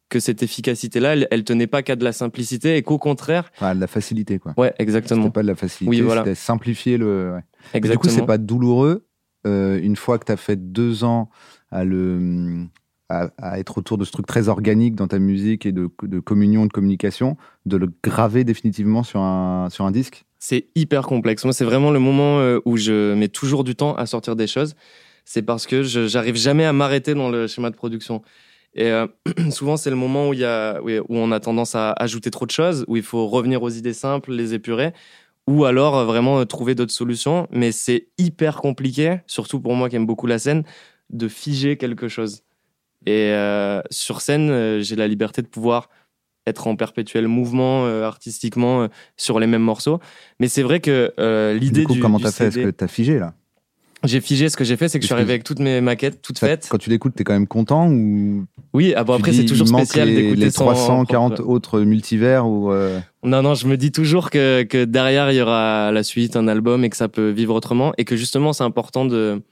que 0.10 0.20
cette 0.20 0.44
efficacité-là, 0.44 1.14
elle, 1.14 1.28
elle 1.32 1.46
tenait 1.46 1.68
pas 1.68 1.84
qu'à 1.84 1.96
de 1.96 2.04
la 2.04 2.12
simplicité 2.12 2.76
et 2.76 2.82
qu'au 2.84 2.98
contraire, 2.98 3.50
Enfin, 3.56 3.74
de 3.74 3.80
la 3.80 3.88
facilité, 3.88 4.40
quoi. 4.40 4.54
ouais, 4.58 4.68
C'était 4.72 4.84
exactement, 4.84 5.30
pas 5.32 5.42
de 5.42 5.48
la 5.48 5.56
facilité, 5.56 5.90
Oui, 5.90 6.02
voilà. 6.02 6.22
c'était 6.26 6.36
simplifier 6.36 6.98
le. 6.98 7.32
ouais. 7.34 7.40
Mais 7.74 7.80
Du 7.80 7.88
coup, 7.88 7.94
exactement. 7.94 8.14
c'est 8.16 8.26
pas 8.26 8.38
douloureux 8.38 9.06
euh, 9.48 9.80
une 9.82 9.96
fois 9.96 10.20
que 10.20 10.26
tu 10.26 10.32
as 10.34 10.38
fait 10.38 10.58
deux 10.58 11.06
ans 11.06 11.30
à, 11.72 11.86
le, 11.86 12.66
à, 13.12 13.60
être 13.60 13.78
autour 13.78 13.98
de 13.98 14.06
ce 14.06 14.12
truc 14.12 14.26
très 14.26 14.50
organique 14.50 14.96
dans 14.96 15.08
ta 15.08 15.20
musique 15.20 15.66
et 15.66 15.72
de, 15.72 15.88
communion, 16.20 16.66
de 16.66 16.72
communication, 16.72 17.38
de 17.66 17.78
le 17.78 17.88
graver 18.04 18.44
définitivement 18.44 19.04
sur 19.04 19.22
un, 19.22 19.92
disque? 19.92 20.26
C'est 20.40 20.68
hyper 20.76 21.06
complexe. 21.06 21.44
Moi, 21.44 21.54
c'est 21.54 21.66
vraiment 21.66 21.92
le 21.92 22.00
moment 22.00 22.40
euh, 22.40 22.60
où 22.66 22.78
je 22.78 23.14
mets 23.14 23.28
toujours 23.28 23.64
du 23.64 23.76
temps 23.76 23.94
à 23.96 24.06
sortir 24.06 24.36
des 24.36 24.48
choses. 24.48 24.76
C'est 25.24 25.44
parce 25.44 25.68
que 25.68 25.84
j'arrive 25.84 26.36
jamais 26.36 26.66
à 26.66 26.74
m'arrêter 26.74 27.14
dans 27.14 27.30
le 27.30 27.46
schéma 27.48 27.70
de 27.70 27.76
production. 27.76 28.24
Et 28.74 28.90
euh, 28.90 29.08
souvent, 29.52 29.78
c'est 29.78 29.92
le 29.92 29.96
moment 29.96 30.30
où 30.30 30.34
y 30.34 30.46
a 30.46 30.82
où 30.82 30.90
on 31.10 31.32
a 31.32 31.40
tendance 31.40 31.76
à 31.76 31.92
ajouter 31.92 32.32
trop 32.32 32.46
de 32.46 32.52
choses, 32.52 32.86
où 32.88 32.98
il 32.98 33.04
faut 33.04 33.28
revenir 33.28 33.62
aux 33.62 33.70
idées 33.70 33.94
simples, 33.94 34.32
les 34.32 34.54
épurer, 34.56 34.94
ou 35.48 35.66
alors 35.66 35.98
euh, 35.98 36.06
vraiment 36.06 36.44
trouver 36.46 36.74
d'autres 36.74 36.94
solutions. 36.94 37.48
Mais 37.52 37.72
c'est 37.72 38.08
hyper 38.18 38.58
compliqué, 38.58 39.18
surtout 39.28 39.60
pour 39.60 39.76
moi 39.76 39.90
qui 39.90 39.96
aime 39.96 40.08
beaucoup 40.08 40.28
la 40.28 40.40
scène, 40.40 40.64
de 41.12 41.28
figer 41.28 41.78
quelque 41.78 42.08
chose. 42.08 42.44
Et 43.06 43.32
euh, 43.32 43.82
sur 43.90 44.22
scène, 44.22 44.50
euh, 44.50 44.82
j'ai 44.82 44.96
la 44.96 45.08
liberté 45.08 45.42
de 45.42 45.48
pouvoir 45.48 45.90
être 46.48 46.68
en 46.68 46.76
perpétuel 46.76 47.28
mouvement 47.28 47.86
euh, 47.86 48.04
artistiquement 48.04 48.84
euh, 48.84 48.88
sur 49.18 49.40
les 49.40 49.48
mêmes 49.48 49.62
morceaux. 49.62 50.00
Mais 50.40 50.48
c'est 50.48 50.64
vrai 50.64 50.80
que 50.80 51.14
euh, 51.20 51.54
l'idée 51.54 51.82
Du 51.82 51.88
coup, 51.88 51.94
du, 51.94 52.00
comment 52.00 52.20
t'as 52.20 52.32
fait? 52.32 52.48
Est-ce 52.48 52.60
que 52.60 52.70
t'as 52.70 52.88
figé 52.88 53.20
là? 53.20 53.34
J'ai 54.04 54.20
figé 54.20 54.50
ce 54.50 54.58
que 54.58 54.64
j'ai 54.64 54.78
fait, 54.78 54.90
c'est 54.90 54.98
que 54.98 55.04
je 55.04 55.08
suis 55.08 55.14
arrivé 55.14 55.34
avec 55.34 55.44
toutes 55.44 55.60
mes 55.60 55.80
maquettes 55.80 56.24
toutes 56.24 56.40
Ça- 56.40 56.48
faites. 56.48 56.68
Quand 56.72 56.80
tu 56.80 56.90
l'écoutes, 56.90 57.14
t'es 57.14 57.24
quand 57.24 57.34
même 57.34 57.46
content 57.46 57.88
ou 57.88 58.46
Oui, 58.74 58.94
ah 58.98 59.04
bon, 59.04 59.14
après 59.14 59.30
dis, 59.30 59.38
c'est 59.38 59.46
toujours 59.46 59.68
spécial 59.68 60.08
les, 60.08 60.16
d'écouter 60.16 60.46
les 60.46 60.50
son 60.50 60.64
340 60.66 61.36
propre- 61.36 61.48
autres 61.48 61.82
multivers 61.82 62.48
ou 62.48 62.72
euh, 62.72 63.00
Non, 63.24 63.44
non, 63.44 63.54
je 63.54 63.68
me 63.68 63.78
dis 63.78 63.92
toujours 63.92 64.32
que, 64.32 64.64
que 64.64 64.86
derrière 64.86 65.32
il 65.32 65.36
y 65.38 65.42
aura 65.42 65.92
la 65.92 66.02
suite, 66.02 66.36
un 66.36 66.48
album 66.48 66.84
et 66.84 66.90
que 66.90 66.98
ça 66.98 67.10
peut 67.10 67.30
vivre 67.30 67.54
autrement 67.54 67.94
et 68.00 68.04
que 68.06 68.16
justement 68.16 68.54
c'est 68.54 68.64
important 68.64 69.06
de- 69.06 69.44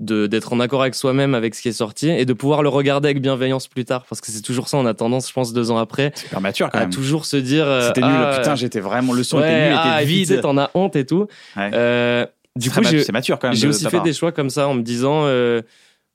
d'être 0.00 0.52
en 0.54 0.60
accord 0.60 0.80
avec 0.82 0.94
soi-même 0.94 1.34
avec 1.34 1.54
ce 1.54 1.62
qui 1.62 1.68
est 1.68 1.72
sorti 1.72 2.08
et 2.08 2.24
de 2.24 2.32
pouvoir 2.32 2.62
le 2.62 2.68
regarder 2.70 3.08
avec 3.10 3.20
bienveillance 3.20 3.68
plus 3.68 3.84
tard 3.84 4.04
parce 4.08 4.20
que 4.20 4.30
c'est 4.32 4.40
toujours 4.40 4.68
ça 4.68 4.78
on 4.78 4.86
a 4.86 4.94
tendance 4.94 5.28
je 5.28 5.32
pense 5.34 5.52
deux 5.52 5.70
ans 5.70 5.76
après 5.76 6.12
hyper 6.26 6.40
mature 6.40 6.70
quand 6.70 6.78
à 6.78 6.80
même. 6.82 6.90
toujours 6.90 7.26
se 7.26 7.36
dire 7.36 7.66
euh, 7.66 7.86
C'était 7.88 8.00
nul. 8.00 8.10
ah, 8.12 8.36
Putain, 8.38 8.54
j'étais 8.54 8.80
vraiment. 8.80 9.12
Le 9.12 9.22
son 9.22 9.38
ouais, 9.38 9.44
était 9.52 9.68
nul, 9.68 9.76
ah, 9.78 9.96
était 10.02 10.06
vide. 10.10 10.40
t'en 10.40 10.56
as 10.58 10.70
honte 10.74 10.96
et 10.96 11.04
tout 11.04 11.26
Ouais. 11.56 11.70
Euh, 11.74 12.26
du 12.56 12.70
coup 12.70 12.82
j'ai 12.82 13.04
c'est 13.04 13.12
mature 13.12 13.38
quand 13.38 13.48
même. 13.48 13.56
J'ai 13.56 13.68
aussi 13.68 13.84
fait 13.88 14.00
des 14.00 14.12
choix 14.14 14.32
comme 14.32 14.50
ça 14.50 14.66
en 14.68 14.74
me 14.74 14.82
disant, 14.82 15.24
euh, 15.26 15.60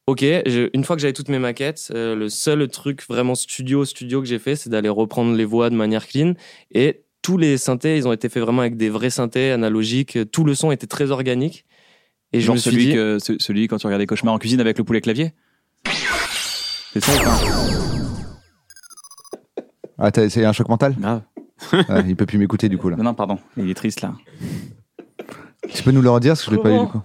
ok, 0.07 0.21
je- 0.21 0.69
une 0.73 0.83
fois 0.83 0.95
que 0.95 1.01
j'avais 1.01 1.13
toutes 1.13 1.29
mes 1.29 1.39
maquettes, 1.39 1.89
euh, 1.93 2.15
le 2.15 2.27
seul 2.29 2.67
truc 2.67 3.03
vraiment 3.07 3.35
studio 3.35 3.85
studio 3.85 4.19
que 4.21 4.27
j'ai 4.27 4.39
fait, 4.39 4.55
c'est 4.55 4.69
d'aller 4.69 4.89
reprendre 4.89 5.35
les 5.35 5.45
voix 5.45 5.69
de 5.69 5.75
manière 5.75 6.07
clean 6.07 6.33
et 6.73 7.01
tous 7.21 7.37
les 7.37 7.57
synthés, 7.57 7.97
ils 7.97 8.07
ont 8.07 8.13
été 8.13 8.29
faits 8.29 8.43
vraiment 8.43 8.61
avec 8.61 8.77
des 8.77 8.89
vrais 8.89 9.09
synthés 9.09 9.51
analogiques. 9.51 10.17
Tout 10.31 10.43
le 10.43 10.53
son 10.53 10.71
était 10.71 10.85
très 10.87 11.09
organique. 11.09 11.65
Et 12.33 12.41
je 12.41 12.45
Genre 12.47 12.55
me 12.55 12.59
suis 12.59 12.71
celui, 12.71 12.85
dit, 12.87 12.93
que, 12.93 13.17
ce- 13.19 13.37
celui 13.39 13.67
quand 13.67 13.77
tu 13.77 13.85
regardais 13.87 14.05
Cauchemar 14.05 14.33
en 14.33 14.39
cuisine 14.39 14.59
avec 14.59 14.77
le 14.77 14.83
poulet 14.83 15.01
clavier. 15.01 15.33
C'est 16.93 17.03
ça 17.03 17.13
ou 17.15 17.23
pas? 17.23 17.39
Ah, 19.97 20.11
t'as- 20.11 20.29
c'est 20.29 20.43
un 20.45 20.51
choc 20.53 20.67
mental? 20.69 20.95
Grave. 20.99 21.21
Ouais, 21.71 22.03
Il 22.07 22.15
peut 22.17 22.25
plus 22.25 22.37
m'écouter 22.37 22.67
du 22.67 22.77
coup 22.77 22.89
là. 22.89 22.97
Non, 22.97 23.03
non, 23.03 23.13
pardon. 23.13 23.39
Il 23.57 23.69
est 23.69 23.73
triste 23.75 24.01
là. 24.01 24.13
Tu 25.73 25.83
peux 25.83 25.91
nous 25.91 26.01
le 26.01 26.09
redire 26.09 26.31
parce 26.33 26.43
que 26.43 26.51
je 26.51 26.55
l'ai 26.55 26.61
pas 26.61 26.71
eu 26.71 26.79
du 26.79 26.87
coup? 26.87 27.01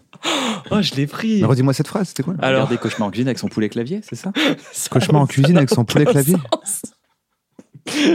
oh, 0.73 0.83
je 0.83 0.95
l'ai 0.97 1.07
pris. 1.07 1.41
Mais 1.41 1.47
redis-moi 1.47 1.73
cette 1.73 1.87
phrase, 1.89 2.09
c'était 2.09 2.23
quoi? 2.25 2.35
Là 2.35 2.41
Alors, 2.43 2.63
Regardez 2.67 2.79
Cauchemar 2.79 3.09
en 3.09 3.11
cuisine 3.11 3.29
avec 3.29 3.39
son 3.39 3.49
poulet 3.49 3.69
clavier, 3.69 4.01
c'est 4.03 4.17
ça? 4.17 4.33
Cauchemar 4.91 5.23
en 5.23 5.27
cuisine 5.27 5.57
avec 5.57 5.71
son 5.71 5.85
poulet 5.85 6.05
clavier 6.05 6.37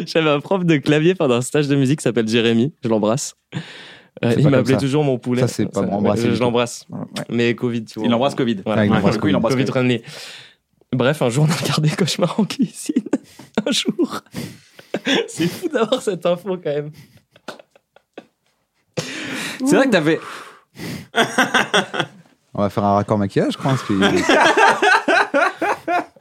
J'avais 0.05 0.29
un 0.29 0.39
prof 0.41 0.63
de 0.65 0.77
clavier 0.77 1.15
pendant 1.15 1.35
un 1.35 1.41
stage 1.41 1.67
de 1.67 1.75
musique 1.75 1.99
qui 1.99 2.03
s'appelle 2.03 2.27
Jérémy, 2.27 2.73
je 2.83 2.89
l'embrasse. 2.89 3.35
Euh, 4.23 4.33
il 4.37 4.47
m'appelait 4.47 4.77
toujours 4.77 5.03
mon 5.03 5.17
poulet. 5.17 5.41
Ça, 5.41 5.47
c'est 5.47 5.65
pas 5.65 5.81
m'embrasser 5.81 6.33
Je, 6.33 6.39
l'embrasse. 6.39 6.85
Mais 7.29 7.53
Covid, 7.53 7.83
tu 7.83 7.99
vois. 7.99 8.07
Il 8.07 8.13
embrasse 8.13 8.35
Covid. 8.35 8.61
Voilà. 8.65 8.83
Ah, 8.83 8.85
il 8.85 8.93
embrasse 8.93 9.17
Covid 9.17 9.33
Covid. 9.41 9.65
friendly. 9.65 10.01
Bref, 10.93 11.21
un 11.21 11.29
jour, 11.29 11.45
on 11.47 11.51
a 11.51 11.55
regardé 11.55 11.89
Cauchemar 11.89 12.39
en 12.39 12.45
cuisine. 12.45 13.03
un 13.65 13.71
jour. 13.71 14.21
C'est 15.27 15.47
fou 15.47 15.67
d'avoir 15.67 16.01
cette 16.01 16.25
info 16.25 16.57
quand 16.57 16.69
même. 16.69 16.91
C'est 19.65 19.75
vrai 19.75 19.85
que 19.87 19.91
t'avais. 19.91 20.19
On 22.53 22.61
va 22.61 22.69
faire 22.69 22.85
un 22.85 22.95
raccord 22.95 23.17
maquillage, 23.17 23.53
je 23.53 23.57
crois. 23.57 23.71
parce 23.71 23.83
que- 23.83 23.93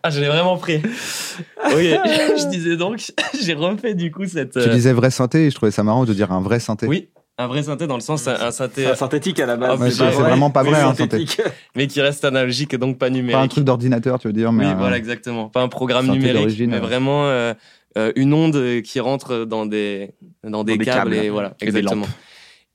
Ah, 0.03 0.11
je 0.11 0.21
l'ai 0.21 0.27
vraiment 0.29 0.59
pris. 0.59 0.77
Ok, 0.77 0.83
je 1.73 2.49
disais 2.49 2.77
donc, 2.77 3.01
j'ai 3.41 3.55
refait 3.55 3.95
du 3.95 4.11
coup 4.11 4.27
cette. 4.27 4.53
Tu 4.53 4.59
euh, 4.59 4.69
disais 4.69 4.93
vrai 4.93 5.11
synthé 5.11 5.47
et 5.47 5.51
je 5.51 5.55
trouvais 5.55 5.71
ça 5.73 5.83
marrant 5.83 6.05
de 6.05 6.13
dire 6.13 6.31
un 6.31 6.43
vrai 6.43 6.61
synthé. 6.61 6.87
Oui, 6.87 7.09
un 7.37 7.47
vrai 7.49 7.63
synthé 7.65 7.87
dans 7.87 7.95
le 7.97 8.01
sens 8.01 8.29
un 8.29 8.51
synthé, 8.53 8.85
C'est 8.85 8.95
synthétique 8.97 9.41
à 9.41 9.47
la 9.47 9.57
base. 9.57 9.81
Ah, 9.83 9.91
c'est 9.91 10.05
vrai. 10.05 10.29
vraiment 10.29 10.51
pas 10.51 10.63
vrai 10.63 10.79
un 10.81 10.95
synthé. 10.95 11.03
synthétique. 11.03 11.41
mais 11.75 11.87
qui 11.89 12.01
reste 12.01 12.25
analogique 12.25 12.73
et 12.75 12.79
donc 12.79 12.99
pas 12.99 13.11
numérique. 13.11 13.33
Pas 13.35 13.41
un 13.43 13.49
truc 13.49 13.65
d'ordinateur, 13.65 14.19
tu 14.19 14.29
veux 14.29 14.33
dire, 14.33 14.53
mais 14.53 14.67
oui, 14.67 14.71
un- 14.71 14.75
voilà, 14.77 14.97
exactement. 14.99 15.49
Pas 15.49 15.63
un 15.63 15.69
programme 15.69 16.07
numérique, 16.09 16.57
mais 16.61 16.75
ouais. 16.75 16.79
vraiment 16.81 17.27
euh, 17.27 17.53
euh, 17.99 18.13
une 18.17 18.33
onde 18.35 18.83
qui 18.83 19.01
rentre 19.01 19.45
dans 19.45 19.67
des, 19.67 20.11
dans 20.45 20.63
des, 20.65 20.77
des 20.79 20.85
câbles, 20.85 21.11
câbles. 21.13 21.25
et 21.27 21.31
voilà, 21.31 21.55
Et 21.61 21.67
des 21.67 21.77
exactement. 21.79 22.03
lampes. 22.07 22.15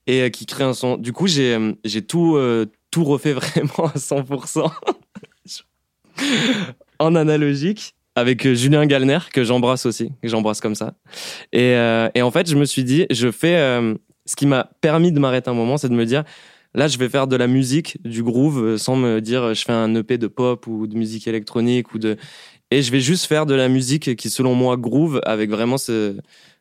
Et 0.06 0.22
euh, 0.22 0.28
qui 0.28 0.44
crée 0.46 0.64
un 0.64 0.74
son. 0.74 0.96
Du 0.96 1.12
coup, 1.12 1.26
j'ai 1.26 1.54
euh, 1.54 1.72
j'ai 1.84 2.02
tout, 2.02 2.36
euh, 2.36 2.66
tout 2.90 3.04
refait 3.04 3.32
vraiment 3.34 3.86
à 3.94 3.96
100%. 3.98 4.70
en 6.98 7.14
analogique 7.14 7.94
avec 8.14 8.46
euh, 8.46 8.54
Julien 8.54 8.84
Galner 8.86 9.18
que 9.32 9.44
j'embrasse 9.44 9.86
aussi, 9.86 10.12
que 10.22 10.28
j'embrasse 10.28 10.60
comme 10.60 10.74
ça. 10.74 10.94
Et, 11.52 11.74
euh, 11.74 12.08
et 12.14 12.22
en 12.22 12.30
fait, 12.30 12.48
je 12.48 12.56
me 12.56 12.64
suis 12.64 12.84
dit, 12.84 13.06
je 13.10 13.30
fais 13.30 13.56
euh, 13.56 13.94
ce 14.30 14.36
qui 14.36 14.46
m'a 14.46 14.70
permis 14.80 15.10
de 15.10 15.18
m'arrêter 15.18 15.50
un 15.50 15.54
moment, 15.54 15.76
c'est 15.76 15.88
de 15.88 15.94
me 15.94 16.06
dire, 16.06 16.22
là, 16.74 16.86
je 16.86 16.98
vais 16.98 17.08
faire 17.08 17.26
de 17.26 17.34
la 17.34 17.48
musique, 17.48 17.98
du 18.04 18.22
groove, 18.22 18.62
euh, 18.62 18.78
sans 18.78 18.94
me 18.94 19.20
dire, 19.20 19.42
euh, 19.42 19.54
je 19.54 19.64
fais 19.64 19.72
un 19.72 19.92
EP 19.96 20.18
de 20.18 20.28
pop 20.28 20.68
ou 20.68 20.86
de 20.86 20.96
musique 20.96 21.26
électronique 21.26 21.94
ou 21.94 21.98
de, 21.98 22.16
et 22.70 22.82
je 22.82 22.92
vais 22.92 23.00
juste 23.00 23.26
faire 23.26 23.46
de 23.46 23.54
la 23.54 23.68
musique 23.68 24.14
qui, 24.14 24.30
selon 24.30 24.54
moi, 24.54 24.76
groove 24.76 25.20
avec 25.24 25.50
vraiment 25.50 25.78
ce, 25.78 26.16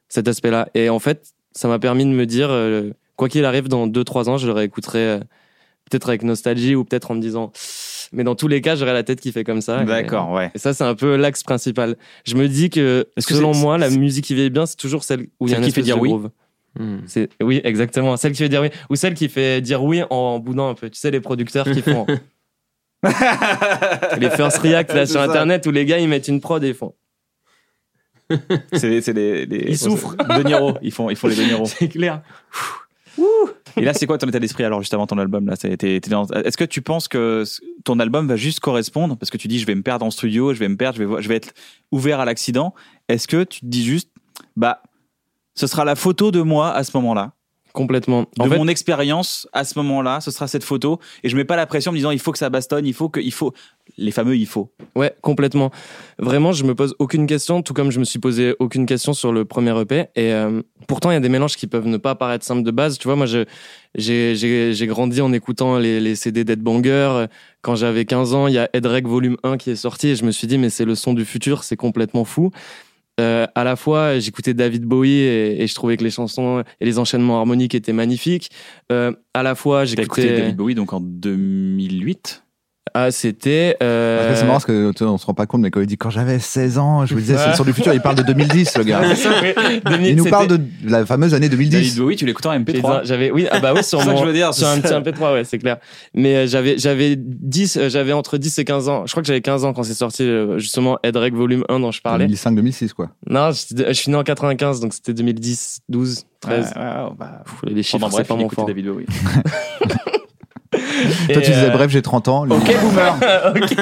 cet 0.08 0.28
aspect-là. 0.28 0.68
Et 0.74 0.90
en 0.90 0.98
fait, 0.98 1.34
ça 1.54 1.68
m'a 1.68 1.78
permis 1.78 2.06
de 2.06 2.10
me 2.10 2.26
dire, 2.26 2.50
euh, 2.50 2.90
quoi 3.16 3.30
qu'il 3.30 3.46
arrive, 3.46 3.68
dans 3.68 3.88
2-3 3.88 4.30
ans, 4.30 4.38
je 4.38 4.48
le 4.48 4.54
réécouterai 4.54 5.00
euh, 5.00 5.20
peut-être 5.90 6.10
avec 6.10 6.24
nostalgie 6.24 6.74
ou 6.74 6.84
peut-être 6.84 7.12
en 7.12 7.16
me 7.16 7.22
disant, 7.22 7.52
mais 8.12 8.24
dans 8.24 8.34
tous 8.34 8.48
les 8.48 8.62
cas, 8.62 8.76
j'aurai 8.76 8.94
la 8.94 9.04
tête 9.04 9.22
qui 9.22 9.32
fait 9.32 9.44
comme 9.44 9.62
ça. 9.62 9.84
D'accord, 9.84 10.32
ouais. 10.32 10.50
et 10.56 10.58
ça, 10.58 10.74
c'est 10.74 10.84
un 10.84 10.96
peu 10.96 11.16
l'axe 11.16 11.44
principal. 11.44 11.96
Je 12.26 12.36
me 12.36 12.48
dis 12.48 12.72
que, 12.72 13.08
selon 13.20 13.54
moi, 13.54 13.78
la 13.78 13.92
musique 13.92 14.26
qui 14.26 14.34
vieillit 14.34 14.50
bien, 14.50 14.66
c'est 14.66 14.78
toujours 14.78 15.04
celle 15.04 15.28
où 15.40 15.48
il 15.48 15.52
y 15.52 15.56
a 15.56 15.60
un 15.60 15.62
qui 15.62 15.72
fait 15.72 15.84
dire 15.84 15.98
de 15.98 16.02
oui. 16.02 16.14
Hmm. 16.78 17.00
C'est 17.08 17.30
oui, 17.42 17.62
exactement. 17.64 18.16
Celle 18.18 18.34
qui 18.34 18.40
fait 18.40 18.50
dire 18.50 18.62
oui, 18.62 18.70
ou 18.90 18.96
celle 18.96 19.14
qui 19.14 19.30
fait 19.30 19.62
dire 19.62 19.84
oui 19.84 20.02
en 20.10 20.40
boudant 20.40 20.70
un 20.70 20.74
peu. 20.76 20.90
Tu 20.90 21.00
sais, 21.00 21.12
les 21.12 21.20
producteurs 21.22 21.66
qui 21.70 21.82
font 21.82 22.06
les 24.18 24.30
first 24.30 24.58
react 24.60 24.94
là 24.94 25.06
sur 25.06 25.20
ça. 25.20 25.24
internet 25.26 25.66
où 25.66 25.72
les 25.72 25.86
gars 25.86 26.00
ils 26.00 26.08
mettent 26.08 26.28
une 26.28 26.42
prod 26.42 26.64
et 26.64 26.70
ils 26.70 26.74
font. 26.74 26.94
C'est 28.74 28.90
les, 29.14 29.46
les- 29.46 29.66
Ils 29.70 29.78
souffrent. 29.78 30.16
De 30.38 30.44
Niro. 30.44 30.78
Ils 30.82 30.92
font, 30.92 31.10
ils 31.10 31.16
font 31.16 31.28
les 31.28 31.36
De 31.36 31.44
Niro. 31.44 31.66
C'est 31.66 31.88
clair. 31.90 32.22
Et 33.76 33.82
là, 33.82 33.94
c'est 33.94 34.06
quoi 34.06 34.18
ton 34.18 34.28
état 34.28 34.40
d'esprit 34.40 34.64
alors 34.64 34.82
juste 34.82 34.94
avant 34.94 35.08
ton 35.08 35.18
album 35.18 35.46
là? 35.48 35.56
Est-ce 35.56 36.56
que 36.58 36.64
tu 36.64 36.82
penses 36.82 37.08
que 37.08 37.44
ton 37.84 38.00
album 38.00 38.28
va 38.28 38.36
juste 38.36 38.60
correspondre? 38.60 39.18
Parce 39.18 39.30
que 39.30 39.38
tu 39.38 39.48
dis 39.48 39.60
je 39.60 39.66
vais 39.66 39.76
me 39.76 39.82
perdre 39.82 40.06
en 40.06 40.12
studio, 40.12 40.54
je 40.54 40.60
vais 40.60 40.70
me 40.70 40.78
perdre, 40.78 40.98
je 41.00 41.04
vais, 41.04 41.22
je 41.22 41.28
vais 41.28 41.36
être 41.36 41.54
ouvert 41.92 42.20
à 42.20 42.26
l'accident. 42.26 42.74
Est-ce 43.10 43.28
que 43.28 43.44
tu 43.44 43.62
te 43.62 43.66
dis 43.66 43.84
juste 43.84 44.10
bah 44.56 44.82
ce 45.60 45.68
sera 45.68 45.84
la 45.84 45.96
photo 45.96 46.32
de 46.32 46.42
moi 46.42 46.72
à 46.72 46.86
ce 46.86 46.96
moment-là, 46.96 47.34
Complètement. 47.74 48.22
de 48.22 48.28
En 48.42 48.50
fait, 48.50 48.58
mon 48.58 48.70
expérience 48.70 49.46
à 49.52 49.66
ce 49.66 49.78
moment-là, 49.80 50.22
ce 50.22 50.32
sera 50.32 50.48
cette 50.48 50.64
photo 50.64 51.00
et 51.22 51.28
je 51.30 51.36
mets 51.36 51.44
pas 51.44 51.58
la 51.58 51.68
pression 51.68 51.90
en 51.90 51.94
me 51.94 51.98
disant 51.98 52.12
il 52.12 52.20
faut 52.20 52.32
que 52.32 52.38
ça 52.38 52.50
bastonne, 52.50 52.88
il 52.88 52.94
faut 52.94 53.10
que 53.10 53.20
il 53.20 53.34
faut 53.34 53.54
les 53.98 54.12
fameux 54.12 54.38
il 54.38 54.48
faut. 54.48 54.72
Ouais, 54.96 55.14
complètement. 55.22 55.70
Vraiment, 56.18 56.54
je 56.54 56.64
me 56.64 56.74
pose 56.74 56.96
aucune 56.98 57.28
question, 57.28 57.62
tout 57.62 57.74
comme 57.74 57.92
je 57.92 58.00
me 58.00 58.06
suis 58.06 58.20
posé 58.20 58.56
aucune 58.60 58.86
question 58.86 59.14
sur 59.14 59.34
le 59.34 59.44
premier 59.44 59.78
EP. 59.82 60.06
Et 60.16 60.34
euh, 60.34 60.62
pourtant, 60.88 61.12
il 61.12 61.16
y 61.16 61.18
a 61.18 61.20
des 61.20 61.30
mélanges 61.30 61.58
qui 61.58 61.68
peuvent 61.68 61.88
ne 61.88 61.98
pas 61.98 62.16
paraître 62.16 62.46
simples 62.46 62.64
de 62.64 62.72
base. 62.72 62.98
Tu 62.98 63.08
vois, 63.08 63.18
moi, 63.18 63.26
je, 63.26 63.44
j'ai, 63.96 64.36
j'ai, 64.36 64.74
j'ai 64.74 64.88
grandi 64.88 65.20
en 65.20 65.34
écoutant 65.34 65.78
les, 65.78 66.00
les 66.00 66.16
CD 66.16 66.46
d'Ed 66.46 66.62
Banger. 66.62 67.26
Quand 67.62 67.76
j'avais 67.76 68.06
15 68.06 68.34
ans, 68.34 68.48
il 68.48 68.54
y 68.54 68.60
a 68.60 68.70
Ed 68.74 68.86
Reg 68.86 69.06
Volume 69.06 69.36
1 69.44 69.58
qui 69.58 69.72
est 69.72 69.76
sorti 69.76 70.10
et 70.10 70.16
je 70.16 70.24
me 70.24 70.32
suis 70.32 70.48
dit, 70.48 70.58
mais 70.58 70.70
c'est 70.70 70.86
le 70.86 70.96
son 70.96 71.14
du 71.14 71.26
futur, 71.26 71.64
c'est 71.64 71.78
complètement 71.78 72.24
fou. 72.24 72.52
Euh, 73.20 73.46
à 73.54 73.64
la 73.64 73.76
fois, 73.76 74.20
j'écoutais 74.20 74.54
David 74.54 74.86
Bowie 74.86 75.20
et, 75.20 75.62
et 75.62 75.68
je 75.68 75.76
trouvais 75.76 75.98
que 75.98 76.04
les 76.04 76.10
chansons 76.10 76.64
et 76.80 76.86
les 76.86 77.00
enchaînements 77.00 77.38
harmoniques 77.38 77.76
étaient 77.76 77.94
magnifiques. 77.94 78.50
Euh, 78.92 79.12
à 79.34 79.44
la 79.44 79.56
fois, 79.56 79.84
écouté 79.84 80.02
j'écoutais. 80.02 80.38
David 80.40 80.56
Bowie 80.56 80.76
donc 80.76 80.94
en 80.94 81.02
2008. 81.02 82.44
Ah, 82.94 83.12
c'était. 83.12 83.78
euh, 83.84 84.34
C'est 84.36 84.42
marrant 84.44 84.54
parce 84.54 84.66
que 84.66 84.92
tu 84.92 85.00
sais, 85.00 85.06
on 85.06 85.18
se 85.18 85.26
rend 85.26 85.34
pas 85.34 85.46
compte, 85.46 85.62
mais 85.62 85.72
quand 85.72 85.82
il 85.82 85.88
dit 85.88 85.98
quand 85.98 86.10
j'avais 86.10 86.40
16 86.40 86.78
ans, 86.78 87.06
je 87.06 87.14
vous 87.14 87.20
disais, 87.20 87.38
c'est 87.38 87.56
son 87.56 87.64
du 87.64 87.74
futur, 87.74 87.94
il 87.94 88.02
parle 88.02 88.16
de 88.16 88.24
2010, 88.24 88.78
le 88.78 88.84
gars. 88.84 89.16
Ça, 89.16 89.30
oui. 89.42 89.82
Il 90.10 90.16
nous 90.16 90.26
parle 90.26 90.48
de 90.48 90.60
la 90.86 91.06
fameuse 91.06 91.34
année 91.34 91.50
David 91.50 91.72
2010. 91.72 91.98
Bowie, 92.00 92.16
tu 92.16 92.26
l'écoutes 92.26 92.46
en 92.46 92.54
J'ai 92.54 92.60
MP3. 92.60 93.02
dit- 93.02 93.08
J'avais, 93.08 93.32
oui, 93.32 93.48
ah 93.52 93.60
bah 93.60 93.74
oui, 93.76 93.84
sur 93.84 94.00
C'est 94.00 94.06
ça 94.06 94.12
que 94.12 94.16
mon- 94.18 94.22
je 94.24 94.28
veux 94.28 94.34
dire, 94.34 94.54
sur 94.54 94.68
un 94.68 94.78
petit 94.80 94.88
ça. 94.90 95.00
MP3, 95.00 95.34
ouais, 95.34 95.44
c'est 95.44 95.58
clair. 95.60 95.78
Mais 96.14 96.36
euh, 96.36 96.48
j'avais, 96.48 96.78
j'avais 96.78 97.16
10, 97.18 97.78
euh, 97.78 97.90
j'avais 97.90 98.14
entre 98.14 98.38
10 98.38 98.60
et 98.60 98.66
15 98.66 98.90
ans. 98.90 99.04
Je 99.06 99.12
crois 99.12 99.22
que 99.24 99.28
j'avais 99.28 99.42
15 99.42 99.66
ans 99.66 99.74
quand 99.74 99.84
c'est 99.84 99.94
sorti, 99.94 100.24
euh, 100.24 100.58
justement, 100.60 100.98
Ed 101.04 101.16
Reg 101.18 101.34
Volume 101.34 101.64
1 101.70 101.80
dont 101.80 101.92
je 101.92 102.02
parlais. 102.02 102.26
2005-2006, 102.28 102.94
quoi. 102.94 103.10
Non, 103.30 103.52
je, 103.52 103.76
je 103.88 103.94
suis 103.94 104.12
né 104.12 104.18
en 104.18 104.24
95, 104.24 104.80
donc 104.80 104.94
c'était 104.94 105.14
2010, 105.14 105.80
12, 105.90 106.24
13. 106.42 106.66
Ouais, 106.76 106.82
ouais, 106.82 106.88
ouais, 106.88 107.10
bah, 107.18 107.42
Pff, 107.46 107.54
les 107.74 107.84
chiffres, 107.84 108.06
c'est 108.06 108.12
bref, 108.16 108.28
pas 108.28 108.36
mon 108.36 108.50
fort. 108.50 108.66
David 108.66 108.86
Bowie. 108.88 109.06
Toi, 111.34 111.42
tu 111.42 111.52
disais, 111.52 111.66
euh, 111.68 111.70
bref, 111.72 111.90
j'ai 111.92 112.02
30 112.02 112.28
ans. 112.28 112.44
Ok, 112.50 112.72
boomer. 112.82 113.18
ok. 113.56 113.76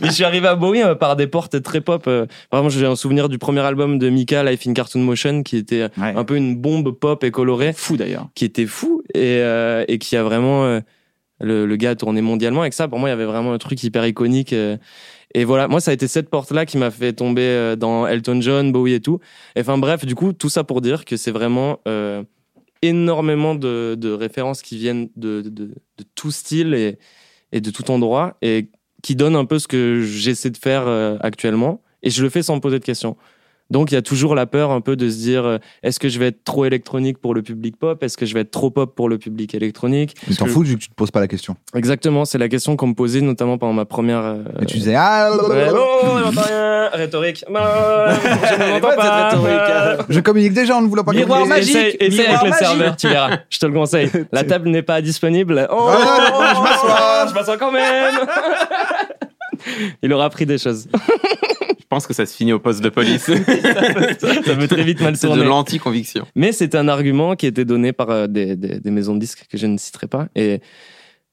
Mais 0.00 0.08
je 0.08 0.10
suis 0.12 0.24
arrivé 0.24 0.48
à 0.48 0.56
Bowie 0.56 0.82
euh, 0.82 0.94
par 0.94 1.14
des 1.16 1.26
portes 1.28 1.62
très 1.62 1.80
pop. 1.80 2.04
euh. 2.08 2.26
Vraiment, 2.50 2.68
j'ai 2.68 2.86
un 2.86 2.96
souvenir 2.96 3.28
du 3.28 3.38
premier 3.38 3.60
album 3.60 3.98
de 3.98 4.08
Mika, 4.08 4.42
Life 4.42 4.66
in 4.66 4.72
Cartoon 4.72 5.00
Motion, 5.02 5.42
qui 5.42 5.56
était 5.56 5.84
Ouais. 5.98 6.12
un 6.16 6.24
peu 6.24 6.36
une 6.36 6.56
bombe 6.56 6.90
pop 6.90 7.22
et 7.22 7.30
colorée. 7.30 7.72
Fou 7.72 7.96
d'ailleurs. 7.96 8.28
qui 8.34 8.44
était 8.44 8.66
fou 8.66 9.02
et, 9.14 9.38
euh, 9.40 9.84
et 9.86 9.98
qui 9.98 10.16
a 10.16 10.22
vraiment 10.24 10.64
euh, 10.64 10.80
le, 11.40 11.66
le 11.66 11.76
gars 11.76 11.90
a 11.90 11.94
tourné 11.94 12.20
mondialement 12.20 12.62
avec 12.62 12.72
ça 12.72 12.88
pour 12.88 12.98
moi 12.98 13.08
il 13.08 13.12
y 13.12 13.14
avait 13.14 13.24
vraiment 13.24 13.52
un 13.52 13.58
truc 13.58 13.82
hyper 13.82 14.06
iconique 14.06 14.52
euh, 14.52 14.76
et 15.34 15.44
voilà 15.44 15.66
moi 15.66 15.80
ça 15.80 15.90
a 15.90 15.94
été 15.94 16.06
cette 16.06 16.30
porte 16.30 16.52
là 16.52 16.66
qui 16.66 16.78
m'a 16.78 16.90
fait 16.92 17.12
tomber 17.12 17.74
dans 17.76 18.06
Elton 18.06 18.40
John 18.40 18.70
Bowie 18.70 18.94
et 18.94 19.00
tout 19.00 19.18
Et 19.56 19.60
enfin 19.60 19.76
bref 19.76 20.04
du 20.06 20.14
coup 20.14 20.32
tout 20.32 20.48
ça 20.48 20.62
pour 20.62 20.80
dire 20.80 21.04
que 21.04 21.16
c'est 21.16 21.32
vraiment 21.32 21.78
énormément 22.82 23.54
de, 23.54 24.12
références 24.12 24.62
qui 24.62 24.76
viennent 24.76 25.08
de 25.16 25.74
tout 26.14 26.30
style 26.30 26.74
et, 26.74 26.98
et 27.52 27.60
de 27.60 27.70
tout 27.70 27.90
endroit 27.90 28.36
et 28.42 28.68
qui 29.02 29.14
donnent 29.14 29.36
un 29.36 29.44
peu 29.44 29.58
ce 29.58 29.68
que 29.68 30.02
j'essaie 30.02 30.50
de 30.50 30.56
faire 30.56 30.86
euh, 30.86 31.16
actuellement. 31.20 31.82
Et 32.02 32.10
je 32.10 32.22
le 32.22 32.30
fais 32.30 32.42
sans 32.42 32.56
me 32.56 32.60
poser 32.60 32.78
de 32.78 32.84
questions 32.84 33.16
donc 33.72 33.90
il 33.90 33.94
y 33.94 33.98
a 33.98 34.02
toujours 34.02 34.34
la 34.36 34.46
peur 34.46 34.70
un 34.70 34.80
peu 34.80 34.94
de 34.94 35.08
se 35.10 35.16
dire 35.16 35.44
euh, 35.44 35.58
est-ce 35.82 35.98
que 35.98 36.08
je 36.08 36.18
vais 36.20 36.26
être 36.28 36.44
trop 36.44 36.64
électronique 36.64 37.18
pour 37.18 37.34
le 37.34 37.42
public 37.42 37.76
pop? 37.76 38.00
Est-ce 38.04 38.16
que 38.16 38.26
je 38.26 38.34
vais 38.34 38.40
être 38.40 38.50
trop 38.52 38.70
pop 38.70 38.94
pour 38.94 39.08
le 39.08 39.18
public 39.18 39.54
électronique? 39.54 40.14
Mais 40.28 40.34
t'en 40.36 40.44
que- 40.44 40.50
fous 40.50 40.62
vu 40.62 40.76
que 40.76 40.82
tu 40.82 40.88
te 40.90 40.94
poses 40.94 41.10
pas 41.10 41.18
la 41.20 41.26
question. 41.28 41.56
Exactement, 41.74 42.24
c'est 42.24 42.38
la 42.38 42.48
question 42.48 42.76
qu'on 42.76 42.86
me 42.88 42.94
posait 42.94 43.20
notamment 43.22 43.58
pendant 43.58 43.72
ma 43.72 43.84
première. 43.84 44.20
euh, 44.20 44.42
Et 44.60 44.66
tu 44.66 44.76
disais, 44.78 44.94
ah, 44.96 45.30
oh, 45.32 45.48
rhétorique. 46.94 47.44
Bah, 47.50 48.14
je 48.14 48.54
ne 48.62 48.70
m'entends 48.72 48.96
pas. 48.96 49.98
je 50.08 50.20
communique 50.20 50.52
déjà 50.52 50.76
en 50.76 50.82
ne 50.82 50.88
voulant 50.88 51.04
pas 51.04 51.12
Miroir 51.12 51.40
communiquer. 51.42 51.74
magique. 51.74 51.96
Essaye, 52.00 52.08
essaye 52.12 52.18
miroir 52.26 52.40
avec 52.42 52.52
le 52.52 52.58
serveur, 52.58 52.96
tu 52.96 53.08
verras. 53.08 53.30
Je 53.50 53.58
te 53.58 53.66
le 53.66 53.72
conseille. 53.72 54.10
La 54.32 54.44
table 54.52 54.68
n'est 54.68 54.82
pas 54.82 55.00
disponible. 55.00 55.66
Oh, 55.70 55.90
je 55.92 56.60
m'assois. 56.62 57.26
je 57.28 57.34
m'assois 57.34 57.56
quand 57.56 57.72
même. 57.72 58.14
Il 60.02 60.12
aura 60.12 60.24
appris 60.26 60.44
des 60.46 60.58
choses. 60.58 60.88
Je 61.92 61.96
pense 61.96 62.06
que 62.06 62.14
ça 62.14 62.24
se 62.24 62.34
finit 62.34 62.54
au 62.54 62.58
poste 62.58 62.82
de 62.82 62.88
police. 62.88 63.24
Ça 63.30 64.56
peut 64.56 64.66
très 64.66 64.82
vite 64.82 65.02
mal 65.02 65.14
C'est 65.14 65.26
de 65.26 65.32
tourner. 65.34 65.44
l'anti-conviction. 65.46 66.24
Mais 66.34 66.52
c'est 66.52 66.74
un 66.74 66.88
argument 66.88 67.36
qui 67.36 67.44
était 67.46 67.66
donné 67.66 67.92
par 67.92 68.08
euh, 68.08 68.26
des, 68.26 68.56
des, 68.56 68.80
des 68.80 68.90
maisons 68.90 69.14
de 69.14 69.20
disques 69.20 69.44
que 69.50 69.58
je 69.58 69.66
ne 69.66 69.76
citerai 69.76 70.06
pas. 70.06 70.28
Et 70.34 70.60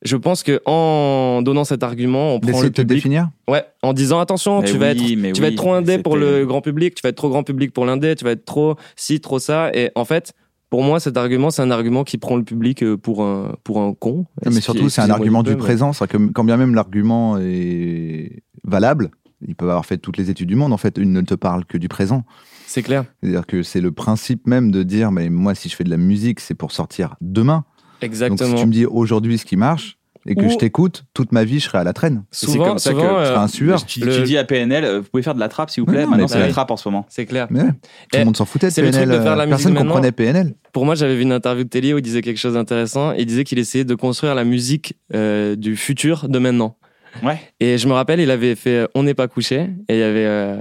je 0.03 0.17
pense 0.17 0.43
que 0.43 0.61
en 0.65 1.41
donnant 1.43 1.63
cet 1.63 1.81
argument, 1.83 2.35
on 2.35 2.41
prend 2.41 2.61
le 2.61 2.67
de 2.69 2.73
te 2.73 2.81
public. 2.81 2.97
définir? 2.97 3.29
Ouais, 3.47 3.63
en 3.83 3.93
disant 3.93 4.19
attention, 4.19 4.59
Mais 4.61 4.67
tu 4.69 4.77
vas 4.77 4.87
être, 4.87 4.97
tu 5.01 5.15
vas 5.15 5.47
oui, 5.47 5.53
être 5.53 5.55
trop 5.55 5.71
indé 5.71 5.97
pour 5.99 6.17
le 6.17 6.45
grand 6.45 6.59
public, 6.61 6.93
tu 6.95 7.01
vas 7.03 7.09
être 7.09 7.15
trop 7.15 7.29
grand 7.29 7.43
public 7.43 7.71
pour 7.71 7.85
l'indé, 7.85 8.15
tu 8.15 8.25
vas 8.25 8.31
être 8.31 8.43
trop 8.43 8.75
ci, 8.97 9.21
trop 9.21 9.39
ça. 9.39 9.71
Et 9.73 9.91
en 9.95 10.03
fait, 10.03 10.33
pour 10.69 10.83
moi, 10.83 10.99
cet 10.99 11.15
argument, 11.15 11.51
c'est 11.51 11.61
un 11.61 11.71
argument 11.71 12.03
qui 12.03 12.17
prend 12.17 12.35
le 12.35 12.43
public 12.43 12.83
euh, 12.83 12.97
pour 12.97 13.23
un 13.23 13.55
pour 13.63 13.81
un 13.81 13.93
con. 13.93 14.25
Mais 14.45 14.59
surtout, 14.59 14.89
c'est 14.89 15.01
un 15.01 15.09
argument 15.09 15.41
du 15.41 15.51
mais- 15.51 15.55
présent. 15.55 15.91
Quand 16.33 16.43
bien 16.43 16.57
même 16.57 16.75
l'argument 16.75 17.37
est 17.39 18.43
valable, 18.65 19.09
ils 19.47 19.55
peuvent 19.55 19.69
avoir 19.69 19.85
fait 19.85 19.97
toutes 19.97 20.17
les 20.17 20.29
études 20.29 20.47
du 20.47 20.55
monde. 20.55 20.73
En 20.73 20.77
fait, 20.77 20.97
une 20.97 21.13
ne 21.13 21.21
te 21.21 21.33
parle 21.33 21.65
que 21.65 21.77
du 21.77 21.87
présent. 21.87 22.23
C'est 22.67 22.83
clair. 22.83 23.05
C'est-à-dire 23.21 23.45
que 23.47 23.63
c'est 23.63 23.81
le 23.81 23.91
principe 23.91 24.45
même 24.47 24.71
de 24.71 24.83
dire, 24.83 25.11
mais 25.11 25.29
moi, 25.29 25.55
si 25.55 25.69
je 25.69 25.75
fais 25.75 25.83
de 25.83 25.89
la 25.89 25.97
musique, 25.97 26.39
c'est 26.39 26.53
pour 26.55 26.71
sortir 26.71 27.15
demain. 27.21 27.63
Donc, 28.01 28.03
Exactement. 28.11 28.55
si 28.57 28.61
tu 28.63 28.67
me 28.67 28.71
dis 28.71 28.85
aujourd'hui 28.85 29.37
ce 29.37 29.45
qui 29.45 29.57
marche 29.57 29.97
et 30.27 30.35
que 30.35 30.43
Ou- 30.45 30.49
je 30.49 30.55
t'écoute, 30.57 31.05
toute 31.13 31.31
ma 31.31 31.43
vie, 31.45 31.59
je 31.59 31.65
serai 31.65 31.79
à 31.79 31.83
la 31.83 31.93
traîne. 31.93 32.23
C'est 32.29 32.45
Souvent, 32.45 32.65
comme 32.67 32.77
ça 32.77 32.91
que 32.91 32.99
souvent, 32.99 33.19
Je 33.21 33.25
serai 33.25 33.35
euh, 33.37 33.39
un 33.39 33.47
sueur. 33.47 33.85
Tu, 33.85 34.01
Le- 34.01 34.15
tu 34.17 34.23
dis 34.23 34.37
à 34.37 34.43
PNL, 34.43 34.83
euh, 34.83 34.99
vous 34.99 35.07
pouvez 35.09 35.23
faire 35.23 35.33
de 35.33 35.39
la 35.39 35.47
trappe 35.47 35.69
s'il 35.69 35.81
vous 35.81 35.87
plaît. 35.91 36.03
non, 36.03 36.11
Maintenant, 36.11 36.27
c'est 36.27 36.39
la 36.39 36.49
trappe 36.49 36.69
en 36.71 36.77
ce 36.77 36.87
moment. 36.89 37.05
c'est 37.09 37.25
clair. 37.25 37.47
Mais 37.49 37.61
ouais, 37.63 37.69
tout 38.11 38.19
le 38.19 38.25
monde 38.25 38.37
s'en 38.37 38.45
foutait 38.45 38.67
de 38.67 38.71
c'est 38.73 38.81
le 38.81 38.91
truc 38.91 39.01
PNL. 39.05 39.17
de 39.17 39.23
faire 39.23 39.35
la 39.35 39.43
euh, 39.43 39.45
musique 39.47 39.57
Personne 39.57 39.73
maintenant. 39.73 39.89
comprenait 39.93 40.11
PNL. 40.11 40.53
Pour 40.73 40.85
moi, 40.85 40.95
j'avais 40.95 41.15
vu 41.15 41.21
une 41.23 41.31
interview 41.31 41.63
de 41.63 41.69
Telly 41.69 41.93
où 41.93 41.97
il 41.97 42.01
disait 42.01 42.21
quelque 42.21 42.37
chose 42.37 42.53
d'intéressant. 42.53 43.13
Il 43.13 43.25
disait 43.25 43.43
qu'il 43.45 43.57
essayait 43.59 43.85
de 43.85 43.95
construire 43.95 44.35
la 44.35 44.43
musique 44.43 44.93
euh, 45.15 45.55
du 45.55 45.75
futur 45.77 46.27
de 46.29 46.37
maintenant. 46.37 46.77
Ouais. 47.23 47.39
Et 47.59 47.77
je 47.77 47.87
me 47.87 47.93
rappelle, 47.93 48.19
il 48.19 48.31
avait 48.31 48.55
fait 48.55 48.87
On 48.95 49.03
n'est 49.03 49.13
pas 49.13 49.27
couché. 49.27 49.69
Et 49.89 49.95
il 49.95 49.99
y 49.99 50.03
avait. 50.03 50.25
euh, 50.25 50.57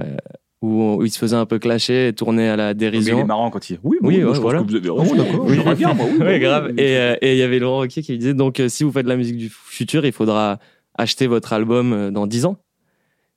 où, 0.61 0.95
où 0.95 1.05
il 1.05 1.09
se 1.09 1.17
faisait 1.17 1.37
un 1.37 1.45
peu 1.45 1.57
clasher 1.57 2.09
et 2.09 2.13
tourner 2.13 2.49
à 2.49 2.57
la 2.57 2.65
Mais 2.65 2.71
il 2.71 2.73
est 2.87 2.91
dérision. 2.91 3.25
marrant 3.25 3.49
quand 3.49 3.69
il. 3.69 3.79
Oui, 3.83 3.97
Oui, 4.01 4.01
moi, 4.01 4.11
ouais, 4.11 4.19
je 4.21 4.25
pense 4.27 4.37
voilà. 4.39 4.59
que 4.61 4.67
vous 4.69 4.75
avez 4.75 4.89
Oh, 4.89 4.95
raison. 4.95 5.15
d'accord. 5.15 5.45
Oui, 5.45 5.57
bien, 5.77 5.93
moi. 5.93 6.05
Oui, 6.11 6.17
oui, 6.27 6.39
grave. 6.39 6.65
oui. 6.71 6.83
Et 6.83 6.97
euh, 6.97 7.15
et 7.21 7.31
il 7.33 7.37
y 7.37 7.43
avait 7.43 7.59
Laurent 7.59 7.77
Roquier 7.77 8.01
qui 8.01 8.17
disait 8.17 8.33
donc, 8.33 8.59
euh, 8.59 8.67
si 8.67 8.83
vous 8.83 8.91
faites 8.91 9.05
de 9.05 9.09
la 9.09 9.15
musique 9.15 9.37
du 9.37 9.49
futur, 9.49 10.05
il 10.05 10.11
faudra 10.11 10.59
acheter 10.97 11.27
votre 11.27 11.53
album 11.53 11.93
euh, 11.93 12.11
dans 12.11 12.27
10 12.27 12.43
ans. 12.45 12.57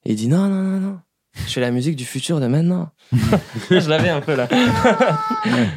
Et 0.05 0.11
il 0.11 0.17
dit 0.17 0.27
non, 0.27 0.49
non, 0.49 0.63
non, 0.63 0.81
non. 0.81 0.99
Je 1.47 1.53
fais 1.55 1.61
la 1.61 1.71
musique 1.71 1.97
du 1.97 2.05
futur 2.05 2.41
de 2.41 2.47
maintenant. 2.47 2.91
je 3.71 3.89
l'avais 3.89 4.11
un 4.11 4.21
peu 4.21 4.35
là. 4.37 4.49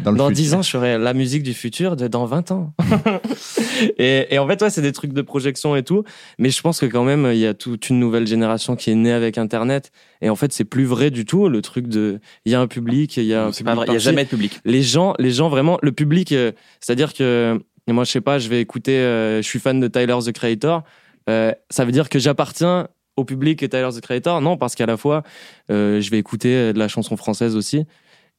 Dans, 0.04 0.12
Dans 0.14 0.28
futur. 0.28 0.44
10 0.44 0.54
ans, 0.56 0.62
je 0.62 0.70
ferai 0.70 0.98
la 0.98 1.14
musique 1.14 1.44
du 1.44 1.54
futur 1.54 1.96
de 1.96 2.08
dans 2.08 2.26
20 2.26 2.52
ans. 2.52 2.74
et, 3.98 4.34
et 4.34 4.40
en 4.40 4.48
fait, 4.48 4.62
ouais, 4.62 4.70
c'est 4.70 4.82
des 4.82 4.92
trucs 4.92 5.14
de 5.14 5.22
projection 5.22 5.76
et 5.76 5.84
tout. 5.84 6.04
Mais 6.40 6.50
je 6.50 6.62
pense 6.62 6.80
que 6.80 6.86
quand 6.86 7.04
même, 7.04 7.30
il 7.32 7.40
y 7.40 7.48
a 7.48 7.54
toute 7.54 7.90
une 7.90 8.00
nouvelle 8.00 8.28
génération 8.28 8.76
qui 8.76 8.92
est 8.92 8.96
née 8.96 9.14
avec 9.14 9.38
Internet. 9.38 9.92
Et 10.22 10.30
en 10.30 10.36
fait, 10.36 10.52
c'est 10.54 10.66
plus 10.66 10.86
vrai 10.86 11.10
du 11.10 11.26
tout. 11.26 11.48
Le 11.48 11.62
truc 11.62 11.88
de, 11.88 12.20
il 12.46 12.52
y 12.52 12.56
a 12.56 12.60
un 12.60 12.68
public, 12.68 13.16
il 13.18 13.24
y 13.24 13.34
a 13.34 13.46
un 13.46 13.52
C'est 13.52 13.64
pas 13.64 13.76
vrai, 13.76 13.86
public 13.86 13.90
il 13.90 13.92
n'y 13.92 13.98
a 13.98 14.12
jamais 14.12 14.24
de 14.26 14.30
public. 14.30 14.60
Les 14.66 14.82
gens, 14.82 15.14
les 15.20 15.32
gens 15.32 15.50
vraiment, 15.50 15.78
le 15.82 15.92
public, 15.94 16.32
euh, 16.32 16.52
c'est-à-dire 16.82 17.14
que, 17.14 17.60
moi, 17.88 18.04
je 18.04 18.12
sais 18.12 18.22
pas, 18.22 18.40
je 18.40 18.50
vais 18.50 18.60
écouter, 18.62 18.98
euh, 18.98 19.38
je 19.42 19.48
suis 19.48 19.60
fan 19.60 19.80
de 19.80 19.88
Tyler, 19.88 20.18
the 20.26 20.32
Creator. 20.32 20.84
euh, 21.30 21.52
ça 21.70 21.86
veut 21.86 21.92
dire 21.92 22.10
que 22.10 22.20
j'appartiens 22.20 22.88
au 23.18 23.24
public 23.24 23.64
et 23.64 23.70
Tyler 23.70 23.90
the 23.96 24.02
Creator 24.02 24.42
Non, 24.42 24.58
parce 24.58 24.76
qu'à 24.76 24.86
la 24.86 24.98
fois, 24.98 25.24
euh, 25.72 26.02
je 26.02 26.10
vais 26.12 26.18
écouter 26.20 26.54
euh, 26.56 26.74
de 26.74 26.80
la 26.80 26.88
chanson 26.88 27.16
française 27.18 27.56
aussi. 27.56 27.86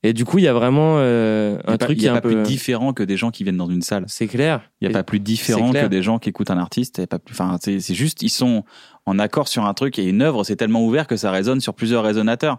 Et 0.02 0.12
du 0.12 0.24
coup, 0.26 0.38
il 0.38 0.44
y 0.44 0.48
a 0.48 0.52
vraiment 0.52 0.96
euh, 0.98 1.56
Il 1.64 1.66
y 1.66 1.70
a 1.70 1.72
un 1.72 1.76
pas- 1.78 1.84
truc 1.86 1.96
il 1.96 2.00
qui 2.00 2.04
y 2.04 2.06
est 2.06 2.10
a 2.10 2.12
un 2.12 2.16
pas 2.16 2.20
peu. 2.28 2.34
plus 2.34 2.42
différent 2.42 2.92
que 2.92 3.02
des 3.02 3.16
gens 3.16 3.30
qui 3.30 3.42
viennent 3.44 3.56
dans 3.56 3.70
une 3.70 3.80
salle. 3.82 4.04
C'est 4.08 4.26
clair. 4.26 4.60
Il 4.80 4.88
n'y 4.88 4.94
a 4.94 4.98
pas 4.98 5.02
plus 5.02 5.18
différent 5.20 5.72
que 5.72 5.86
des 5.86 6.02
gens 6.02 6.18
qui 6.18 6.28
écoutent 6.28 6.50
un 6.50 6.58
artiste. 6.58 6.98
et 6.98 7.06
pas 7.06 7.18
plus- 7.18 7.32
Enfin, 7.34 7.56
c'est 7.62 7.80
c'est 7.80 7.94
juste, 7.94 8.22
ils 8.22 8.28
sont 8.28 8.64
en 9.06 9.18
accord 9.18 9.48
sur 9.48 9.64
un 9.64 9.72
truc 9.72 9.98
et 9.98 10.04
une 10.04 10.20
œuvre, 10.20 10.44
c'est 10.44 10.56
tellement 10.56 10.84
ouvert 10.84 11.06
que 11.06 11.16
ça 11.16 11.30
résonne 11.30 11.60
sur 11.60 11.74
plusieurs 11.74 12.04
résonateurs. 12.04 12.58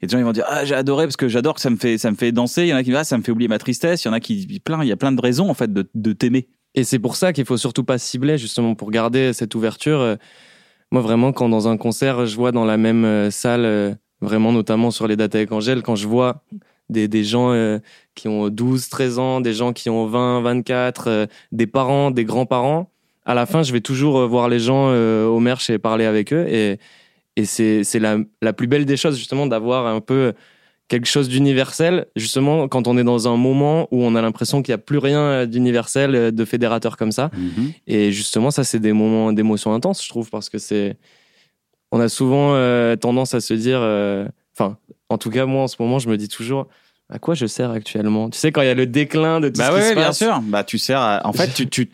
Et 0.00 0.06
des 0.06 0.12
gens 0.12 0.18
ils 0.18 0.24
vont 0.24 0.32
dire 0.32 0.44
ah 0.48 0.64
j'ai 0.64 0.74
adoré 0.76 1.04
parce 1.06 1.16
que 1.16 1.28
j'adore 1.28 1.54
que 1.56 1.60
ça 1.60 1.70
me 1.70 1.76
fait 1.76 1.98
ça 1.98 2.10
me 2.10 2.16
fait 2.16 2.32
danser. 2.32 2.62
Il 2.62 2.68
y 2.68 2.72
en 2.72 2.76
a 2.76 2.82
qui 2.82 2.90
disent 2.90 2.98
ah 3.00 3.04
ça 3.04 3.18
me 3.18 3.22
fait 3.22 3.32
oublier 3.32 3.48
ma 3.48 3.58
tristesse. 3.58 4.04
Il 4.04 4.08
y 4.08 4.10
en 4.10 4.14
a 4.14 4.20
qui 4.20 4.58
plein 4.64 4.82
il 4.82 4.88
y 4.88 4.92
a 4.92 4.96
plein 4.96 5.12
de 5.12 5.20
raisons 5.20 5.50
en 5.50 5.54
fait 5.54 5.70
de, 5.72 5.88
de 5.94 6.12
t'aimer. 6.14 6.48
Et 6.74 6.84
c'est 6.84 6.98
pour 6.98 7.16
ça 7.16 7.32
qu'il 7.32 7.44
faut 7.44 7.56
surtout 7.56 7.82
pas 7.82 7.98
cibler, 7.98 8.38
justement, 8.38 8.74
pour 8.74 8.90
garder 8.90 9.32
cette 9.32 9.54
ouverture. 9.54 10.16
Moi, 10.90 11.02
vraiment, 11.02 11.32
quand 11.32 11.48
dans 11.48 11.68
un 11.68 11.76
concert, 11.76 12.26
je 12.26 12.34
vois 12.36 12.52
dans 12.52 12.64
la 12.64 12.76
même 12.78 13.04
euh, 13.04 13.30
salle, 13.30 13.64
euh, 13.64 13.94
vraiment, 14.20 14.52
notamment 14.52 14.90
sur 14.90 15.06
les 15.06 15.16
dates 15.16 15.34
avec 15.34 15.52
Angèle, 15.52 15.82
quand 15.82 15.96
je 15.96 16.08
vois 16.08 16.42
des, 16.88 17.24
gens 17.24 17.52
euh, 17.52 17.78
qui 18.14 18.28
ont 18.28 18.48
12, 18.48 18.88
13 18.88 19.18
ans, 19.18 19.40
des 19.42 19.52
gens 19.52 19.74
qui 19.74 19.90
ont 19.90 20.06
20, 20.06 20.40
24, 20.40 21.08
euh, 21.08 21.26
des 21.52 21.66
parents, 21.66 22.10
des 22.10 22.24
grands-parents, 22.24 22.90
à 23.26 23.34
la 23.34 23.44
fin, 23.44 23.62
je 23.62 23.72
vais 23.74 23.82
toujours 23.82 24.26
voir 24.26 24.48
les 24.48 24.58
gens 24.58 24.88
au 24.90 25.38
merch 25.38 25.68
et 25.68 25.78
parler 25.78 26.06
avec 26.06 26.32
eux. 26.32 26.46
Et, 26.48 26.78
et 27.36 27.44
c'est 27.44 27.84
c'est 27.84 27.98
la, 27.98 28.16
la 28.40 28.54
plus 28.54 28.66
belle 28.66 28.86
des 28.86 28.96
choses, 28.96 29.18
justement, 29.18 29.46
d'avoir 29.46 29.86
un 29.86 30.00
peu 30.00 30.32
quelque 30.88 31.06
chose 31.06 31.28
d'universel, 31.28 32.06
justement, 32.16 32.66
quand 32.68 32.88
on 32.88 32.96
est 32.96 33.04
dans 33.04 33.28
un 33.28 33.36
moment 33.36 33.88
où 33.90 34.02
on 34.02 34.14
a 34.14 34.22
l'impression 34.22 34.62
qu'il 34.62 34.72
n'y 34.72 34.76
a 34.76 34.78
plus 34.78 34.98
rien 34.98 35.20
euh, 35.20 35.46
d'universel, 35.46 36.14
euh, 36.14 36.30
de 36.30 36.44
fédérateur 36.44 36.96
comme 36.96 37.12
ça. 37.12 37.30
Et 37.86 38.10
justement, 38.10 38.50
ça, 38.50 38.64
c'est 38.64 38.78
des 38.80 38.92
moments 38.94 39.32
d'émotion 39.32 39.74
intense, 39.74 40.02
je 40.02 40.08
trouve, 40.08 40.30
parce 40.30 40.48
que 40.48 40.58
c'est. 40.58 40.96
On 41.92 42.00
a 42.00 42.08
souvent 42.08 42.54
euh, 42.54 42.96
tendance 42.96 43.34
à 43.34 43.40
se 43.40 43.54
dire. 43.54 43.78
euh, 43.80 44.26
Enfin, 44.58 44.76
en 45.08 45.18
tout 45.18 45.30
cas, 45.30 45.46
moi, 45.46 45.62
en 45.62 45.68
ce 45.68 45.76
moment, 45.78 45.98
je 46.00 46.08
me 46.08 46.16
dis 46.16 46.28
toujours. 46.28 46.66
À 47.10 47.18
quoi 47.18 47.34
je 47.34 47.46
sers 47.46 47.70
actuellement? 47.70 48.28
Tu 48.28 48.38
sais, 48.38 48.50
quand 48.52 48.60
il 48.60 48.66
y 48.66 48.70
a 48.70 48.74
le 48.74 48.86
déclin 48.86 49.40
de 49.40 49.48
tout 49.48 49.58
Bah 49.58 49.70
ce 49.72 49.78
qui 49.80 49.88
se 49.90 49.94
bien 49.94 50.04
passe. 50.06 50.18
sûr. 50.18 50.40
Bah 50.42 50.64
tu 50.64 50.78
sers. 50.78 51.00
à- 51.00 51.26
En 51.26 51.32
fait, 51.32 51.54
tu 51.54 51.68
tu. 51.68 51.90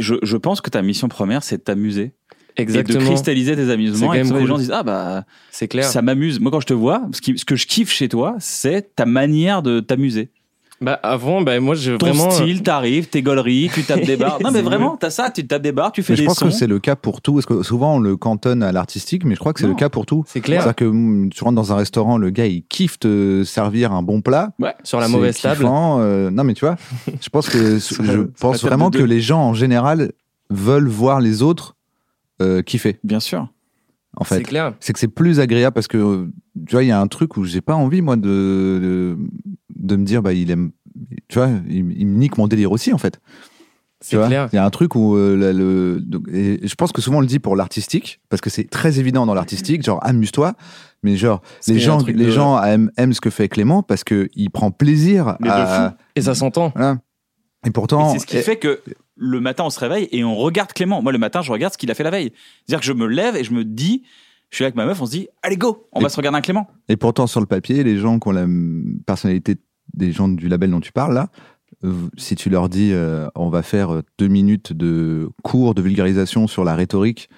Je, 0.00 0.14
je 0.22 0.36
pense 0.36 0.60
que 0.60 0.68
ta 0.68 0.82
mission 0.82 1.08
première, 1.08 1.42
c'est 1.42 1.58
de 1.58 1.62
t'amuser 1.62 2.12
et 2.56 2.64
de 2.64 2.70
Exactement. 2.70 3.04
cristalliser 3.06 3.54
tes 3.56 3.70
amusements. 3.70 4.12
Et 4.14 4.20
que 4.20 4.24
même 4.24 4.32
les 4.34 4.38
cool. 4.40 4.48
gens 4.48 4.58
disent 4.58 4.72
ah 4.72 4.82
bah 4.82 5.24
C'est 5.50 5.68
clair. 5.68 5.84
ça 5.84 6.02
m'amuse. 6.02 6.40
Moi, 6.40 6.50
quand 6.50 6.60
je 6.60 6.66
te 6.66 6.74
vois, 6.74 7.02
ce, 7.12 7.20
qui- 7.20 7.36
ce 7.38 7.44
que 7.44 7.56
je 7.56 7.66
kiffe 7.66 7.90
chez 7.92 8.08
toi, 8.08 8.34
c'est 8.38 8.94
ta 8.96 9.04
manière 9.06 9.62
de 9.62 9.80
t'amuser. 9.80 10.30
Bah, 10.78 11.00
avant, 11.02 11.40
bah, 11.40 11.58
moi, 11.58 11.74
je 11.74 11.92
Ton 11.92 12.04
vraiment. 12.08 12.30
style, 12.30 12.62
t'arrives, 12.62 13.06
tes 13.08 13.22
gauleries, 13.22 13.70
tu 13.72 13.82
tapes 13.82 14.04
des 14.04 14.16
barres. 14.18 14.38
Non, 14.44 14.50
mais 14.50 14.60
vraiment, 14.60 14.98
t'as 14.98 15.08
ça, 15.08 15.30
tu 15.30 15.46
tapes 15.46 15.62
des 15.62 15.72
barres, 15.72 15.90
tu 15.90 16.02
fais 16.02 16.12
Mais 16.12 16.16
je 16.18 16.22
des 16.22 16.26
pense 16.26 16.38
sons. 16.38 16.44
que 16.48 16.50
c'est 16.52 16.66
le 16.66 16.78
cas 16.78 16.96
pour 16.96 17.22
tout. 17.22 17.32
Parce 17.32 17.46
que 17.46 17.62
souvent, 17.62 17.94
on 17.96 17.98
le 17.98 18.18
cantonne 18.18 18.62
à 18.62 18.72
l'artistique, 18.72 19.24
mais 19.24 19.34
je 19.36 19.40
crois 19.40 19.54
que 19.54 19.60
c'est 19.60 19.66
le 19.66 19.74
cas 19.74 19.88
pour 19.88 20.04
tout. 20.04 20.24
C'est 20.26 20.42
clair. 20.42 20.60
C'est-à-dire 20.60 20.76
que 20.76 20.84
mm, 20.84 21.30
tu 21.30 21.42
rentres 21.44 21.54
dans 21.56 21.72
un 21.72 21.76
restaurant, 21.76 22.18
le 22.18 22.28
gars, 22.28 22.44
il 22.44 22.62
kiffe 22.62 22.98
te 22.98 23.42
servir 23.44 23.92
un 23.92 24.02
bon 24.02 24.20
plat. 24.20 24.50
Sur 24.84 25.00
la 25.00 25.08
mauvaise 25.08 25.40
table. 25.40 25.64
euh, 25.66 26.30
non, 26.30 26.44
mais 26.44 26.52
tu 26.52 26.66
vois, 26.66 26.76
je 27.22 27.28
pense 27.30 27.48
que 27.48 27.78
je 27.78 28.26
pense 28.38 28.62
vraiment 28.62 28.90
que 28.90 29.02
les 29.02 29.22
gens 29.22 29.40
en 29.40 29.54
général 29.54 30.12
veulent 30.50 30.88
voir 30.88 31.20
les 31.20 31.40
autres 31.42 31.75
euh, 32.42 32.62
kiffer. 32.62 32.98
Bien 33.04 33.20
sûr. 33.20 33.52
En 34.18 34.24
C'est 34.24 34.36
fait, 34.38 34.42
clair. 34.44 34.74
c'est 34.80 34.92
que 34.94 34.98
c'est 34.98 35.08
plus 35.08 35.40
agréable 35.40 35.74
parce 35.74 35.88
que 35.88 36.28
tu 36.66 36.72
vois, 36.72 36.82
il 36.82 36.88
y 36.88 36.90
a 36.92 37.00
un 37.00 37.06
truc 37.06 37.36
où 37.36 37.44
j'ai 37.44 37.60
pas 37.60 37.74
envie 37.74 38.00
moi 38.00 38.16
de, 38.16 38.22
de 38.28 39.18
de 39.76 39.96
me 39.96 40.04
dire 40.04 40.22
bah 40.22 40.32
il 40.32 40.50
aime, 40.50 40.70
tu 41.28 41.38
vois, 41.38 41.50
il, 41.68 41.92
il 41.98 42.06
me 42.06 42.16
nique 42.18 42.38
mon 42.38 42.46
délire 42.48 42.72
aussi 42.72 42.92
en 42.94 42.98
fait. 42.98 43.20
C'est 44.00 44.16
clair. 44.26 44.48
Il 44.52 44.56
y 44.56 44.58
a 44.58 44.64
un 44.64 44.70
truc 44.70 44.94
où 44.94 45.16
euh, 45.16 45.36
la- 45.36 45.52
le, 45.54 46.00
donc, 46.00 46.28
et 46.32 46.60
je 46.66 46.74
pense 46.76 46.92
que 46.92 47.00
souvent 47.00 47.18
on 47.18 47.20
le 47.22 47.26
dit 47.26 47.38
pour 47.38 47.56
l'artistique 47.56 48.20
parce 48.28 48.40
que 48.42 48.50
c'est 48.50 48.64
très 48.68 49.00
évident 49.00 49.24
dans 49.26 49.34
l'artistique, 49.34 49.82
genre 49.82 49.98
amuse-toi, 50.02 50.54
mais 51.02 51.16
genre 51.16 51.40
les 51.66 51.78
gens 51.78 51.98
les 52.06 52.12
de- 52.12 52.30
gens 52.30 52.62
aiment, 52.62 52.90
aiment 52.98 53.14
ce 53.14 53.20
que 53.22 53.30
fait 53.30 53.48
Clément 53.48 53.82
parce 53.82 54.04
que 54.04 54.28
il 54.34 54.50
prend 54.50 54.70
plaisir 54.70 55.36
Mais 55.40 55.48
de 55.48 55.52
à 55.52 55.96
Et 56.14 56.20
ça 56.22 56.34
s'entend. 56.34 56.72
voilà. 56.76 56.98
Et 57.66 57.70
pourtant, 57.70 58.12
c'est 58.12 58.20
ce 58.20 58.26
qui 58.26 58.38
fait 58.38 58.56
que 58.56 58.80
le 59.16 59.40
matin, 59.40 59.64
on 59.64 59.70
se 59.70 59.80
réveille 59.80 60.08
et 60.12 60.24
on 60.24 60.36
regarde 60.36 60.72
Clément. 60.72 61.02
Moi, 61.02 61.12
le 61.12 61.18
matin, 61.18 61.42
je 61.42 61.50
regarde 61.52 61.72
ce 61.72 61.78
qu'il 61.78 61.90
a 61.90 61.94
fait 61.94 62.04
la 62.04 62.10
veille. 62.10 62.32
C'est-à-dire 62.64 62.80
que 62.80 62.86
je 62.86 62.92
me 62.92 63.06
lève 63.06 63.36
et 63.36 63.44
je 63.44 63.52
me 63.52 63.64
dis, 63.64 64.04
je 64.50 64.56
suis 64.56 64.62
là 64.62 64.66
avec 64.66 64.76
ma 64.76 64.86
meuf, 64.86 65.00
on 65.02 65.06
se 65.06 65.10
dit, 65.10 65.28
allez, 65.42 65.56
go, 65.56 65.88
on 65.92 66.00
Et- 66.00 66.02
va 66.04 66.08
se 66.08 66.16
regarder 66.16 66.38
un 66.38 66.42
Clément. 66.42 66.68
Et 66.88 66.96
pourtant, 66.96 67.26
sur 67.26 67.40
le 67.40 67.46
papier, 67.46 67.82
les 67.82 67.98
gens 67.98 68.18
qui 68.20 68.28
ont 68.28 68.32
la 68.32 68.46
personnalité 69.06 69.56
des 69.94 70.12
gens 70.12 70.28
du 70.28 70.48
label 70.48 70.70
dont 70.70 70.80
tu 70.80 70.92
parles, 70.92 71.14
là, 71.14 71.28
euh, 71.84 71.92
si 72.16 72.36
tu 72.36 72.48
leur 72.50 72.68
dis 72.68 72.92
euh, 72.92 73.26
on 73.34 73.48
va 73.50 73.62
faire 73.62 73.92
euh, 73.94 74.02
deux 74.18 74.28
minutes 74.28 74.72
de 74.72 75.28
cours 75.42 75.74
de 75.74 75.82
vulgarisation 75.82 76.46
sur 76.46 76.64
la 76.64 76.74
rhétorique, 76.74 77.28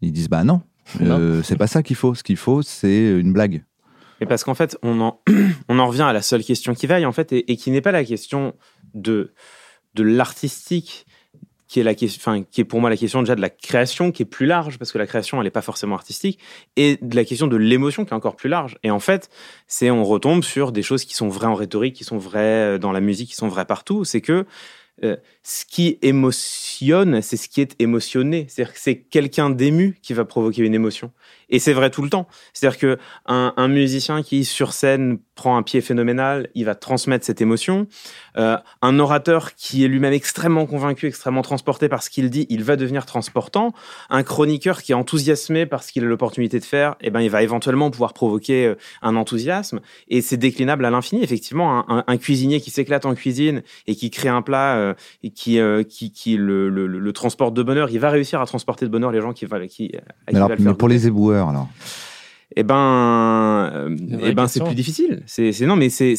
ils 0.00 0.12
disent 0.12 0.28
bah 0.28 0.44
non, 0.44 0.62
euh, 1.00 1.42
c'est 1.44 1.56
pas 1.56 1.66
ça 1.68 1.82
qu'il 1.82 1.96
faut. 1.96 2.14
Ce 2.14 2.22
qu'il 2.22 2.36
faut, 2.36 2.62
c'est 2.62 3.08
une 3.18 3.32
blague. 3.32 3.64
Et 4.20 4.26
parce 4.26 4.44
qu'en 4.44 4.54
fait, 4.54 4.76
on 4.82 5.00
en, 5.00 5.20
on 5.68 5.78
en 5.78 5.86
revient 5.86 6.02
à 6.02 6.12
la 6.12 6.20
seule 6.22 6.42
question 6.44 6.74
qui 6.74 6.86
vaille, 6.86 7.06
en 7.06 7.12
fait, 7.12 7.32
et, 7.32 7.50
et 7.52 7.56
qui 7.56 7.70
n'est 7.70 7.80
pas 7.80 7.92
la 7.92 8.04
question 8.04 8.54
de, 8.94 9.32
de 9.94 10.02
l'artistique, 10.02 11.06
qui 11.70 11.78
est 11.78 11.84
la 11.84 11.94
question, 11.94 12.44
qui 12.50 12.60
est 12.60 12.64
pour 12.64 12.80
moi 12.80 12.90
la 12.90 12.96
question 12.96 13.22
déjà 13.22 13.36
de 13.36 13.40
la 13.40 13.48
création, 13.48 14.10
qui 14.10 14.22
est 14.22 14.26
plus 14.26 14.46
large, 14.46 14.76
parce 14.76 14.90
que 14.90 14.98
la 14.98 15.06
création, 15.06 15.38
elle 15.38 15.44
n'est 15.44 15.50
pas 15.50 15.62
forcément 15.62 15.94
artistique, 15.94 16.40
et 16.76 16.98
de 17.00 17.14
la 17.14 17.24
question 17.24 17.46
de 17.46 17.56
l'émotion, 17.56 18.04
qui 18.04 18.10
est 18.10 18.16
encore 18.16 18.34
plus 18.34 18.48
large. 18.48 18.76
Et 18.82 18.90
en 18.90 18.98
fait, 18.98 19.30
c'est, 19.68 19.88
on 19.88 20.02
retombe 20.04 20.42
sur 20.42 20.72
des 20.72 20.82
choses 20.82 21.04
qui 21.04 21.14
sont 21.14 21.28
vraies 21.28 21.46
en 21.46 21.54
rhétorique, 21.54 21.94
qui 21.94 22.02
sont 22.02 22.18
vraies 22.18 22.74
euh, 22.74 22.78
dans 22.78 22.90
la 22.90 23.00
musique, 23.00 23.28
qui 23.28 23.36
sont 23.36 23.46
vraies 23.46 23.66
partout. 23.66 24.04
C'est 24.04 24.20
que 24.20 24.46
euh, 25.04 25.16
ce 25.42 25.64
qui 25.64 25.98
émotionne, 26.02 27.22
c'est 27.22 27.36
ce 27.36 27.48
qui 27.48 27.60
est 27.60 27.74
émotionné. 27.80 28.46
C'est-à-dire 28.48 28.74
que 28.74 28.80
c'est 28.80 29.02
quelqu'un 29.02 29.48
d'ému 29.48 29.98
qui 30.02 30.12
va 30.12 30.24
provoquer 30.24 30.62
une 30.62 30.74
émotion. 30.74 31.12
Et 31.48 31.58
c'est 31.58 31.72
vrai 31.72 31.90
tout 31.90 32.02
le 32.02 32.10
temps. 32.10 32.26
C'est-à-dire 32.52 32.78
que 32.78 32.98
un, 33.26 33.54
un 33.56 33.68
musicien 33.68 34.22
qui 34.22 34.44
sur 34.44 34.72
scène 34.72 35.18
prend 35.40 35.56
un 35.56 35.62
pied 35.62 35.80
phénoménal, 35.80 36.48
il 36.54 36.66
va 36.66 36.74
transmettre 36.74 37.24
cette 37.24 37.40
émotion. 37.40 37.86
Euh, 38.36 38.58
un 38.82 38.98
orateur 38.98 39.54
qui 39.54 39.84
est 39.84 39.88
lui-même 39.88 40.12
extrêmement 40.12 40.66
convaincu, 40.66 41.06
extrêmement 41.06 41.40
transporté 41.40 41.88
par 41.88 42.02
ce 42.02 42.10
qu'il 42.10 42.28
dit, 42.28 42.44
il 42.50 42.62
va 42.62 42.76
devenir 42.76 43.06
transportant. 43.06 43.72
Un 44.10 44.22
chroniqueur 44.22 44.82
qui 44.82 44.92
est 44.92 44.94
enthousiasmé 44.94 45.64
par 45.64 45.82
ce 45.82 45.92
qu'il 45.92 46.04
a 46.04 46.06
l'opportunité 46.06 46.60
de 46.60 46.64
faire, 46.64 46.96
eh 47.00 47.08
ben 47.08 47.20
il 47.22 47.30
va 47.30 47.42
éventuellement 47.42 47.90
pouvoir 47.90 48.12
provoquer 48.12 48.66
euh, 48.66 48.74
un 49.00 49.16
enthousiasme. 49.16 49.80
Et 50.08 50.20
c'est 50.20 50.36
déclinable 50.36 50.84
à 50.84 50.90
l'infini. 50.90 51.22
Effectivement, 51.24 51.84
un, 51.88 52.16
cuisinier 52.18 52.60
qui 52.60 52.70
s'éclate 52.70 53.06
en 53.06 53.14
cuisine 53.14 53.62
et 53.86 53.94
qui 53.96 54.10
crée 54.10 54.28
un 54.28 54.42
plat 54.42 54.76
euh, 54.76 54.94
et 55.22 55.30
qui 55.30 55.58
euh, 55.58 55.82
qui, 55.84 56.12
qui 56.12 56.36
le, 56.36 56.68
le, 56.68 56.86
le- 56.86 56.98
le 56.98 57.12
transporte 57.12 57.54
de 57.54 57.62
bonheur, 57.62 57.88
il 57.90 57.98
va 57.98 58.10
réussir 58.10 58.42
à 58.42 58.46
transporter 58.46 58.84
de 58.84 58.90
bonheur 58.90 59.10
les 59.10 59.22
gens 59.22 59.32
qui 59.32 59.46
va 59.46 59.58
qui, 59.66 59.84
à 59.96 60.00
qui 60.00 60.04
Mais, 60.32 60.36
alors, 60.36 60.48
va 60.50 60.56
le 60.56 60.62
mais 60.64 60.74
pour 60.74 60.88
les 60.88 61.06
éboueurs, 61.06 61.48
alors? 61.48 61.68
Eh 62.56 62.62
ben, 62.62 63.70
euh, 63.72 63.96
eh 64.22 64.32
ben, 64.32 64.48
c'est 64.48 64.62
plus 64.64 64.74
difficile. 64.74 65.22
C'est, 65.26 65.52
non, 65.62 65.76
mais 65.76 65.88
c'est, 65.88 66.16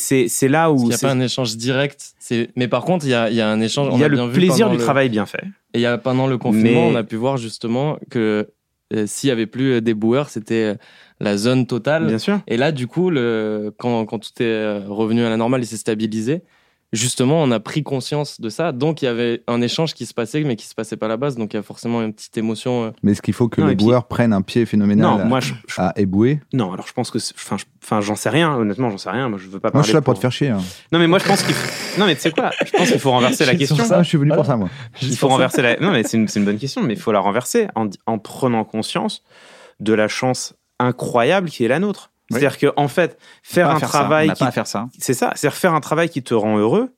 là 0.48 0.72
où 0.72 0.78
qu'il 0.78 0.88
n'y 0.88 0.94
a 0.94 0.98
pas 0.98 1.12
un 1.12 1.20
échange 1.20 1.58
direct. 1.58 2.14
Mais 2.56 2.68
par 2.68 2.84
contre, 2.84 3.06
il 3.06 3.10
y 3.10 3.14
a, 3.14 3.30
il 3.30 3.36
y 3.36 3.42
a 3.42 3.50
un 3.50 3.60
échange. 3.60 3.90
il 3.94 4.00
y 4.00 4.04
a 4.04 4.08
le 4.08 4.32
plaisir 4.32 4.70
du 4.70 4.78
le- 4.78 4.84
travail 4.84 5.10
bien 5.10 5.26
fait. 5.26 5.44
Et 5.74 5.80
il 5.80 5.82
y 5.82 5.86
a, 5.86 5.98
pendant 5.98 6.28
le 6.28 6.38
confinement, 6.38 6.88
Mais- 6.90 6.94
on 6.94 6.96
a 6.96 7.04
pu 7.04 7.16
voir 7.18 7.38
justement 7.38 7.98
que 8.10 8.50
euh, 8.94 9.06
s'il 9.08 9.30
y 9.30 9.32
avait 9.32 9.46
plus 9.48 9.74
euh, 9.74 9.82
des 9.82 9.94
boueurs, 9.94 10.30
c'était 10.30 10.74
euh, 10.74 10.76
la 11.20 11.38
zone 11.38 11.66
totale. 11.68 12.08
Bien 12.08 12.18
sûr. 12.18 12.40
Et 12.48 12.58
là, 12.58 12.72
du 12.72 12.88
coup, 12.88 13.10
le, 13.10 13.74
quand, 13.78 14.06
quand 14.06 14.20
tout 14.20 14.42
est 14.44 14.80
revenu 14.86 15.24
à 15.24 15.30
la 15.30 15.38
normale 15.38 15.62
et 15.62 15.66
s'est 15.66 15.78
stabilisé, 15.78 16.42
justement, 16.94 17.42
on 17.42 17.52
a 17.52 17.60
pris 17.60 17.84
conscience 17.84 18.42
de 18.42 18.50
ça. 18.50 18.72
Donc, 18.72 19.02
il 19.02 19.06
y 19.06 19.08
avait 19.08 19.44
un 19.48 19.62
échange 19.62 19.94
qui 19.94 20.06
se 20.06 20.14
passait, 20.14 20.44
mais 20.44 20.56
qui 20.56 20.66
se 20.68 20.76
passait 20.76 20.98
pas 20.98 21.06
à 21.06 21.10
la 21.10 21.18
base. 21.18 21.38
Donc, 21.38 21.54
il 21.54 21.58
y 21.58 21.60
a 21.60 21.64
forcément 21.64 22.02
une 22.02 22.14
petite 22.14 22.38
émotion. 22.38 22.86
euh. 22.86 22.92
Mais 23.04 23.14
est-ce 23.14 23.22
qu'il 23.22 23.34
faut 23.34 23.48
que 23.48 23.62
Non, 23.62 23.68
puis- 23.68 23.76
boueurs 23.78 24.08
prennent 24.08 24.34
un 24.34 24.42
pied 24.42 24.66
phénoménal 24.66 25.06
Non, 25.10 25.20
à, 25.20 25.26
moi, 25.26 25.40
je, 25.40 25.54
je- 25.68 25.80
à 25.82 25.94
ébouer? 25.98 26.40
Non. 26.54 26.74
Alors, 26.74 26.88
je 26.88 26.94
pense 26.94 27.12
que, 27.12 27.20
c'est- 27.20 27.34
enfin, 27.36 27.58
je- 27.58 27.66
enfin, 27.84 28.02
j'en 28.02 28.16
sais 28.16 28.30
rien. 28.30 28.54
Honnêtement, 28.56 28.90
j'en 28.90 28.98
sais 28.98 29.10
rien. 29.10 29.30
Moi, 29.30 29.40
je 29.40 29.46
veux 29.48 29.60
pas 29.60 29.68
Moi, 29.70 29.72
parler. 29.72 29.84
je 29.84 29.88
suis 29.90 29.94
là 29.96 30.02
pour 30.02 30.14
te 30.16 30.20
faire 30.20 30.32
chier. 30.32 30.50
hein. 30.50 30.60
Non, 30.92 31.00
mais 31.00 31.08
moi, 31.08 31.20
je 31.20 31.26
pense 31.26 31.44
qu'il. 31.44 31.54
faut- 31.56 32.00
Non, 32.00 32.06
mais 32.06 32.16
tu 32.16 32.22
sais 32.22 32.32
quoi? 32.32 32.52
Je 32.66 32.72
pense 32.72 32.90
qu'il 32.90 33.00
faut 33.00 33.12
renverser 33.12 33.46
la 33.46 33.54
Je 33.54 33.58
suis 33.58 33.68
sur 33.68 33.76
question. 33.78 33.96
ça. 33.98 34.04
Je 34.04 34.08
suis 34.10 34.18
venu 34.18 34.32
pour 34.34 34.46
ça, 34.46 34.56
moi. 34.58 34.70
Il 35.02 35.16
faut 35.16 35.28
renverser 35.30 35.62
la. 35.62 35.78
Non, 35.80 35.92
mais 35.92 36.04
c'est 36.04 36.18
une, 36.18 36.28
c'est 36.28 36.40
une 36.40 36.46
bonne 36.46 36.58
question, 36.60 36.82
mais 36.84 36.94
il 36.94 37.00
faut 37.00 37.12
la 37.12 37.20
renverser 37.20 37.68
en, 37.76 37.88
en 38.06 38.18
prenant 38.18 38.64
conscience 38.64 39.24
de 39.80 39.94
la 39.94 40.08
chance 40.08 40.54
incroyable 40.80 41.50
qui 41.50 41.64
est 41.64 41.68
la 41.68 41.80
nôtre. 41.80 42.12
Oui. 42.32 42.40
C'est-à-dire 42.40 42.58
que, 42.58 42.68
en 42.76 42.88
fait, 42.88 43.18
faire 43.44 43.70
un 43.70 43.80
faire 43.80 43.90
ça. 43.90 44.00
travail 44.00 44.30
On 44.30 44.34
qui 44.34 44.40
pas 44.40 44.48
à 44.48 44.52
faire 44.52 44.68
ça. 44.68 44.88
c'est 44.98 45.14
ça, 45.14 45.32
c'est 45.36 45.50
faire 45.52 45.74
un 45.74 45.82
travail 45.82 46.10
qui 46.10 46.24
te 46.24 46.34
rend 46.34 46.58
heureux. 46.58 46.90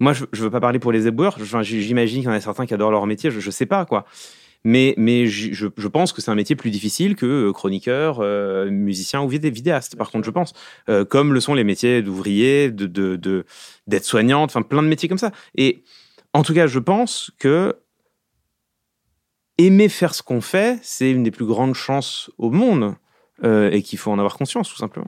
Moi, 0.00 0.12
je, 0.12 0.24
je 0.32 0.42
veux 0.42 0.50
pas 0.50 0.60
parler 0.60 0.78
pour 0.78 0.90
les 0.92 1.06
éboueurs. 1.06 1.36
Enfin, 1.40 1.62
j'imagine 1.62 2.20
qu'il 2.20 2.28
y 2.28 2.32
en 2.32 2.36
a 2.36 2.40
certains 2.40 2.66
qui 2.66 2.74
adorent 2.74 2.90
leur 2.90 3.06
métier. 3.06 3.30
Je, 3.30 3.38
je 3.40 3.50
sais 3.50 3.66
pas 3.66 3.84
quoi. 3.84 4.04
Mais, 4.66 4.94
mais 4.96 5.26
je, 5.26 5.68
je 5.76 5.88
pense 5.88 6.12
que 6.12 6.22
c'est 6.22 6.30
un 6.30 6.34
métier 6.34 6.56
plus 6.56 6.70
difficile 6.70 7.16
que 7.16 7.26
euh, 7.26 7.52
chroniqueur, 7.52 8.20
euh, 8.20 8.70
musicien 8.70 9.20
ou 9.22 9.28
vidé- 9.28 9.50
vidéaste. 9.50 9.94
Par 9.94 10.10
contre, 10.10 10.24
je 10.24 10.30
pense, 10.30 10.54
Euh, 10.88 11.04
comme 11.04 11.34
le 11.34 11.40
sont 11.40 11.52
les 11.54 11.64
métiers 11.64 12.00
d'ouvrier, 12.02 12.70
de, 12.70 12.86
de, 12.86 13.16
de 13.16 13.44
d'aide-soignante, 13.86 14.50
enfin 14.50 14.62
plein 14.62 14.82
de 14.82 14.88
métiers 14.88 15.08
comme 15.08 15.18
ça. 15.18 15.32
Et 15.54 15.84
en 16.32 16.42
tout 16.42 16.54
cas, 16.54 16.66
je 16.66 16.78
pense 16.78 17.30
que 17.38 17.76
aimer 19.58 19.88
faire 19.88 20.14
ce 20.14 20.22
qu'on 20.22 20.40
fait, 20.40 20.78
c'est 20.82 21.10
une 21.10 21.22
des 21.22 21.30
plus 21.30 21.46
grandes 21.46 21.74
chances 21.74 22.30
au 22.38 22.50
monde 22.50 22.94
euh, 23.44 23.70
et 23.70 23.82
qu'il 23.82 23.98
faut 23.98 24.10
en 24.10 24.18
avoir 24.18 24.36
conscience, 24.36 24.68
tout 24.70 24.76
simplement. 24.76 25.06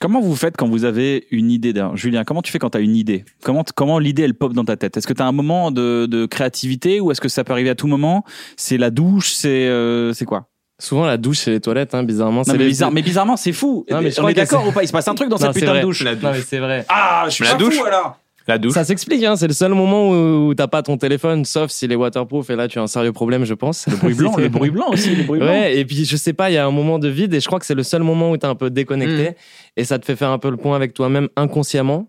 Comment 0.00 0.20
vous 0.22 0.34
faites 0.34 0.56
quand 0.56 0.66
vous 0.68 0.84
avez 0.84 1.26
une 1.30 1.50
idée 1.50 1.74
d'ailleurs, 1.74 1.94
Julien, 1.96 2.24
comment 2.24 2.40
tu 2.40 2.50
fais 2.50 2.58
quand 2.58 2.70
tu 2.70 2.78
as 2.78 2.80
une 2.80 2.96
idée? 2.96 3.24
Comment, 3.42 3.64
comment 3.74 3.98
l'idée 3.98 4.22
elle 4.22 4.32
pop 4.34 4.54
dans 4.54 4.64
ta 4.64 4.78
tête? 4.78 4.96
Est-ce 4.96 5.06
que 5.06 5.12
tu 5.12 5.20
as 5.22 5.26
un 5.26 5.32
moment 5.32 5.70
de, 5.70 6.06
de 6.06 6.24
créativité 6.24 7.00
ou 7.00 7.10
est-ce 7.10 7.20
que 7.20 7.28
ça 7.28 7.44
peut 7.44 7.52
arriver 7.52 7.68
à 7.68 7.74
tout 7.74 7.86
moment? 7.86 8.24
C'est 8.56 8.78
la 8.78 8.90
douche 8.90 9.32
C'est 9.32 9.66
euh, 9.68 10.14
c'est 10.14 10.24
quoi? 10.24 10.46
Souvent, 10.78 11.04
la 11.04 11.18
douche 11.18 11.46
et 11.46 11.50
les 11.50 11.60
toilettes, 11.60 11.94
hein, 11.94 12.02
bizarrement. 12.04 12.38
non, 12.38 12.44
c'est 12.44 12.56
mais, 12.56 12.64
bizarre, 12.66 12.90
mais 12.90 13.02
bizarrement, 13.02 13.36
c'est 13.36 13.52
fou. 13.52 13.84
Non, 13.90 14.00
mais 14.00 14.18
on 14.18 14.28
est 14.28 14.32
d'accord 14.32 14.62
c'est- 14.62 14.68
ou 14.70 14.72
pas? 14.72 14.82
Il 14.82 14.86
se 14.86 14.92
passe 14.92 15.06
un 15.08 15.14
truc 15.14 15.28
dans 15.28 15.36
Non, 15.36 15.42
cette 15.48 15.52
putain 15.52 15.66
vrai. 15.72 15.80
de 15.80 15.84
douche. 15.84 16.02
La 16.02 16.14
Non, 16.14 16.20
douche. 16.28 16.36
mais 16.38 16.42
c'est 16.48 16.58
vrai. 16.58 16.86
Ah, 16.88 17.24
je 17.26 17.32
suis 17.32 17.44
La 17.44 17.50
pas 17.50 17.56
douche 17.58 17.76
fou 17.76 17.84
alors. 17.84 18.18
La 18.48 18.58
douche. 18.58 18.72
Ça 18.72 18.84
s'explique, 18.84 19.22
hein, 19.24 19.36
c'est 19.36 19.46
le 19.46 19.52
seul 19.52 19.72
moment 19.74 20.10
où, 20.10 20.54
t'as 20.54 20.66
pas 20.66 20.82
ton 20.82 20.96
téléphone, 20.96 21.44
sauf 21.44 21.70
s'il 21.70 21.92
est 21.92 21.96
waterproof, 21.96 22.50
et 22.50 22.56
là 22.56 22.66
tu 22.68 22.78
as 22.78 22.82
un 22.82 22.86
sérieux 22.86 23.12
problème, 23.12 23.44
je 23.44 23.54
pense. 23.54 23.86
Le 23.86 23.96
bruit 23.96 24.14
blanc, 24.14 24.34
le 24.38 24.48
bruit 24.48 24.70
blanc 24.70 24.86
aussi, 24.90 25.14
le 25.14 25.22
bruit 25.24 25.38
blanc. 25.40 25.48
Ouais, 25.48 25.76
et 25.78 25.84
puis 25.84 26.04
je 26.04 26.16
sais 26.16 26.32
pas, 26.32 26.50
il 26.50 26.54
y 26.54 26.56
a 26.56 26.66
un 26.66 26.70
moment 26.70 26.98
de 26.98 27.08
vide, 27.08 27.32
et 27.34 27.40
je 27.40 27.46
crois 27.46 27.58
que 27.60 27.66
c'est 27.66 27.74
le 27.74 27.82
seul 27.82 28.02
moment 28.02 28.30
où 28.30 28.36
t'es 28.36 28.46
un 28.46 28.54
peu 28.54 28.66
Mm. 28.66 28.70
déconnecté, 28.70 29.30
et 29.76 29.84
ça 29.84 29.98
te 29.98 30.04
fait 30.04 30.16
faire 30.16 30.30
un 30.30 30.38
peu 30.38 30.50
le 30.50 30.56
point 30.56 30.74
avec 30.74 30.94
toi-même 30.94 31.28
inconsciemment. 31.36 32.08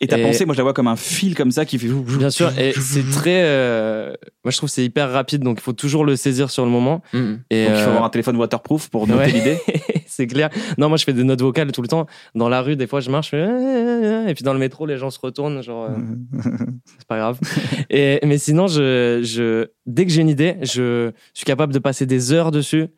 Et 0.00 0.06
ta 0.06 0.18
Et- 0.18 0.22
pensée, 0.22 0.46
moi 0.46 0.54
je 0.54 0.58
la 0.60 0.62
vois 0.62 0.72
comme 0.72 0.88
un 0.88 0.96
fil 0.96 1.34
comme 1.34 1.50
ça 1.50 1.66
qui 1.66 1.78
fait. 1.78 1.88
Bien 1.88 2.30
sûr, 2.30 2.50
et 2.58 2.72
c'est 2.72 3.02
très. 3.10 3.42
euh, 3.42 4.14
Moi 4.42 4.50
je 4.50 4.56
trouve 4.56 4.70
que 4.70 4.74
c'est 4.74 4.84
hyper 4.84 5.10
rapide, 5.10 5.42
donc 5.42 5.58
il 5.60 5.62
faut 5.62 5.74
toujours 5.74 6.06
le 6.06 6.16
saisir 6.16 6.50
sur 6.50 6.64
le 6.64 6.70
moment. 6.70 7.02
Mhm. 7.12 7.40
Et 7.50 7.66
Donc 7.66 7.74
il 7.74 7.80
faut 7.82 7.82
euh, 7.82 7.88
avoir 7.90 8.04
un 8.04 8.08
téléphone 8.08 8.36
waterproof 8.36 8.88
pour 8.88 9.06
noter 9.06 9.24
ouais. 9.24 9.30
l'idée. 9.30 9.58
c'est 10.18 10.26
clair. 10.26 10.50
Non, 10.78 10.88
moi 10.88 10.98
je 10.98 11.04
fais 11.04 11.12
des 11.12 11.22
notes 11.22 11.40
vocales 11.40 11.70
tout 11.70 11.80
le 11.80 11.86
temps. 11.86 12.06
Dans 12.34 12.48
la 12.48 12.60
rue, 12.60 12.74
des 12.74 12.88
fois 12.88 12.98
je 12.98 13.08
marche, 13.08 13.30
je 13.30 13.36
fais... 13.36 14.30
et 14.30 14.34
puis 14.34 14.42
dans 14.42 14.52
le 14.52 14.58
métro, 14.58 14.84
les 14.84 14.96
gens 14.96 15.10
se 15.10 15.18
retournent, 15.20 15.62
genre. 15.62 15.84
euh, 15.90 15.96
c'est 16.98 17.06
pas 17.06 17.18
grave. 17.18 17.38
Et, 17.88 18.18
mais 18.26 18.36
sinon, 18.38 18.66
je, 18.66 19.20
je, 19.22 19.68
dès 19.86 20.04
que 20.06 20.10
j'ai 20.12 20.20
une 20.20 20.28
idée, 20.28 20.56
je 20.62 21.12
suis 21.34 21.44
capable 21.44 21.72
de 21.72 21.78
passer 21.78 22.04
des 22.04 22.32
heures 22.32 22.50
dessus. 22.50 22.88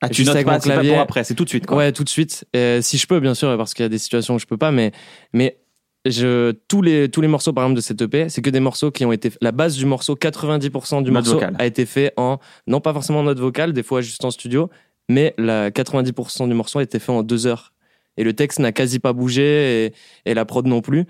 Ah, 0.00 0.08
tu 0.08 0.24
notes 0.24 0.44
pas, 0.44 0.58
pour 0.58 0.98
après, 0.98 1.24
c'est 1.24 1.34
tout 1.34 1.44
de 1.44 1.50
suite. 1.50 1.66
Quoi. 1.66 1.76
Ouais, 1.76 1.92
tout 1.92 2.04
de 2.04 2.08
suite. 2.08 2.44
Si 2.80 2.98
je 2.98 3.06
peux, 3.06 3.20
bien 3.20 3.34
sûr, 3.34 3.56
parce 3.56 3.74
qu'il 3.74 3.84
y 3.84 3.86
a 3.86 3.90
des 3.90 3.98
situations 3.98 4.34
où 4.34 4.38
je 4.38 4.46
peux 4.46 4.56
pas, 4.56 4.72
mais, 4.72 4.92
mais 5.32 5.58
je, 6.06 6.52
tous, 6.68 6.80
les, 6.82 7.10
tous 7.10 7.20
les 7.20 7.28
morceaux, 7.28 7.52
par 7.52 7.64
exemple, 7.64 7.76
de 7.76 7.82
cette 7.82 8.00
EP, 8.00 8.28
c'est 8.28 8.40
que 8.40 8.50
des 8.50 8.60
morceaux 8.60 8.90
qui 8.90 9.04
ont 9.04 9.12
été. 9.12 9.30
La 9.42 9.52
base 9.52 9.76
du 9.76 9.84
morceau, 9.84 10.14
90% 10.16 11.02
du 11.02 11.10
Note 11.10 11.24
morceau 11.24 11.34
vocale. 11.34 11.54
a 11.58 11.66
été 11.66 11.84
fait 11.84 12.12
en. 12.16 12.38
Non, 12.66 12.80
pas 12.80 12.92
forcément 12.92 13.20
en 13.20 13.24
note 13.24 13.38
vocale, 13.38 13.72
des 13.72 13.82
fois 13.82 14.00
juste 14.00 14.24
en 14.24 14.30
studio, 14.30 14.70
mais 15.10 15.34
la 15.38 15.70
90% 15.70 16.46
du 16.48 16.54
morceau 16.54 16.78
a 16.78 16.82
été 16.82 16.98
fait 17.00 17.12
en 17.12 17.22
deux 17.22 17.46
heures. 17.46 17.72
Et 18.16 18.24
le 18.24 18.32
texte 18.32 18.58
n'a 18.60 18.72
quasi 18.72 18.98
pas 19.00 19.12
bougé, 19.12 19.86
et, 19.86 19.94
et 20.24 20.34
la 20.34 20.44
prod 20.44 20.66
non 20.66 20.80
plus. 20.80 21.04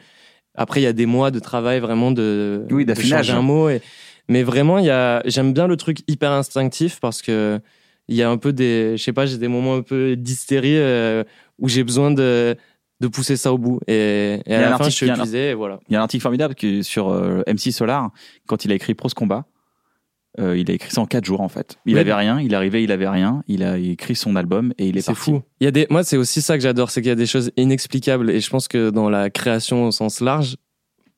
Après, 0.54 0.80
il 0.80 0.84
y 0.84 0.86
a 0.86 0.92
des 0.92 1.06
mois 1.06 1.30
de 1.30 1.38
travail 1.38 1.80
vraiment 1.80 2.10
de, 2.10 2.66
Oui, 2.70 2.84
de 2.84 2.94
changer 3.18 3.32
un 3.32 3.42
mot. 3.42 3.68
Et, 3.68 3.80
mais 4.28 4.42
vraiment, 4.42 4.78
il 4.78 4.86
y 4.86 4.90
a, 4.90 5.22
j'aime 5.26 5.52
bien 5.52 5.66
le 5.66 5.76
truc 5.76 5.98
hyper 6.08 6.30
instinctif 6.32 6.98
parce 7.00 7.20
que 7.22 7.60
il 8.08 8.16
y 8.16 8.22
a 8.22 8.30
un 8.30 8.38
peu 8.38 8.52
des, 8.52 8.96
je 8.96 9.02
sais 9.02 9.12
pas, 9.12 9.26
j'ai 9.26 9.38
des 9.38 9.48
moments 9.48 9.76
un 9.76 9.82
peu 9.82 10.16
d'hystérie 10.16 10.76
euh, 10.78 11.22
où 11.58 11.68
j'ai 11.68 11.84
besoin 11.84 12.10
de, 12.10 12.56
de 13.00 13.08
pousser 13.08 13.36
ça 13.36 13.52
au 13.52 13.58
bout. 13.58 13.80
Et, 13.86 14.40
à 14.46 14.60
la 14.60 14.66
fin, 14.78 14.84
article- 14.84 14.90
je 14.90 14.96
suis 14.96 15.06
épuisé 15.10 15.50
et 15.50 15.54
voilà. 15.54 15.78
Il 15.88 15.92
y 15.92 15.96
a 15.96 16.00
un 16.00 16.02
article 16.02 16.22
formidable 16.22 16.54
sur 16.82 17.10
euh, 17.10 17.42
MC 17.46 17.70
Solar 17.72 18.10
quand 18.46 18.64
il 18.64 18.72
a 18.72 18.74
écrit 18.74 18.94
Prose 18.94 19.14
Combat. 19.14 19.44
Euh, 20.38 20.56
il 20.56 20.70
a 20.70 20.74
écrit 20.74 20.90
ça 20.92 21.00
en 21.00 21.06
quatre 21.06 21.24
jours 21.24 21.40
en 21.40 21.48
fait. 21.48 21.76
Il 21.86 21.94
Oui. 21.94 22.00
avait 22.00 22.14
rien, 22.14 22.40
il 22.40 22.54
arrivait, 22.54 22.84
il 22.84 22.92
avait 22.92 23.08
rien. 23.08 23.42
Il 23.48 23.64
a 23.64 23.78
écrit 23.78 24.14
son 24.14 24.36
album 24.36 24.72
et 24.78 24.86
il 24.88 24.96
est, 24.96 25.00
C'est 25.00 25.12
parti. 25.12 25.30
fou. 25.32 25.42
Il 25.60 25.64
y 25.64 25.66
a 25.66 25.72
des, 25.72 25.86
moi, 25.90 26.04
c'est 26.04 26.16
aussi 26.16 26.40
ça 26.40 26.56
que 26.56 26.62
j'adore, 26.62 26.90
c'est 26.90 27.00
qu'il 27.02 27.08
y 27.08 27.12
a 27.12 27.16
des 27.16 27.26
choses 27.26 27.50
inexplicables. 27.56 28.30
Et 28.30 28.40
je 28.40 28.48
pense 28.48 28.68
que 28.68 28.90
dans 28.90 29.10
la 29.10 29.28
création 29.30 29.86
au 29.86 29.90
sens 29.90 30.20
large, 30.20 30.56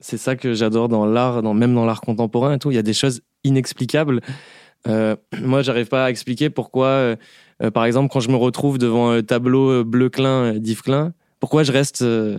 c'est 0.01 0.17
ça 0.17 0.35
que 0.35 0.55
j'adore 0.55 0.89
dans 0.89 1.05
l'art, 1.05 1.43
dans, 1.43 1.53
même 1.55 1.75
dans 1.75 1.85
l'art 1.85 2.01
contemporain 2.01 2.55
et 2.55 2.59
tout. 2.59 2.71
Il 2.71 2.75
y 2.75 2.79
a 2.79 2.83
des 2.83 2.95
choses 2.95 3.21
inexplicables. 3.45 4.21
Euh, 4.89 5.15
moi, 5.43 5.61
j'arrive 5.63 5.89
pas 5.89 6.07
à 6.07 6.11
expliquer 6.11 6.49
pourquoi, 6.49 6.87
euh, 6.87 7.17
euh, 7.63 7.71
par 7.71 7.85
exemple, 7.85 8.11
quand 8.11 8.21
je 8.21 8.31
me 8.31 8.37
retrouve 8.37 8.79
devant 8.79 9.11
un 9.11 9.23
tableau 9.23 9.85
bleu 9.85 10.09
Klein, 10.09 10.55
d'Yves 10.59 10.83
Klein, 10.83 11.13
pourquoi 11.39 11.65
je 11.65 11.73
reste 11.73 12.01
euh, 12.03 12.39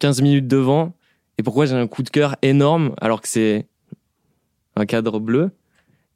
15 0.00 0.22
minutes 0.22 0.48
devant 0.48 0.94
et 1.36 1.42
pourquoi 1.42 1.66
j'ai 1.66 1.74
un 1.74 1.86
coup 1.86 2.02
de 2.02 2.10
cœur 2.10 2.36
énorme 2.42 2.94
alors 3.00 3.20
que 3.20 3.28
c'est 3.28 3.66
un 4.76 4.86
cadre 4.86 5.20
bleu? 5.20 5.50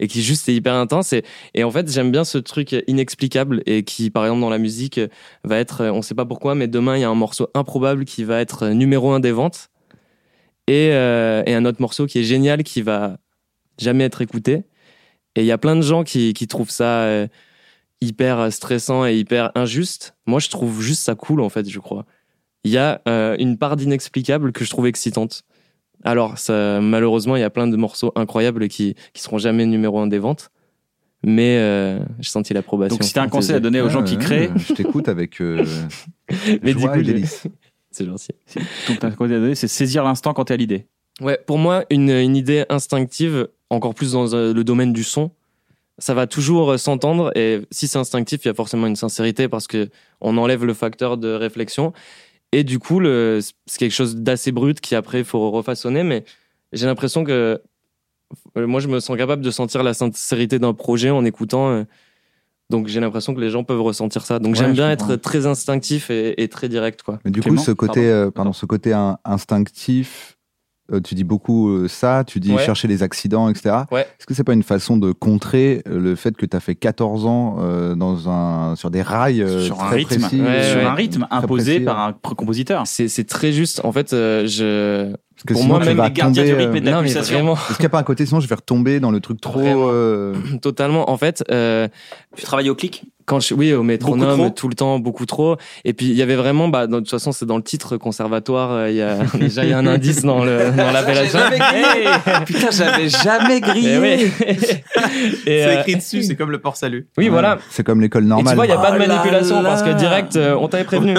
Et 0.00 0.08
qui 0.08 0.22
juste 0.22 0.48
est 0.48 0.54
hyper 0.54 0.74
intense. 0.74 1.12
Et, 1.12 1.64
en 1.64 1.70
fait 1.70 1.90
j'aime 1.90 2.10
bien 2.10 2.24
ce 2.24 2.38
truc 2.38 2.76
inexplicable 2.86 3.62
et 3.66 3.84
qui 3.84 4.10
par 4.10 4.24
exemple 4.24 4.40
dans 4.40 4.50
la 4.50 4.58
musique 4.58 5.00
va 5.44 5.58
être 5.58 5.84
on 5.84 6.02
sait 6.02 6.14
pas 6.14 6.24
pourquoi 6.24 6.54
mais 6.54 6.68
demain 6.68 6.96
il 6.96 7.00
y 7.00 7.04
a 7.04 7.10
un 7.10 7.14
morceau 7.14 7.48
improbable 7.54 8.04
qui 8.04 8.24
va 8.24 8.40
être 8.40 8.68
numéro 8.68 9.12
un 9.12 9.20
des 9.20 9.32
ventes. 9.32 9.70
Et, 10.66 10.90
euh, 10.92 11.42
et 11.46 11.54
un 11.54 11.64
autre 11.64 11.80
morceau 11.80 12.04
qui 12.06 12.18
est 12.18 12.24
génial 12.24 12.62
qui 12.62 12.82
va 12.82 13.16
jamais 13.78 14.04
être 14.04 14.20
écouté. 14.20 14.64
Et 15.34 15.40
il 15.40 15.46
y 15.46 15.52
a 15.52 15.56
plein 15.56 15.76
de 15.76 15.80
gens 15.80 16.04
qui, 16.04 16.34
qui 16.34 16.46
trouvent 16.46 16.70
ça 16.70 17.04
euh, 17.04 17.26
hyper 18.02 18.52
stressant 18.52 19.06
et 19.06 19.16
hyper 19.16 19.50
injuste. 19.54 20.14
Moi 20.26 20.40
je 20.40 20.50
trouve 20.50 20.82
juste 20.82 21.02
ça 21.02 21.14
cool 21.14 21.40
en 21.40 21.48
fait 21.48 21.68
je 21.68 21.78
crois. 21.78 22.04
Il 22.64 22.70
y 22.70 22.78
a 22.78 23.00
euh, 23.08 23.36
une 23.38 23.56
part 23.56 23.76
d'inexplicable 23.76 24.52
que 24.52 24.64
je 24.64 24.70
trouve 24.70 24.86
excitante 24.86 25.44
alors, 26.04 26.38
ça, 26.38 26.80
malheureusement, 26.80 27.36
il 27.36 27.40
y 27.40 27.44
a 27.44 27.50
plein 27.50 27.66
de 27.66 27.76
morceaux 27.76 28.12
incroyables 28.16 28.68
qui, 28.68 28.94
qui 29.12 29.22
seront 29.22 29.38
jamais 29.38 29.66
numéro 29.66 29.98
un 29.98 30.06
des 30.06 30.18
ventes. 30.18 30.50
Mais 31.24 31.56
euh, 31.58 31.98
j'ai 32.20 32.30
senti 32.30 32.54
l'approbation. 32.54 32.94
Donc 32.96 33.02
si 33.02 33.12
t'as 33.12 33.22
un 33.22 33.28
conseil 33.28 33.56
à 33.56 33.60
donner 33.60 33.80
aux 33.80 33.88
gens 33.88 34.04
qui 34.04 34.14
Ouais, 34.14 34.20
créent, 34.20 34.48
ouais, 34.50 34.58
Je 34.68 34.72
t'écoute 34.74 35.08
avec 35.08 35.40
euh, 35.40 35.64
Mais 36.62 36.74
du 36.74 36.80
joie 36.80 36.90
coup, 36.90 37.00
et 37.00 37.04
j'ai- 37.04 37.12
délice. 37.12 37.42
c'est 37.90 38.06
gentil. 38.06 38.28
donc 38.86 39.02
un 39.02 39.10
conseil 39.10 39.34
à 39.36 39.40
donner, 39.40 39.54
c'est 39.56 39.66
saisir 39.66 40.04
l'instant 40.04 40.32
quand 40.32 40.44
t'es 40.44 40.54
à 40.54 40.56
l'idée. 40.56 40.86
Ouais, 41.20 41.36
pour 41.44 41.58
moi, 41.58 41.84
une, 41.90 42.10
une 42.10 42.36
idée 42.36 42.64
instinctive, 42.68 43.48
encore 43.70 43.94
plus 43.94 44.12
dans 44.12 44.32
euh, 44.32 44.54
le 44.54 44.62
domaine 44.62 44.92
du 44.92 45.02
son, 45.02 45.32
ça 45.98 46.14
va 46.14 46.28
toujours 46.28 46.70
euh, 46.72 46.76
s'entendre. 46.76 47.32
Et 47.36 47.62
si 47.72 47.88
c'est 47.88 47.98
instinctif, 47.98 48.44
il 48.44 48.48
y 48.48 48.50
a 48.52 48.54
forcément 48.54 48.86
une 48.86 48.94
sincérité 48.94 49.48
parce 49.48 49.66
que 49.66 49.88
on 50.20 50.36
enlève 50.38 50.64
le 50.64 50.74
facteur 50.74 51.16
de 51.18 51.32
réflexion. 51.32 51.92
Et 52.52 52.64
du 52.64 52.78
coup, 52.78 52.98
le- 53.00 53.40
c'est 53.66 53.78
quelque 53.78 53.92
chose 53.92 54.16
d'assez 54.16 54.52
brut 54.52 54.80
qui 54.80 54.94
après 54.94 55.18
il 55.18 55.24
faut 55.24 55.50
refaçonner. 55.50 56.02
Mais 56.02 56.24
j'ai 56.72 56.86
l'impression 56.86 57.24
que 57.24 57.60
euh, 58.56 58.66
moi, 58.66 58.80
je 58.80 58.88
me 58.88 59.00
sens 59.00 59.16
capable 59.16 59.42
de 59.42 59.50
sentir 59.50 59.82
la 59.82 59.94
sincérité 59.94 60.58
d'un 60.58 60.74
projet 60.74 61.10
en 61.10 61.24
écoutant. 61.24 61.70
euh, 61.70 61.84
donc 62.70 62.86
j'ai 62.88 63.00
l'impression 63.00 63.34
que 63.34 63.40
les 63.40 63.48
gens 63.50 63.64
peuvent 63.64 63.80
ressentir 63.82 64.24
ça. 64.26 64.38
Donc 64.38 64.52
Ouais, 64.54 64.58
j'aime 64.58 64.72
bien 64.74 64.90
comprends. 64.90 65.12
être 65.14 65.20
très 65.20 65.46
instinctif 65.46 66.10
et, 66.10 66.42
et 66.42 66.48
très 66.48 66.68
direct, 66.68 67.02
quoi. 67.02 67.18
Mais 67.24 67.30
du 67.30 67.40
Clément, 67.40 67.56
coup, 67.60 67.64
ce 67.66 67.72
côté, 67.72 67.94
pardon. 67.94 68.10
euh, 68.10 68.30
pardon, 68.30 68.52
ce 68.52 68.66
côté 68.66 68.92
in- 68.92 69.18
instinctif, 69.24 70.37
euh, 70.92 71.00
tu 71.00 71.14
dis 71.14 71.24
beaucoup 71.24 71.68
euh, 71.70 71.88
ça, 71.88 72.24
tu 72.26 72.40
dis 72.40 72.52
Ouais. 72.52 72.64
chercher 72.64 72.88
les 72.88 73.02
accidents, 73.02 73.48
etc. 73.48 73.76
Ouais. 73.90 74.02
Est-ce 74.02 74.26
que 74.26 74.34
c'est 74.34 74.44
pas 74.44 74.52
une 74.54 74.62
façon 74.62 74.96
de 74.96 75.12
contrer 75.12 75.82
euh, 75.88 75.98
le 76.00 76.14
fait 76.14 76.36
que 76.36 76.46
tu 76.46 76.56
as 76.56 76.60
fait 76.60 76.74
14 76.74 77.26
ans 77.26 77.56
euh, 77.60 77.94
dans 77.94 78.28
un, 78.30 78.74
sur 78.76 78.90
des 78.90 79.02
rails 79.02 79.42
euh, 79.42 79.60
sur 79.60 79.82
un 79.82 79.86
très 79.88 79.96
rythme, 79.96 80.20
précis 80.20 80.40
Ouais, 80.40 80.62
sur 80.62 80.86
un 80.88 80.94
rythme 80.94 81.26
imposé 81.30 81.72
précis, 81.72 81.84
par 81.84 82.08
ouais. 82.08 82.14
un 82.24 82.34
compositeur. 82.34 82.82
C'est 82.86 83.08
c'est 83.08 83.24
très 83.24 83.52
juste. 83.52 83.80
En 83.84 83.92
fait, 83.92 84.12
euh, 84.12 84.46
je 84.46 85.14
Parce 85.38 85.44
que 85.46 85.52
pour 85.52 85.62
sinon, 85.62 85.74
moi, 85.76 85.84
même 85.84 86.02
les 86.04 86.10
gardiens 86.10 86.44
du 86.44 86.50
tomber, 86.50 86.64
rythme 86.64 86.76
et 86.76 86.80
de 86.80 86.86
la 86.86 86.90
non 86.92 86.98
mais 87.02 87.04
pulsation. 87.04 87.34
vraiment 87.34 87.54
Est-ce 87.54 87.74
qu'il 87.76 87.80
n'y 87.82 87.86
a 87.86 87.90
pas 87.90 87.98
un 88.00 88.02
côté, 88.02 88.26
sinon 88.26 88.40
je 88.40 88.48
vais 88.48 88.54
retomber 88.56 88.98
dans 88.98 89.12
le 89.12 89.20
truc 89.20 89.40
trop. 89.40 89.60
Euh, 89.60 90.34
totalement. 90.62 91.08
En 91.10 91.16
fait, 91.16 91.44
euh, 91.50 91.86
Tu 92.36 92.44
travailles 92.44 92.70
au 92.70 92.74
clic? 92.74 93.04
quand 93.24 93.40
je 93.40 93.52
oui 93.52 93.74
au 93.74 93.82
métronome 93.82 94.54
tout 94.54 94.68
le 94.68 94.74
temps 94.74 94.98
beaucoup 94.98 95.26
trop 95.26 95.58
et 95.84 95.92
puis 95.92 96.06
il 96.06 96.14
y 96.14 96.22
avait 96.22 96.34
vraiment 96.34 96.68
bah 96.68 96.86
dans- 96.86 96.96
de 96.96 97.00
toute 97.02 97.10
façon 97.10 97.30
c'est 97.30 97.44
dans 97.44 97.58
le 97.58 97.62
titre 97.62 97.98
conservatoire 97.98 98.70
euh, 98.72 98.88
il 98.90 98.96
y 98.96 99.02
a 99.02 99.18
déjà 99.38 99.64
il 99.64 99.70
y 99.70 99.74
a 99.74 99.78
un 99.78 99.86
indice 99.86 100.22
dans 100.22 100.42
le 100.46 100.70
dans 100.74 100.90
l'appellation 100.90 101.38
Hey 101.50 102.08
Putain, 102.46 102.70
j'avais 102.70 103.10
jamais 103.10 103.56
Eh 103.58 103.60
grillé. 103.60 103.98
oui. 103.98 104.32
Et, 104.46 104.54
C'est 105.44 105.66
euh, 105.66 105.80
écrit 105.80 105.96
dessus, 105.96 106.22
c'est 106.22 106.36
comme 106.36 106.50
le 106.50 106.58
port 106.58 106.76
salut. 106.78 107.06
oui 107.18 107.28
voilà 107.28 107.58
C'est 107.68 107.84
comme 107.84 108.00
l'école 108.00 108.22
et 108.22 108.24
tu 108.24 108.30
normale. 108.30 108.54
vois 108.56 108.64
il 108.64 108.70
y 108.70 108.72
a 108.72 108.78
pas 108.78 108.92
de 108.92 108.96
Oh 108.96 109.00
là 109.00 109.06
manipulation 109.08 109.60
là. 109.60 109.68
parce 109.68 109.82
que 109.82 109.90
direct 109.92 110.36
euh, 110.36 110.56
on 110.58 110.68
t'avait 110.68 110.84
prévenu 110.84 111.14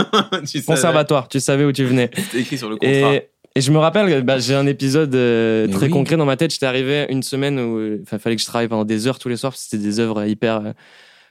tu 0.51 0.63
conservatoire 0.63 1.27
tu 1.27 1.39
savais 1.39 1.63
où 1.63 1.71
tu 1.71 1.85
venais 1.85 2.09
C'est 2.31 2.39
écrit 2.39 2.57
sur 2.57 2.69
le 2.71 2.77
contrat. 2.77 2.89
Et, 3.13 3.29
et 3.55 3.61
je 3.61 3.71
me 3.71 3.77
rappelle, 3.77 4.23
bah, 4.23 4.39
j'ai 4.39 4.55
un 4.55 4.67
épisode 4.67 5.13
euh, 5.15 5.67
très 5.67 5.87
oui. 5.87 5.91
concret 5.91 6.17
dans 6.17 6.25
ma 6.25 6.37
tête. 6.37 6.51
J'étais 6.51 6.65
arrivé 6.65 7.05
une 7.09 7.23
semaine 7.23 7.59
où 7.59 7.79
il 7.81 8.19
fallait 8.19 8.35
que 8.35 8.41
je 8.41 8.47
travaille 8.47 8.67
pendant 8.67 8.85
des 8.85 9.07
heures 9.07 9.19
tous 9.19 9.29
les 9.29 9.37
soirs. 9.37 9.51
parce 9.53 9.63
que 9.63 9.69
C'était 9.69 9.83
des 9.83 9.99
œuvres 9.99 10.23
hyper 10.25 10.57
euh, 10.65 10.71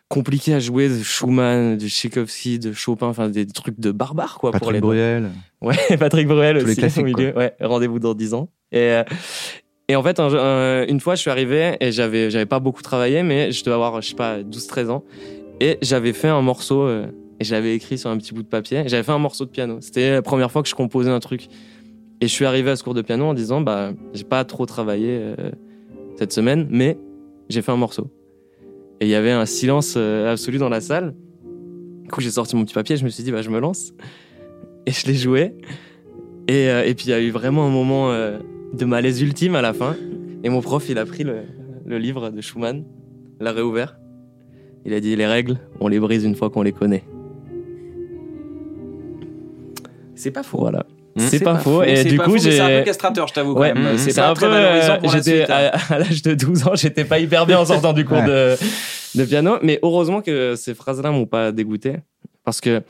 compliquées 0.09 0.55
à 0.55 0.59
jouer, 0.61 0.89
de 0.89 1.03
Schumann, 1.03 1.77
de 1.77 1.87
Tchaïkovsky, 1.87 2.59
de 2.59 2.73
Chopin, 2.73 3.07
enfin 3.07 3.29
des 3.29 3.47
trucs 3.47 3.79
de 3.79 3.91
barbares 3.93 4.39
quoi 4.39 4.51
pour 4.51 4.61
Patrick 4.61 4.75
les 4.75 4.81
Bruel. 4.81 5.31
Ouais, 5.61 5.77
Patrick 5.99 6.27
Bruel 6.27 6.59
Tous 6.59 6.65
les 6.67 6.73
aussi 6.73 6.81
classiques, 6.81 7.03
au 7.03 7.05
milieu. 7.05 7.37
Ouais, 7.37 7.55
rendez-vous 7.61 7.99
dans 7.99 8.15
10 8.15 8.35
ans. 8.35 8.49
Et, 8.73 8.79
euh, 8.79 9.05
et 9.89 9.97
en 9.97 10.03
fait, 10.03 10.19
un- 10.21 10.33
un- 10.35 10.87
une 10.87 11.01
fois, 11.01 11.15
je 11.15 11.21
suis 11.21 11.31
arrivé 11.31 11.77
et 11.81 11.93
j'avais, 11.93 12.31
j'avais 12.31 12.47
pas 12.47 12.59
beaucoup 12.61 12.83
travaillé, 12.83 13.23
mais 13.23 13.53
je 13.53 13.63
devais 13.65 13.75
avoir, 13.75 14.01
je 14.03 14.09
sais 14.09 14.15
pas, 14.17 14.43
12-13 14.43 14.91
ans. 14.91 15.05
Et 15.61 15.79
j'avais 15.83 16.13
fait 16.13 16.29
un 16.29 16.43
morceau, 16.43 16.83
euh, 16.83 17.07
et 17.41 17.45
je 17.45 17.53
l'avais 17.55 17.75
écrit 17.75 17.99
sur 17.99 18.11
un 18.11 18.17
petit 18.19 18.33
bout 18.35 18.43
de 18.43 18.49
papier. 18.49 18.83
J'avais 18.87 19.03
fait 19.03 19.13
un 19.13 19.19
morceau 19.19 19.45
de 19.45 19.51
piano. 19.51 19.79
C'était 19.81 20.11
la 20.13 20.23
première 20.23 20.51
fois 20.51 20.63
que 20.63 20.69
je 20.69 20.75
composais 20.75 21.11
un 21.11 21.21
truc. 21.21 21.49
Et 22.21 22.27
je 22.27 22.33
suis 22.33 22.45
arrivé 22.45 22.71
à 22.71 22.77
ce 22.77 22.83
cours 22.83 22.95
de 22.95 23.03
piano 23.03 23.25
en 23.25 23.35
disant, 23.35 23.61
bah, 23.61 23.93
j'ai 24.13 24.25
pas 24.25 24.45
trop 24.45 24.67
travaillé 24.67 25.21
euh, 25.21 25.51
cette 26.17 26.33
semaine, 26.33 26.67
mais 26.71 26.99
j'ai 27.49 27.63
fait 27.63 27.71
un 27.71 27.77
morceau. 27.77 28.11
Et 29.01 29.07
il 29.07 29.09
y 29.09 29.15
avait 29.15 29.31
un 29.31 29.47
silence 29.47 29.95
euh, 29.97 30.33
absolu 30.33 30.59
dans 30.59 30.69
la 30.69 30.81
salle. 30.81 31.15
Du 32.03 32.11
coup, 32.11 32.21
j'ai 32.21 32.31
sorti 32.31 32.57
mon 32.57 32.65
petit 32.65 32.75
papier, 32.75 32.97
je 32.97 33.05
me 33.05 33.11
suis 33.11 33.23
dit, 33.23 33.31
bah, 33.31 33.43
je 33.43 33.51
me 33.51 33.61
lance. 33.61 33.93
Et 34.87 34.91
je 34.91 35.07
l'ai 35.07 35.15
joué. 35.15 35.55
Et, 36.49 36.69
euh, 36.69 36.85
et 36.85 36.95
puis 36.95 37.07
il 37.07 37.11
y 37.11 37.13
a 37.13 37.21
eu 37.21 37.31
vraiment 37.31 37.67
un 37.67 37.71
moment 37.71 38.11
de 38.11 38.85
malaise 38.85 39.23
ultime 39.23 39.55
à 39.55 39.63
la 39.63 39.73
fin. 39.73 39.95
Et 40.43 40.49
mon 40.49 40.61
prof, 40.61 40.89
il 40.89 40.99
a 40.99 41.07
pris 41.07 41.23
le, 41.23 41.43
le 41.87 41.99
livre 41.99 42.31
de 42.31 42.41
Schumann, 42.41 42.85
l'a 43.39 43.53
réouvert. 43.53 43.97
Il 44.85 44.93
a 44.93 45.01
dit 45.01 45.15
les 45.15 45.27
règles, 45.27 45.59
on 45.81 45.87
les 45.87 46.01
brise 46.01 46.25
une 46.25 46.35
fois 46.35 46.51
qu'on 46.51 46.63
les 46.63 46.73
connaît. 46.73 47.05
C'est 50.15 50.33
pas 50.33 50.43
faux. 50.43 50.59
Voilà. 50.59 50.85
Mmh. 51.19 51.29
C'est 51.29 51.41
pas, 51.41 51.59
faux. 51.59 51.83
Et 51.83 51.97
c'est 51.97 52.05
du 52.05 52.17
pas 52.17 52.25
coup, 52.25 52.33
mais 52.33 52.39
c'est 52.39 52.61
un 52.61 52.69
j'ai. 52.69 52.79
peu 52.79 52.85
castrateur, 52.85 53.29
je 53.29 53.35
t'avoue. 53.35 53.53
Ouais, 53.55 53.75
même. 53.75 53.99
c'est 53.99 54.15
pas 54.15 54.29
un 54.31 54.35
très 54.35 54.47
peu. 54.47 54.53
euh, 54.55 54.99
la 55.03 55.09
J'étais 55.11 55.39
suite, 55.41 55.51
hein. 55.51 55.71
à, 55.91 55.95
à 55.95 55.99
l'âge 55.99 56.23
de 56.23 56.35
12 56.35 56.67
ans, 56.67 56.75
j'étais 56.75 57.05
pas 57.05 57.19
hyper 57.19 57.47
bien 57.47 57.59
en 57.59 57.65
sortant 57.67 57.93
du 57.93 58.05
cours 58.05 58.19
Ouais. 58.23 58.27
de, 58.27 58.57
de 59.17 59.25
piano, 59.25 59.57
mais 59.63 59.79
heureusement 59.83 60.21
que 60.23 60.55
ces 60.57 60.75
phrases-là 60.75 61.11
m'ont 61.11 61.27
pas 61.27 61.53
dégoûté, 61.53 61.95
parce 62.45 62.61
que 62.61 62.83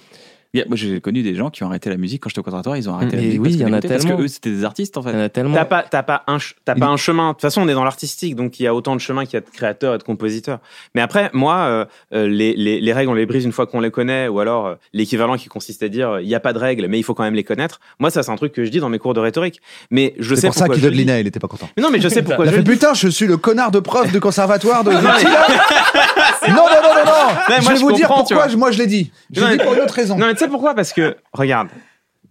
Moi, 0.54 0.64
j'ai 0.76 1.00
connu 1.02 1.22
des 1.22 1.34
gens 1.34 1.50
qui 1.50 1.62
ont 1.62 1.66
arrêté 1.66 1.90
la 1.90 1.98
musique 1.98 2.22
quand 2.22 2.30
j'étais 2.30 2.38
au 2.38 2.42
conservatoire. 2.42 2.76
Ils 2.78 2.88
ont 2.88 2.94
arrêté 2.94 3.16
la 3.16 3.22
Et 3.22 3.26
musique 3.26 3.40
oui, 3.42 3.48
parce 3.50 3.54
il 3.56 3.60
y 3.60 3.64
en 3.64 3.66
a 3.66 3.70
l'écoutaient, 3.76 3.88
parce 3.88 4.02
que 4.04 4.08
tellement. 4.08 4.22
eux, 4.24 4.28
c'était 4.28 4.50
des 4.50 4.64
artistes 4.64 4.96
en 4.96 5.02
il 5.02 5.06
y 5.06 5.08
en 5.08 5.12
fait. 5.12 5.22
a 5.24 5.28
tellement. 5.28 5.54
T'as 5.54 5.64
pas, 5.66 5.82
t'as 5.82 6.02
pas 6.02 6.22
un, 6.26 6.38
t'as 6.64 6.74
pas 6.74 6.86
un 6.86 6.96
chemin. 6.96 7.28
De 7.28 7.32
toute 7.34 7.42
façon, 7.42 7.60
on 7.62 7.68
est 7.68 7.74
dans 7.74 7.84
l'artistique, 7.84 8.34
donc 8.34 8.58
il 8.58 8.62
y 8.62 8.66
a 8.66 8.74
autant 8.74 8.96
de 8.96 9.00
chemins 9.00 9.26
qu'il 9.26 9.34
y 9.34 9.36
a 9.36 9.40
de 9.40 9.46
créateurs 9.50 9.94
et 9.94 9.98
de 9.98 10.02
compositeurs. 10.04 10.60
Mais 10.94 11.02
après, 11.02 11.28
moi, 11.34 11.56
euh, 11.58 11.84
euh, 12.14 12.26
les, 12.28 12.54
les, 12.54 12.80
les 12.80 12.92
règles, 12.94 13.10
on 13.10 13.14
les 13.14 13.26
brise 13.26 13.44
une 13.44 13.52
fois 13.52 13.66
qu'on 13.66 13.80
les 13.80 13.90
connaît, 13.90 14.26
ou 14.28 14.40
alors 14.40 14.66
euh, 14.66 14.74
l'équivalent 14.94 15.36
qui 15.36 15.48
consiste 15.48 15.82
à 15.82 15.88
dire, 15.88 16.08
euh, 16.12 16.22
il 16.22 16.28
n'y 16.28 16.34
a 16.34 16.40
pas 16.40 16.54
de 16.54 16.58
règles, 16.58 16.86
mais 16.88 16.98
il 16.98 17.02
faut 17.02 17.12
quand 17.14 17.24
même 17.24 17.34
les 17.34 17.44
connaître. 17.44 17.78
Moi, 17.98 18.10
ça, 18.10 18.22
c'est 18.22 18.30
un 18.30 18.36
truc 18.36 18.52
que 18.54 18.64
je 18.64 18.70
dis 18.70 18.80
dans 18.80 18.88
mes 18.88 18.98
cours 18.98 19.12
de 19.12 19.20
rhétorique. 19.20 19.60
Mais 19.90 20.14
je 20.18 20.34
C'est 20.34 20.40
sais 20.42 20.46
pour 20.46 20.54
ça 20.54 20.60
pourquoi 20.60 20.76
qu'il 20.76 20.84
je 20.84 20.88
de 20.88 20.92
le 20.92 20.96
dis. 20.96 21.02
Lina, 21.04 21.20
il 21.20 21.26
était 21.26 21.40
pas 21.40 21.48
content. 21.48 21.68
Mais 21.76 21.82
non, 21.82 21.90
mais 21.90 22.00
je 22.00 22.08
sais 22.08 22.22
pourquoi 22.22 22.46
je 22.46 22.52
fait 22.52 22.62
putain, 22.62 22.94
je 22.94 23.08
suis 23.08 23.26
le 23.26 23.36
connard 23.36 23.70
de 23.70 23.80
prof 23.80 24.10
de 24.10 24.18
conservatoire 24.18 24.82
de. 24.82 24.90
non, 24.92 24.98
non, 24.98 26.64
non, 26.82 26.94
non, 26.94 27.04
non. 27.04 27.60
Je 27.60 27.68
vais 27.68 27.74
vous 27.76 27.92
dire 27.92 28.08
pourquoi 28.08 28.48
moi 28.56 28.70
je 28.70 28.78
l'ai 28.78 28.86
dit. 28.86 29.10
L'ai 29.30 29.56
dit 29.58 29.62
pour 29.62 29.74
une 29.74 29.80
autre 29.80 29.94
raison. 29.94 30.16
Tu 30.38 30.44
sais 30.44 30.50
pourquoi 30.50 30.74
Parce 30.74 30.92
que, 30.92 31.16
regarde, 31.32 31.68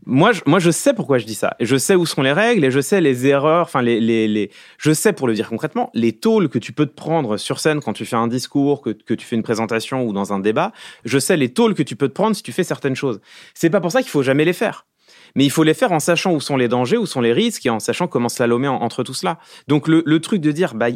moi 0.06 0.32
je, 0.32 0.42
moi, 0.46 0.60
je 0.60 0.72
sais 0.72 0.94
pourquoi 0.94 1.18
je 1.18 1.26
dis 1.26 1.36
ça. 1.36 1.56
Je 1.60 1.76
sais 1.76 1.94
où 1.96 2.06
sont 2.06 2.22
les 2.22 2.32
règles 2.32 2.64
et 2.64 2.72
je 2.72 2.80
sais 2.80 3.02
les 3.02 3.28
erreurs, 3.28 3.64
enfin, 3.64 3.82
les, 3.82 4.00
les, 4.00 4.28
les, 4.30 4.50
je 4.78 4.94
sais, 4.94 5.12
pour 5.12 5.28
le 5.28 5.34
dire 5.34 5.50
concrètement, 5.50 5.90
les 5.94 6.14
tôles 6.14 6.48
que 6.48 6.58
tu 6.60 6.72
peux 6.72 6.86
te 6.86 6.94
prendre 6.96 7.36
sur 7.36 7.60
scène 7.60 7.82
quand 7.82 7.92
tu 7.92 8.06
fais 8.06 8.16
un 8.16 8.28
discours, 8.28 8.82
que, 8.82 8.92
que 8.92 9.14
tu 9.14 9.26
fais 9.26 9.36
une 9.36 9.44
présentation 9.44 10.06
ou 10.06 10.14
dans 10.14 10.32
un 10.32 10.40
débat. 10.40 10.72
Je 11.04 11.20
sais 11.20 11.36
les 11.36 11.50
tôles 11.50 11.74
que 11.76 11.84
tu 11.84 11.98
peux 11.98 12.08
te 12.08 12.14
prendre 12.14 12.36
si 12.36 12.42
tu 12.44 12.54
fais 12.54 12.64
certaines 12.64 12.96
choses. 12.96 13.20
C'est 13.54 13.70
pas 13.70 13.82
pour 13.82 13.92
ça 13.92 14.02
qu'il 14.02 14.10
faut 14.12 14.24
jamais 14.24 14.46
les 14.46 14.54
faire. 14.54 14.86
Mais 15.36 15.44
il 15.44 15.52
faut 15.52 15.64
les 15.64 15.74
faire 15.74 15.92
en 15.92 16.00
sachant 16.00 16.34
où 16.34 16.40
sont 16.40 16.56
les 16.56 16.70
dangers, 16.70 16.98
où 16.98 17.06
sont 17.06 17.22
les 17.22 17.34
risques 17.34 17.66
et 17.66 17.70
en 17.70 17.80
sachant 17.80 18.08
comment 18.08 18.30
slalomer 18.30 18.70
en- 18.70 18.76
entre 18.82 19.04
tout 19.04 19.14
cela. 19.14 19.40
Donc, 19.68 19.90
le, 19.90 20.04
le 20.06 20.20
truc 20.22 20.40
de 20.42 20.52
dire, 20.54 20.74
bah, 20.74 20.88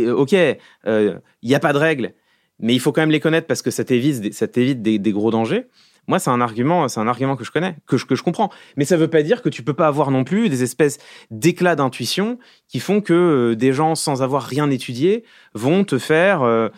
euh, 0.00 0.12
ok, 0.14 0.32
il 0.32 1.20
n'y 1.42 1.54
a 1.54 1.60
pas 1.60 1.74
de 1.74 1.78
règles, 1.78 2.14
mais 2.58 2.74
il 2.74 2.80
faut 2.80 2.92
quand 2.92 3.02
même 3.02 3.10
les 3.10 3.20
connaître 3.20 3.46
parce 3.46 3.60
que 3.60 3.70
ça 3.70 3.84
t'évite, 3.84 4.32
ça 4.32 4.46
des 4.46 5.12
gros 5.12 5.30
dangers. 5.30 5.66
Moi, 6.08 6.18
c'est 6.18 6.30
un 6.30 6.40
argument, 6.40 6.88
c'est 6.88 7.00
un 7.00 7.08
argument 7.08 7.36
que 7.36 7.44
je 7.44 7.50
connais, 7.50 7.76
que 7.86 7.96
je, 7.96 8.06
que 8.06 8.14
je 8.14 8.22
comprends. 8.22 8.50
Mais 8.76 8.84
ça 8.84 8.96
veut 8.96 9.08
pas 9.08 9.22
dire 9.22 9.42
que 9.42 9.48
tu 9.48 9.62
peux 9.62 9.74
pas 9.74 9.86
avoir 9.88 10.10
non 10.10 10.24
plus 10.24 10.48
des 10.48 10.62
espèces 10.62 10.98
d'éclats 11.30 11.76
d'intuition 11.76 12.38
qui 12.68 12.78
font 12.80 13.00
que 13.00 13.12
euh, 13.12 13.56
des 13.56 13.72
gens 13.72 13.94
sans 13.94 14.22
avoir 14.22 14.42
rien 14.44 14.70
étudié 14.70 15.24
vont 15.54 15.84
te 15.84 15.98
faire 15.98 16.42
euh, 16.42 16.68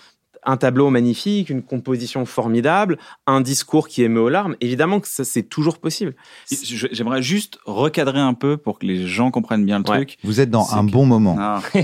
un 0.45 0.57
tableau 0.57 0.89
magnifique, 0.89 1.51
une 1.51 1.63
composition 1.63 2.25
formidable, 2.25 2.97
un 3.27 3.41
discours 3.43 3.89
qui 3.89 4.03
émeut 4.03 4.21
aux 4.23 4.29
larmes. 4.31 4.57
Évidemment 4.61 5.01
que 5.01 5.09
ça, 5.09 5.25
c'est 5.25 5.43
toujours 5.43 5.79
possible. 5.79 6.15
J'aimerais 6.51 7.23
juste 7.23 7.59
recadrer 7.67 8.21
un 8.21 8.35
peu 8.35 8.57
pour 8.57 8.79
que 8.79 8.87
les 8.87 9.07
gens 9.07 9.31
comprennent 9.31 9.67
bien 9.67 9.79
le 9.81 9.91
Ouais. 9.91 9.97
truc. 10.05 10.17
Vous 10.25 10.41
êtes 10.41 10.49
dans 10.51 10.65
C'est 10.65 10.77
un 10.77 10.87
que- 10.87 10.93
bon 10.93 11.05
moment. 11.05 11.35
Non. 11.37 11.61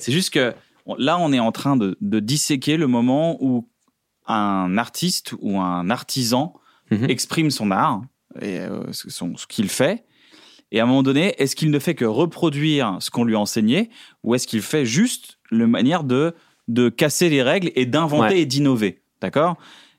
C'est 0.00 0.10
juste 0.10 0.30
que 0.30 0.52
là, 0.98 1.18
on 1.18 1.32
est 1.32 1.38
en 1.38 1.52
train 1.52 1.76
de, 1.76 1.96
de 2.00 2.18
disséquer 2.18 2.76
le 2.76 2.86
moment 2.88 3.36
où 3.40 3.68
un 4.26 4.78
artiste 4.78 5.34
ou 5.40 5.60
un 5.60 5.90
artisan 5.90 6.54
Mhm. 6.90 7.08
exprime 7.10 7.50
son 7.50 7.70
art 7.70 8.02
et 8.40 8.60
euh, 8.60 8.82
ce 8.92 9.08
son- 9.10 9.36
ce 9.36 9.46
qu'il 9.46 9.68
fait. 9.68 10.04
Et 10.72 10.80
à 10.80 10.84
un 10.84 10.86
moment 10.86 11.02
donné, 11.02 11.34
est-ce 11.38 11.54
qu'il 11.54 11.70
ne 11.70 11.78
fait 11.78 11.94
que 11.94 12.04
reproduire 12.04 12.96
ce 13.00 13.10
qu'on 13.10 13.24
lui 13.24 13.34
a 13.34 13.38
enseigné 13.38 13.90
ou 14.22 14.34
est-ce 14.34 14.46
qu'il 14.46 14.62
fait 14.62 14.86
juste 14.86 15.38
le 15.50 15.66
manière 15.66 16.02
de, 16.04 16.34
de 16.68 16.88
casser 16.88 17.28
les 17.28 17.42
règles 17.42 17.70
et 17.74 17.84
d'inventer 17.86 18.34
Ouais. 18.34 18.40
et 18.40 18.46
d'innover 18.46 19.02
D'accord? 19.20 19.56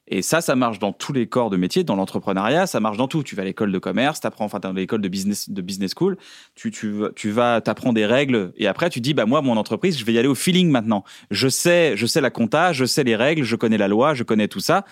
Et 0.07 0.21
ça, 0.21 0.41
ça 0.41 0.55
marche 0.55 0.79
dans 0.79 0.91
tous 0.91 1.13
les 1.13 1.27
corps 1.27 1.49
de 1.49 1.55
métier, 1.55 1.83
dans 1.85 1.95
l'entrepreneuriat, 1.95 2.67
ça 2.67 2.79
marche 2.81 2.97
dans 2.97 3.07
tout. 3.07 3.23
Tu 3.23 3.35
vas 3.35 3.43
à 3.43 3.45
l'école 3.45 3.71
de 3.71 3.79
commerce, 3.79 4.19
t'apprends, 4.19 4.43
enfin, 4.45 4.59
dans 4.59 4.73
l'école 4.73 5.01
de 5.01 5.07
business, 5.07 5.49
de 5.49 5.61
business 5.61 5.93
school, 5.97 6.17
tu, 6.55 6.71
tu, 6.71 6.89
vas- 6.91 7.09
tu 7.15 7.31
vas, 7.31 7.61
t'apprends 7.61 7.93
des 7.93 8.05
règles, 8.05 8.51
et 8.57 8.67
après, 8.67 8.89
tu 8.89 8.99
dis, 8.99 9.13
bah, 9.13 9.25
moi, 9.25 9.41
mon 9.41 9.55
entreprise, 9.55 9.97
je 9.97 10.03
vais 10.03 10.11
y 10.13 10.19
aller 10.19 10.27
au 10.27 10.35
feeling 10.35 10.69
maintenant. 10.69 11.05
Je 11.31 11.47
sais, 11.47 11.95
je 11.95 12.05
sais 12.05 12.19
la 12.19 12.31
compta, 12.31 12.73
je 12.73 12.83
sais 12.83 13.03
les 13.05 13.15
règles, 13.15 13.43
je 13.43 13.55
connais 13.55 13.77
la 13.77 13.87
loi, 13.87 14.13
je 14.13 14.23
connais 14.23 14.49
tout 14.49 14.59
ça. 14.59 14.83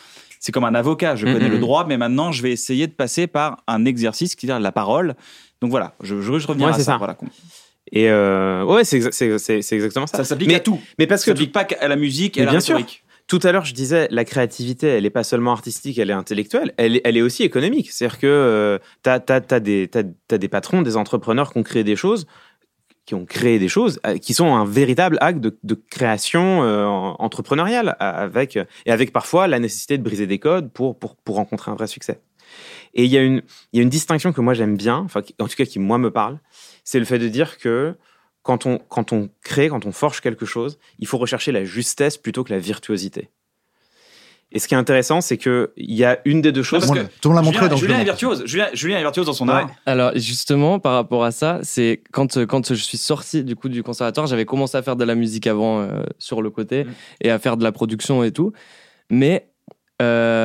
C'est 0.41 0.51
comme 0.51 0.65
un 0.65 0.75
avocat, 0.75 1.15
je 1.15 1.25
Mhm, 1.27 1.33
connais 1.33 1.47
le 1.49 1.55
mhm. 1.55 1.61
droit, 1.61 1.85
mais 1.87 1.97
maintenant, 1.97 2.31
je 2.33 2.41
vais 2.41 2.51
essayer 2.51 2.87
de 2.87 2.91
passer 2.93 3.27
par 3.27 3.63
un 3.67 3.85
exercice 3.85 4.35
qui 4.35 4.47
est 4.47 4.59
la 4.59 4.71
parole. 4.73 5.15
Donc 5.61 5.69
voilà, 5.69 5.93
je, 6.03 6.19
je 6.19 6.31
revenir 6.47 6.67
Ouais, 6.67 6.73
à 6.73 6.77
ça. 6.77 6.83
ça. 6.83 6.97
Voilà. 6.97 7.15
Et 7.91 8.09
euh, 8.09 8.63
ouais, 8.65 8.83
c'est 8.83 8.99
exa- 8.99 9.11
c'est 9.11 9.37
c'est- 9.37 9.61
c'est 9.61 9.75
exactement 9.75 10.07
ça. 10.07 10.17
Ça 10.17 10.23
s'applique 10.23 10.51
à 10.53 10.59
tout. 10.59 10.79
Mais 10.97 11.05
parce 11.07 11.21
Ça 11.23 11.31
que 11.31 11.37
s'applique 11.37 11.51
pas 11.53 11.63
qu'à 11.63 11.87
la 11.87 11.95
musique 11.95 12.37
et 12.37 12.41
à 12.41 12.45
la 12.45 12.51
bien 12.51 12.59
sûr. 12.59 12.79
Tout 13.27 13.39
à 13.43 13.51
l'heure, 13.53 13.63
je 13.63 13.73
disais, 13.73 14.07
la 14.11 14.25
créativité, 14.25 14.87
elle 14.87 15.03
n'est 15.03 15.09
pas 15.09 15.23
seulement 15.23 15.53
artistique, 15.53 15.97
elle 15.99 16.09
est 16.09 16.13
intellectuelle, 16.13 16.73
elle 16.77 16.97
est, 16.97 17.01
elle 17.05 17.15
est 17.15 17.21
aussi 17.21 17.43
économique. 17.43 17.89
C'est-à-dire 17.91 18.19
que 18.19 18.27
euh, 18.27 18.77
t'as 19.03 19.19
as, 19.29 19.59
des 19.61 19.87
patrons, 20.49 20.81
des 20.81 20.97
entrepreneurs 20.97 21.53
qui 21.53 21.59
ont 21.59 21.63
créé 21.63 21.83
des 21.85 21.95
choses, 21.95 22.25
qui 23.11 23.15
ont 23.15 23.25
créé 23.25 23.59
des 23.59 23.67
choses, 23.67 23.99
euh, 24.07 24.17
qui 24.17 24.33
sont 24.33 24.55
un 24.55 24.63
véritable 24.63 25.17
acte 25.19 25.41
de, 25.41 25.75
création 25.89 26.63
euh, 26.63 26.85
entrepreneuriale, 26.85 27.97
avec, 27.99 28.55
et 28.85 28.91
avec 28.91 29.11
parfois 29.11 29.47
la 29.47 29.59
nécessité 29.59 29.97
de 29.97 30.03
briser 30.03 30.27
des 30.27 30.39
codes 30.39 30.71
pour, 30.71 30.97
pour, 30.97 31.17
pour 31.17 31.35
rencontrer 31.35 31.71
un 31.71 31.75
vrai 31.75 31.87
succès. 31.87 32.21
Et 32.93 33.03
il 33.03 33.11
y, 33.11 33.17
a 33.17 33.21
une- 33.21 33.41
y 33.73 33.79
a 33.79 33.81
une 33.81 33.89
distinction 33.89 34.31
que 34.31 34.39
moi 34.39 34.53
j'aime 34.53 34.77
bien, 34.77 34.95
enfin, 34.95 35.21
en 35.41 35.47
tout 35.49 35.55
cas 35.57 35.65
qui 35.65 35.77
moi 35.77 35.97
me 35.97 36.09
parle, 36.09 36.39
c'est 36.85 36.99
le 36.99 37.05
fait 37.05 37.19
de 37.19 37.27
dire 37.27 37.57
que 37.57 37.95
quand 38.43 38.65
on, 38.65 38.77
quand 38.77 39.11
on 39.11 39.29
crée, 39.43 39.67
quand 39.67 39.85
on 39.85 39.91
forge 39.91 40.21
quelque 40.21 40.45
chose, 40.45 40.79
il 40.99 41.05
faut 41.05 41.17
rechercher 41.17 41.51
la 41.51 41.65
justesse 41.65 42.15
plutôt 42.15 42.45
que 42.45 42.53
la 42.53 42.59
virtuosité. 42.59 43.29
Et 44.53 44.59
ce 44.59 44.67
qui 44.67 44.73
est 44.73 44.77
intéressant, 44.77 45.21
c'est 45.21 45.37
que 45.37 45.71
il 45.77 45.95
y 45.95 46.03
a 46.03 46.19
une 46.25 46.41
des 46.41 46.51
deux 46.51 46.63
choses. 46.63 46.85
parce 46.85 46.91
Bon, 46.99 47.07
que 47.21 47.29
l'a 47.29 47.41
montré, 47.41 47.59
Julien, 47.65 47.75
je 47.75 47.79
Julien 47.85 47.99
est 47.99 48.03
virtuose. 48.03 48.43
Julien, 48.45 48.67
Julien 48.73 48.97
est 48.97 49.01
virtuose 49.01 49.25
dans 49.25 49.33
son 49.33 49.47
Ouais. 49.47 49.53
art. 49.53 49.69
Alors 49.85 50.11
justement, 50.15 50.79
par 50.79 50.93
rapport 50.95 51.23
à 51.23 51.31
ça, 51.31 51.59
c'est 51.63 52.01
quand 52.11 52.35
euh, 52.37 52.45
quand 52.45 52.67
je 52.73 52.81
suis 52.81 52.97
sorti 52.97 53.43
du 53.43 53.55
coup 53.55 53.69
du 53.69 53.81
conservatoire, 53.83 54.27
j'avais 54.27 54.45
commencé 54.45 54.77
à 54.77 54.81
faire 54.81 54.95
de 54.97 55.05
la 55.05 55.15
musique 55.15 55.47
avant 55.47 55.79
euh, 55.81 56.03
sur 56.19 56.41
le 56.41 56.49
côté 56.49 56.85
et 57.21 57.31
à 57.31 57.39
faire 57.39 57.55
de 57.55 57.63
la 57.63 57.71
production 57.71 58.23
et 58.23 58.31
tout, 58.31 58.51
mais 59.09 59.47
euh, 60.01 60.40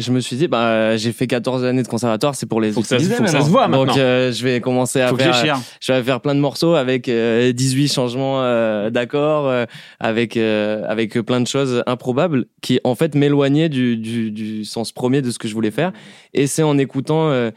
je 0.00 0.10
me 0.12 0.20
suis 0.20 0.36
dit 0.36 0.48
bah 0.48 0.96
j'ai 0.96 1.12
fait 1.12 1.26
14 1.26 1.64
années 1.64 1.82
de 1.82 1.88
conservatoire, 1.88 2.34
c'est 2.34 2.46
pour 2.46 2.60
les 2.60 2.72
Faut 2.72 2.80
que 2.82 2.86
ça- 2.86 2.96
utiliser 2.96 3.16
faut 3.16 3.22
que 3.24 3.28
ça 3.28 3.34
maintenant. 3.38 3.46
se 3.46 3.50
voit 3.50 3.68
Donc 3.68 3.86
maintenant. 3.88 3.94
euh, 4.02 4.32
je 4.32 4.42
vais 4.44 4.60
commencer 4.60 5.00
à 5.00 5.08
Faut 5.08 5.16
faire 5.16 5.60
je 5.80 5.92
vais 5.92 6.02
faire 6.02 6.20
plein 6.20 6.34
de 6.34 6.40
morceaux 6.40 6.74
avec 6.74 7.08
euh, 7.08 7.52
18 7.52 7.92
changements 7.92 8.42
euh, 8.42 8.90
d'accords, 8.90 9.48
euh, 9.48 9.64
avec 10.00 10.36
euh, 10.36 10.84
avec 10.88 11.14
plein 11.20 11.40
de 11.40 11.46
choses 11.46 11.82
improbables 11.86 12.46
qui 12.62 12.80
en 12.84 12.94
fait 12.94 13.14
m'éloignaient 13.14 13.68
du, 13.68 13.96
du, 13.96 14.30
du 14.30 14.64
sens 14.64 14.92
premier 14.92 15.22
de 15.22 15.30
ce 15.30 15.38
que 15.38 15.48
je 15.48 15.54
voulais 15.54 15.70
faire. 15.70 15.92
Et 16.34 16.46
c'est 16.46 16.62
en 16.62 16.78
écoutant, 16.78 17.30
euh, 17.30 17.50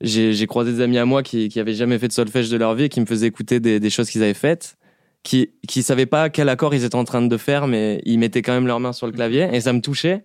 j'ai 0.00 0.32
j'ai 0.32 0.46
croisé 0.46 0.72
des 0.72 0.80
amis 0.80 0.98
à 0.98 1.04
moi 1.04 1.22
qui 1.22 1.48
qui 1.48 1.60
avaient 1.60 1.74
jamais 1.74 1.98
fait 1.98 2.08
de 2.08 2.12
solfège 2.12 2.48
de 2.50 2.56
leur 2.56 2.74
vie 2.74 2.84
et 2.84 2.88
qui 2.88 3.00
me 3.00 3.06
faisaient 3.06 3.26
écouter 3.26 3.60
des, 3.60 3.80
des 3.80 3.90
choses 3.90 4.08
qu'ils 4.08 4.22
avaient 4.22 4.32
faites, 4.34 4.76
qui 5.22 5.50
qui 5.68 5.82
savaient 5.82 6.06
pas 6.06 6.30
quel 6.30 6.48
accord 6.48 6.74
ils 6.74 6.84
étaient 6.84 6.94
en 6.96 7.04
train 7.04 7.20
de 7.22 7.36
faire, 7.36 7.66
mais 7.66 8.00
ils 8.06 8.18
mettaient 8.18 8.40
quand 8.42 8.52
même 8.54 8.66
leurs 8.66 8.80
mains 8.80 8.92
sur 8.94 9.06
le 9.06 9.12
clavier 9.12 9.48
et 9.52 9.60
ça 9.60 9.72
me 9.72 9.80
touchait. 9.80 10.24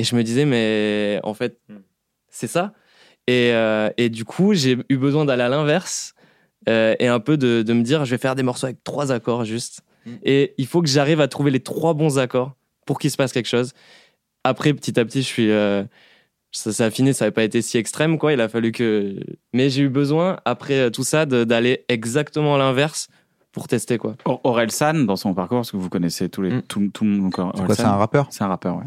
Et 0.00 0.04
je 0.04 0.16
me 0.16 0.22
disais 0.24 0.46
mais 0.46 1.20
en 1.24 1.34
fait 1.34 1.58
c'est 2.30 2.46
ça. 2.46 2.72
Et, 3.26 3.50
euh, 3.52 3.90
et 3.98 4.08
du 4.08 4.24
coup, 4.24 4.54
j'ai 4.54 4.78
eu 4.88 4.96
besoin 4.96 5.24
d'aller 5.26 5.42
à 5.42 5.48
l'inverse 5.48 6.14
euh, 6.68 6.94
et 6.98 7.06
un 7.06 7.20
peu 7.20 7.36
de, 7.36 7.62
de 7.62 7.72
me 7.74 7.82
dire, 7.82 8.04
je 8.06 8.10
vais 8.12 8.18
faire 8.18 8.34
des 8.34 8.42
morceaux 8.42 8.66
avec 8.66 8.82
trois 8.82 9.12
accords 9.12 9.44
juste. 9.44 9.82
Et 10.24 10.54
il 10.56 10.66
faut 10.66 10.80
que 10.80 10.88
j'arrive 10.88 11.20
à 11.20 11.28
trouver 11.28 11.50
les 11.50 11.60
trois 11.60 11.92
bons 11.94 12.18
accords 12.18 12.54
pour 12.86 12.98
qu'il 12.98 13.10
se 13.10 13.16
passe 13.18 13.32
quelque 13.32 13.48
chose. 13.48 13.72
Après, 14.42 14.72
petit 14.72 14.98
à 14.98 15.04
petit, 15.04 15.20
je 15.20 15.26
suis, 15.26 15.50
euh, 15.50 15.84
ça 16.50 16.72
s'est 16.72 16.82
affiné, 16.84 17.12
ça 17.12 17.26
n'avait 17.26 17.34
pas 17.34 17.44
été 17.44 17.60
si 17.62 17.76
extrême, 17.76 18.16
quoi. 18.18 18.32
Il 18.32 18.40
a 18.40 18.48
fallu 18.48 18.72
que, 18.72 19.16
mais 19.52 19.68
j'ai 19.68 19.82
eu 19.82 19.88
besoin 19.90 20.38
après 20.46 20.90
tout 20.90 21.04
ça 21.04 21.26
d'aller 21.26 21.84
exactement 21.88 22.54
à 22.54 22.58
l'inverse 22.58 23.08
pour 23.52 23.68
tester, 23.68 23.98
quoi. 23.98 24.16
San, 24.70 25.04
dans 25.06 25.16
son 25.16 25.34
parcours, 25.34 25.58
parce 25.58 25.70
que 25.70 25.76
vous 25.76 25.90
connaissez 25.90 26.28
tous 26.30 26.42
les, 26.42 26.50
Mm. 26.50 26.62
tout, 26.62 26.88
tout 26.92 27.04
le 27.04 27.10
monde 27.10 27.26
encore. 27.26 27.52
C'est 27.54 27.64
quoi, 27.66 27.74
c'est 27.74 27.82
un 27.84 27.96
rappeur? 27.96 28.26
C'est 28.30 28.44
un 28.44 28.48
rappeur, 28.48 28.78
ouais. 28.78 28.84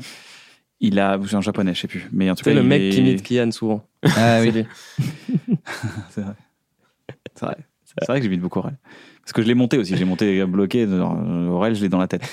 Il 0.85 0.99
a, 0.99 1.17
c'est 1.25 1.35
un 1.35 1.41
japonais, 1.41 1.73
je 1.73 1.79
sais 1.79 1.87
plus. 1.87 2.09
Mais 2.11 2.29
en 2.29 2.35
tout 2.35 2.43
cas, 2.43 2.51
C'est 2.51 2.55
le 2.55 2.61
il 2.61 2.67
mec 2.67 2.81
est- 2.81 2.89
qui 2.89 2.99
imite 2.99 3.23
Kian 3.23 3.51
souvent. 3.51 3.87
Ah 4.03 4.39
C'est 4.43 4.51
oui. 4.51 4.65
C'est 6.09 6.21
vrai. 6.21 6.33
C'est 7.35 7.45
vrai. 7.45 7.57
C'est 7.85 8.07
vrai 8.07 8.19
que 8.19 8.23
j'imite 8.23 8.41
beaucoup 8.41 8.59
Aurel. 8.59 8.77
Parce 9.21 9.31
que 9.33 9.41
je 9.41 9.47
l'ai 9.47 9.53
monté 9.53 9.77
aussi. 9.77 9.95
J'ai 9.95 10.03
monté 10.05 10.43
bloqué. 10.45 10.83
euh, 10.85 11.47
Aurel, 11.47 11.73
je 11.75 11.81
l'ai 11.81 11.89
dans 11.89 11.99
la 11.99 12.07
tête. 12.07 12.23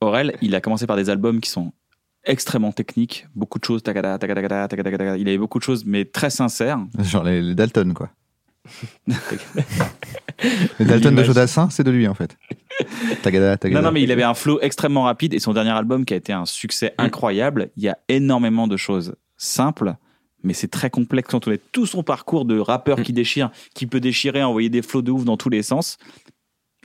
Aurel, 0.00 0.36
il 0.40 0.54
a 0.54 0.60
commencé 0.60 0.86
par 0.86 0.96
des 0.96 1.10
albums 1.10 1.40
qui 1.40 1.50
sont 1.50 1.72
extrêmement 2.24 2.72
techniques. 2.72 3.26
Beaucoup 3.34 3.58
de 3.58 3.64
choses. 3.64 3.82
tacada, 3.82 4.16
tacada, 4.18 4.40
tacada, 4.42 4.68
tacada, 4.68 4.90
tacada. 4.90 5.16
Il 5.18 5.28
avait 5.28 5.38
beaucoup 5.38 5.58
de 5.58 5.64
choses, 5.64 5.84
mais 5.84 6.04
très 6.06 6.30
sincères. 6.30 6.78
Genre 6.98 7.24
les, 7.24 7.42
les 7.42 7.54
Dalton, 7.54 7.92
quoi. 7.94 8.10
Dalton 10.80 11.14
de. 11.14 11.22
Jodassin, 11.24 11.70
c'est 11.70 11.84
de 11.84 11.90
lui, 11.90 12.06
en 12.08 12.14
fait. 12.14 12.36
Tagada, 13.22 13.56
tagada. 13.56 13.80
Non, 13.80 13.86
non, 13.88 13.92
mais 13.92 14.02
il 14.02 14.12
avait 14.12 14.22
un 14.22 14.34
flow 14.34 14.60
extrêmement 14.60 15.02
rapide. 15.04 15.34
Et 15.34 15.38
son 15.40 15.52
dernier 15.52 15.70
album, 15.70 16.04
qui 16.04 16.14
a 16.14 16.16
été 16.16 16.32
un 16.32 16.46
succès 16.46 16.94
incroyable, 16.98 17.70
il 17.76 17.82
y 17.82 17.88
a 17.88 17.98
énormément 18.08 18.68
de 18.68 18.76
choses 18.76 19.16
simples. 19.36 19.94
Mais 20.44 20.54
c'est 20.54 20.68
très 20.68 20.88
complexe 20.90 21.28
quand 21.30 21.48
on 21.48 21.50
est 21.50 21.60
tout 21.72 21.86
son 21.86 22.04
parcours 22.04 22.44
de 22.44 22.58
rappeur 22.58 23.02
qui 23.02 23.12
déchire, 23.12 23.50
qui 23.74 23.86
peut 23.86 23.98
déchirer, 24.00 24.42
envoyer 24.44 24.68
des 24.68 24.82
flots 24.82 25.02
de 25.02 25.10
ouf 25.10 25.24
dans 25.24 25.36
tous 25.36 25.48
les 25.50 25.62
sens. 25.64 25.98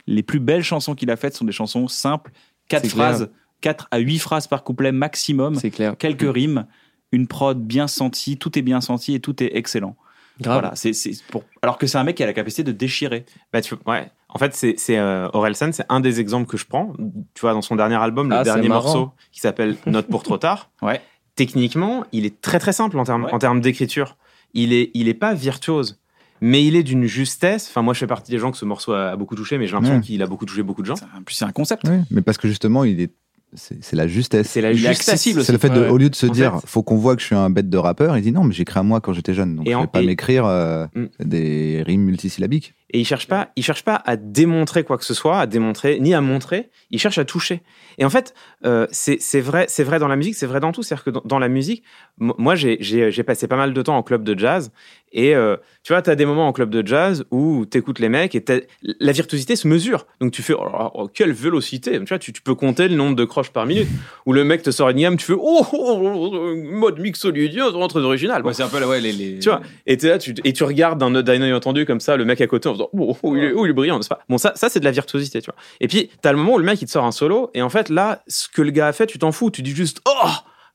Les 0.08 0.24
plus 0.24 0.40
belles 0.40 0.64
chansons 0.64 0.94
qu'il 0.96 1.10
a 1.10 1.16
faites 1.16 1.36
sont 1.36 1.44
des 1.44 1.52
chansons 1.52 1.86
simples, 1.86 2.32
quatre 2.68 2.82
clair. 2.82 2.90
phrases, 2.92 3.30
4 3.60 3.88
à 3.92 3.98
8 3.98 4.18
phrases 4.18 4.46
par 4.48 4.64
couplet 4.64 4.92
maximum, 4.92 5.54
C'est 5.54 5.70
clair. 5.70 5.96
quelques 5.96 6.30
rimes. 6.34 6.66
une 7.12 7.28
prod 7.28 7.58
bien 7.64 7.86
sentie, 7.86 8.36
tout 8.36 8.58
est 8.58 8.62
bien 8.62 8.80
senti 8.80 9.14
et 9.14 9.20
tout 9.20 9.40
est 9.42 9.56
excellent. 9.56 9.96
Grave. 10.40 10.60
Voilà, 10.60 10.74
c'est 10.76 10.92
c'est 10.92 11.12
pour 11.30 11.44
alors 11.62 11.78
que 11.78 11.86
c'est 11.86 11.96
un 11.98 12.04
mec 12.04 12.16
qui 12.16 12.22
a 12.22 12.26
la 12.26 12.32
capacité 12.32 12.64
de 12.64 12.72
déchirer. 12.72 13.24
Bah, 13.52 13.60
tu, 13.60 13.74
ouais. 13.86 14.10
En 14.28 14.38
fait, 14.38 14.52
c'est, 14.54 14.74
c'est 14.78 14.98
euh, 14.98 15.28
Orelsan, 15.32 15.70
c'est 15.72 15.86
un 15.88 16.00
des 16.00 16.18
exemples 16.18 16.48
que 16.48 16.56
je 16.56 16.66
prends. 16.66 16.92
Tu 17.34 17.40
vois, 17.40 17.52
dans 17.52 17.62
son 17.62 17.76
dernier 17.76 17.94
album, 17.94 18.28
le 18.30 18.36
Ah, 18.36 18.42
dernier 18.42 18.68
morceau, 18.68 19.12
qui 19.30 19.38
s'appelle 19.40 19.76
Note 19.86 20.08
pour 20.08 20.24
trop 20.24 20.38
tard. 20.38 20.70
Ouais. 20.82 21.00
Techniquement, 21.36 22.04
il 22.12 22.26
est 22.26 22.40
très 22.40 22.58
très 22.58 22.72
simple 22.72 22.98
en 22.98 23.04
termes, 23.04 23.24
Ouais. 23.26 23.32
en 23.34 23.38
termes 23.38 23.60
d'écriture. 23.60 24.16
Il 24.52 24.72
est, 24.72 24.90
il 24.94 25.08
est 25.08 25.14
pas 25.14 25.34
virtuose, 25.34 26.00
mais 26.40 26.64
il 26.64 26.74
est 26.76 26.82
d'une 26.82 27.06
justesse. 27.06 27.68
Enfin, 27.70 27.82
moi, 27.82 27.94
je 27.94 28.00
fais 28.00 28.06
partie 28.08 28.32
des 28.32 28.38
gens 28.38 28.50
que 28.50 28.56
ce 28.56 28.64
morceau 28.64 28.92
a, 28.92 29.14
beaucoup 29.16 29.36
touché, 29.36 29.56
mais 29.58 29.66
j'ai 29.68 29.72
l'impression 29.74 29.96
Ouais. 29.96 30.02
qu'il 30.02 30.22
a 30.22 30.26
beaucoup 30.26 30.46
touché 30.46 30.62
beaucoup 30.64 30.82
de 30.82 30.86
gens. 30.86 30.94
En 31.16 31.22
plus, 31.22 31.34
c'est 31.36 31.44
un 31.44 31.52
concept. 31.52 31.82
Oui, 31.88 31.98
mais 32.10 32.22
parce 32.22 32.38
que 32.38 32.48
justement, 32.48 32.82
il 32.84 33.00
est, 33.00 33.12
c'est 33.54 33.82
c'est 33.84 33.96
la 33.96 34.06
justesse. 34.06 34.48
C'est 34.48 34.60
la 34.60 34.72
justesse. 34.72 35.20
C'est 35.22 35.52
le 35.52 35.58
fait 35.58 35.70
de, 35.70 35.86
au 35.88 35.96
lieu 35.98 36.10
de 36.10 36.14
se 36.14 36.26
En 36.26 36.30
dire, 36.30 36.60
fait- 36.60 36.66
faut 36.66 36.82
qu'on 36.82 36.96
voit 36.96 37.14
que 37.16 37.20
je 37.22 37.26
suis 37.26 37.34
un 37.36 37.50
bête 37.50 37.68
de 37.70 37.78
rappeur, 37.78 38.16
il 38.18 38.22
dit 38.22 38.32
non, 38.32 38.44
mais 38.44 38.52
j'écris 38.54 38.78
à 38.80 38.82
moi 38.82 39.00
quand 39.00 39.12
j'étais 39.12 39.34
jeune, 39.34 39.56
donc 39.56 39.66
Et 39.66 39.70
je 39.70 39.76
en- 39.76 39.82
vais 39.82 39.86
pas 39.86 40.02
et- 40.02 40.06
m'écrire 40.06 40.44
euh, 40.46 40.86
Mm. 40.94 41.04
des 41.24 41.82
rimes 41.86 42.02
multisyllabiques. 42.02 42.74
Et 42.94 43.00
il 43.00 43.04
cherche 43.04 43.26
pas, 43.26 43.50
il 43.56 43.64
cherche 43.64 43.82
pas 43.82 44.00
à 44.06 44.14
démontrer 44.16 44.84
quoi 44.84 44.96
que 44.98 45.04
ce 45.04 45.14
soit, 45.14 45.40
à 45.40 45.46
démontrer 45.46 45.98
ni 45.98 46.14
à 46.14 46.20
montrer. 46.20 46.70
Il 46.92 47.00
cherche 47.00 47.18
à 47.18 47.24
toucher. 47.24 47.60
Et 47.98 48.04
en 48.04 48.10
fait, 48.10 48.34
euh, 48.64 48.86
c'est 48.92 49.40
vrai, 49.40 49.66
c'est 49.68 49.82
vrai 49.82 49.98
dans 49.98 50.06
la 50.06 50.14
musique, 50.14 50.36
c'est 50.36 50.46
vrai 50.46 50.60
dans 50.60 50.70
tout. 50.70 50.84
C'est-à-dire 50.84 51.02
que 51.04 51.10
dans, 51.10 51.22
dans 51.24 51.40
la 51.40 51.48
musique, 51.48 51.82
mo- 52.18 52.36
moi 52.38 52.54
j'ai 52.54 53.22
passé 53.26 53.48
pas 53.48 53.56
mal 53.56 53.74
de 53.74 53.82
temps 53.82 53.96
en 53.96 54.04
club 54.04 54.22
de 54.22 54.38
jazz. 54.38 54.70
Et 55.16 55.34
euh, 55.36 55.56
tu 55.84 55.92
vois, 55.92 56.02
t'as 56.02 56.14
des 56.16 56.24
moments 56.26 56.48
en 56.48 56.52
club 56.52 56.70
de 56.70 56.84
jazz 56.84 57.24
où 57.30 57.66
t'écoutes 57.66 58.00
les 58.00 58.08
mecs 58.08 58.34
et 58.34 58.44
la 58.82 59.12
virtuosité 59.12 59.54
se 59.54 59.68
mesure. 59.68 60.06
Donc 60.20 60.32
tu 60.32 60.42
fais 60.42 60.54
oh, 60.54 60.90
oh, 60.94 61.08
quelle 61.12 61.32
vélocité. 61.32 61.92
Tu 61.98 62.04
vois, 62.04 62.18
tu, 62.18 62.32
tu 62.32 62.42
peux 62.42 62.54
compter 62.56 62.88
le 62.88 62.94
nombre 62.96 63.14
de 63.16 63.24
croches 63.24 63.50
par 63.50 63.66
minute. 63.66 63.88
Ou 64.26 64.32
le 64.32 64.44
mec 64.44 64.62
te 64.62 64.70
sort 64.70 64.88
une 64.90 64.98
gamme, 65.00 65.16
tu 65.16 65.26
fais 65.26 65.36
oh, 65.36 65.66
oh, 65.72 66.30
oh, 66.32 66.54
mode 66.56 66.98
mixolydien, 67.00 67.64
c'est 67.66 67.70
vraiment 67.70 67.88
très 67.88 68.00
original. 68.00 68.42
Bon, 68.42 68.52
c'est 68.52 68.62
un 68.62 68.68
peu 68.68 68.82
ouais, 68.84 69.00
les, 69.00 69.12
les- 69.12 69.38
tu 69.40 69.48
vois, 69.48 69.60
et 69.86 69.96
là, 69.96 70.18
tu, 70.18 70.34
et 70.44 70.52
tu 70.52 70.62
regardes 70.64 70.98
d'un 71.00 71.10
d'un 71.10 71.42
œil 71.42 71.52
entendu 71.52 71.86
comme 71.86 72.00
ça 72.00 72.16
le 72.16 72.24
mec 72.24 72.40
à 72.40 72.46
côté 72.46 72.68
en 72.68 72.72
faisant 72.72 72.83
oh, 72.92 73.16
oh, 73.22 73.36
il, 73.36 73.44
est, 73.44 73.52
oh, 73.52 73.66
il 73.66 73.70
est 73.70 73.72
brillant, 73.72 73.96
n'est-ce 73.96 74.08
pas? 74.08 74.20
Bon, 74.28 74.38
ça, 74.38 74.52
ça 74.54 74.68
c'est 74.68 74.80
de 74.80 74.84
la 74.84 74.90
virtuosité, 74.90 75.40
tu 75.40 75.46
vois. 75.46 75.56
Et 75.80 75.88
puis, 75.88 76.10
t'as 76.22 76.32
le 76.32 76.38
moment 76.38 76.54
où 76.54 76.58
le 76.58 76.64
mec 76.64 76.80
il 76.82 76.86
te 76.86 76.90
sort 76.90 77.04
un 77.04 77.12
solo, 77.12 77.50
et 77.54 77.62
en 77.62 77.68
fait, 77.68 77.88
là, 77.88 78.22
ce 78.26 78.48
que 78.48 78.62
le 78.62 78.70
gars 78.70 78.88
a 78.88 78.92
fait, 78.92 79.06
tu 79.06 79.18
t'en 79.18 79.32
fous, 79.32 79.50
tu 79.50 79.62
dis 79.62 79.74
juste 79.74 80.00
oh, 80.06 80.30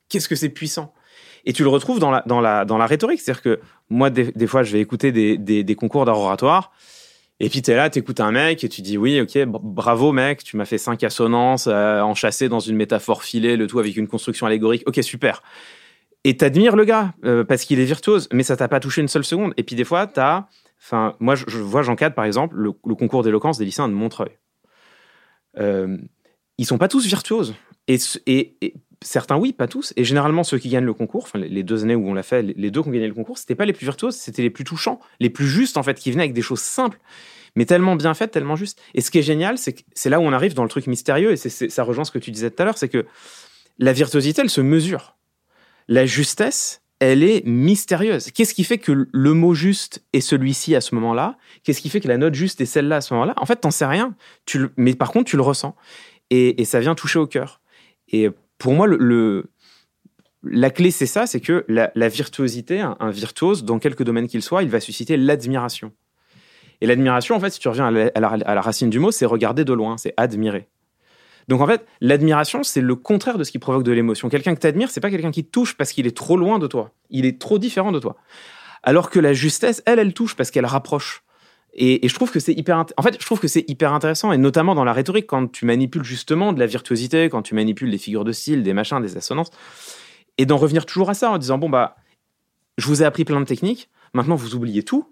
qu'est-ce 0.10 0.30
que 0.30 0.36
c'est 0.36 0.50
puissant 0.50 0.94
Et 1.46 1.54
tu 1.54 1.64
le 1.64 1.70
retrouves 1.70 2.00
dans 2.00 2.12
la, 2.12 2.24
dans 2.26 2.42
la, 2.42 2.66
dans 2.66 2.78
la 2.78 2.86
rhétorique, 2.86 3.22
c'est-à-dire 3.22 3.42
que 3.42 3.60
moi, 3.90 4.10
des, 4.10 4.32
des 4.32 4.48
fois, 4.48 4.64
je 4.64 4.74
vais 4.74 4.82
écouter 4.82 5.12
des, 5.12 5.38
des, 5.38 5.64
des 5.64 5.76
concours 5.76 6.06
d'art 6.06 6.20
oratoire. 6.20 6.72
Et 7.42 7.48
puis 7.48 7.62
t'es 7.62 7.74
là, 7.74 7.90
t'écoutes 7.90 8.20
un 8.20 8.32
mec 8.32 8.66
et 8.66 8.70
tu 8.70 8.82
dis 8.82 8.98
oui, 8.98 9.22
ok, 9.22 9.46
bravo 9.46 10.12
mec, 10.12 10.44
tu 10.44 10.58
m'as 10.58 10.66
fait 10.66 10.78
cinq 10.78 11.06
assonances, 11.06 11.68
euh, 11.68 12.02
enchâssées 12.02 12.50
dans 12.50 12.60
une 12.60 12.76
métaphore 12.76 13.24
filée, 13.24 13.56
le 13.56 13.66
tout 13.66 13.80
avec 13.80 13.96
une 13.96 14.10
construction 14.10 14.46
allégorique. 14.46 14.84
Ok, 14.86 15.02
super 15.02 15.42
et 16.24 16.38
t'admires 16.38 16.76
le 16.76 16.86
gars 16.86 17.14
euh, 17.24 17.44
parce 17.44 17.66
qu'il 17.66 17.80
est 17.80 17.86
virtuose, 17.86 18.28
mais 18.32 18.44
ça 18.44 18.58
t'a 18.58 18.68
pas 18.68 18.80
touché 18.80 19.02
une 19.02 19.08
seule 19.08 19.24
seconde. 19.24 19.54
Et 19.58 19.64
puis 19.64 19.76
des 19.76 19.84
fois, 19.84 20.08
t'as, 20.08 20.48
enfin, 20.82 21.16
moi 21.20 21.36
je, 21.36 21.46
vois 21.58 21.82
j'encadre 21.82 22.16
par 22.16 22.26
exemple 22.26 22.56
le, 22.56 22.72
concours 22.96 23.24
d'éloquence 23.24 23.58
des 23.58 23.66
lycéens 23.66 23.90
de 23.90 23.94
Montreuil. 23.94 24.38
Euh, 25.58 25.98
ils 26.58 26.66
sont 26.66 26.78
pas 26.78 26.88
tous 26.88 27.06
virtuoses 27.06 27.56
et, 27.88 27.98
ce- 27.98 28.20
et, 28.26 28.56
et 28.62 28.76
certains 29.02 29.38
oui, 29.38 29.54
pas 29.54 29.68
tous. 29.68 29.94
Et 29.96 30.04
généralement 30.04 30.44
ceux 30.44 30.58
qui 30.60 30.70
gagnent 30.70 30.86
le 30.86 30.94
concours, 30.94 31.28
les- 31.36 31.64
deux 31.64 31.84
années 31.84 31.96
où 31.96 32.08
on 32.08 32.14
l'a 32.14 32.24
fait, 32.24 32.42
les- 32.42 32.72
deux 32.72 32.82
qui 32.82 32.90
ont 32.90 32.92
gagné 32.92 33.08
le 33.08 33.14
concours, 33.14 33.38
c'était 33.38 33.56
pas 33.56 33.66
les 33.66 33.74
plus 33.74 33.86
virtuoses, 33.86 34.16
c'était 34.16 34.42
les 34.42 34.50
plus 34.50 34.64
touchants, 34.64 35.00
les 35.20 35.30
plus 35.30 35.48
justes 35.48 35.78
en 35.78 35.84
fait, 35.84 35.96
qui 36.00 36.12
venaient 36.12 36.24
avec 36.24 36.34
des 36.34 36.42
choses 36.42 36.62
simples. 36.62 37.00
Mais 37.56 37.66
tellement 37.66 37.96
bien 37.96 38.14
faites, 38.14 38.32
tellement 38.32 38.56
justes. 38.56 38.80
Et 38.94 39.02
ce 39.02 39.10
qui 39.10 39.18
est 39.18 39.24
génial, 39.24 39.58
c'est 39.58 39.74
que 39.74 39.82
c'est 39.94 40.10
là 40.10 40.20
où 40.20 40.24
on 40.24 40.34
arrive 40.34 40.54
dans 40.54 40.64
le 40.64 40.70
truc 40.70 40.86
mystérieux, 40.86 41.32
et 41.32 41.36
ça 41.38 41.84
rejoint 41.84 42.04
ce 42.06 42.12
que 42.12 42.20
tu 42.20 42.30
disais 42.30 42.52
tout 42.52 42.62
à 42.62 42.66
l'heure, 42.66 42.78
c'est 42.78 42.90
que 42.90 43.06
la 43.80 43.92
virtuosité, 43.92 44.42
elle 44.42 44.50
se 44.52 44.62
mesure 44.62 45.16
la 45.88 46.06
justesse, 46.06 46.84
elle 47.00 47.24
est 47.24 47.46
mystérieuse. 47.46 48.32
Qu'est-ce 48.32 48.54
qui 48.54 48.64
fait 48.64 48.78
que 48.78 49.08
le 49.12 49.34
mot 49.34 49.54
juste 49.54 50.04
est 50.12 50.20
celui-ci 50.20 50.76
à 50.76 50.82
ce 50.82 50.94
moment-là? 50.96 51.38
Qu'est-ce 51.64 51.82
qui 51.82 51.90
fait 51.90 52.02
que 52.02 52.08
la 52.08 52.18
note 52.18 52.36
juste 52.36 52.60
est 52.60 52.66
celle-là 52.66 52.98
à 52.98 53.02
ce 53.02 53.14
moment-là? 53.14 53.34
En 53.38 53.46
fait, 53.46 53.56
t'en 53.58 53.72
sais 53.72 53.86
rien. 53.86 54.16
Tu 54.46 54.60
le- 54.60 54.72
Mais 54.76 54.94
par 54.96 55.12
contre, 55.12 55.30
tu 55.30 55.38
le 55.38 55.42
ressens. 55.42 55.76
Et, 56.30 56.64
ça 56.66 56.80
vient 56.80 56.94
toucher 56.94 57.18
au 57.18 57.26
cœur. 57.26 57.62
Et 58.10 58.30
pour 58.58 58.74
moi, 58.74 58.88
la 60.44 60.70
clé, 60.70 60.92
c'est 60.92 61.08
ça, 61.08 61.26
c'est 61.26 61.40
que 61.40 61.66
la, 61.68 62.10
virtuosité, 62.10 62.82
un, 62.82 63.10
virtuose, 63.10 63.64
dans 63.64 63.80
quelque 63.80 64.04
domaine 64.04 64.28
qu'il 64.28 64.44
soit, 64.44 64.62
il 64.62 64.70
va 64.70 64.80
susciter 64.80 65.18
l'admiration. 65.18 65.92
Et 66.82 66.88
l'admiration, 66.88 67.36
en 67.36 67.40
fait, 67.40 67.50
si 67.50 67.60
tu 67.60 67.68
reviens 67.68 67.88
à 67.88 68.20
la 68.20 68.62
racine 68.62 68.90
du 68.90 69.00
mot, 69.00 69.12
c'est 69.12 69.26
regarder 69.26 69.66
de 69.66 69.74
loin, 69.74 69.98
c'est 69.98 70.14
admirer. 70.18 70.68
Donc 71.50 71.62
en 71.62 71.66
fait, 71.66 71.84
l'admiration, 72.00 72.62
c'est 72.62 72.80
le 72.80 72.96
contraire 72.96 73.40
de 73.40 73.44
ce 73.44 73.52
qui 73.52 73.58
provoque 73.58 73.82
de 73.82 73.92
l'émotion. 73.92 74.30
Quelqu'un 74.30 74.54
que 74.54 74.60
tu 74.60 74.68
admires, 74.68 74.92
c'est 74.92 75.02
pas 75.02 75.10
quelqu'un 75.10 75.32
qui 75.32 75.44
te 75.44 75.50
touche 75.50 75.76
parce 75.76 75.92
qu'il 75.92 76.06
est 76.06 76.16
trop 76.16 76.38
loin 76.38 76.60
de 76.60 76.68
toi. 76.68 76.92
Il 77.10 77.26
est 77.26 77.42
trop 77.42 77.58
différent 77.58 77.92
de 77.92 77.98
toi. 77.98 78.18
Alors 78.84 79.10
que 79.10 79.20
la 79.20 79.34
justesse, 79.34 79.82
elle, 79.88 79.98
elle 79.98 80.14
touche 80.14 80.36
parce 80.36 80.52
qu'elle 80.52 80.68
rapproche. 80.68 81.24
Et, 81.74 82.06
et 82.06 82.08
je 82.08 82.14
trouve 82.14 82.30
que 82.30 82.40
c'est 82.40 82.54
hyper, 82.54 82.86
en 82.96 83.02
fait, 83.02 83.20
je 83.20 83.26
trouve 83.26 83.40
que 83.40 83.48
c'est 83.48 83.68
hyper 83.68 83.94
intéressant, 83.94 84.32
et 84.32 84.38
notamment 84.38 84.76
dans 84.76 84.84
la 84.84 84.94
rhétorique, 84.94 85.26
quand 85.26 85.52
tu 85.52 85.66
manipules 85.66 86.04
justement 86.04 86.54
de 86.54 86.60
la 86.60 86.68
virtuosité, 86.68 87.30
quand 87.30 87.42
tu 87.42 87.56
manipules 87.56 87.90
des 87.90 87.98
figures 87.98 88.26
de 88.26 88.32
style, 88.32 88.62
des 88.62 88.74
machins, 88.74 89.02
des 89.02 89.18
assonances, 89.18 89.50
et 90.38 90.46
d'en 90.46 90.58
revenir 90.58 90.86
toujours 90.86 91.10
à 91.10 91.16
ça 91.16 91.32
en 91.32 91.40
disant 91.40 91.58
bon 91.58 91.70
bah, 91.70 91.96
je 92.78 92.86
vous 92.86 93.02
ai 93.02 93.06
appris 93.06 93.26
plein 93.26 93.40
de 93.40 93.46
techniques, 93.46 93.90
maintenant 94.14 94.36
vous 94.36 94.54
oubliez 94.56 94.84
tout, 94.84 95.06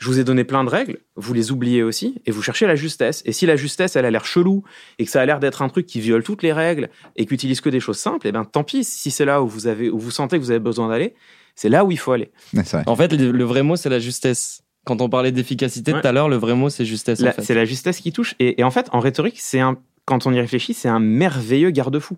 je 0.00 0.06
vous 0.08 0.18
ai 0.18 0.24
donné 0.24 0.42
plein 0.44 0.64
de 0.64 0.70
règles, 0.70 0.98
vous 1.14 1.32
les 1.34 1.52
oubliez 1.52 1.82
aussi, 1.82 2.20
et 2.26 2.30
vous 2.32 2.40
cherchez 2.42 2.66
la 2.66 2.74
justesse. 2.74 3.22
Et 3.26 3.32
si 3.32 3.44
la 3.46 3.54
justesse, 3.54 3.94
elle 3.96 4.06
a 4.06 4.10
l'air 4.10 4.24
chelou, 4.24 4.64
et 4.98 5.04
que 5.04 5.10
ça 5.10 5.20
a 5.20 5.26
l'air 5.26 5.38
d'être 5.40 5.60
un 5.62 5.68
truc 5.68 5.84
qui 5.86 6.00
viole 6.00 6.22
toutes 6.24 6.42
les 6.42 6.52
règles, 6.52 6.88
et 7.16 7.26
qui 7.26 7.34
utilise 7.34 7.60
que 7.60 7.68
des 7.68 7.80
choses 7.80 7.98
simples, 7.98 8.26
et 8.26 8.32
ben 8.32 8.44
tant 8.44 8.64
pis, 8.64 8.82
si 8.82 9.10
c'est 9.10 9.26
là 9.26 9.42
où 9.42 9.46
vous, 9.46 9.66
avez, 9.68 9.90
où 9.90 9.98
vous 9.98 10.10
sentez 10.10 10.38
que 10.38 10.42
vous 10.42 10.50
avez 10.50 10.58
besoin 10.58 10.88
d'aller, 10.88 11.14
c'est 11.54 11.68
là 11.68 11.84
où 11.84 11.90
il 11.92 11.98
faut 11.98 12.12
aller. 12.12 12.30
Vrai. 12.54 12.82
En 12.86 12.96
fait, 12.96 13.12
le, 13.12 13.44
vrai 13.44 13.62
mot, 13.62 13.76
c'est 13.76 13.90
la 13.90 13.98
justesse. 13.98 14.62
Quand 14.86 15.02
on 15.02 15.10
parlait 15.10 15.30
d'efficacité 15.32 15.92
Ouais. 15.92 16.00
tout 16.00 16.06
à 16.08 16.12
l'heure, 16.12 16.30
le 16.30 16.36
vrai 16.36 16.54
mot, 16.54 16.70
c'est 16.70 16.86
justesse. 16.86 17.20
en 17.20 17.26
La- 17.26 17.32
fait. 17.32 17.42
C'est 17.42 17.54
la 17.54 17.66
justesse 17.66 18.00
qui 18.00 18.12
touche. 18.12 18.34
Et, 18.38 18.58
et 18.60 18.64
en 18.64 18.70
fait, 18.70 18.88
en 18.92 19.00
rhétorique, 19.00 19.38
c'est 19.38 19.60
un, 19.60 19.76
quand 20.06 20.26
on 20.26 20.32
y 20.32 20.40
réfléchit, 20.40 20.72
c'est 20.72 20.88
un 20.88 21.00
merveilleux 21.00 21.70
garde-fou. 21.70 22.16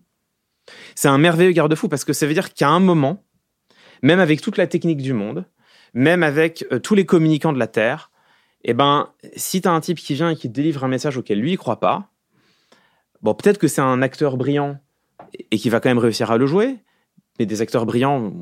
C'est 0.94 1.08
un 1.08 1.18
merveilleux 1.18 1.50
garde-fou 1.50 1.88
parce 1.88 2.04
que 2.04 2.12
ça 2.12 2.26
veut 2.26 2.34
dire 2.34 2.54
qu'à 2.54 2.68
un 2.68 2.78
moment, 2.78 3.24
même 4.02 4.20
avec 4.20 4.40
toute 4.40 4.56
la 4.56 4.68
technique 4.68 5.02
du 5.02 5.12
monde, 5.12 5.44
même 5.94 6.22
avec 6.22 6.64
euh, 6.72 6.78
tous 6.78 6.94
les 6.94 7.04
communicants 7.06 7.52
de 7.52 7.58
la 7.58 7.66
Terre, 7.66 8.10
eh 8.64 8.74
ben, 8.74 9.08
si 9.36 9.60
tu 9.60 9.68
as 9.68 9.72
un 9.72 9.80
type 9.80 9.98
qui 9.98 10.14
vient 10.14 10.30
et 10.30 10.36
qui 10.36 10.48
te 10.48 10.54
délivre 10.54 10.84
un 10.84 10.88
message 10.88 11.16
auquel 11.16 11.40
lui, 11.40 11.52
il 11.52 11.58
croit 11.58 11.80
pas, 11.80 12.08
bon, 13.22 13.34
peut-être 13.34 13.58
que 13.58 13.68
c'est 13.68 13.80
un 13.80 14.02
acteur 14.02 14.36
brillant 14.36 14.78
et 15.50 15.58
qui 15.58 15.70
va 15.70 15.80
quand 15.80 15.88
même 15.90 15.98
réussir 15.98 16.30
à 16.30 16.36
le 16.38 16.46
jouer, 16.46 16.76
mais 17.38 17.46
des 17.46 17.60
acteurs 17.62 17.86
brillants, 17.86 18.32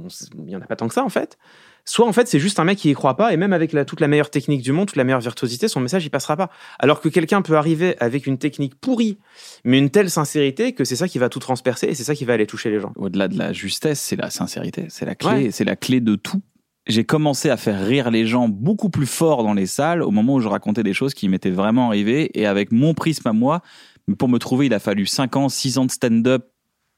il 0.44 0.50
y 0.50 0.56
en 0.56 0.60
a 0.60 0.66
pas 0.66 0.76
tant 0.76 0.88
que 0.88 0.94
ça, 0.94 1.04
en 1.04 1.08
fait. 1.08 1.38
Soit, 1.86 2.06
en 2.06 2.12
fait, 2.12 2.28
c'est 2.28 2.38
juste 2.38 2.58
un 2.60 2.64
mec 2.64 2.76
qui 2.78 2.90
y 2.90 2.92
croit 2.92 3.16
pas, 3.16 3.32
et 3.32 3.36
même 3.38 3.54
avec 3.54 3.72
la- 3.72 3.84
toute 3.86 4.00
la 4.00 4.08
meilleure 4.08 4.28
technique 4.30 4.60
du 4.60 4.72
monde, 4.72 4.88
toute 4.88 4.96
la 4.96 5.04
meilleure 5.04 5.20
virtuosité, 5.20 5.66
son 5.68 5.80
message, 5.80 6.04
il 6.04 6.10
passera 6.10 6.36
pas. 6.36 6.50
Alors 6.78 7.00
que 7.00 7.08
quelqu'un 7.08 7.40
peut 7.40 7.56
arriver 7.56 7.96
avec 8.00 8.26
une 8.26 8.36
technique 8.36 8.74
pourrie, 8.74 9.18
mais 9.64 9.78
une 9.78 9.88
telle 9.90 10.10
sincérité 10.10 10.74
que 10.74 10.84
c'est 10.84 10.96
ça 10.96 11.08
qui 11.08 11.18
va 11.18 11.28
tout 11.30 11.38
transpercer, 11.38 11.86
et 11.86 11.94
c'est 11.94 12.04
ça 12.04 12.14
qui 12.14 12.24
va 12.26 12.34
aller 12.34 12.46
toucher 12.46 12.70
les 12.70 12.80
gens. 12.80 12.92
Au-delà 12.96 13.28
de 13.28 13.38
la 13.38 13.52
justesse, 13.54 14.00
c'est 14.00 14.16
la 14.16 14.28
sincérité, 14.28 14.86
c'est 14.90 15.06
la 15.06 15.14
clé, 15.14 15.28
Ouais. 15.30 15.50
c'est 15.52 15.64
la 15.64 15.76
clé 15.76 16.00
de 16.00 16.16
tout. 16.16 16.42
J'ai 16.86 17.04
commencé 17.04 17.50
à 17.50 17.56
faire 17.56 17.84
rire 17.86 18.10
les 18.10 18.26
gens 18.26 18.48
beaucoup 18.48 18.88
plus 18.90 19.06
fort 19.06 19.42
dans 19.44 19.54
les 19.54 19.66
salles 19.66 20.02
au 20.02 20.10
moment 20.10 20.34
où 20.34 20.40
je 20.40 20.48
racontais 20.48 20.82
des 20.82 20.94
choses 20.94 21.14
qui 21.14 21.28
m'étaient 21.28 21.50
vraiment 21.50 21.88
arrivées 21.88 22.30
et 22.38 22.46
avec 22.46 22.72
mon 22.72 22.94
prisme 22.94 23.28
à 23.28 23.32
moi. 23.32 23.60
Mais 24.08 24.14
pour 24.16 24.28
me 24.28 24.38
trouver, 24.38 24.66
il 24.66 24.74
a 24.74 24.78
fallu 24.78 25.06
5 25.06 25.36
ans, 25.36 25.48
6 25.48 25.78
ans 25.78 25.84
de 25.84 25.90
stand-up, 25.90 26.46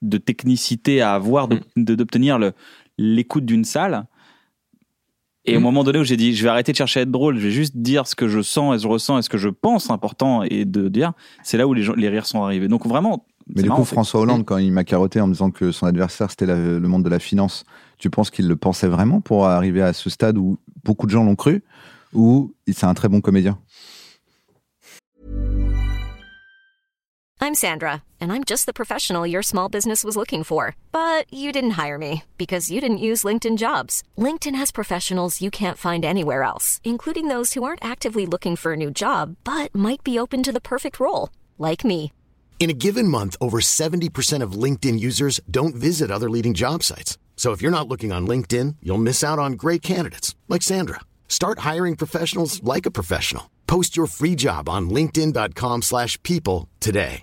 de 0.01 0.19
technicité 0.19 1.01
à 1.01 1.15
avoir, 1.15 1.49
de- 1.49 1.61
de- 1.77 1.95
d'obtenir 1.95 2.39
l'écoute 2.97 3.45
d'une 3.45 3.65
salle. 3.65 4.07
Et 5.45 5.57
au 5.57 5.61
Mm. 5.61 5.63
moment 5.65 5.83
donné 5.85 5.99
où 5.99 6.05
j'ai 6.05 6.17
dit, 6.17 6.35
je 6.37 6.43
vais 6.45 6.49
arrêter 6.49 6.71
de 6.71 6.77
chercher 6.77 7.01
à 7.01 7.03
être 7.03 7.11
drôle, 7.11 7.37
je 7.37 7.43
vais 7.43 7.51
juste 7.51 7.77
dire 7.77 8.07
ce 8.07 8.15
que 8.15 8.29
je 8.29 8.41
sens 8.41 8.77
et 8.77 8.79
je 8.79 8.87
ressens 8.87 9.19
et 9.19 9.23
ce 9.23 9.29
que 9.29 9.39
je 9.39 9.49
pense 9.49 9.91
important 9.91 10.45
et 10.45 10.65
de 10.65 10.89
dire, 10.89 11.13
c'est 11.43 11.57
là 11.59 11.67
où 11.67 11.75
les, 11.75 11.83
gens, 11.83 11.95
les 11.95 12.09
rires 12.09 12.27
sont 12.27 12.43
arrivés. 12.45 12.69
Donc 12.69 12.87
vraiment. 12.87 13.27
Mais 13.49 13.63
du 13.63 13.69
marrant, 13.69 13.81
coup, 13.81 13.87
François 13.87 14.21
Hollande, 14.21 14.45
quand 14.45 14.59
il 14.59 14.71
m'a 14.71 14.85
carotté 14.85 15.21
en 15.21 15.27
me 15.27 15.33
disant 15.33 15.51
que 15.51 15.73
son 15.73 15.87
adversaire, 15.87 16.31
c'était 16.31 16.47
le 16.47 16.79
monde 16.81 17.03
de 17.03 17.09
la 17.09 17.19
finance, 17.19 17.65
tu 18.03 18.11
penses 18.11 18.31
qu'il 18.31 18.49
le 18.49 18.57
pensait 18.57 18.89
vraiment 18.89 19.21
pour 19.21 19.47
arriver 19.47 19.81
à 19.81 19.93
ce 19.93 20.11
stade 20.11 20.37
où 20.37 20.59
beaucoup 20.83 21.07
de 21.07 21.13
gens 21.13 21.23
l'ont 21.23 21.37
cru 21.37 21.63
Ou 22.13 22.53
c'est 22.67 22.85
un 22.85 22.95
très 22.95 23.09
bon 23.09 23.21
comédien 23.21 23.59
I'm 27.41 27.55
Sandra, 27.57 28.03
and 28.21 28.33
I'm 28.33 28.45
just 28.45 28.67
the 28.67 28.73
professional 28.73 29.27
your 29.27 29.43
small 29.43 29.69
business 29.69 30.05
was 30.05 30.17
looking 30.17 30.45
for. 30.45 30.77
But 30.93 31.27
you 31.33 31.51
didn't 31.51 31.73
hire 31.73 31.99
me 31.99 32.23
because 32.39 32.71
you 32.71 32.81
didn't 32.81 32.99
use 32.99 33.25
LinkedIn 33.25 33.57
jobs. 33.57 34.03
LinkedIn 34.17 34.55
has 34.57 34.71
professionals 34.73 35.41
you 35.41 35.51
can't 35.51 35.79
find 35.79 36.05
anywhere 36.05 36.43
else, 36.45 36.81
including 36.85 37.29
those 37.29 37.55
who 37.55 37.65
aren't 37.65 37.85
actively 37.85 38.27
looking 38.27 38.57
for 38.57 38.73
a 38.73 38.77
new 38.77 38.91
job 38.91 39.37
but 39.45 39.75
might 39.75 40.03
be 40.03 40.19
open 40.19 40.43
to 40.43 40.53
the 40.53 40.61
perfect 40.61 40.99
role, 41.01 41.31
like 41.59 41.85
me. 41.85 42.13
In 42.61 42.71
a 42.71 42.81
given 42.85 43.09
month, 43.09 43.37
over 43.41 43.59
70% 43.59 44.41
of 44.41 44.53
LinkedIn 44.53 45.01
users 45.01 45.41
don't 45.51 45.75
visit 45.75 46.13
other 46.13 46.31
leading 46.31 46.55
job 46.55 46.85
sites. 46.85 47.19
So 47.37 47.51
if 47.51 47.61
you're 47.61 47.77
not 47.77 47.89
looking 47.89 48.13
on 48.13 48.25
LinkedIn, 48.29 48.77
you'll 48.81 49.03
miss 49.03 49.25
out 49.25 49.41
on 49.41 49.55
great 49.55 49.83
candidates 49.83 50.37
like 50.49 50.63
Sandra. 50.63 51.01
Start 51.27 51.61
hiring 51.71 51.97
professionals 51.97 52.63
like 52.63 52.87
a 52.87 52.93
professional. 52.93 53.51
Post 53.67 53.97
your 53.97 54.07
free 54.07 54.37
job 54.37 54.69
on 54.69 54.91
linkedin.com/people 54.91 56.69
today. 56.79 57.23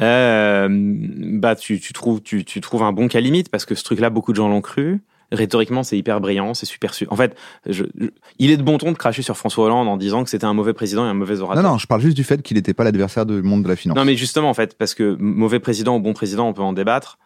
Euh, 0.00 0.68
bah, 0.70 1.56
tu, 1.56 1.80
tu 1.80 1.92
trouves, 1.92 2.20
tu, 2.20 2.44
tu 2.44 2.60
trouves 2.60 2.82
un 2.82 2.92
bon 2.92 3.08
cas 3.08 3.20
limite 3.20 3.48
parce 3.48 3.64
que 3.64 3.74
ce 3.74 3.82
truc-là, 3.84 4.10
beaucoup 4.10 4.32
de 4.32 4.36
gens 4.36 4.48
l'ont 4.48 4.60
cru. 4.60 5.00
Rhétoriquement, 5.32 5.82
c'est 5.82 5.98
hyper 5.98 6.20
brillant, 6.20 6.54
c'est 6.54 6.66
super. 6.66 6.94
su- 6.94 7.06
En 7.10 7.16
fait, 7.16 7.36
je, 7.68 7.84
je- 7.98 8.06
il 8.38 8.50
est 8.50 8.56
de 8.56 8.62
bon 8.62 8.78
ton 8.78 8.92
de 8.92 8.96
cracher 8.96 9.22
sur 9.22 9.36
François 9.36 9.64
Hollande 9.66 9.88
en 9.88 9.96
disant 9.96 10.22
que 10.24 10.30
c'était 10.30 10.44
un 10.44 10.54
mauvais 10.54 10.72
président 10.72 11.04
et 11.04 11.08
un 11.08 11.14
mauvais 11.14 11.40
orateur. 11.40 11.62
Non, 11.64 11.70
non, 11.70 11.78
je 11.78 11.86
parle 11.86 12.00
juste 12.00 12.16
du 12.16 12.24
fait 12.24 12.42
qu'il 12.42 12.56
n'était 12.56 12.74
pas 12.74 12.84
l'adversaire 12.84 13.26
du 13.26 13.42
monde 13.42 13.62
de 13.64 13.68
la 13.68 13.76
finance. 13.76 13.96
Non, 13.96 14.04
mais 14.04 14.14
justement, 14.16 14.48
en 14.50 14.54
fait, 14.54 14.76
parce 14.78 14.94
que 14.94 15.16
mauvais 15.18 15.58
président 15.58 15.96
ou 15.96 16.00
bon 16.00 16.12
président, 16.12 16.46
on 16.48 16.52
peut 16.52 16.62
en 16.62 16.72
débattre. 16.72 17.18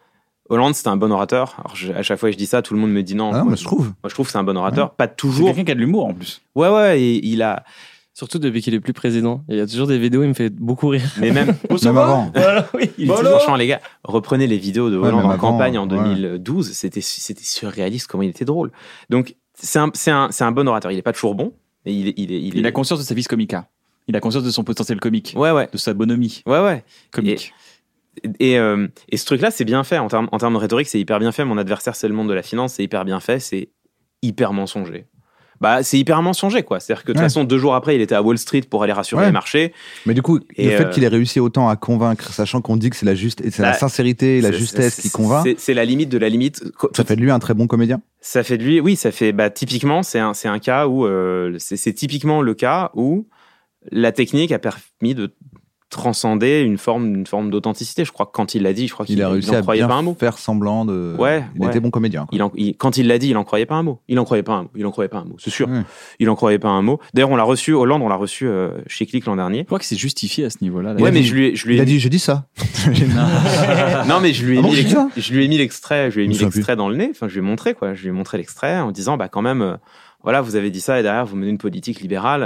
Hollande, 0.49 0.75
c'était 0.75 0.89
un 0.89 0.97
bon 0.97 1.11
orateur. 1.11 1.55
Alors, 1.59 1.75
je- 1.75 1.93
à 1.93 2.01
chaque 2.03 2.19
fois 2.19 2.29
que 2.29 2.33
je 2.33 2.37
dis 2.37 2.45
ça, 2.47 2.61
tout 2.61 2.73
le 2.73 2.79
monde 2.79 2.91
me 2.91 3.03
dit 3.03 3.15
non. 3.15 3.29
Ah 3.31 3.37
non, 3.37 3.43
Moi, 3.43 3.51
mais 3.51 3.57
je 3.57 3.63
trouve. 3.63 3.85
Moi, 3.85 4.09
je 4.09 4.13
trouve 4.13 4.25
que 4.25 4.31
c'est 4.33 4.37
un 4.37 4.43
bon 4.43 4.57
orateur. 4.57 4.91
Pas 4.95 5.07
C'est 5.07 5.15
toujours. 5.15 5.47
quelqu'un 5.47 5.63
qui 5.63 5.71
a 5.71 5.75
de 5.75 5.79
l'humour 5.79 6.07
en 6.07 6.13
plus. 6.13 6.41
Ouais, 6.55 6.67
ouais, 6.69 6.99
et 7.01 7.25
il 7.25 7.41
a. 7.41 7.63
Surtout 8.21 8.37
depuis 8.37 8.61
qu'il 8.61 8.75
est 8.75 8.79
plus 8.79 8.93
président. 8.93 9.43
Il 9.49 9.57
y 9.57 9.59
a 9.59 9.65
toujours 9.65 9.87
des 9.87 9.97
vidéos, 9.97 10.21
il 10.21 10.27
me 10.29 10.35
fait 10.35 10.51
beaucoup 10.51 10.89
rire. 10.89 11.01
Mais 11.19 11.31
même. 11.31 11.55
Même 11.83 11.97
avant. 11.97 12.29
Voilà, 12.35 12.69
oui. 12.75 12.91
Il 12.99 13.09
est 13.09 13.13
franchement, 13.15 13.55
les 13.55 13.65
gars, 13.65 13.81
reprenez 14.03 14.45
les 14.45 14.59
vidéos 14.59 14.91
de 14.91 14.95
Hollande 14.97 15.25
en 15.25 15.29
avant, 15.31 15.37
campagne 15.53 15.79
en 15.79 15.89
ouais. 15.89 15.97
2012. 15.97 16.71
C'était, 16.71 17.01
c'était 17.01 17.43
surréaliste 17.43 18.05
comment 18.05 18.21
il 18.21 18.29
était 18.29 18.45
drôle. 18.45 18.71
Donc, 19.09 19.35
c'est 19.55 19.79
un, 19.79 19.89
c'est 19.95 20.11
un, 20.11 20.27
c'est 20.29 20.43
un 20.43 20.51
bon 20.51 20.67
orateur. 20.67 20.91
Il 20.91 20.99
est 20.99 21.01
pas 21.01 21.13
toujours 21.13 21.33
bon, 21.33 21.53
mais 21.83 21.95
il 21.95 22.09
est, 22.09 22.13
il 22.15 22.31
est, 22.31 22.39
il 22.39 22.55
Il 22.59 22.63
est- 22.63 22.67
a 22.67 22.71
conscience 22.71 22.99
de 22.99 23.03
sa 23.03 23.15
vis 23.15 23.25
comica. 23.27 23.67
Il 24.07 24.15
a 24.15 24.19
conscience 24.19 24.43
de 24.43 24.51
son 24.51 24.63
potentiel 24.63 24.99
comique, 24.99 25.33
Ouais, 25.35 25.49
ouais, 25.49 25.67
de 25.73 25.79
sa 25.79 25.95
bonhomie 25.95 26.43
ouais, 26.45 26.59
ouais. 26.59 26.83
comique. 27.09 27.53
Et, 28.39 28.59
euh, 28.59 28.87
et 29.09 29.17
ce 29.17 29.25
truc-là, 29.25 29.49
c'est 29.49 29.65
bien 29.65 29.83
fait. 29.83 29.97
En 29.97 30.09
termes, 30.09 30.29
en 30.31 30.37
termes 30.37 30.53
de 30.53 30.59
rhétorique, 30.59 30.89
c'est 30.89 30.99
hyper 30.99 31.17
bien 31.17 31.31
fait. 31.31 31.43
Mon 31.43 31.57
adversaire, 31.57 31.95
c'est 31.95 32.07
le 32.07 32.13
monde 32.13 32.29
de 32.29 32.33
la 32.35 32.43
finance, 32.43 32.73
c'est 32.73 32.83
hyper 32.83 33.03
bien 33.03 33.19
fait. 33.19 33.39
C'est 33.39 33.69
hyper 34.21 34.53
mensonger. 34.53 35.07
Bah, 35.61 35.83
c'est 35.83 35.97
hyper 35.99 36.21
mensonger, 36.23 36.63
quoi. 36.63 36.79
C'est-à-dire 36.79 37.03
que 37.03 37.09
de 37.09 37.13
toute 37.13 37.19
Ouais. 37.21 37.25
façon, 37.27 37.43
deux 37.43 37.59
jours 37.59 37.75
après, 37.75 37.95
il 37.95 38.01
était 38.01 38.15
à 38.15 38.21
Wall 38.23 38.37
Street 38.39 38.61
pour 38.67 38.81
aller 38.83 38.93
rassurer 38.93 39.21
Ouais. 39.21 39.27
les 39.27 39.31
marchés. 39.31 39.73
Mais 40.07 40.13
du 40.15 40.21
coup, 40.23 40.39
Et, 40.57 40.65
le 40.65 40.71
fait 40.71 40.85
euh, 40.85 40.89
qu'il 40.89 41.03
ait 41.03 41.07
réussi 41.07 41.39
autant 41.39 41.69
à 41.69 41.75
convaincre, 41.75 42.33
sachant 42.33 42.61
qu'on 42.61 42.77
dit 42.77 42.89
que 42.89 42.95
c'est 42.95 43.05
la 43.05 43.13
juste, 43.15 43.41
et 43.41 43.51
c'est 43.51 43.61
la 43.61 43.69
Bah, 43.71 43.77
sincérité 43.77 44.39
et 44.39 44.41
la 44.41 44.51
justesse 44.51 44.99
qui 44.99 45.09
convainc, 45.11 45.47
C'est, 45.59 45.73
la 45.75 45.85
limite 45.85 46.09
de 46.09 46.17
la 46.17 46.29
limite. 46.29 46.63
ça 46.95 47.03
fait 47.03 47.15
de 47.15 47.21
lui 47.21 47.29
un 47.29 47.39
très 47.39 47.53
bon 47.53 47.67
comédien. 47.67 48.01
Ça 48.21 48.43
fait 48.43 48.57
de 48.57 48.63
lui, 48.63 48.79
oui, 48.79 48.95
ça 48.95 49.11
fait, 49.11 49.31
bah, 49.33 49.49
typiquement, 49.51 50.01
c'est 50.03 50.19
un, 50.19 50.33
c'est 50.33 50.47
un 50.47 50.57
cas 50.59 50.87
où, 50.87 51.05
euh, 51.05 51.55
c'est, 51.59 51.77
c'est 51.77 51.93
typiquement 51.93 52.41
le 52.41 52.53
cas 52.55 52.89
où 52.95 53.27
la 53.91 54.11
technique 54.11 54.51
a 54.51 54.59
permis 54.59 55.15
de 55.15 55.33
transcender 55.91 56.61
une 56.61 56.77
forme, 56.79 57.13
une 57.15 57.27
forme 57.27 57.51
d'authenticité. 57.51 58.03
Je 58.05 58.11
crois 58.11 58.25
que 58.25 58.31
quand 58.33 58.55
il 58.55 58.63
l'a 58.63 58.73
dit, 58.73 58.87
je 58.87 58.93
crois 58.93 59.05
qu'il 59.05 59.17
Il 59.19 59.21
a 59.21 59.29
réussi 59.29 59.49
il 59.49 59.55
à 59.55 59.61
croyait 59.61 59.81
bien 59.81 59.87
pas 59.89 59.95
un 59.95 60.01
mot. 60.01 60.15
faire 60.19 60.37
semblant 60.39 60.85
de. 60.85 61.15
Ouais, 61.19 61.43
il 61.55 61.61
ouais. 61.61 61.67
était 61.67 61.79
bon 61.79 61.91
comédien. 61.91 62.21
quoi. 62.25 62.29
Il 62.35 62.41
en- 62.41 62.51
il- 62.55 62.75
quand 62.75 62.97
il 62.97 63.07
l'a 63.07 63.17
dit, 63.19 63.29
il 63.29 63.37
en 63.37 63.43
croyait 63.43 63.65
pas 63.67 63.75
un 63.75 63.83
mot. 63.83 63.99
Il 64.07 64.17
en 64.19 64.23
croyait 64.23 64.41
pas 64.43 64.53
un 64.53 64.63
mot. 64.63 64.69
Il 64.75 64.85
en 64.87 64.91
croyait 64.91 65.09
pas 65.09 65.19
un 65.19 65.25
mot. 65.25 65.35
C'est 65.37 65.49
sûr. 65.51 65.69
Ouais. 65.69 65.81
Il 66.19 66.29
en 66.29 66.35
croyait 66.35 66.57
pas 66.59 66.69
un 66.69 66.81
mot. 66.81 66.99
D'ailleurs, 67.13 67.29
on 67.29 67.35
l'a 67.35 67.43
reçu, 67.43 67.73
Hollande, 67.73 68.01
on 68.01 68.09
l'a 68.09 68.15
reçu 68.15 68.47
euh, 68.47 68.71
chez 68.87 69.05
Click 69.05 69.25
l'an 69.25 69.35
dernier. 69.35 69.59
Je 69.59 69.63
crois 69.65 69.79
que 69.79 69.85
c'est 69.85 69.95
justifié 69.97 70.45
à 70.45 70.49
ce 70.49 70.57
niveau-là. 70.61 70.93
Ouais, 70.95 71.09
a 71.09 71.11
mais 71.11 71.19
dit- 71.21 71.27
je 71.27 71.35
lui 71.35 71.45
ai, 71.47 71.55
je 71.55 71.67
lui 71.67 71.73
ai 71.75 71.77
Il 71.77 71.81
a 71.81 71.85
dit, 71.85 71.99
j'ai 71.99 72.09
dit 72.09 72.19
ça. 72.19 72.45
non, 74.07 74.19
mais 74.21 74.33
je 74.33 74.45
lui 74.45 74.55
ai 74.55 74.59
Ah 74.59 74.61
bon, 74.61 74.69
mis, 74.69 74.75
je 75.17 75.33
lui 75.33 75.45
ai 75.45 75.47
mis 75.47 75.57
l'extrait, 75.57 76.09
je 76.11 76.17
lui 76.17 76.25
ai 76.25 76.27
mis 76.27 76.37
l'extrait 76.37 76.75
dans 76.75 76.89
le 76.89 76.95
nez. 76.95 77.09
Enfin, 77.11 77.27
je 77.27 77.33
lui 77.33 77.39
ai 77.39 77.43
montré 77.47 77.73
quoi. 77.73 77.93
Je 77.93 78.01
lui 78.03 78.09
ai 78.09 78.11
montré 78.11 78.37
l'extrait 78.37 78.79
en 78.79 78.91
disant, 78.91 79.17
bah 79.17 79.27
quand 79.27 79.41
même, 79.41 79.61
euh, 79.61 79.75
voilà, 80.23 80.41
vous 80.41 80.55
avez 80.55 80.69
dit 80.71 80.81
ça 80.81 80.99
et 80.99 81.03
derrière 81.03 81.25
vous 81.25 81.35
menez 81.35 81.49
une 81.49 81.57
politique 81.57 81.99
libérale. 82.01 82.43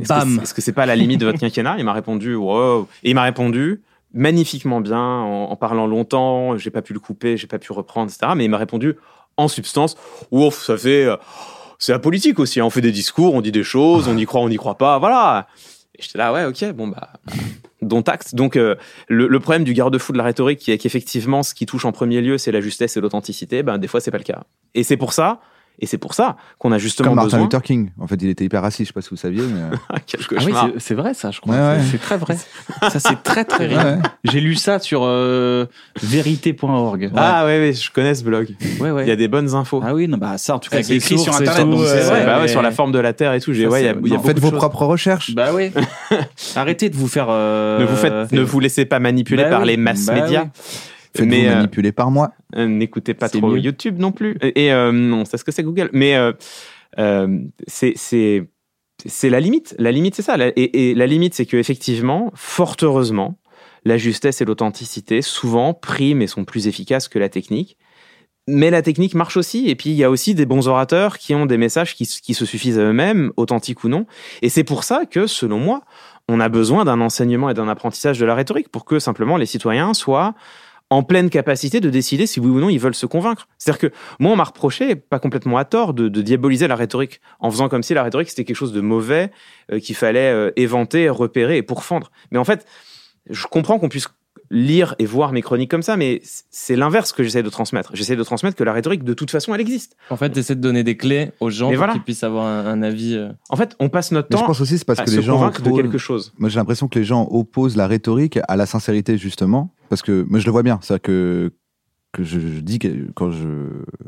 Est-ce 0.00 0.08
que 0.08 0.42
Est-ce 0.42 0.54
que 0.54 0.60
c'est 0.62 0.72
pas 0.72 0.86
la 0.86 0.96
limite 0.96 1.20
de 1.20 1.26
votre 1.26 1.38
quinquennat? 1.38 1.76
Il 1.78 1.84
m'a 1.84 1.92
répondu, 1.92 2.34
wow. 2.34 2.88
Et 3.02 3.10
il 3.10 3.14
m'a 3.14 3.22
répondu 3.22 3.82
magnifiquement 4.14 4.80
bien, 4.80 4.98
en, 5.00 5.44
en 5.50 5.56
parlant 5.56 5.86
longtemps. 5.86 6.56
J'ai 6.58 6.70
pas 6.70 6.82
pu 6.82 6.92
le 6.92 7.00
couper, 7.00 7.36
j'ai 7.36 7.46
pas 7.46 7.58
pu 7.58 7.72
reprendre, 7.72 8.10
etc. 8.10 8.32
Mais 8.36 8.44
il 8.44 8.50
m'a 8.50 8.58
répondu 8.58 8.96
en 9.36 9.48
substance, 9.48 9.96
ouf, 10.30 10.62
ça 10.62 10.76
fait, 10.76 11.06
euh, 11.06 11.16
c'est 11.78 11.92
la 11.92 11.98
politique 11.98 12.38
aussi. 12.38 12.60
hein. 12.60 12.66
On 12.66 12.70
fait 12.70 12.82
des 12.82 12.92
discours, 12.92 13.34
on 13.34 13.40
dit 13.40 13.52
des 13.52 13.64
choses, 13.64 14.06
on 14.08 14.16
y 14.18 14.26
croit, 14.26 14.40
on 14.42 14.48
n'y 14.50 14.56
croit 14.58 14.76
pas, 14.76 14.98
voilà. 14.98 15.46
Et 15.98 16.02
j'étais 16.02 16.18
là, 16.18 16.32
ouais, 16.32 16.44
ok, 16.44 16.72
bon 16.72 16.88
bah 16.88 17.10
dont 17.80 18.02
acte. 18.02 18.34
Donc 18.34 18.56
euh, 18.56 18.76
le, 19.08 19.26
le 19.26 19.40
problème 19.40 19.64
du 19.64 19.72
garde-fou 19.74 20.12
de 20.12 20.18
la 20.18 20.24
rhétorique, 20.24 20.60
qui 20.60 20.70
est 20.70 20.78
qu'effectivement, 20.78 21.42
ce 21.42 21.52
qui 21.54 21.66
touche 21.66 21.84
en 21.84 21.92
premier 21.92 22.20
lieu, 22.20 22.38
c'est 22.38 22.52
la 22.52 22.60
justesse 22.60 22.96
et 22.96 23.00
l'authenticité. 23.00 23.62
Ben 23.62 23.78
des 23.78 23.88
fois, 23.88 24.00
c'est 24.00 24.10
pas 24.12 24.18
le 24.18 24.24
cas. 24.24 24.42
Et 24.74 24.84
c'est 24.84 24.96
pour 24.96 25.12
ça, 25.12 25.40
et 25.82 25.86
c'est 25.86 25.98
pour 25.98 26.14
ça 26.14 26.36
qu'on 26.58 26.72
a 26.72 26.78
justement 26.78 27.08
Comme 27.10 27.16
Martin 27.16 27.36
besoin. 27.38 27.42
Luther 27.42 27.62
King. 27.62 27.90
En 28.00 28.06
fait, 28.06 28.14
il 28.22 28.28
était 28.30 28.44
hyper 28.44 28.62
raciste, 28.62 28.82
je 28.82 28.86
sais 28.86 28.92
pas 28.94 29.02
si 29.02 29.10
vous 29.10 29.16
saviez. 29.16 29.42
Mais... 29.42 29.76
Quel 30.06 30.20
Ah 30.20 30.24
oui, 30.30 30.36
cauchemar. 30.38 30.68
c'est- 30.74 30.78
c'est 30.80 30.94
vrai 30.94 31.12
ça, 31.14 31.30
je 31.30 31.40
crois. 31.40 31.54
Ouais, 31.54 31.60
ouais. 31.60 31.78
C'est- 31.90 31.98
très 31.98 32.16
vrai. 32.16 32.36
ça, 32.82 33.00
c'est 33.00 33.22
très 33.22 33.44
très 33.44 33.66
vrai. 33.66 33.84
ouais. 33.84 33.98
J'ai 34.24 34.40
lu 34.40 34.54
ça 34.54 34.78
sur 34.78 35.02
euh, 35.04 35.66
vérité.org. 36.02 37.10
ah 37.16 37.44
ouais, 37.44 37.58
ouais, 37.58 37.72
je 37.72 37.90
connais 37.90 38.14
ce 38.14 38.22
blog. 38.24 38.48
ouais, 38.80 38.90
ouais. 38.90 39.04
Il 39.04 39.08
y 39.08 39.12
a 39.12 39.16
des 39.16 39.28
bonnes 39.28 39.54
infos. 39.54 39.82
Ah 39.84 39.94
oui, 39.94 40.08
non, 40.08 40.18
bah 40.18 40.38
ça 40.38 40.54
en 40.54 40.58
tout 40.58 40.70
cas, 40.70 40.82
c'est 40.82 40.96
écrit 40.96 41.18
sur 41.18 41.34
internet. 41.34 41.64
tout, 41.64 41.70
donc 41.70 41.80
ouais, 41.80 42.00
vrai, 42.00 42.24
bah 42.26 42.38
mais- 42.42 42.48
sur 42.48 42.62
la 42.62 42.70
forme 42.70 42.92
de 42.92 42.98
la 42.98 43.12
Terre 43.12 43.32
et 43.34 43.40
tout. 43.40 43.52
J'ai, 43.52 43.66
ouais, 43.66 43.82
il 43.82 44.08
y 44.10 44.14
a, 44.14 44.18
a 44.18 44.22
Faites 44.22 44.36
de 44.36 44.40
vos 44.40 44.50
choses. 44.50 44.58
propres 44.58 44.86
recherches. 44.86 45.34
Bah 45.34 45.48
oui. 45.52 45.72
Arrêtez 46.56 46.88
de 46.90 46.96
vous 46.96 47.08
faire. 47.08 47.26
euh, 47.28 47.80
Ne 47.80 47.84
vous 47.86 47.96
faites, 47.96 48.32
ne 48.32 48.40
vous 48.42 48.60
laissez 48.60 48.84
pas 48.84 49.00
manipuler 49.00 49.42
bah 49.44 49.50
par 49.50 49.60
oui, 49.62 49.68
les 49.68 49.76
masses 49.76 50.06
bah 50.06 50.14
médias. 50.14 50.44
Faites-vous 51.14 51.30
Mais 51.30 51.48
euh, 51.48 51.54
manipuler 51.56 51.92
par 51.92 52.10
moi. 52.10 52.32
Euh, 52.56 52.66
N'écoutez 52.66 53.14
pas 53.14 53.28
C'est 53.28 53.38
trop 53.38 53.50
mieux. 53.50 53.58
YouTube 53.58 53.98
non 53.98 54.12
plus. 54.12 54.36
Et, 54.40 54.66
et, 54.66 54.72
euh, 54.72 54.92
non, 54.92 55.24
c'est 55.24 55.36
ce 55.36 55.44
que 55.44 55.52
c'est 55.52 55.62
Google. 55.62 55.90
Mais 55.92 56.16
euh, 56.98 57.38
c'est 57.66 57.92
c'est 57.96 58.48
c'est 59.04 59.30
la 59.30 59.40
limite. 59.40 59.74
La 59.78 59.92
limite, 59.92 60.14
c'est 60.14 60.22
ça. 60.22 60.36
Et, 60.38 60.90
et 60.90 60.94
la 60.94 61.06
limite, 61.06 61.34
c'est 61.34 61.46
que 61.46 61.56
effectivement, 61.56 62.30
fort 62.34 62.76
heureusement, 62.82 63.38
la 63.84 63.96
justesse 63.96 64.40
et 64.40 64.44
l'authenticité 64.44 65.22
souvent 65.22 65.74
priment 65.74 66.22
et 66.22 66.26
sont 66.26 66.44
plus 66.44 66.68
efficaces 66.68 67.08
que 67.08 67.18
la 67.18 67.28
technique. 67.28 67.76
Mais 68.48 68.70
la 68.70 68.82
technique 68.82 69.14
marche 69.14 69.36
aussi. 69.36 69.68
Et 69.68 69.76
puis, 69.76 69.90
il 69.90 69.96
y 69.96 70.04
a 70.04 70.10
aussi 70.10 70.34
des 70.34 70.46
bons 70.46 70.66
orateurs 70.66 71.18
qui 71.18 71.34
ont 71.34 71.46
des 71.46 71.58
messages 71.58 71.94
qui, 71.94 72.06
qui 72.06 72.34
se 72.34 72.44
suffisent 72.44 72.78
à 72.78 72.82
eux-mêmes, 72.82 73.32
authentiques 73.36 73.84
ou 73.84 73.88
non. 73.88 74.06
Et 74.40 74.48
c'est 74.48 74.64
pour 74.64 74.82
ça 74.82 75.04
que, 75.08 75.28
selon 75.28 75.58
moi, 75.58 75.82
on 76.28 76.40
a 76.40 76.48
besoin 76.48 76.84
d'un 76.84 77.00
enseignement 77.00 77.50
et 77.50 77.54
d'un 77.54 77.68
apprentissage 77.68 78.18
de 78.18 78.26
la 78.26 78.34
rhétorique 78.34 78.68
pour 78.68 78.84
que 78.84 78.98
simplement 78.98 79.36
les 79.36 79.46
citoyens 79.46 79.94
soient 79.94 80.34
en 80.92 81.02
pleine 81.02 81.30
capacité 81.30 81.80
de 81.80 81.90
décider 81.90 82.26
si 82.26 82.40
oui 82.40 82.48
ou 82.48 82.60
non 82.60 82.68
ils 82.68 82.78
veulent 82.78 82.94
se 82.94 83.06
convaincre. 83.06 83.48
C'est-à-dire 83.58 83.90
que 83.90 83.96
moi, 84.18 84.32
on 84.32 84.36
m'a 84.36 84.44
reproché, 84.44 84.94
pas 84.94 85.18
complètement 85.18 85.56
à 85.56 85.64
tort, 85.64 85.94
de, 85.94 86.08
diaboliser 86.08 86.68
la 86.68 86.76
rhétorique 86.76 87.20
en 87.40 87.50
faisant 87.50 87.68
comme 87.68 87.82
si 87.82 87.94
la 87.94 88.02
rhétorique 88.02 88.28
c'était 88.28 88.44
quelque 88.44 88.56
chose 88.56 88.72
de 88.72 88.80
mauvais 88.80 89.30
euh, 89.72 89.80
qu'il 89.80 89.96
fallait 89.96 90.30
euh, 90.32 90.50
éventer, 90.56 91.08
repérer 91.08 91.56
et 91.56 91.62
pourfendre. 91.62 92.12
Mais 92.30 92.38
en 92.38 92.44
fait, 92.44 92.66
je 93.30 93.46
comprends 93.46 93.78
qu'on 93.78 93.88
puisse 93.88 94.08
lire 94.54 94.94
et 94.98 95.06
voir 95.06 95.32
mes 95.32 95.40
chroniques 95.40 95.70
comme 95.70 95.82
ça, 95.82 95.96
mais 95.96 96.20
c'est 96.50 96.76
l'inverse 96.76 97.12
que 97.12 97.22
j'essaie 97.22 97.42
de 97.42 97.48
transmettre. 97.48 97.90
J'essaie 97.96 98.16
de 98.16 98.22
transmettre 98.22 98.54
que 98.56 98.62
la 98.64 98.72
rhétorique, 98.74 99.02
de 99.02 99.14
toute 99.14 99.30
façon, 99.30 99.54
elle 99.54 99.62
existe. 99.62 99.96
En 100.10 100.16
fait, 100.18 100.28
t'essaies 100.30 100.54
de 100.56 100.60
donner 100.60 100.84
des 100.84 100.96
clés 100.98 101.32
aux 101.40 101.48
gens 101.48 101.68
Mais 101.70 101.74
pour 101.76 101.78
voilà. 101.78 101.94
qu'ils 101.94 102.02
puissent 102.02 102.22
avoir 102.22 102.44
un, 102.46 102.66
un 102.66 102.82
avis. 102.82 103.14
euh. 103.14 103.30
En 103.48 103.56
fait, 103.56 103.74
on 103.80 103.88
passe 103.88 104.12
notre 104.12 104.28
Mais 104.30 104.36
je 104.36 104.42
temps 104.42 104.46
pense 104.48 104.60
aussi 104.60 104.76
c'est 104.76 104.84
parce 104.84 104.98
à 104.98 105.04
que 105.06 105.10
les 105.10 105.22
gens 105.22 105.36
convaincre 105.38 105.62
de 105.62 105.68
opposent- 105.70 105.82
quelque 105.82 105.98
chose. 105.98 106.32
Moi, 106.38 106.50
j'ai 106.50 106.58
l'impression 106.58 106.86
que 106.86 106.98
les 106.98 107.04
gens 107.04 107.26
opposent 107.30 107.76
la 107.76 107.86
rhétorique 107.86 108.38
à 108.46 108.56
la 108.56 108.66
sincérité, 108.66 109.16
justement. 109.16 109.74
Parce 109.88 110.02
que 110.02 110.26
moi, 110.28 110.38
je 110.38 110.44
le 110.44 110.52
vois 110.52 110.62
bien. 110.62 110.78
C'est-à-dire 110.82 111.02
que, 111.02 111.52
que 112.12 112.22
je, 112.22 112.38
je 112.38 112.60
dis 112.60 112.78
que 112.78 113.10
quand 113.14 113.30
je, 113.30 113.46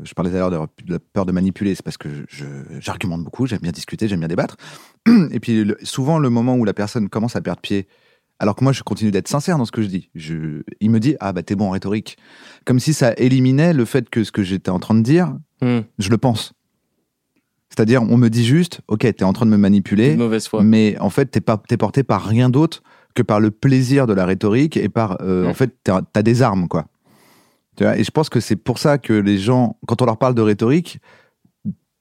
je 0.03 0.13
parlais 0.13 0.29
d'ailleurs 0.29 0.51
de 0.51 0.57
de 0.85 0.93
la 0.93 0.99
peur 0.99 1.25
de 1.25 1.31
manipuler, 1.31 1.73
c'est 1.73 1.83
parce 1.83 1.97
que 1.97 2.07
je- 2.29 2.45
j'argumente 2.79 3.23
beaucoup, 3.23 3.47
j'aime 3.47 3.61
bien 3.63 3.71
discuter, 3.71 4.07
j'aime 4.07 4.19
bien 4.19 4.27
débattre. 4.27 4.57
Et 5.31 5.39
puis, 5.39 5.63
le- 5.63 5.77
souvent, 5.81 6.19
le 6.19 6.29
moment 6.29 6.55
où 6.55 6.65
la 6.65 6.73
personne 6.75 7.09
commence 7.09 7.35
à 7.35 7.41
perdre 7.41 7.61
pied, 7.61 7.87
alors 8.39 8.55
que 8.55 8.63
moi, 8.63 8.73
je 8.73 8.83
continue 8.83 9.11
d'être 9.11 9.27
sincère 9.27 9.57
dans 9.57 9.65
ce 9.65 9.71
que 9.71 9.81
je 9.81 9.87
dis, 9.87 10.09
je, 10.15 10.61
il 10.81 10.89
me 10.91 10.99
dit 10.99 11.15
Ah, 11.19 11.31
bah, 11.33 11.41
t'es 11.43 11.55
bon 11.55 11.67
en 11.67 11.71
rhétorique. 11.71 12.17
Comme 12.65 12.79
si 12.79 12.93
ça 12.93 13.13
éliminait 13.17 13.73
le 13.73 13.85
fait 13.85 14.09
que 14.09 14.23
ce 14.23 14.31
que 14.31 14.43
j'étais 14.43 14.71
en 14.71 14.79
train 14.79 14.95
de 14.95 15.01
dire, 15.01 15.35
Hmm. 15.61 15.79
je 15.99 16.09
le 16.09 16.17
pense. 16.17 16.51
C'est-à-dire, 17.69 18.03
on 18.03 18.17
me 18.17 18.29
dit 18.29 18.45
juste 18.45 18.81
Ok, 18.87 18.99
t'es 19.01 19.23
en 19.23 19.33
train 19.33 19.45
de 19.45 19.51
me 19.51 19.57
manipuler. 19.57 20.15
Mauvaise 20.15 20.47
foi. 20.47 20.63
Mais 20.63 20.97
en 20.99 21.09
fait, 21.09 21.27
t'es 21.27 21.41
pas, 21.41 21.61
t'es 21.67 21.77
porté 21.77 22.03
par 22.03 22.25
rien 22.25 22.49
d'autre 22.49 22.83
que 23.15 23.21
par 23.23 23.39
le 23.39 23.51
plaisir 23.51 24.05
de 24.07 24.13
la 24.13 24.25
rhétorique 24.25 24.75
et 24.77 24.89
par, 24.89 25.17
euh, 25.21 25.43
Ouais. 25.43 25.49
en 25.49 25.53
fait, 25.53 25.73
t'as, 25.83 26.01
t'as 26.01 26.21
des 26.21 26.41
armes, 26.41 26.67
quoi. 26.67 26.87
Tu 27.77 27.83
vois 27.83 27.97
et 27.97 28.03
je 28.03 28.11
pense 28.11 28.29
que 28.29 28.39
c'est 28.41 28.55
pour 28.57 28.77
ça 28.79 28.97
que 28.97 29.13
les 29.13 29.37
gens, 29.37 29.77
quand 29.87 30.01
on 30.01 30.05
leur 30.05 30.17
parle 30.17 30.35
de 30.35 30.41
rhétorique, 30.41 30.99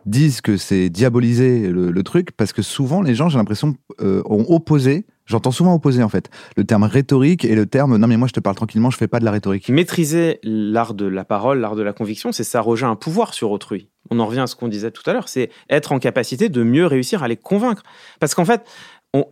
disent 0.07 0.41
que 0.41 0.57
c'est 0.57 0.91
diaboliser 0.91 1.69
le, 1.69 1.91
le 1.91 2.03
truc, 2.03 2.33
parce 2.37 2.53
que 2.53 2.63
souvent, 2.63 3.01
les 3.03 3.15
gens, 3.15 3.29
j'ai 3.29 3.39
l'impression, 3.39 3.77
euh, 4.01 4.23
ont 4.27 4.45
opposé, 4.49 5.07
j'entends 5.27 5.51
souvent 5.51 5.75
opposer, 5.75 6.03
en 6.03 6.09
fait, 6.09 6.31
le 6.57 6.65
terme 6.65 6.85
rhétorique 6.85 7.45
et 7.45 7.55
le 7.55 7.67
terme, 7.67 7.97
non 7.97 8.07
mais 8.07 8.17
moi 8.17 8.29
je 8.29 8.33
te 8.33 8.41
parle 8.41 8.57
tranquillement, 8.57 8.91
je 8.91 8.97
fais 8.97 9.09
pas 9.09 9.21
de 9.21 9.25
la 9.25 9.31
rhétorique. 9.31 9.69
Maîtriser 9.69 10.41
l'art 10.43 10.95
de 10.95 11.07
la 11.07 11.25
parole, 11.25 11.61
l'art 11.61 11.77
de 11.77 11.83
la 11.83 11.93
conviction, 11.93 12.33
c'est 12.33 12.45
s'arroger 12.45 12.87
un 12.87 12.97
pouvoir 12.97 13.35
sur 13.35 13.51
autrui. 13.51 13.89
On 14.11 14.21
en 14.21 14.27
revient 14.27 14.41
à 14.41 14.47
ce 14.47 14.57
qu'on 14.57 14.69
disait 14.69 14.91
tout 14.91 15.09
à 15.09 15.13
l'heure, 15.13 15.29
c'est 15.29 15.51
être 15.71 15.93
en 15.93 15.99
capacité 15.99 16.49
de 16.49 16.63
mieux 16.63 16.87
réussir 16.87 17.23
à 17.23 17.29
les 17.29 17.37
convaincre. 17.37 17.83
Parce 18.21 18.35
qu'en 18.35 18.45
fait, 18.45 18.63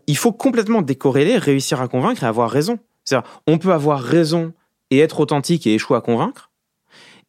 il 0.06 0.16
faut 0.16 0.32
complètement 0.32 0.82
décorréler 0.82 1.36
réussir 1.36 1.80
à 1.80 1.88
convaincre 1.88 2.22
et 2.22 2.26
avoir 2.26 2.50
raison. 2.50 2.78
C'est-à-dire, 3.04 3.28
on 3.46 3.58
peut 3.58 3.72
avoir 3.72 4.00
raison 4.00 4.52
et 4.90 5.00
être 5.00 5.20
authentique 5.20 5.66
et 5.66 5.74
échouer 5.74 5.96
à 5.96 6.00
convaincre, 6.00 6.50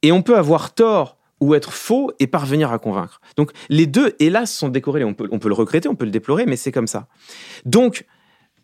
et 0.01 0.11
on 0.11 0.21
peut 0.21 0.37
avoir 0.37 0.73
tort 0.73 1.17
ou 1.39 1.55
être 1.55 1.73
faux 1.73 2.11
et 2.19 2.27
parvenir 2.27 2.71
à 2.71 2.79
convaincre. 2.79 3.19
Donc 3.35 3.51
les 3.69 3.85
deux, 3.85 4.15
hélas, 4.19 4.53
sont 4.53 4.69
décorrélés. 4.69 5.05
On 5.05 5.13
peut, 5.13 5.27
on 5.31 5.39
peut 5.39 5.49
le 5.49 5.53
regretter, 5.53 5.89
on 5.89 5.95
peut 5.95 6.05
le 6.05 6.11
déplorer, 6.11 6.45
mais 6.45 6.55
c'est 6.55 6.71
comme 6.71 6.87
ça. 6.87 7.07
Donc, 7.65 8.05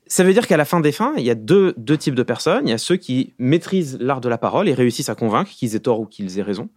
ça 0.09 0.23
veut 0.23 0.33
dire 0.33 0.47
qu'à 0.47 0.57
la 0.57 0.65
fin 0.65 0.79
des 0.79 0.91
fins, 0.91 1.13
il 1.17 1.23
y 1.23 1.29
a 1.29 1.35
deux, 1.35 1.75
deux 1.77 1.95
types 1.95 2.15
de 2.15 2.23
personnes. 2.23 2.67
Il 2.67 2.71
y 2.71 2.73
a 2.73 2.79
ceux 2.79 2.95
qui 2.95 3.33
maîtrisent 3.37 3.95
l'art 4.01 4.21
de 4.21 4.27
la 4.27 4.39
parole 4.39 4.67
et 4.67 4.73
réussissent 4.73 5.09
à 5.09 5.15
convaincre, 5.15 5.51
qu'ils 5.51 5.75
aient 5.75 5.79
tort 5.81 5.99
ou 5.99 6.07
qu'ils 6.07 6.39
aient 6.39 6.43
raison. 6.43 6.67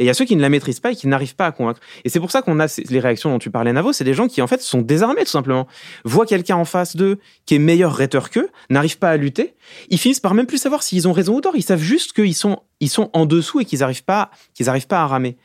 Et 0.00 0.04
il 0.04 0.06
y 0.06 0.10
a 0.10 0.14
ceux 0.14 0.24
qui 0.24 0.34
ne 0.34 0.42
la 0.42 0.48
maîtrisent 0.48 0.80
pas 0.80 0.90
et 0.90 0.96
qui 0.96 1.06
n'arrivent 1.06 1.36
pas 1.36 1.46
à 1.46 1.52
convaincre. 1.52 1.78
Et 2.04 2.08
c'est 2.08 2.18
pour 2.18 2.32
ça 2.32 2.42
qu'on 2.42 2.58
a 2.58 2.66
les 2.90 2.98
réactions 2.98 3.30
dont 3.30 3.38
tu 3.38 3.50
parlais, 3.50 3.72
Navo. 3.72 3.92
C'est 3.92 4.02
des 4.02 4.12
gens 4.12 4.26
qui, 4.26 4.42
en 4.42 4.48
fait, 4.48 4.60
sont 4.60 4.82
désarmés, 4.82 5.22
tout 5.22 5.30
simplement. 5.30 5.68
Voient 6.04 6.26
quelqu'un 6.26 6.56
en 6.56 6.64
face 6.64 6.96
d'eux 6.96 7.18
qui 7.46 7.54
est 7.54 7.60
meilleur 7.60 7.94
rhéteur 7.94 8.28
qu'eux, 8.28 8.48
n'arrivent 8.70 8.98
pas 8.98 9.10
à 9.10 9.16
lutter. 9.16 9.54
Ils 9.90 9.98
finissent 9.98 10.20
par 10.20 10.34
même 10.34 10.46
plus 10.46 10.58
savoir 10.58 10.82
s'ils 10.82 11.06
ont 11.06 11.12
raison 11.12 11.36
ou 11.36 11.40
tort. 11.40 11.54
Ils 11.54 11.62
savent 11.62 11.80
juste 11.80 12.12
qu'ils 12.12 12.34
sont, 12.34 12.58
ils 12.80 12.88
sont 12.88 13.10
en 13.12 13.26
dessous 13.26 13.60
et 13.60 13.64
qu'ils 13.64 13.80
n'arrivent 13.80 14.04
pas, 14.04 14.30
qu'ils 14.54 14.68
arrivent 14.68 14.86
pas 14.86 15.02
à 15.02 15.06
ramer. 15.06 15.36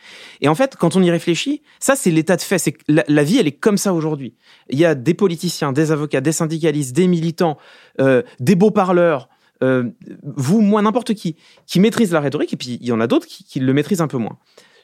Et 0.42 0.48
en 0.48 0.56
fait, 0.56 0.76
quand 0.76 0.96
on 0.96 1.04
y 1.04 1.12
réfléchit, 1.12 1.62
ça, 1.80 1.96
c'est 1.96 2.12
l'état 2.12 2.36
de 2.38 2.42
fait. 2.42 2.58
C'est 2.58 2.76
la, 2.88 3.04
la 3.08 3.24
vie, 3.24 3.38
elle 3.38 3.48
est 3.48 3.52
comme 3.52 3.78
ça 3.78 3.94
aujourd'hui. 3.94 4.34
Il 4.70 4.80
y 4.80 4.86
a 4.86 4.96
des 4.96 5.14
politiciens, 5.14 5.72
des 5.72 5.92
avocats, 5.92 6.22
des 6.22 6.32
syndicalistes, 6.32 6.96
des 6.96 7.08
militants, 7.08 7.58
euh, 8.00 8.24
des 8.40 8.56
beaux 8.56 8.72
parleurs, 8.72 9.30
euh, 9.64 9.90
vous, 10.24 10.62
moi, 10.62 10.82
n'importe 10.82 11.14
qui, 11.14 11.36
qui 11.66 11.80
maîtrise 11.80 12.12
la 12.12 12.20
rhétorique, 12.20 12.54
et 12.54 12.58
puis 12.58 12.78
il 12.82 12.88
y 12.88 12.92
en 12.92 13.00
a 13.00 13.08
d'autres 13.08 13.28
qui, 13.28 13.44
qui 13.44 13.60
le 13.60 13.74
maîtrisent 13.74 14.02
un 14.02 14.08
peu 14.08 14.18
moins. 14.18 14.38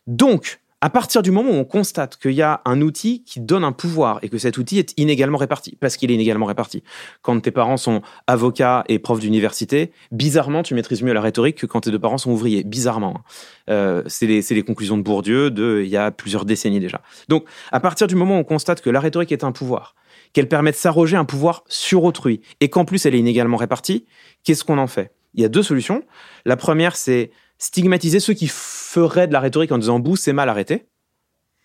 Donc, 0.08 0.60
à 0.82 0.90
partir 0.90 1.22
du 1.22 1.32
moment 1.32 1.52
où 1.52 1.56
on 1.56 1.64
constate 1.64 2.18
qu'il 2.18 2.32
y 2.32 2.42
a 2.42 2.62
un 2.66 2.82
outil 2.82 3.24
qui 3.24 3.40
donne 3.40 3.64
un 3.64 3.72
pouvoir 3.72 4.20
et 4.24 4.30
que 4.30 4.38
cet 4.40 4.58
outil 4.58 4.80
est 4.80 4.94
inégalement 4.98 5.38
réparti, 5.38 5.78
parce 5.80 5.96
qu'il 5.96 6.10
est 6.10 6.16
inégalement 6.16 6.48
réparti. 6.48 6.84
Quand 7.22 7.40
tes 7.40 7.52
parents 7.52 7.78
sont 7.78 8.02
avocats 8.26 8.84
et 8.90 8.98
profs 8.98 9.20
d'université, 9.20 9.92
bizarrement, 10.12 10.64
tu 10.64 10.74
maîtrises 10.74 11.04
mieux 11.04 11.14
la 11.14 11.22
rhétorique 11.22 11.58
que 11.58 11.68
quand 11.68 11.82
tes 11.82 11.92
deux 11.92 12.00
parents 12.00 12.18
sont 12.18 12.32
ouvriers. 12.32 12.64
Bizarrement. 12.64 13.18
hein. 13.18 13.24
Euh, 13.70 14.04
c'est 14.08 14.26
les, 14.26 14.42
les 14.42 14.64
conclusions 14.64 14.98
de 14.98 15.04
Bourdieu 15.04 15.52
de 15.52 15.82
il 15.84 15.90
y 15.90 15.98
a 15.98 16.12
plusieurs 16.12 16.46
décennies 16.46 16.80
déjà. 16.80 17.02
Donc, 17.30 17.46
à 17.72 17.80
partir 17.80 18.08
du 18.08 18.16
moment 18.16 18.38
où 18.38 18.40
on 18.40 18.44
constate 18.44 18.82
que 18.82 18.90
la 18.90 19.00
rhétorique 19.00 19.32
est 19.32 19.44
un 19.44 19.52
pouvoir, 19.52 19.96
qu'elle 20.34 20.48
permet 20.48 20.72
de 20.72 20.76
s'arroger 20.76 21.16
un 21.16 21.26
pouvoir 21.26 21.64
sur 21.68 22.04
autrui, 22.04 22.42
et 22.60 22.70
qu'en 22.70 22.86
plus 22.86 23.06
elle 23.06 23.14
est 23.14 23.20
inégalement 23.20 23.58
répartie, 23.58 24.06
qu'est-ce 24.44 24.64
qu'on 24.64 24.80
en 24.80 24.88
fait? 24.88 25.12
Il 25.36 25.42
y 25.42 25.46
a 25.46 25.50
deux 25.50 25.64
solutions. 25.64 26.04
La 26.46 26.58
première, 26.58 26.96
c'est 26.96 27.32
stigmatiser 27.58 28.20
ceux 28.20 28.34
qui 28.34 28.48
feraient 28.94 29.28
de 29.28 29.34
la 29.34 29.40
rhétorique 29.40 29.72
en 29.72 29.78
disant 29.78 30.00
bouh, 30.00 30.16
c'est 30.16 30.34
mal 30.34 30.50
arrêté. 30.50 30.86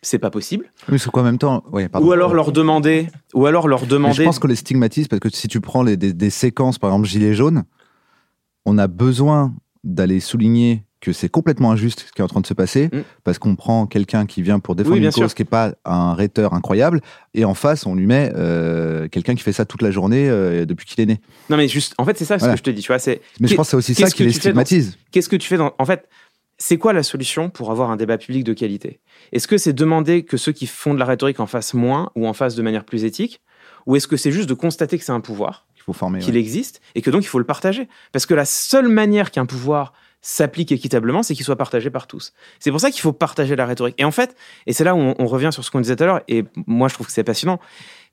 C'est 0.03 0.19
pas 0.19 0.31
possible. 0.31 0.67
Oui, 0.91 0.99
c'est 1.01 1.11
quoi 1.11 1.23
en 1.23 1.25
même 1.25 1.39
temps 1.39 1.65
ouais. 1.73 1.89
Ou 2.01 2.13
alors 2.13 2.35
leur 2.35 2.53
demander, 2.53 3.09
ou 3.35 3.47
alors 3.47 3.67
leur 3.67 3.83
Mais 3.83 3.87
demander. 3.89 4.15
je 4.15 4.23
pense 4.23 4.39
qu'on 4.39 4.47
les 4.47 4.55
stigmatise 4.55 5.09
parce 5.09 5.21
que 5.21 5.31
si 5.31 5.49
tu 5.49 5.61
prends 5.61 5.83
les- 5.83 5.97
des, 5.97 6.13
des 6.13 6.31
séquences, 6.31 6.79
par 6.79 6.91
exemple 6.91 7.09
Gilet 7.09 7.35
jaune, 7.35 7.65
on 8.67 8.79
a 8.79 8.87
besoin 8.87 9.55
d'aller 9.83 10.21
souligner 10.21 10.85
que 11.01 11.13
c'est 11.13 11.29
complètement 11.29 11.73
injuste 11.73 12.05
ce 12.09 12.13
qui 12.13 12.21
est 12.21 12.25
en 12.25 12.29
train 12.29 12.41
de 12.41 12.47
se 12.47 12.55
passer 12.55 12.89
Mm. 12.93 13.01
parce 13.25 13.39
qu'on 13.39 13.55
prend 13.57 13.87
quelqu'un 13.87 14.27
qui 14.27 14.43
vient 14.43 14.59
pour 14.61 14.75
défendre 14.75 14.95
Oui, 14.97 15.01
une 15.03 15.07
cause 15.11 15.15
sûr. 15.15 15.35
qui 15.35 15.43
n'est 15.43 15.49
pas 15.49 15.75
un 15.85 16.15
rhéteur 16.15 16.53
incroyable 16.55 17.01
et 17.35 17.45
en 17.45 17.55
face 17.55 17.87
on 17.87 17.95
lui 17.95 18.07
met 18.07 18.33
euh, 18.35 19.07
quelqu'un 19.09 19.35
qui 19.35 19.43
fait 19.43 19.53
ça 19.53 19.65
toute 19.65 19.83
la 19.83 19.91
journée 19.91 20.29
euh, 20.29 20.65
depuis 20.67 20.87
qu'il 20.87 21.01
est 21.01 21.07
né. 21.07 21.21
Non 21.51 21.57
mais 21.57 21.69
juste, 21.69 21.95
en 21.99 22.05
fait, 22.05 22.17
c'est 22.19 22.25
ça 22.25 22.39
ce 22.39 22.47
que 22.49 22.57
je 22.57 22.63
te 22.63 22.71
dis. 22.71 22.83
Tu 22.83 22.89
vois, 22.89 22.99
c'est. 22.99 23.21
Mais 23.41 23.49
je 23.49 23.55
pense 23.55 23.69
c'est 23.71 23.77
aussi 23.77 23.95
ça 23.95 24.09
qui 24.11 24.25
les 24.25 24.31
dans- 24.31 24.37
stigmatise. 24.37 24.99
Qu'est-ce 25.11 25.29
que 25.29 25.37
tu 25.37 25.49
fais 25.49 25.57
dans. 25.59 25.73
En 25.79 25.85
fait, 25.85 26.09
c'est 26.59 26.79
quoi 26.79 26.93
la 26.93 27.03
solution 27.03 27.51
pour 27.51 27.71
avoir 27.71 27.91
un 27.91 27.97
débat 27.97 28.19
public 28.19 28.45
de 28.45 28.53
qualité? 28.53 29.01
Est-ce 29.33 29.47
que 29.49 29.59
c'est 29.59 29.73
demander 29.73 30.25
que 30.25 30.37
ceux 30.37 30.53
qui 30.53 30.67
font 30.67 30.95
de 30.95 30.99
la 30.99 31.05
rhétorique 31.05 31.41
en 31.41 31.47
fassent 31.47 31.75
moins 31.75 32.11
ou 32.15 32.27
en 32.27 32.33
fassent 32.33 32.55
de 32.55 32.63
manière 32.63 32.85
plus 32.85 33.05
éthique? 33.05 33.43
Ou 33.87 33.97
est-ce 33.97 34.09
que 34.09 34.17
c'est 34.17 34.33
juste 34.33 34.49
de 34.49 34.55
constater 34.55 34.99
que 34.99 35.05
c'est 35.05 35.13
un 35.13 35.21
pouvoir, 35.21 35.67
Il 35.77 35.83
faut 35.83 35.93
former. 35.93 36.19
qu'il 36.19 36.35
ouais. 36.35 36.41
existe 36.41 36.81
et 36.95 37.03
que 37.03 37.11
donc 37.11 37.23
il 37.23 37.29
faut 37.29 37.39
le 37.39 37.45
partager? 37.45 37.89
Parce 38.13 38.27
que 38.27 38.35
la 38.35 38.45
seule 38.45 38.89
manière 38.89 39.31
qu'un 39.31 39.47
pouvoir 39.47 39.93
s'applique 40.23 40.73
équitablement, 40.73 41.23
c'est 41.23 41.35
qu'il 41.35 41.45
soit 41.45 41.57
partagé 41.57 41.89
par 41.89 42.09
tous. 42.09 42.33
C'est 42.59 42.73
pour 42.73 42.81
ça 42.81 42.91
qu'il 42.91 43.01
faut 43.01 43.13
partager 43.13 43.55
la 43.55 43.65
rhétorique. 43.65 43.95
Et 43.99 44.05
en 44.05 44.11
fait, 44.11 44.35
et 44.67 44.73
c'est 44.73 44.83
là 44.83 44.97
où 44.97 44.99
on, 44.99 45.15
on 45.21 45.27
revient 45.27 45.51
sur 45.53 45.63
ce 45.63 45.71
qu'on 45.71 45.81
disait 45.81 45.95
tout 45.95 46.03
à 46.03 46.07
l'heure, 46.07 46.21
et 46.27 46.45
moi 46.67 46.89
je 46.89 46.95
trouve 46.95 47.07
que 47.07 47.13
c'est 47.13 47.23
passionnant, 47.23 47.61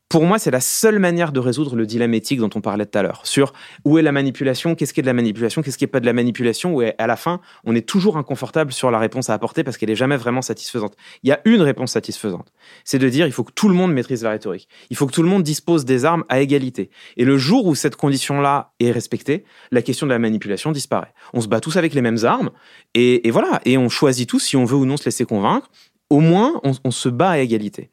pour 0.09 0.25
moi, 0.25 0.37
c'est 0.37 0.51
la 0.51 0.61
seule 0.61 0.99
manière 0.99 1.31
de 1.31 1.39
résoudre 1.39 1.75
le 1.75 1.87
dilemme 1.87 2.13
éthique 2.13 2.39
dont 2.39 2.49
on 2.53 2.61
parlait 2.61 2.85
tout 2.85 2.99
à 2.99 3.01
l'heure, 3.01 3.21
sur 3.23 3.51
où 3.83 3.97
est 3.97 4.03
la 4.03 4.11
manipulation, 4.11 4.75
qu'est-ce 4.75 4.93
qui 4.93 4.99
est 4.99 5.03
de 5.03 5.07
la 5.07 5.13
manipulation, 5.13 5.63
qu'est-ce 5.63 5.77
qui 5.77 5.85
est 5.85 5.87
pas 5.87 5.99
de 5.99 6.05
la 6.05 6.13
manipulation, 6.13 6.75
où 6.75 6.81
à 6.81 7.07
la 7.07 7.15
fin, 7.15 7.41
on 7.63 7.75
est 7.75 7.87
toujours 7.87 8.17
inconfortable 8.17 8.71
sur 8.71 8.91
la 8.91 8.99
réponse 8.99 9.31
à 9.31 9.33
apporter 9.33 9.63
parce 9.63 9.75
qu'elle 9.75 9.89
est 9.89 9.95
jamais 9.95 10.17
vraiment 10.17 10.43
satisfaisante. 10.43 10.95
Il 11.23 11.29
y 11.29 11.31
a 11.31 11.41
une 11.45 11.63
réponse 11.63 11.93
satisfaisante, 11.93 12.53
c'est 12.83 12.99
de 12.99 13.09
dire 13.09 13.25
il 13.25 13.33
faut 13.33 13.43
que 13.43 13.53
tout 13.53 13.69
le 13.69 13.73
monde 13.73 13.91
maîtrise 13.91 14.23
la 14.23 14.29
rhétorique, 14.29 14.67
il 14.91 14.95
faut 14.95 15.07
que 15.07 15.13
tout 15.13 15.23
le 15.23 15.29
monde 15.29 15.41
dispose 15.41 15.83
des 15.83 16.05
armes 16.05 16.25
à 16.29 16.41
égalité. 16.41 16.91
Et 17.17 17.25
le 17.25 17.39
jour 17.39 17.65
où 17.65 17.73
cette 17.73 17.95
condition-là 17.95 18.73
est 18.79 18.91
respectée, 18.91 19.45
la 19.71 19.81
question 19.81 20.05
de 20.05 20.11
la 20.11 20.19
manipulation 20.19 20.71
disparaît. 20.71 21.13
On 21.33 21.41
se 21.41 21.47
bat 21.47 21.59
tous 21.59 21.77
avec 21.77 21.95
les 21.95 22.01
mêmes 22.01 22.23
armes, 22.23 22.51
et, 22.93 23.31
voilà, 23.31 23.61
et 23.65 23.79
on 23.79 23.89
choisit 23.89 24.29
tous 24.29 24.39
si 24.39 24.57
on 24.57 24.65
veut 24.65 24.77
ou 24.77 24.85
non 24.85 24.97
se 24.97 25.05
laisser 25.05 25.25
convaincre. 25.25 25.71
Au 26.09 26.19
moins, 26.19 26.61
on 26.63 26.91
se 26.91 27.09
bat 27.09 27.31
à 27.31 27.37
égalité. 27.39 27.89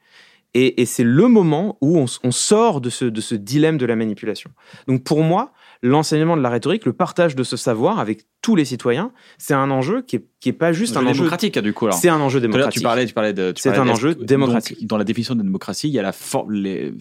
Et, 0.54 0.82
et 0.82 0.86
c'est 0.86 1.04
le 1.04 1.28
moment 1.28 1.78
où 1.80 1.98
on, 1.98 2.30
sort 2.32 2.80
de 2.80 2.90
ce, 2.90 3.04
de 3.04 3.20
ce 3.20 3.34
dilemme 3.36 3.78
de 3.78 3.86
la 3.86 3.94
manipulation. 3.94 4.50
Donc 4.88 5.04
pour 5.04 5.22
moi, 5.22 5.52
l'enseignement 5.82 6.36
de 6.36 6.42
la 6.42 6.48
rhétorique, 6.50 6.86
le 6.86 6.92
partage 6.92 7.36
de 7.36 7.44
ce 7.44 7.56
savoir 7.56 8.00
avec 8.00 8.22
tous 8.42 8.56
les 8.56 8.64
citoyens, 8.64 9.12
c'est 9.38 9.54
un 9.54 9.70
enjeu 9.70 10.02
qui 10.02 10.16
est, 10.16 10.26
qui 10.40 10.48
est 10.48 10.52
pas 10.54 10.72
juste 10.72 10.96
un 10.96 11.06
enjeu 11.06 11.18
démocratique, 11.18 11.58
du 11.60 11.72
coup. 11.72 11.86
C'est 11.92 12.08
un 12.08 12.20
enjeu 12.20 12.40
démocratique. 12.40 12.80
Tu 12.80 12.82
parlais, 12.82 13.06
tu 13.06 13.14
parlais 13.14 13.32
de. 13.32 13.52
C'est 13.56 13.76
un 13.76 13.88
enjeu 13.88 14.14
donc, 14.14 14.26
démocratique. 14.26 14.86
dans 14.86 14.98
la 14.98 15.04
définition 15.04 15.34
de 15.36 15.42
démocratie, 15.42 15.88
il 15.88 15.94
y 15.94 15.98
a 15.98 16.02
la 16.02 16.12
for- 16.12 16.50
les, 16.50 16.94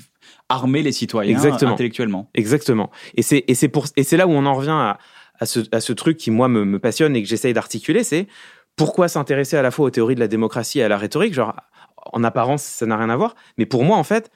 armer 0.47 0.83
les 0.83 0.91
citoyens 0.91 1.31
Exactement. 1.31 1.73
intellectuellement. 1.73 2.29
Exactement. 2.35 2.91
Et 3.15 3.23
c'est 3.23 3.45
et 3.47 3.55
c'est 3.55 3.69
pour 3.69 3.87
et 3.95 4.03
c'est 4.03 4.17
là 4.17 4.27
où 4.27 4.31
on 4.31 4.45
en 4.45 4.53
revient 4.53 4.69
à, 4.69 4.99
à 5.39 5.45
ce 5.47 5.61
à 5.71 5.79
ce 5.81 5.93
truc 5.93 6.17
qui 6.17 6.29
moi 6.29 6.47
me, 6.47 6.65
me 6.65 6.77
passionne 6.77 7.15
et 7.15 7.23
que 7.23 7.27
j'essaye 7.27 7.53
d'articuler, 7.53 8.03
c'est 8.03 8.27
pourquoi 8.75 9.07
s'intéresser 9.09 9.57
à 9.57 9.61
la 9.61 9.71
fois 9.71 9.87
aux 9.87 9.89
théories 9.89 10.15
de 10.15 10.21
la 10.21 10.27
démocratie 10.29 10.79
et 10.79 10.83
à 10.83 10.87
la 10.87 10.97
rhétorique? 10.97 11.33
Genre 11.33 11.53
en 12.13 12.23
apparence 12.23 12.63
ça 12.63 12.85
n'a 12.85 12.97
rien 12.97 13.09
à 13.09 13.15
voir, 13.15 13.35
mais 13.57 13.65
pour 13.65 13.83
moi 13.83 13.97
en 13.97 14.03
fait 14.03 14.31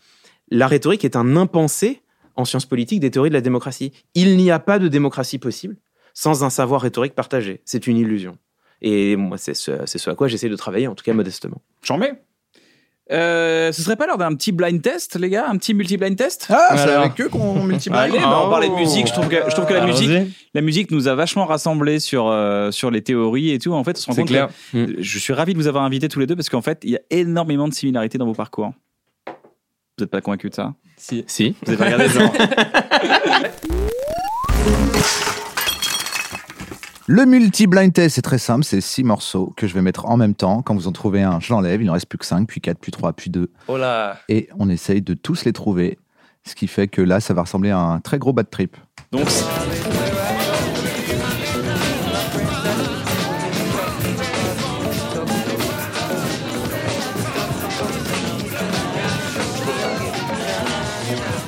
la 0.49 0.67
rhétorique 0.67 1.05
est 1.05 1.15
un 1.15 1.35
impensé 1.35 2.01
en 2.35 2.45
sciences 2.45 2.65
politiques 2.65 2.99
des 2.99 3.11
théories 3.11 3.29
de 3.29 3.35
la 3.35 3.41
démocratie. 3.41 3.93
Il 4.15 4.37
n'y 4.37 4.51
a 4.51 4.59
pas 4.59 4.79
de 4.79 4.87
démocratie 4.87 5.39
possible 5.39 5.77
sans 6.13 6.43
un 6.43 6.49
savoir 6.49 6.81
rhétorique 6.81 7.15
partagé. 7.15 7.61
C'est 7.65 7.87
une 7.87 7.97
illusion. 7.97 8.37
Et 8.81 9.15
moi 9.15 9.37
c'est 9.37 9.53
ce, 9.53 10.09
à 10.09 10.15
quoi 10.15 10.27
j'essaie 10.27 10.49
de 10.49 10.55
travailler 10.55 10.87
en 10.87 10.95
tout 10.95 11.03
cas 11.03 11.13
modestement. 11.13 11.61
J'en 11.83 11.97
mets. 11.97 12.23
Euh, 13.11 13.73
ce 13.73 13.81
serait 13.81 13.97
pas 13.97 14.07
l'heure 14.07 14.17
d'un 14.17 14.33
petit 14.33 14.53
blind 14.53 14.81
test, 14.81 15.17
les 15.19 15.29
gars? 15.29 15.45
Un 15.49 15.57
petit 15.57 15.73
multi-blind 15.73 16.15
test? 16.15 16.47
Ah, 16.49 16.69
c'est 16.77 16.83
Alors. 16.83 17.03
avec 17.05 17.19
eux 17.19 17.27
qu'on 17.27 17.61
multiplie. 17.63 17.97
Allez, 17.99 18.17
bah, 18.17 18.43
on 18.45 18.49
parlait 18.49 18.69
de 18.69 18.75
musique. 18.75 19.07
Je 19.07 19.11
trouve 19.13 19.27
que, 19.27 19.35
je 19.45 19.51
trouve 19.51 19.65
que 19.65 19.73
la 19.73 19.83
Allons-y. 19.83 20.07
musique, 20.07 20.49
la 20.53 20.61
musique 20.61 20.89
nous 20.91 21.09
a 21.09 21.15
vachement 21.15 21.45
rassemblés 21.45 21.99
sur 21.99 22.27
euh, 22.27 22.71
sur 22.71 22.91
les 22.91 23.01
théories 23.01 23.51
et 23.51 23.59
tout. 23.59 23.73
En 23.73 23.83
fait, 23.83 23.97
on 23.97 23.99
se 23.99 24.05
rend 24.07 24.13
C'est 24.13 24.21
compte 24.21 24.29
clair. 24.29 24.47
que- 24.71 24.95
je 24.99 25.19
suis 25.19 25.33
ravi 25.33 25.51
de 25.53 25.57
vous 25.57 25.67
avoir 25.67 25.83
invités 25.83 26.07
tous 26.07 26.19
les 26.21 26.27
deux 26.27 26.35
parce 26.37 26.47
qu'en 26.49 26.61
fait, 26.61 26.79
il 26.83 26.91
y 26.91 26.95
a 26.95 27.01
énormément 27.09 27.67
de 27.67 27.73
similarités 27.73 28.17
dans 28.17 28.25
vos 28.25 28.33
parcours. 28.33 28.71
Vous 29.27 29.33
n'êtes 30.05 30.09
pas 30.09 30.21
convaincu 30.21 30.49
de 30.49 30.55
ça? 30.55 30.73
Si. 30.95 31.25
Si. 31.27 31.55
Vous 31.65 31.73
avez 31.73 31.83
regardé 31.83 32.07
genre 32.09 32.31
Le 37.07 37.25
multi-blind 37.25 37.91
test, 37.91 38.15
c'est 38.15 38.21
très 38.21 38.37
simple, 38.37 38.63
c'est 38.63 38.79
six 38.79 39.03
morceaux 39.03 39.53
que 39.57 39.67
je 39.67 39.73
vais 39.73 39.81
mettre 39.81 40.05
en 40.05 40.15
même 40.15 40.35
temps. 40.35 40.61
Quand 40.61 40.73
vous 40.73 40.87
en 40.87 40.93
trouvez 40.93 41.21
un, 41.21 41.39
je 41.41 41.51
l'enlève, 41.51 41.81
il 41.81 41.89
en 41.89 41.93
reste 41.93 42.05
plus 42.05 42.17
que 42.17 42.25
5, 42.25 42.47
puis 42.47 42.61
4, 42.61 42.79
puis 42.79 42.91
3, 42.93 43.11
puis 43.13 43.29
2. 43.29 43.51
Oh 43.67 43.77
là. 43.77 44.17
Et 44.29 44.47
on 44.57 44.69
essaye 44.69 45.01
de 45.01 45.13
tous 45.13 45.43
les 45.43 45.51
trouver. 45.51 45.99
Ce 46.45 46.55
qui 46.55 46.67
fait 46.67 46.87
que 46.87 47.01
là, 47.01 47.19
ça 47.19 47.33
va 47.33 47.41
ressembler 47.43 47.71
à 47.71 47.77
un 47.79 47.99
très 47.99 48.19
gros 48.19 48.31
bad 48.33 48.49
trip. 48.49 48.77
Donc, 49.11 49.27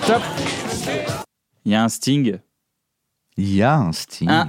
top. 0.06 0.22
Il 1.66 1.72
y 1.72 1.76
a 1.76 1.84
un 1.84 1.90
Sting. 1.90 2.38
Il 3.38 3.56
y 3.56 3.64
a 3.64 3.76
un 3.76 3.92
Sting. 3.92 4.30
Un- 4.30 4.48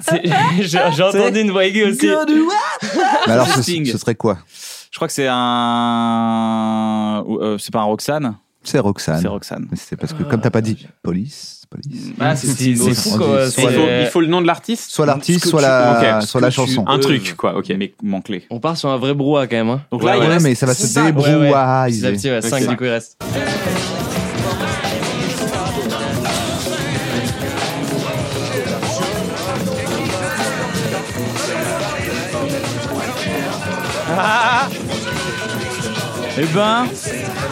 j'ai 0.60 0.78
entendu 1.02 1.40
une 1.40 1.50
voix 1.50 1.64
aiguë 1.64 1.84
aussi. 1.84 2.06
Mais 3.26 3.32
alors, 3.32 3.46
ce, 3.48 3.62
serait 3.98 4.14
quoi 4.14 4.38
Je 4.90 4.96
crois 4.98 5.08
que 5.08 5.14
c'est 5.14 5.28
un. 5.28 7.24
euh, 7.28 7.58
c'est 7.58 7.72
pas 7.72 7.80
un 7.80 7.84
Roxane. 7.84 8.36
C'est 8.62 8.78
Roxane. 8.80 9.20
C'est 9.22 9.28
Roxane. 9.28 9.66
Mais 9.70 9.76
C'est 9.80 9.96
parce 9.96 10.12
que, 10.12 10.24
comme 10.24 10.40
t'as 10.40 10.50
pas 10.50 10.60
dit 10.60 10.88
police, 11.02 11.62
police. 11.70 12.08
Ah, 12.18 12.34
C'est 12.34 12.48
c'est 12.48 12.74
fou 12.74 13.16
quoi. 13.16 13.44
Il 13.44 13.50
c'est- 13.52 13.62
faut, 13.62 13.86
il 14.00 14.06
faut 14.06 14.20
le 14.20 14.26
nom 14.26 14.40
de 14.40 14.46
l'artiste 14.46 14.90
Soit 14.90 15.06
l'artiste, 15.06 15.46
soit 15.46 15.60
la, 15.62 16.20
soit 16.22 16.40
la 16.40 16.50
chanson. 16.50 16.84
Un 16.88 16.96
Euh, 16.98 17.00
truc, 17.00 17.34
quoi, 17.36 17.56
ok. 17.56 17.72
Mais 17.78 17.94
manque-les. 18.02 18.44
On 18.50 18.58
part 18.58 18.76
sur 18.76 18.88
un 18.88 18.96
vrai 18.98 19.14
brouhaha 19.14 19.46
quand 19.46 19.56
même. 19.56 19.70
Hein. 19.70 19.82
Donc 19.92 20.02
là, 20.02 20.16
il 20.16 20.20
ouais, 20.20 20.26
reste 20.26 20.44
mais 20.44 20.54
ça 20.56 20.66
va 20.66 20.74
se 20.74 20.86
cinq. 20.86 21.16
Ouais, 21.16 21.22
ouais. 21.34 21.46
débrouillaiser. 21.46 22.00
Petit 22.00 22.06
à 22.06 22.10
petit, 22.12 22.30
ouais, 22.30 22.42
5 22.42 22.62
Ok. 22.64 22.68
du 22.70 22.76
coup 22.76 22.84
il 22.84 22.90
reste. 22.90 23.16
Eh 36.38 36.44
ben, 36.54 36.86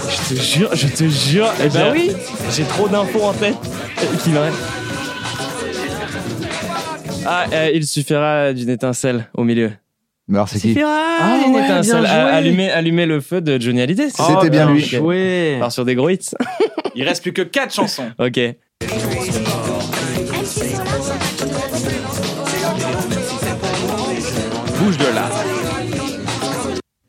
Je 0.09 0.35
te 0.35 0.41
jure, 0.41 0.71
je 0.75 0.87
te 0.89 1.09
jure. 1.09 1.49
Eh 1.65 1.69
ben 1.69 1.93
oui. 1.93 2.13
J'ai 2.55 2.65
trop 2.65 2.89
d'infos 2.89 3.23
en 3.23 3.33
tête. 3.33 3.57
Qu'il. 4.23 4.35
Ah, 7.27 7.45
euh, 7.53 7.71
il 7.73 7.87
suffira 7.87 8.53
d'une 8.53 8.69
étincelle 8.69 9.29
au 9.35 9.45
milieu. 9.45 9.73
Mais 10.29 10.37
alors, 10.39 10.49
c'est 10.49 10.59
qui 10.59 10.79
Ah, 10.85 11.39
une 11.47 11.57
étincelle. 11.57 12.05
À- 12.07 12.35
Allumer, 12.37 12.71
allumer 12.71 13.07
le 13.07 13.21
feu 13.21 13.41
de 13.41 13.59
Johnny 13.61 13.81
Hallyday. 13.81 14.09
c'est 14.11 14.17
ça 14.23 14.29
C'était 14.35 14.51
bien 14.51 14.71
lui. 14.71 14.81
Joué. 14.85 15.55
On 15.57 15.61
part 15.61 15.73
sur 15.73 15.85
des 15.87 15.95
gros 15.95 16.11
hits. 16.11 16.31
il 16.95 17.05
reste 17.05 17.23
plus 17.23 17.33
que 17.33 17.43
4 17.43 17.73
chansons. 17.75 18.11
ok. 18.19 18.41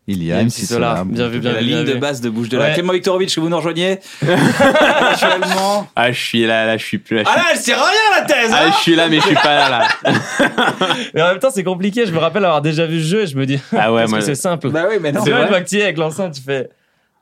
Il 0.07 0.23
y 0.23 0.31
a 0.31 0.43
MC 0.43 0.51
Solar. 0.51 1.03
Bien 1.03 1.27
vu, 1.29 1.39
bien 1.39 1.53
La 1.53 1.59
vu. 1.61 1.65
ligne 1.65 1.83
bien 1.83 1.95
de 1.95 1.99
base 1.99 2.21
de 2.21 2.29
Bouge 2.29 2.47
de. 2.49 2.59
Ouais. 2.59 2.73
Clément 2.73 2.93
Viktorovitch, 2.93 3.33
que 3.33 3.39
vous 3.39 3.49
nous 3.49 3.57
rejoignez 3.57 3.99
actuellement. 5.11 5.87
Ah, 5.95 6.11
je 6.11 6.19
suis 6.19 6.45
là, 6.45 6.65
là, 6.67 6.77
je 6.77 6.85
suis 6.85 6.99
plus 6.99 7.15
là. 7.17 7.23
je 7.23 7.29
Ah 7.29 7.33
suis- 7.33 7.41
là, 7.41 7.47
elle 7.53 7.57
sait 7.59 7.73
rien 7.73 8.19
la 8.19 8.21
thèse 8.25 8.51
Ah, 8.53 8.65
hein 8.67 8.71
je 8.77 8.81
suis 8.83 8.95
là, 8.95 9.07
mais 9.09 9.17
je 9.19 9.25
suis 9.25 9.35
pas 9.35 9.55
là, 9.55 9.69
là. 9.69 9.87
Mais 11.15 11.21
en 11.23 11.27
même 11.29 11.39
temps, 11.39 11.49
c'est 11.51 11.63
compliqué. 11.63 12.05
Je 12.05 12.11
me 12.11 12.19
rappelle 12.19 12.45
avoir 12.45 12.61
déjà 12.61 12.85
vu 12.85 13.01
ce 13.01 13.07
jeu 13.07 13.21
et 13.23 13.27
je 13.27 13.35
me 13.35 13.47
dis. 13.47 13.59
Ah 13.75 13.91
ouais, 13.91 14.01
Parce 14.01 14.13
que 14.13 14.21
c'est 14.21 14.35
simple. 14.35 14.69
Bah 14.69 14.85
oui, 14.89 14.97
mais 15.01 15.11
non. 15.11 15.23
C'est 15.23 15.31
vrai, 15.31 15.63
que 15.63 15.67
tu 15.69 15.79
es 15.79 15.83
avec 15.83 15.97
l'enceinte, 15.97 16.33
tu 16.35 16.41
fais. 16.41 16.69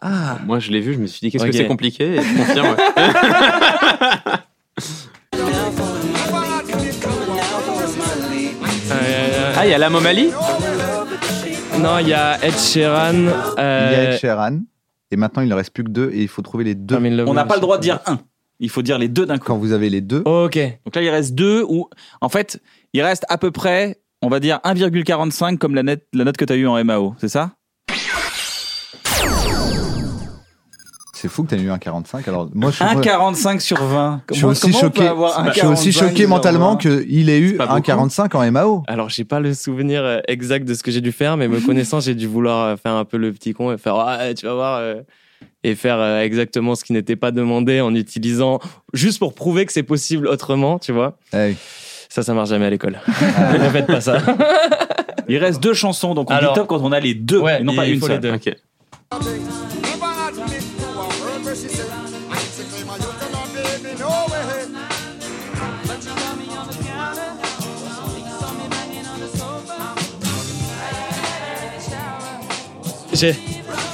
Ah, 0.02 0.38
moi, 0.46 0.60
je 0.60 0.70
l'ai 0.70 0.82
vu, 0.82 0.94
je 0.94 1.00
me 1.00 1.08
suis 1.08 1.22
dit, 1.22 1.32
qu'est-ce 1.32 1.46
que 1.46 1.52
c'est 1.54 1.66
compliqué? 1.68 2.16
Et 2.16 2.22
je 2.22 2.38
confirme. 2.38 2.76
Ah, 9.56 9.66
il 9.66 9.72
y 9.72 9.74
a 9.74 9.78
la 9.78 9.90
Momali 9.90 10.30
Non, 11.80 11.98
il 12.00 12.08
y 12.10 12.14
a 12.14 12.44
Ed 12.44 12.54
Sheeran. 12.54 13.14
Il 13.14 13.24
y 13.26 13.28
a 13.30 13.60
Euh, 13.60 14.14
Ed 14.14 14.20
Sheeran. 14.20 14.60
Et 15.12 15.16
maintenant, 15.16 15.42
il 15.44 15.50
ne 15.50 15.54
reste 15.54 15.72
plus 15.74 15.84
que 15.84 15.90
deux 15.90 16.10
et 16.14 16.22
il 16.24 16.28
faut 16.28 16.42
trouver 16.42 16.64
les 16.64 16.76
deux. 16.76 16.98
Love 16.98 17.28
on 17.30 17.34
n'a 17.34 17.46
pas 17.46 17.56
le 17.56 17.62
droit 17.62 17.78
de 17.78 17.84
dire 17.84 18.00
un. 18.06 18.20
Il 18.60 18.70
faut 18.70 18.82
dire 18.82 18.98
les 18.98 19.08
deux 19.10 19.26
d'un 19.26 19.38
coup. 19.38 19.46
Quand 19.46 19.58
vous 19.58 19.72
avez 19.74 19.90
les 19.90 20.02
deux, 20.02 20.22
Ok. 20.26 20.58
Donc 20.86 20.96
là, 20.96 21.02
il 21.02 21.10
reste 21.10 21.36
deux 21.36 21.64
ou 21.68 21.90
en 22.22 22.30
fait, 22.30 22.60
il 22.94 23.02
reste 23.02 23.26
à 23.30 23.38
peu 23.38 23.52
près, 23.52 24.00
on 24.22 24.30
va 24.30 24.40
dire 24.40 24.60
1,45 24.64 25.58
comme 25.58 25.76
la, 25.76 25.84
net- 25.84 26.08
la 26.14 26.24
note 26.24 26.38
que 26.38 26.46
tu 26.46 26.54
as 26.54 26.56
eue 26.56 26.68
en 26.68 26.82
MAO, 26.84 27.16
c'est 27.20 27.28
ça? 27.30 27.52
C'est 31.24 31.30
fou 31.30 31.44
que 31.44 31.56
tu 31.56 31.56
aies 31.56 31.64
eu 31.64 31.72
un 31.72 31.78
45. 31.78 32.28
Alors, 32.28 32.50
moi, 32.54 32.70
je 32.70 32.76
suis, 32.76 32.84
1,45 32.84 33.62
sur 33.62 33.82
20. 33.82 34.24
je 34.30 34.36
suis 34.36 34.44
aussi 34.44 34.74
choqué. 34.74 35.04
Je 35.54 35.54
suis 35.54 35.68
aussi 35.68 35.90
1,45 35.92 35.92
choqué 35.98 36.28
mentalement 36.28 36.72
20? 36.72 36.78
qu'il 36.80 37.30
ait 37.30 37.40
eu 37.40 37.56
un 37.62 37.66
beaucoup. 37.66 37.82
45 37.82 38.36
en 38.36 38.52
MAO. 38.52 38.84
Alors, 38.88 39.08
j'ai 39.10 39.24
pas 39.24 39.40
le 39.40 39.54
souvenir 39.54 40.04
euh, 40.04 40.20
exact 40.28 40.68
de 40.68 40.74
ce 40.74 40.84
que 40.84 40.92
j'ai 40.92 41.00
dû 41.00 41.14
faire, 41.14 41.38
mais 41.38 41.48
me 41.48 41.62
connaissant, 41.66 42.02
j'ai 42.02 42.14
dû 42.14 42.28
vouloir 42.28 42.66
euh, 42.66 42.76
faire 42.76 42.92
un 42.92 43.06
peu 43.06 43.16
le 43.16 43.32
petit 43.32 43.54
con 43.54 43.72
et 43.72 43.78
faire 43.78 43.96
ah, 43.96 44.34
tu 44.34 44.46
vas 44.46 44.54
voir 44.54 44.80
euh, 44.80 44.96
et 45.64 45.76
faire 45.76 46.18
exactement 46.18 46.76
ce 46.76 46.84
qui 46.84 46.92
n'était 46.92 47.16
pas 47.16 47.32
demandé 47.32 47.80
en 47.80 47.96
utilisant 47.96 48.60
juste 48.92 49.20
pour 49.20 49.34
prouver 49.34 49.66
que 49.66 49.72
c'est 49.72 49.82
possible 49.82 50.28
autrement, 50.28 50.78
tu 50.78 50.92
vois. 50.92 51.18
Ça, 52.10 52.22
ça 52.22 52.34
marche 52.34 52.50
jamais 52.50 52.66
à 52.66 52.70
l'école. 52.70 53.00
ne 53.08 53.70
faites 53.70 53.88
pas 53.88 54.02
ça. 54.02 54.18
Il 55.30 55.38
reste 55.38 55.64
deux 55.64 55.74
chansons, 55.74 56.16
donc 56.16 56.30
on 56.30 56.34
Alors- 56.34 56.52
dit 56.52 56.60
top 56.60 56.68
quand 56.68 56.82
on 56.84 56.92
a 56.92 57.00
les 57.00 57.14
deux, 57.14 57.40
Ouais, 57.40 57.62
et 57.62 57.64
non 57.64 57.74
pas 57.74 57.86
il 57.86 57.94
une 57.94 58.00
faut 58.02 58.10
les 58.10 58.16
seule. 58.16 58.40
deux. 58.42 59.83
J'ai. 73.14 73.36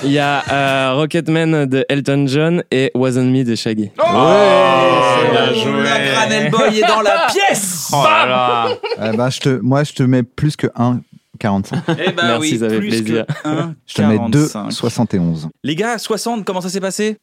Il 0.04 0.12
y 0.12 0.20
a 0.20 0.44
euh, 0.50 0.94
Rocketman 0.96 1.66
de 1.66 1.86
Elton 1.90 2.26
John 2.28 2.64
et 2.72 2.92
Wasn't 2.96 3.26
Me 3.26 3.44
de 3.44 3.56
Shaggy. 3.56 3.92
bien 3.98 5.54
joué. 5.54 5.84
La 5.84 6.12
Granel 6.12 6.52
Boy 6.52 6.80
est 6.80 6.88
dans 6.88 7.02
la 7.02 7.28
pièce 7.32 7.90
Oh 7.94 8.02
là 8.04 8.26
là. 8.26 8.68
eh 9.14 9.18
ben, 9.18 9.30
je 9.30 9.40
te, 9.42 9.50
moi, 9.62 9.84
je 9.84 9.94
te 9.94 10.04
mets 10.04 10.24
plus 10.24 10.56
que 10.56 10.68
1 10.76 11.02
45. 11.40 11.84
Eh 11.90 12.12
ben 12.12 12.14
Merci, 12.28 12.40
oui, 12.54 12.60
ça 12.60 12.70
fait 12.70 12.80
plaisir. 12.80 13.26
que 13.26 13.48
1, 13.48 13.76
Je 13.86 13.94
te 13.94 14.02
mets 14.02 14.20
2 14.30 14.50
71. 14.70 15.50
Les 15.64 15.76
gars, 15.76 15.98
60, 15.98 16.46
comment 16.46 16.62
ça 16.62 16.70
s'est 16.70 16.82
passé? 16.82 17.18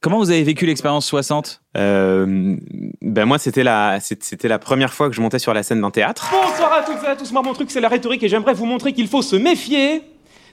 Comment 0.00 0.18
vous 0.18 0.30
avez 0.30 0.44
vécu 0.44 0.66
l'expérience 0.66 1.06
60 1.06 1.60
Euh, 1.76 2.56
ben 3.02 3.24
moi, 3.24 3.38
c'était 3.38 3.64
la, 3.64 3.98
c'était 4.00 4.46
la 4.48 4.58
première 4.60 4.92
fois 4.94 5.08
que 5.08 5.14
je 5.16 5.20
montais 5.20 5.40
sur 5.40 5.52
la 5.54 5.62
scène 5.64 5.80
d'un 5.80 5.90
théâtre. 5.90 6.32
Bonsoir 6.32 6.72
à 6.72 6.82
toutes 6.82 7.02
et 7.04 7.08
à 7.08 7.16
tous, 7.16 7.32
moi 7.32 7.42
mon 7.42 7.52
truc 7.52 7.70
c'est 7.70 7.80
la 7.80 7.88
rhétorique 7.88 8.22
et 8.22 8.28
j'aimerais 8.28 8.54
vous 8.54 8.66
montrer 8.66 8.92
qu'il 8.92 9.08
faut 9.08 9.22
se 9.22 9.34
méfier 9.34 10.02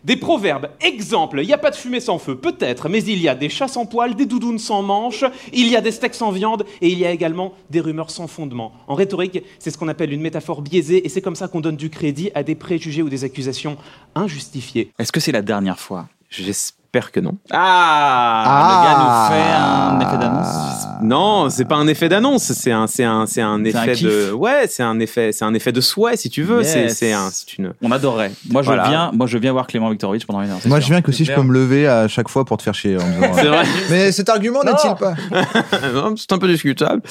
des 0.06 0.15
proverbes. 0.15 0.69
Exemple, 0.82 1.40
il 1.41 1.48
n'y 1.48 1.53
a 1.53 1.57
pas 1.57 1.72
de 1.72 1.76
fumée 1.76 1.99
sans 1.99 2.19
feu, 2.19 2.36
peut-être, 2.36 2.88
mais 2.88 3.03
il 3.03 3.19
y 3.19 3.27
a 3.27 3.36
des 3.36 3.49
chats 3.49 3.68
sans 3.68 3.86
poils, 3.86 4.15
des 4.15 4.26
doudounes 4.26 4.60
sans 4.60 4.84
manches, 4.84 5.26
il 5.52 5.68
y 5.68 5.76
a 5.76 5.82
des 5.82 5.91
steaks 5.91 6.15
sans 6.15 6.32
viande 6.32 6.65
et 6.82 6.90
il 6.90 6.99
y 6.99 7.06
a 7.06 7.11
également 7.11 7.53
des 7.72 7.80
rumeurs 7.80 8.11
sans 8.11 8.27
fondement. 8.27 8.72
En 8.88 8.94
rhétorique, 8.95 9.44
c'est 9.60 9.72
ce 9.72 9.77
qu'on 9.77 9.88
appelle 9.88 10.14
une 10.14 10.22
métaphore 10.22 10.61
biaisée 10.61 11.06
et 11.06 11.10
c'est 11.10 11.22
comme 11.22 11.36
ça 11.36 11.48
qu'on 11.48 11.61
donne 11.61 11.76
du 11.76 11.90
crédit 11.90 12.30
à 12.36 12.44
des 12.44 12.56
préjugés 12.56 13.02
ou 13.02 13.10
des 13.10 13.23
accusations 13.23 13.77
injustifiées. 14.14 14.91
Est-ce 14.99 15.11
que 15.11 15.19
c'est 15.19 15.32
la 15.32 15.41
dernière 15.41 15.80
fois? 15.80 16.07
J'espère 16.30 16.85
que 17.12 17.20
non. 17.20 17.38
Ah, 17.52 18.80
Le 18.80 18.86
gars 18.88 18.98
nous 19.00 19.36
fait 19.36 19.52
un 19.54 20.00
effet 20.00 20.18
d'annonce. 20.18 20.88
Non, 21.02 21.50
c'est 21.50 21.66
pas 21.66 21.76
un 21.76 21.88
effet 21.88 22.10
d'annonce, 22.10 22.44
c'est 22.54 22.72
un, 22.72 22.88
c'est 22.88 23.04
un, 23.04 23.26
c'est 23.26 23.42
un 23.42 23.64
effet 23.64 23.96
de, 23.96 24.32
ouais, 24.32 24.66
c'est 24.68 24.84
un 24.84 25.00
effet, 25.00 25.32
c'est 25.32 25.44
un 25.46 25.54
effet 25.54 25.72
de 25.72 25.82
souhait 25.82 26.16
si 26.18 26.30
tu 26.30 26.44
veux. 26.44 26.64
C'est, 26.64 26.84
Yes. 26.84 26.98
c'est 26.98 27.14
un, 27.14 27.30
c'est 27.32 27.58
une. 27.58 27.74
On 27.82 27.92
adorerait. 27.92 28.32
Moi, 28.50 28.62
je 28.62 28.68
Voilà. 28.68 28.88
viens, 28.90 29.12
moi, 29.14 29.28
je 29.28 29.38
viens 29.38 29.52
voir 29.52 29.68
Clément 29.68 29.90
Viktorovitch 29.90 30.26
pendant 30.26 30.42
une 30.42 30.50
heure. 30.50 30.60
Moi, 30.66 30.80
sûr. 30.80 30.88
je 30.88 30.94
viens 30.94 31.02
que 31.02 31.12
si 31.12 31.26
je 31.26 31.34
peux 31.34 31.42
me 31.44 31.54
lever 31.54 31.88
à 31.88 32.08
chaque 32.08 32.30
fois 32.30 32.46
pour 32.46 32.58
te 32.58 32.64
faire 32.64 32.74
chier. 32.74 32.98
en 32.98 33.06
disant, 33.06 33.34
C'est 33.36 33.48
vrai. 33.48 33.64
Mais 33.90 34.12
cet 34.12 34.30
argument 34.30 34.64
n'est-il 34.64 34.96
pas? 34.96 35.14
Non, 35.94 36.16
c'est 36.18 36.32
un 36.32 36.38
peu 36.38 36.48
discutable. 36.48 37.02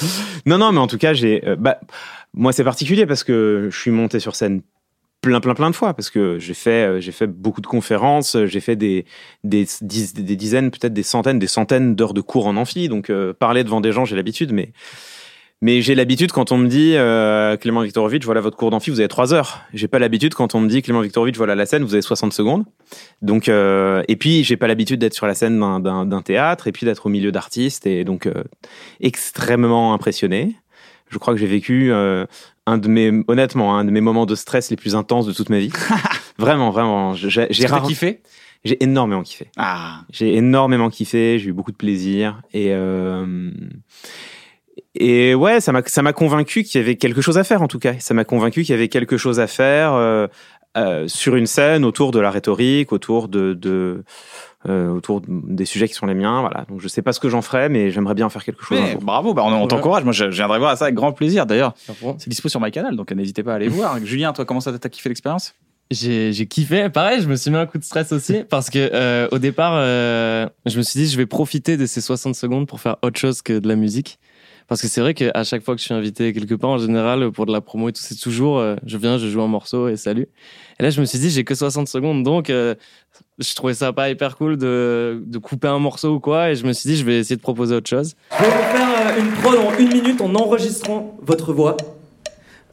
Non, 0.47 0.59
non, 0.59 0.73
mais 0.73 0.79
en 0.81 0.87
tout 0.87 0.99
cas, 0.99 1.13
j'ai, 1.13 1.43
euh, 1.47 1.57
bah, 1.59 1.79
moi, 2.35 2.53
c'est 2.53 2.65
particulier 2.65 3.07
parce 3.07 3.23
que 3.25 3.69
je 3.71 3.79
suis 3.79 3.91
monté 3.91 4.19
sur 4.21 4.35
scène 4.35 4.63
plein, 5.25 5.41
plein, 5.41 5.55
plein 5.55 5.71
de 5.71 5.77
fois 5.77 5.95
parce 5.95 6.11
que 6.11 6.39
j'ai 6.39 6.55
fait, 6.55 6.87
euh, 6.87 7.01
j'ai 7.01 7.13
fait 7.13 7.27
beaucoup 7.27 7.61
de 7.61 7.67
conférences, 7.67 8.37
euh, 8.37 8.47
j'ai 8.47 8.61
fait 8.61 8.77
des, 8.77 9.05
des, 9.43 9.67
des 9.81 10.37
dizaines, 10.37 10.71
peut-être 10.71 10.93
des 10.93 11.03
centaines, 11.03 11.39
des 11.39 11.47
centaines 11.47 11.95
d'heures 11.95 12.15
de 12.15 12.21
cours 12.21 12.47
en 12.47 12.57
amphi. 12.57 12.89
Donc, 12.89 13.11
euh, 13.11 13.33
parler 13.33 13.65
devant 13.65 13.81
des 13.81 13.93
gens, 13.93 14.05
j'ai 14.05 14.17
l'habitude, 14.17 14.53
mais, 14.53 14.73
mais 15.65 15.81
j'ai 15.81 15.95
l'habitude 15.95 16.31
quand 16.31 16.53
on 16.53 16.59
me 16.59 16.69
dit 16.69 16.95
euh, 16.95 17.57
Clément 17.57 17.81
Viktorovitch, 17.81 18.25
voilà 18.25 18.43
votre 18.43 18.55
cours 18.55 18.71
d'amphi, 18.71 18.91
vous 18.91 19.01
avez 19.01 19.09
trois 19.09 19.33
heures. 19.33 19.63
J'ai 19.73 19.89
pas 19.89 19.99
l'habitude 19.99 20.35
quand 20.35 20.55
on 20.55 20.61
me 20.61 20.69
dit 20.69 20.83
Clément 20.83 21.01
Viktorovitch, 21.01 21.39
voilà 21.39 21.55
la 21.55 21.65
scène, 21.65 21.85
vous 21.85 21.95
avez 21.95 22.03
60 22.03 22.35
secondes. 22.35 22.65
Donc, 23.23 23.49
euh, 23.49 24.03
et 24.07 24.17
puis 24.17 24.45
j'ai 24.45 24.59
pas 24.59 24.67
l'habitude 24.67 25.01
d'être 25.01 25.15
sur 25.15 25.27
la 25.27 25.35
scène 25.35 25.59
d'un 25.59 26.23
théâtre 26.23 26.67
et 26.69 26.73
puis 26.73 26.85
d'être 26.85 27.07
au 27.07 27.09
milieu 27.09 27.33
d'artistes 27.33 27.87
et 27.87 28.05
donc 28.05 28.27
euh, 28.27 28.45
extrêmement 29.01 29.95
impressionné. 29.95 30.55
Je 31.09 31.19
crois 31.19 31.33
que 31.33 31.41
j'ai 31.41 31.47
vécu 31.47 31.93
euh, 31.93 32.27
un 32.67 32.79
de 32.79 32.89
mes, 32.89 33.13
honnêtement, 33.29 33.77
un 33.77 33.85
de 33.85 33.91
mes 33.91 34.01
moments 34.01 34.27
de 34.27 34.35
stress 34.35 34.71
les 34.71 34.77
plus 34.77 34.95
intenses 34.97 35.27
de 35.27 35.33
toute 35.33 35.51
ma 35.51 35.59
vie. 35.59 35.71
vraiment, 36.39 36.71
vraiment. 36.71 37.15
J'ai 37.15 37.29
Est-ce 37.29 37.53
j'ai 37.53 37.65
que 37.65 37.69
t'as 37.69 37.77
rare- 37.79 37.87
kiffé? 37.87 38.23
J'ai 38.65 38.83
énormément 38.83 39.23
kiffé. 39.23 39.49
Ah, 39.59 40.01
J'ai 40.11 40.35
énormément 40.37 40.89
kiffé, 40.89 41.39
j'ai 41.39 41.51
eu 41.51 41.53
beaucoup 41.53 41.73
de 41.73 41.77
plaisir 41.77 42.41
et 42.55 42.69
euh, 42.73 43.51
et 44.95 45.35
ouais, 45.35 45.61
ça 45.61 45.73
m'a 45.73 45.83
ça 45.87 46.03
m'a 46.03 46.13
convaincu 46.13 46.63
qu'il 46.63 46.81
y 46.81 46.85
avait 46.85 46.97
quelque 46.97 47.21
chose 47.21 47.37
à 47.37 47.45
faire 47.45 47.63
en 47.63 47.69
tout 47.69 47.79
cas. 47.79 47.95
Ça 47.99 48.15
m'a 48.15 48.25
convaincu 48.25 48.63
qu'il 48.63 48.73
y 48.75 48.79
avait 48.79 48.89
quelque 48.89 49.17
chose 49.17 49.39
à 49.41 49.47
faire 49.47 49.93
euh, 49.95 50.27
euh, 50.77 51.07
sur 51.09 51.37
une 51.37 51.47
scène 51.47 51.85
autour 51.85 52.11
de 52.11 52.21
la 52.21 52.31
rhétorique, 52.31 52.93
autour 52.93 53.29
de, 53.29 53.53
de 53.55 54.03
euh, 54.69 54.89
autour 54.89 55.23
des 55.27 55.65
sujets 55.65 55.89
qui 55.89 55.95
sont 55.95 56.07
les 56.07 56.15
miens. 56.15 56.41
Voilà. 56.41 56.65
Donc 56.69 56.81
je 56.81 56.89
sais 56.89 57.03
pas 57.03 57.13
ce 57.13 57.21
que 57.21 57.29
j'en 57.29 57.43
ferai, 57.43 57.69
mais 57.69 57.91
j'aimerais 57.91 58.15
bien 58.15 58.29
faire 58.29 58.45
quelque 58.45 58.65
chose. 58.65 58.79
un 58.79 58.83
mais 58.83 58.93
jour. 58.93 59.03
bravo, 59.03 59.35
bah, 59.35 59.43
on, 59.45 59.53
on 59.53 59.67
t'encourage. 59.67 60.05
Moi, 60.05 60.13
je, 60.13 60.31
je 60.31 60.37
viendrai 60.37 60.59
voir 60.59 60.77
ça 60.77 60.87
avec 60.87 60.95
grand 60.95 61.13
plaisir. 61.13 61.47
D'ailleurs, 61.47 61.75
c'est 62.19 62.29
dispo 62.29 62.49
sur 62.49 62.61
my 62.61 62.71
canal, 62.71 62.97
donc 62.97 63.11
n'hésitez 63.13 63.43
pas 63.43 63.53
à 63.53 63.57
aller 63.57 63.69
voir. 63.69 63.99
Julien, 64.05 64.33
toi, 64.33 64.45
comment 64.45 64.61
ça 64.61 64.77
t'as 64.79 64.89
kiffé 64.89 65.09
l'expérience? 65.09 65.55
J'ai 65.91 66.33
j'ai 66.33 66.47
kiffé. 66.47 66.89
Pareil, 66.89 67.21
je 67.21 67.29
me 67.29 67.37
suis 67.37 67.51
mis 67.51 67.57
un 67.57 67.67
coup 67.67 67.79
de 67.79 67.85
stress 67.85 68.11
aussi 68.13 68.43
parce 68.49 68.71
que 68.71 68.91
euh, 68.93 69.29
au 69.33 69.39
départ, 69.39 69.75
euh, 69.77 70.49
je 70.67 70.79
me 70.79 70.83
suis 70.83 70.99
dit 70.99 71.07
je 71.07 71.17
vais 71.17 71.27
profiter 71.27 71.77
de 71.77 71.87
ces 71.87 72.01
60 72.01 72.35
secondes 72.35 72.67
pour 72.67 72.81
faire 72.81 72.97
autre 73.03 73.19
chose 73.19 73.43
que 73.43 73.59
de 73.59 73.69
la 73.69 73.77
musique. 73.77 74.19
Parce 74.67 74.81
que 74.81 74.89
c'est 74.89 75.03
vrai 75.03 75.13
qu'à 75.13 75.45
chaque 75.45 75.63
fois 75.63 75.75
que 75.75 75.81
je 75.81 75.85
suis 75.85 75.95
invité 75.95 76.33
quelque 76.33 76.55
part, 76.55 76.71
en 76.71 76.79
général, 76.79 77.31
pour 77.33 77.45
de 77.45 77.53
la 77.53 77.61
promo 77.61 77.91
et 77.91 77.93
tout, 77.93 78.01
c'est 78.03 78.19
toujours 78.19 78.59
euh, 78.59 78.77
je 78.87 78.97
viens, 78.97 79.19
je 79.19 79.29
joue 79.29 79.43
un 79.43 79.47
morceau 79.47 79.89
et 79.89 79.97
salut. 79.97 80.27
Et 80.81 80.83
là, 80.83 80.89
je 80.91 81.01
me 81.01 81.07
suis 81.07 81.19
dit 81.19 81.29
j'ai 81.29 81.45
que 81.45 81.55
60 81.55 81.87
secondes, 81.87 82.23
donc 82.23 82.49
euh, 82.49 82.75
je 83.39 83.55
trouvais 83.55 83.75
ça 83.75 83.93
pas 83.93 84.11
hyper 84.11 84.37
cool 84.37 84.57
de, 84.57 85.23
de 85.27 85.39
couper 85.39 85.69
un 85.69 85.79
morceau 85.79 86.15
ou 86.15 86.21
quoi. 86.21 86.51
Et 86.51 86.57
je 86.57 86.65
me 86.67 86.73
suis 86.73 86.89
dit 86.89 86.97
je 86.97 87.05
vais 87.05 87.19
essayer 87.19 87.37
de 87.37 87.41
proposer 87.43 87.75
autre 87.75 87.89
chose. 87.89 88.15
Je 88.39 88.45
vais 88.45 88.51
vous 88.51 88.57
faire 88.57 88.89
euh, 88.89 89.21
une 89.21 89.31
prod 89.33 89.57
en 89.57 89.79
une 89.79 89.89
minute 89.93 90.21
en 90.21 90.35
enregistrant 90.35 91.17
votre 91.23 91.53
voix. 91.53 91.77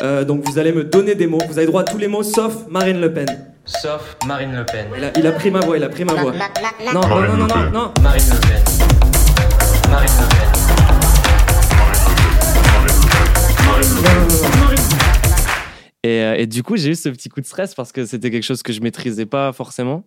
Euh, 0.01 0.23
donc 0.23 0.47
vous 0.47 0.57
allez 0.59 0.71
me 0.71 0.83
donner 0.83 1.15
des 1.15 1.27
mots. 1.27 1.39
Vous 1.47 1.57
avez 1.57 1.67
droit 1.67 1.81
à 1.81 1.85
tous 1.85 1.97
les 1.97 2.07
mots 2.07 2.23
sauf 2.23 2.67
Marine 2.69 2.99
Le 2.99 3.13
Pen. 3.13 3.27
Sauf 3.65 4.17
Marine 4.25 4.55
Le 4.55 4.65
Pen. 4.65 4.87
Il 4.97 5.03
a, 5.03 5.17
il 5.17 5.27
a 5.27 5.31
pris 5.31 5.51
ma 5.51 5.59
voix, 5.59 5.77
il 5.77 5.83
a 5.83 5.89
pris 5.89 6.05
ma 6.05 6.13
voix. 6.13 6.33
Non, 6.93 7.01
non, 7.01 7.21
non, 7.21 7.37
non, 7.37 7.47
non, 7.47 7.71
non. 7.71 7.93
Marine 8.01 8.23
Le 8.29 8.39
Pen. 8.39 8.63
Marine 9.89 10.09
Le 10.19 10.27
Pen. 10.29 10.47
Et, 16.03 16.21
euh, 16.21 16.35
et 16.35 16.47
du 16.47 16.63
coup, 16.63 16.77
j'ai 16.77 16.89
eu 16.89 16.95
ce 16.95 17.09
petit 17.09 17.29
coup 17.29 17.41
de 17.41 17.45
stress 17.45 17.75
parce 17.75 17.91
que 17.91 18.05
c'était 18.05 18.31
quelque 18.31 18.43
chose 18.43 18.63
que 18.63 18.73
je 18.73 18.81
maîtrisais 18.81 19.27
pas 19.27 19.53
forcément. 19.53 20.03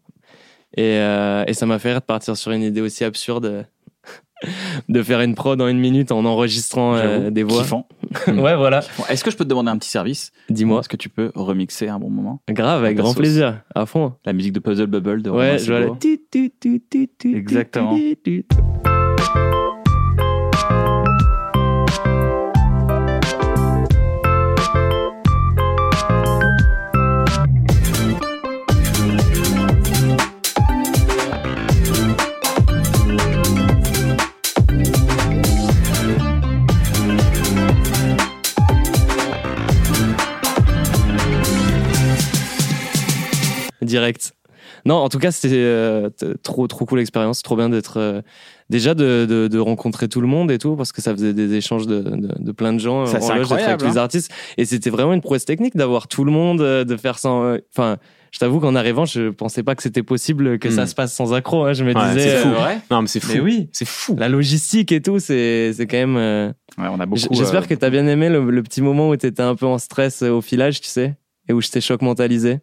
Et, 0.77 0.99
euh, 0.99 1.45
et 1.47 1.55
ça 1.55 1.67
m'a 1.67 1.79
fait 1.79 1.91
rire 1.91 2.01
de 2.01 2.07
partir 2.07 2.37
sur 2.37 2.53
une 2.53 2.63
idée 2.63 2.81
aussi 2.81 3.05
absurde 3.05 3.45
euh, 3.45 3.63
de 4.89 5.03
faire 5.03 5.21
une 5.21 5.35
prod 5.35 5.61
en 5.61 5.69
une 5.69 5.79
minute 5.79 6.13
en 6.13 6.25
enregistrant 6.25 6.97
euh, 6.97 7.31
des 7.31 7.43
voix. 7.43 7.63
kiffant. 7.63 7.89
ouais, 8.27 8.57
voilà. 8.57 8.81
Est-ce 9.09 9.25
que 9.25 9.31
je 9.31 9.37
peux 9.37 9.45
te 9.45 9.49
demander 9.51 9.71
un 9.71 9.79
petit 9.79 9.91
service? 9.91 10.33
Dis-moi. 10.51 10.81
Est-ce 10.81 10.89
que 10.89 10.97
tu 10.97 11.09
peux 11.09 11.31
remixer 11.35 11.89
un 11.89 11.99
bon 11.99 12.11
moment? 12.11 12.41
Grave, 12.51 12.85
avec 12.85 12.97
grand 12.97 13.09
sauce. 13.09 13.17
plaisir, 13.17 13.63
à 13.75 13.87
fond. 13.87 14.15
La 14.25 14.33
musique 14.33 14.53
de 14.53 14.61
Puzzle 14.61 14.87
Bubble 14.87 15.23
de 15.23 15.31
Ouais, 15.31 15.59
je 15.59 15.91
tu, 15.99 17.35
Exactement. 17.37 17.97
Direct. 43.95 44.33
Non, 44.87 44.95
en 44.97 45.09
tout 45.11 45.19
cas, 45.19 45.31
c'était 45.31 45.55
euh, 45.57 46.09
trop, 46.43 46.67
trop 46.67 46.87
cool 46.87 47.01
expérience. 47.01 47.43
Trop 47.43 47.57
bien 47.57 47.69
d'être. 47.69 47.99
euh, 47.99 48.23
déjà 48.71 48.95
de, 48.95 49.27
de, 49.29 49.47
de 49.47 49.59
rencontrer 49.59 50.09
tout 50.09 50.23
le 50.23 50.27
monde 50.27 50.51
et 50.51 50.57
tout, 50.59 50.75
parce 50.75 50.91
que 50.91 51.03
ça 51.03 51.13
faisait 51.13 51.35
des 51.35 51.53
échanges 51.55 51.87
de, 51.87 52.01
de, 52.01 52.29
de 52.39 52.53
plein 52.53 52.73
de 52.73 52.81
gens. 52.81 53.05
Ça, 53.05 53.21
c'est 53.21 53.27
d'être 53.27 53.33
avec 53.33 53.45
incroyable, 53.53 53.85
les 53.85 53.99
hein. 53.99 54.03
artistes. 54.03 54.31
Et 54.57 54.65
c'était 54.65 54.89
vraiment 54.91 55.13
une 55.13 55.21
prouesse 55.21 55.45
technique 55.45 55.77
d'avoir 55.77 56.09
tout 56.09 56.25
le 56.25 56.33
monde, 56.33 56.61
euh, 56.63 56.83
de 56.85 56.97
faire 56.97 57.17
euh, 57.27 57.59
Enfin, 57.77 57.99
je 58.33 58.39
t'avoue 58.39 58.59
qu'en 58.61 58.75
arrivant, 58.75 59.05
je 59.05 59.29
pensais 59.31 59.63
pas 59.63 59.75
que 59.75 59.83
c'était 59.83 60.03
possible 60.03 60.59
que 60.59 60.71
ça 60.71 60.85
Hmm. 60.85 60.87
se 60.87 60.95
passe 60.95 61.13
sans 61.15 61.35
accro. 61.35 61.65
hein. 61.67 61.75
Je 61.75 61.85
me 61.85 61.93
Ouais, 61.95 62.09
disais. 62.15 62.31
c'est 62.31 62.37
fou. 62.39 62.49
euh, 62.49 62.65
Ouais. 62.67 62.79
Non, 62.91 63.03
mais 63.03 63.09
c'est 63.09 63.21
fou. 63.21 63.33
Mais 63.35 63.41
oui. 63.41 63.69
C'est 63.73 63.85
fou. 63.87 64.17
La 64.19 64.29
logistique 64.31 64.93
et 64.93 65.03
tout, 65.03 65.19
c'est 65.19 65.73
c'est 65.77 65.87
quand 65.87 65.99
même. 65.99 66.17
euh, 66.17 66.49
Ouais, 66.79 66.89
on 66.91 66.99
a 67.01 67.07
beaucoup. 67.07 67.21
J'espère 67.33 67.63
euh, 67.65 67.67
que 67.67 67.75
t'as 67.75 67.91
bien 67.91 68.07
aimé 68.07 68.31
le, 68.31 68.51
le 68.51 68.63
petit 68.63 68.81
moment 68.81 69.11
où 69.11 69.17
t'étais 69.17 69.43
un 69.43 69.55
peu 69.55 69.67
en 69.67 69.77
stress 69.79 70.23
au 70.23 70.41
filage, 70.41 70.81
tu 70.81 70.89
sais, 70.89 71.17
et 71.51 71.53
où 71.53 71.61
je 71.61 71.69
t'ai 71.69 71.81
choc 71.83 72.01
mentalisé. 72.03 72.61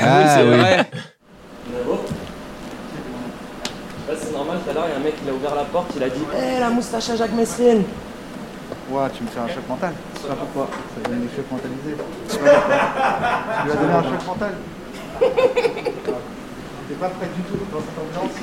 Ah 0.00 0.40
oui. 0.42 0.56
c'est 4.16 4.32
normal, 4.32 4.58
tout 4.64 4.70
à 4.70 4.72
l'heure, 4.72 4.84
il 4.86 4.90
y 4.90 4.94
a 4.94 4.96
un 4.96 5.00
mec 5.00 5.22
qui 5.22 5.28
a 5.28 5.32
ouvert 5.32 5.54
la 5.54 5.64
porte, 5.64 5.92
il 5.96 6.02
a 6.02 6.08
dit 6.08 6.20
Hé, 6.36 6.60
la 6.60 6.70
moustache 6.70 7.10
à 7.10 7.16
Jacques 7.16 7.32
Messrine 7.32 7.84
Ouais, 8.90 9.08
tu 9.16 9.22
me 9.22 9.28
fais 9.28 9.40
un 9.40 9.48
choc 9.48 9.66
mental. 9.68 9.92
Je 10.14 10.20
sais 10.20 10.28
pas 10.28 10.34
pourquoi. 10.34 10.68
Ça 10.94 11.08
donne 11.08 11.20
des 11.20 11.28
chocs 11.34 11.50
mentalisés. 11.50 11.96
Je 12.28 12.32
sais 12.32 12.38
pas 12.38 12.50
pourquoi. 12.54 12.76
Tu 13.60 13.66
lui 13.66 13.72
as 13.72 13.76
donné 13.76 13.92
un 13.94 14.02
choc 14.02 14.26
mental. 14.26 14.54
T'es 16.88 16.94
pas 16.94 17.08
prêt 17.08 17.28
du 17.34 17.42
tout 17.42 17.58
dans 17.72 17.80
cette 17.80 17.98
ambiance. 18.20 18.34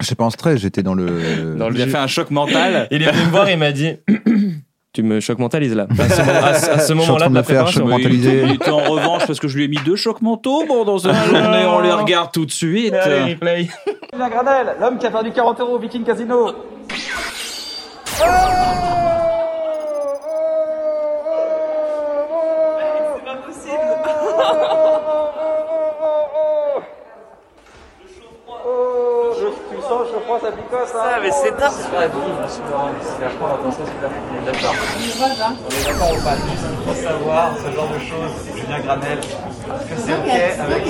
J'étais 0.00 0.14
pas 0.14 0.24
en 0.24 0.30
stress, 0.30 0.60
j'étais 0.60 0.82
dans 0.82 0.94
le. 0.94 1.54
Dans 1.56 1.68
le 1.68 1.74
Il 1.76 1.82
a 1.82 1.86
fait 1.86 1.98
un 1.98 2.06
choc 2.06 2.30
mental. 2.30 2.88
Il 2.90 3.02
est 3.02 3.10
venu 3.10 3.26
me 3.26 3.30
voir, 3.30 3.50
il 3.50 3.58
m'a 3.58 3.72
dit 3.72 3.96
Tu 4.94 5.02
me 5.02 5.20
choc 5.20 5.38
mentalises 5.38 5.74
là. 5.74 5.86
À 5.98 6.08
ce, 6.08 6.20
à 6.20 6.54
ce- 6.54 6.70
à 6.70 6.78
ce 6.78 6.80
Je 6.80 6.82
suis 6.84 6.92
en 6.92 6.96
moment-là 6.96 7.18
train 7.18 7.26
de 7.28 7.30
de 7.30 7.34
la 7.36 7.42
faire 7.42 7.54
préparation. 7.64 7.80
choc 7.80 7.88
mentaliser. 7.90 8.42
Il 8.44 8.52
était 8.52 8.70
en 8.70 8.76
revanche 8.78 9.26
parce 9.26 9.40
que 9.40 9.48
je 9.48 9.56
lui 9.56 9.64
ai 9.64 9.68
mis 9.68 9.78
deux 9.86 9.96
chocs 9.96 10.20
mentaux. 10.20 10.64
Bon, 10.68 10.84
dans 10.84 11.08
un 11.08 11.14
journée, 11.14 11.64
on 11.66 11.80
les 11.80 11.92
regarde 11.92 12.30
tout 12.30 12.44
de 12.44 12.50
suite. 12.50 12.92
Allez, 12.92 13.32
replay. 13.34 13.68
Julien 14.12 14.28
Granel, 14.28 14.76
l'homme 14.80 14.98
qui 14.98 15.06
a 15.06 15.10
perdu 15.10 15.30
40 15.32 15.60
euros 15.60 15.76
au 15.76 15.78
Viking 15.78 16.04
Casino. 16.04 16.52
Tu 16.88 18.22
picosse, 30.38 30.94
hein 30.94 31.18
mais 31.22 31.30
c'est 31.30 31.50
top 31.50 31.70
C'est 31.70 31.92
la 31.92 32.08
c'est 32.08 33.24
vachement 33.24 33.54
intense, 33.54 33.74
c'est 33.76 33.82
On 33.82 34.42
est 34.42 34.52
d'accord. 34.52 34.74
On 35.64 35.70
est 35.70 35.84
d'accord, 35.84 36.10
on 36.12 36.18
va 36.18 36.34
juste 36.36 36.84
pour 36.84 36.94
savoir 36.94 37.56
ce 37.56 37.74
genre 37.74 37.88
de 37.88 37.98
choses. 37.98 38.56
Julien 38.56 38.80
Granel, 38.80 39.18
est-ce 39.18 39.86
que 39.88 39.96
c'est 40.00 40.14
ok 40.14 40.30
avec... 40.60 40.86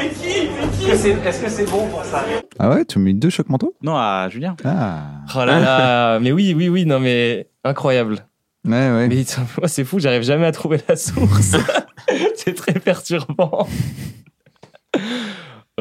Est-ce 0.00 0.86
que 0.86 0.96
c'est 0.96 1.10
est-ce 1.10 1.40
que 1.42 1.48
c'est 1.48 1.70
bon 1.70 1.86
pour 1.88 2.04
ça 2.04 2.24
Ah 2.58 2.70
ouais, 2.70 2.84
tu 2.84 2.98
m'as 2.98 3.04
mis 3.06 3.14
deux 3.14 3.30
chocs 3.30 3.48
mentaux? 3.48 3.74
Non, 3.82 3.96
à 3.96 4.28
Julien. 4.30 4.56
Ah. 4.64 5.02
Oh 5.34 5.44
là 5.44 5.60
là, 5.60 6.18
mais 6.20 6.32
oui, 6.32 6.54
oui, 6.56 6.68
oui, 6.68 6.86
non 6.86 7.00
mais 7.00 7.48
incroyable. 7.64 8.26
Ouais, 8.64 8.72
ouais. 8.72 9.08
Mais 9.08 9.24
moi, 9.58 9.66
c'est 9.68 9.84
fou, 9.84 9.98
j'arrive 9.98 10.22
jamais 10.22 10.46
à 10.46 10.52
trouver 10.52 10.80
la 10.88 10.96
source. 10.96 11.56
c'est 12.36 12.54
très 12.54 12.74
perturbant. 12.74 13.66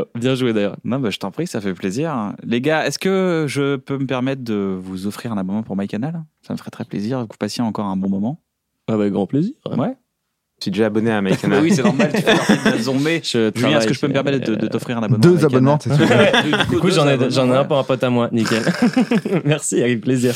Bien 0.15 0.35
joué 0.35 0.53
d'ailleurs. 0.53 0.77
Non, 0.83 0.99
bah, 0.99 1.09
je 1.09 1.17
t'en 1.19 1.31
prie, 1.31 1.47
ça 1.47 1.61
fait 1.61 1.73
plaisir. 1.73 2.33
Les 2.43 2.61
gars, 2.61 2.85
est-ce 2.85 2.99
que 2.99 3.45
je 3.47 3.75
peux 3.77 3.97
me 3.97 4.05
permettre 4.05 4.43
de 4.43 4.77
vous 4.81 5.07
offrir 5.07 5.31
un 5.31 5.37
abonnement 5.37 5.63
pour 5.63 5.75
MyCanal? 5.77 6.23
Ça 6.45 6.53
me 6.53 6.57
ferait 6.57 6.71
très 6.71 6.85
plaisir 6.85 7.19
que 7.19 7.33
vous 7.33 7.37
passiez 7.39 7.63
encore 7.63 7.85
un 7.85 7.97
bon 7.97 8.09
moment. 8.09 8.41
Ah 8.87 8.97
bah, 8.97 9.09
grand 9.09 9.25
plaisir. 9.27 9.53
Ouais. 9.77 9.95
Je 10.59 10.65
suis 10.65 10.71
déjà 10.71 10.85
abonné 10.87 11.09
à 11.09 11.21
MyCanal. 11.21 11.59
oui, 11.63 11.71
c'est 11.73 11.81
normal, 11.81 12.11
tu 12.13 12.21
fais 12.21 12.35
partie 12.35 12.53
de 12.53 12.69
la 12.69 12.77
zombie. 12.77 13.19
Julien, 13.23 13.79
est-ce 13.79 13.87
que 13.87 13.93
je 13.95 13.99
peux 13.99 14.07
me 14.07 14.13
permettre 14.13 14.45
de, 14.45 14.55
de 14.55 14.67
t'offrir 14.67 14.97
un 14.97 15.03
abonnement 15.03 15.23
Deux 15.23 15.43
abonnements, 15.43 15.79
c'est 15.81 15.91
sûr. 15.95 16.07
Du 16.69 16.77
coup, 16.77 16.91
j'en 16.91 17.07
ai, 17.07 17.13
abonnements, 17.13 17.29
j'en 17.31 17.51
ai 17.51 17.55
un 17.57 17.65
pour 17.65 17.79
un 17.79 17.83
pote 17.83 18.03
à 18.03 18.09
moi, 18.11 18.29
nickel. 18.31 18.61
Merci, 19.43 19.81
avec 19.81 20.01
plaisir. 20.01 20.35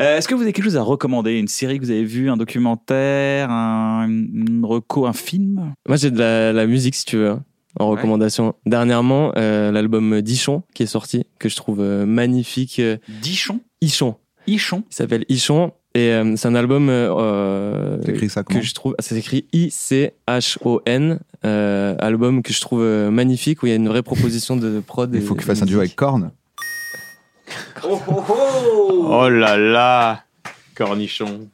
Euh, 0.00 0.16
Est-ce 0.18 0.28
que 0.28 0.34
vous 0.34 0.42
avez 0.42 0.52
quelque 0.52 0.64
chose 0.64 0.76
à 0.76 0.82
recommander? 0.82 1.38
Une 1.38 1.48
série 1.48 1.78
que 1.78 1.84
vous 1.84 1.90
avez 1.90 2.04
vue, 2.04 2.30
un 2.30 2.36
documentaire, 2.36 3.50
un, 3.50 4.06
une 4.08 4.64
reco, 4.64 5.06
un 5.06 5.12
film? 5.12 5.72
Moi, 5.88 5.96
j'ai 5.96 6.10
de 6.12 6.18
la, 6.18 6.52
la 6.52 6.66
musique, 6.66 6.94
si 6.94 7.04
tu 7.04 7.16
veux, 7.16 7.36
en 7.78 7.88
recommandation. 7.88 8.54
Dernièrement, 8.66 9.32
euh, 9.36 9.70
l'album 9.72 10.20
Dichon, 10.22 10.62
qui 10.74 10.82
est 10.84 10.86
sorti, 10.86 11.26
que 11.38 11.48
je 11.48 11.56
trouve 11.56 11.80
euh, 11.80 12.06
magnifique. 12.06 12.78
euh, 12.78 12.96
Dichon 13.08 13.60
Ichon. 13.80 14.16
Ichon 14.46 14.84
Il 14.90 14.94
s'appelle 14.94 15.24
Ichon. 15.28 15.72
Et 15.96 16.10
euh, 16.10 16.34
c'est 16.36 16.48
un 16.48 16.54
album 16.56 16.88
euh, 16.90 17.98
ça 18.28 18.42
que 18.42 18.60
je 18.60 18.74
trouve. 18.74 18.96
C'est 18.98 19.16
écrit 19.16 19.46
I-C-H-O-N. 19.52 21.20
euh, 21.44 21.94
album 22.00 22.42
que 22.42 22.52
je 22.52 22.60
trouve 22.60 22.82
magnifique, 23.12 23.62
où 23.62 23.66
il 23.66 23.70
y 23.70 23.72
a 23.72 23.76
une 23.76 23.88
vraie 23.88 24.02
proposition 24.02 24.56
de 24.56 24.80
prod. 24.80 25.10
Il 25.14 25.22
faut 25.22 25.34
qu'il 25.34 25.44
fasse 25.44 25.62
un 25.62 25.66
duo 25.66 25.78
avec. 25.78 25.94
Korn. 25.94 26.32
Oh 27.86 29.28
là 29.28 29.56
là 29.56 30.24
Cornichon. 30.74 31.48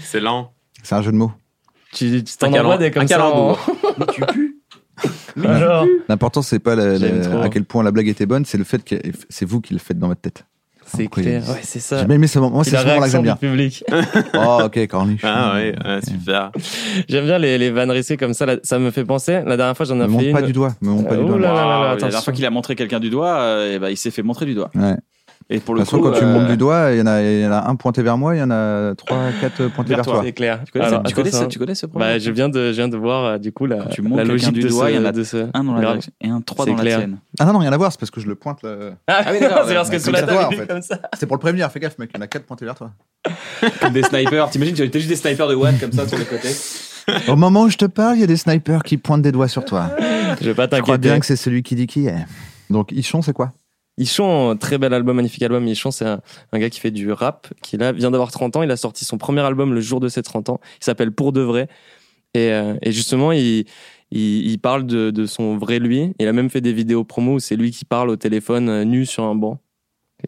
Excellent. 0.00 0.52
C'est 0.82 0.94
un 0.94 1.02
jeu 1.02 1.12
de 1.12 1.16
mots. 1.16 1.32
Tu 1.92 2.22
t'en 2.38 2.52
envoies 2.52 2.76
des 2.76 2.90
comme 2.90 3.04
un 3.04 3.06
ça. 3.06 3.26
en- 3.26 3.54
calembour. 3.54 3.66
Tu 4.12 4.20
pues 4.20 4.47
Alors, 5.46 5.86
L'important, 6.08 6.42
c'est 6.42 6.58
pas 6.58 6.74
la- 6.74 6.98
la- 6.98 7.42
à 7.42 7.48
quel 7.48 7.64
point 7.64 7.82
la 7.82 7.90
blague 7.90 8.08
était 8.08 8.26
bonne, 8.26 8.44
c'est 8.44 8.58
le 8.58 8.64
fait 8.64 8.82
que 8.84 8.96
c'est 9.28 9.44
vous 9.46 9.60
qui 9.60 9.72
le 9.74 9.78
faites 9.80 9.98
dans 9.98 10.08
votre 10.08 10.20
tête. 10.20 10.44
c'est 10.86 11.06
clair. 11.06 11.42
Ouais, 11.48 11.60
c'est 11.62 11.80
ça. 11.80 11.98
J'ai 11.98 12.06
bien 12.06 12.14
aimé 12.16 12.26
ce 12.26 12.38
moment. 12.38 12.54
Moi, 12.56 12.64
c'est 12.64 12.72
la 12.72 12.80
ce 12.82 12.86
moment-là 12.86 13.06
que 13.06 13.12
j'aime 13.12 13.22
bien. 13.22 13.36
public. 13.36 13.84
Oh, 14.34 14.60
ok, 14.64 14.86
Corniche. 14.86 15.20
Ah 15.22 15.54
ouais, 15.54 15.74
ouais, 15.84 16.00
super. 16.02 16.50
J'aime 17.08 17.24
bien 17.26 17.38
les, 17.38 17.58
les 17.58 17.70
vannes 17.70 17.90
risquées 17.90 18.16
comme 18.16 18.32
ça. 18.32 18.46
là, 18.46 18.56
ça 18.62 18.78
me 18.78 18.90
fait 18.90 19.04
penser. 19.04 19.42
La 19.46 19.56
dernière 19.58 19.76
fois, 19.76 19.84
j'en 19.84 19.96
ai 19.96 19.98
Me 19.98 20.04
fait 20.06 20.12
montre 20.12 20.24
une. 20.26 20.32
pas 20.32 20.42
du 20.42 20.52
doigt. 20.52 20.74
Me 20.80 20.88
montre 20.90 21.08
pas 21.08 21.14
Euh, 21.14 21.18
du 21.22 21.26
doigt. 21.26 21.38
là 21.38 21.52
là 21.54 21.88
La 21.90 21.96
dernière 21.96 22.24
fois 22.24 22.32
qu'il 22.32 22.46
a 22.46 22.50
montré 22.50 22.74
quelqu'un 22.74 23.00
du 23.00 23.10
doigt, 23.10 23.36
euh, 23.38 23.72
eh 23.74 23.78
ben, 23.78 23.90
il 23.90 23.96
s'est 23.98 24.10
fait 24.10 24.22
montrer 24.22 24.46
du 24.46 24.54
doigt. 24.54 24.70
Ouais. 24.74 24.94
Et 25.50 25.60
pour 25.60 25.74
De 25.74 25.80
le 25.80 25.86
toute 25.86 25.90
façon, 25.92 26.02
coup, 26.02 26.10
quand 26.10 26.18
tu 26.18 26.26
me 26.26 26.40
euh, 26.44 26.46
du 26.46 26.56
doigt, 26.58 26.90
il 26.92 26.98
y, 26.98 27.00
en 27.00 27.06
a, 27.06 27.22
il 27.22 27.40
y 27.40 27.46
en 27.46 27.52
a 27.52 27.68
un 27.70 27.74
pointé 27.74 28.02
vers 28.02 28.18
moi, 28.18 28.36
il 28.36 28.38
y 28.38 28.42
en 28.42 28.50
a 28.50 28.94
trois, 28.94 29.30
quatre 29.40 29.68
pointés 29.68 29.88
Vers 29.88 29.98
vers 29.98 30.04
toi. 30.04 30.14
toi. 30.16 30.22
C'est 30.24 30.32
clair. 30.34 30.60
Tu 30.66 30.72
connais, 30.72 30.84
Alors, 30.84 31.02
tu, 31.04 31.14
connais 31.14 31.30
ce, 31.30 31.44
tu 31.44 31.58
connais 31.58 31.74
ce 31.74 31.86
problème 31.86 32.10
Bah, 32.10 32.18
je 32.18 32.30
viens 32.30 32.50
de, 32.50 32.66
je 32.70 32.76
viens 32.76 32.88
de 32.88 32.96
voir 32.98 33.24
euh, 33.24 33.38
du 33.38 33.50
coup 33.50 33.64
la, 33.64 33.86
tu 33.86 34.02
la 34.02 34.24
logique 34.24 34.52
du 34.52 34.60
de 34.60 34.68
doigt, 34.68 34.90
il 34.90 34.96
y 34.96 34.98
en 34.98 35.06
a 35.06 35.12
de 35.12 35.24
ce. 35.24 35.48
un 35.54 35.64
dans 35.64 35.72
la 35.74 35.80
grave. 35.80 35.92
direction 35.94 36.12
et 36.20 36.28
un 36.28 36.42
trois 36.42 36.66
dans 36.66 36.74
clair. 36.74 36.98
la 36.98 37.04
tienne. 37.04 37.18
Ah 37.40 37.46
non, 37.46 37.54
non, 37.54 37.58
rien 37.60 37.72
à 37.72 37.76
voir, 37.78 37.90
c'est 37.90 37.98
parce 37.98 38.10
que 38.10 38.20
je 38.20 38.26
le 38.28 38.34
pointe. 38.34 38.58
le- 38.62 38.92
Ah, 39.06 39.22
oui, 39.32 39.40
d'accord, 39.40 39.64
c'est 39.66 39.74
parce 39.74 39.88
que 39.88 39.98
sous 39.98 40.10
la 40.10 40.20
ça, 40.20 40.26
table, 40.26 40.66
comme 40.68 40.82
ça. 40.82 40.98
C'était 41.14 41.24
pour 41.26 41.36
le 41.36 41.40
prévenir, 41.40 41.70
fais 41.72 41.80
gaffe, 41.80 41.96
mec, 41.98 42.10
il 42.12 42.18
y 42.18 42.20
en 42.20 42.24
a 42.24 42.26
quatre 42.26 42.44
pointés 42.44 42.66
vers 42.66 42.74
toi. 42.74 42.90
Comme 43.80 43.94
des 43.94 44.02
snipers. 44.02 44.50
T'imagines, 44.50 44.74
tu 44.74 44.82
as 44.82 44.90
juste 44.92 45.08
des 45.08 45.16
snipers 45.16 45.48
de 45.48 45.54
Watt 45.54 45.80
comme 45.80 45.92
ça 45.92 46.06
sur 46.06 46.18
les 46.18 46.26
côtés. 46.26 46.54
Au 47.26 47.36
moment 47.36 47.62
où 47.62 47.70
je 47.70 47.78
te 47.78 47.86
parle, 47.86 48.16
il 48.16 48.20
y 48.20 48.24
a 48.24 48.26
des 48.26 48.36
snipers 48.36 48.82
qui 48.82 48.98
pointent 48.98 49.22
des 49.22 49.32
doigts 49.32 49.48
sur 49.48 49.64
toi. 49.64 49.90
Je 50.42 50.44
vais 50.44 50.54
pas 50.54 50.64
Je 50.64 50.68
crois 50.68 50.78
t'inquiéter. 50.80 50.98
bien 50.98 51.18
que 51.20 51.24
c'est 51.24 51.36
celui 51.36 51.62
qui 51.62 51.74
dit 51.74 51.86
qui 51.86 52.06
est. 52.06 52.14
Donc, 52.68 52.92
Ichon, 52.92 53.22
c'est 53.22 53.32
quoi? 53.32 53.52
Ichon, 53.98 54.56
très 54.56 54.78
bel 54.78 54.94
album, 54.94 55.16
magnifique 55.16 55.42
album. 55.42 55.66
Ichon, 55.66 55.90
c'est 55.90 56.06
un, 56.06 56.20
gars 56.54 56.70
qui 56.70 56.78
fait 56.80 56.92
du 56.92 57.10
rap, 57.10 57.48
qui 57.62 57.76
là 57.76 57.92
vient 57.92 58.10
d'avoir 58.10 58.30
30 58.30 58.56
ans. 58.56 58.62
Il 58.62 58.70
a 58.70 58.76
sorti 58.76 59.04
son 59.04 59.18
premier 59.18 59.40
album 59.40 59.74
le 59.74 59.80
jour 59.80 60.00
de 60.00 60.08
ses 60.08 60.22
30 60.22 60.50
ans. 60.50 60.60
Il 60.80 60.84
s'appelle 60.84 61.10
Pour 61.12 61.32
de 61.32 61.40
vrai. 61.40 61.68
Et, 62.34 62.52
euh, 62.52 62.74
justement, 62.86 63.32
il, 63.32 63.66
parle 64.62 64.86
de, 64.86 65.26
son 65.26 65.56
vrai 65.56 65.80
lui. 65.80 66.12
Il 66.18 66.28
a 66.28 66.32
même 66.32 66.48
fait 66.48 66.60
des 66.60 66.72
vidéos 66.72 67.04
promo 67.04 67.34
où 67.34 67.38
c'est 67.40 67.56
lui 67.56 67.72
qui 67.72 67.84
parle 67.84 68.10
au 68.10 68.16
téléphone 68.16 68.68
euh, 68.68 68.84
nu 68.84 69.04
sur 69.04 69.24
un 69.24 69.34
banc. 69.34 69.60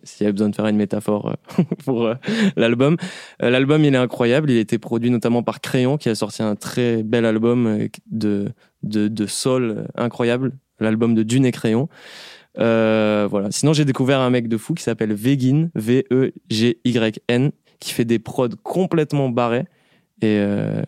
S'il 0.05 0.23
y 0.23 0.27
avait 0.27 0.33
besoin 0.33 0.51
de 0.51 0.55
faire 0.55 0.67
une 0.67 0.77
métaphore 0.77 1.37
euh, 1.59 1.63
pour 1.85 2.13
l'album. 2.57 2.97
L'album, 3.39 3.85
il 3.85 3.95
est 3.95 3.99
incroyable. 3.99 4.51
Il 4.51 4.57
a 4.57 4.61
été 4.61 4.79
produit 4.79 5.11
notamment 5.11 5.45
par 5.45 5.61
Crayon, 5.61 5.97
qui 5.97 6.09
a 6.09 6.17
sorti 6.17 6.43
un 6.43 6.57
très 6.57 7.05
bel 7.05 7.25
album 7.25 7.89
de, 8.11 8.49
de, 8.83 9.07
de 9.07 9.27
soul 9.27 9.87
incroyable. 9.95 10.53
L'album 10.81 11.15
de 11.15 11.23
Dune 11.23 11.45
et 11.45 11.53
Crayon. 11.53 11.89
Euh, 12.59 13.29
voilà. 13.31 13.51
Sinon, 13.51 13.73
j'ai 13.73 13.85
découvert 13.85 14.21
un 14.21 14.31
mec 14.31 14.49
de 14.49 14.57
fou 14.57 14.75
qui 14.75 14.83
s'appelle 14.83 15.13
Vegin, 15.13 15.69
V-E-G-Y-N, 15.75 17.53
qui 17.79 17.93
fait 17.93 18.05
des 18.05 18.19
prods 18.19 18.49
complètement 18.63 19.29
barrés. 19.29 19.67
Et, 20.23 20.39
euh, 20.39 20.83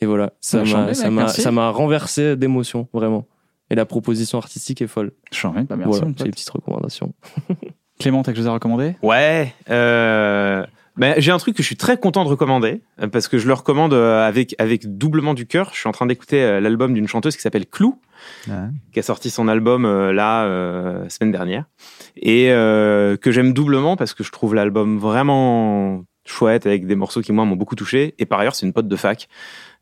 et 0.00 0.06
voilà, 0.06 0.32
ça 0.40 0.58
m'a, 0.58 0.64
chambé, 0.64 0.94
ça 0.94 1.04
mec, 1.04 1.12
m'a, 1.12 1.20
merci. 1.22 1.42
ça 1.42 1.52
m'a 1.52 1.70
renversé 1.70 2.36
d'émotion, 2.36 2.88
vraiment. 2.92 3.26
Et 3.70 3.74
la 3.74 3.86
proposition 3.86 4.38
artistique 4.38 4.82
est 4.82 4.86
folle. 4.86 5.12
Chambé, 5.30 5.62
bah 5.62 5.76
merci. 5.76 6.00
voilà, 6.00 6.14
c'est 6.16 6.24
les 6.24 6.30
petites 6.30 6.50
recommandations. 6.50 7.14
Clément, 7.98 8.22
t'as 8.22 8.32
quelque 8.32 8.38
chose 8.38 8.48
à 8.48 8.52
recommander? 8.52 8.96
Ouais. 9.02 9.54
Euh... 9.70 10.66
ben, 10.96 11.14
j'ai 11.18 11.30
un 11.30 11.38
truc 11.38 11.56
que 11.56 11.62
je 11.62 11.68
suis 11.68 11.76
très 11.76 11.96
content 11.96 12.24
de 12.24 12.28
recommander 12.28 12.82
euh, 13.00 13.06
parce 13.06 13.28
que 13.28 13.38
je 13.38 13.46
le 13.46 13.54
recommande 13.54 13.94
avec 13.94 14.56
avec 14.58 14.98
doublement 14.98 15.34
du 15.34 15.46
cœur. 15.46 15.70
Je 15.72 15.78
suis 15.78 15.88
en 15.88 15.92
train 15.92 16.06
d'écouter 16.06 16.60
l'album 16.60 16.92
d'une 16.94 17.06
chanteuse 17.06 17.36
qui 17.36 17.42
s'appelle 17.42 17.66
Clou, 17.66 18.00
Ouais. 18.48 18.54
qui 18.92 18.98
a 18.98 19.02
sorti 19.02 19.30
son 19.30 19.48
album 19.48 19.84
euh, 19.84 20.12
là 20.12 20.44
euh, 20.44 21.08
semaine 21.08 21.32
dernière 21.32 21.64
et 22.16 22.50
euh, 22.50 23.16
que 23.16 23.30
j'aime 23.30 23.52
doublement 23.52 23.96
parce 23.96 24.14
que 24.14 24.24
je 24.24 24.32
trouve 24.32 24.54
l'album 24.54 24.98
vraiment 24.98 26.04
chouette 26.24 26.66
avec 26.66 26.86
des 26.86 26.94
morceaux 26.94 27.20
qui 27.20 27.32
moi 27.32 27.44
m'ont 27.44 27.56
beaucoup 27.56 27.74
touché. 27.74 28.14
Et 28.18 28.26
par 28.26 28.38
ailleurs, 28.40 28.54
c'est 28.54 28.64
une 28.66 28.72
pote 28.72 28.86
de 28.86 28.96
fac. 28.96 29.28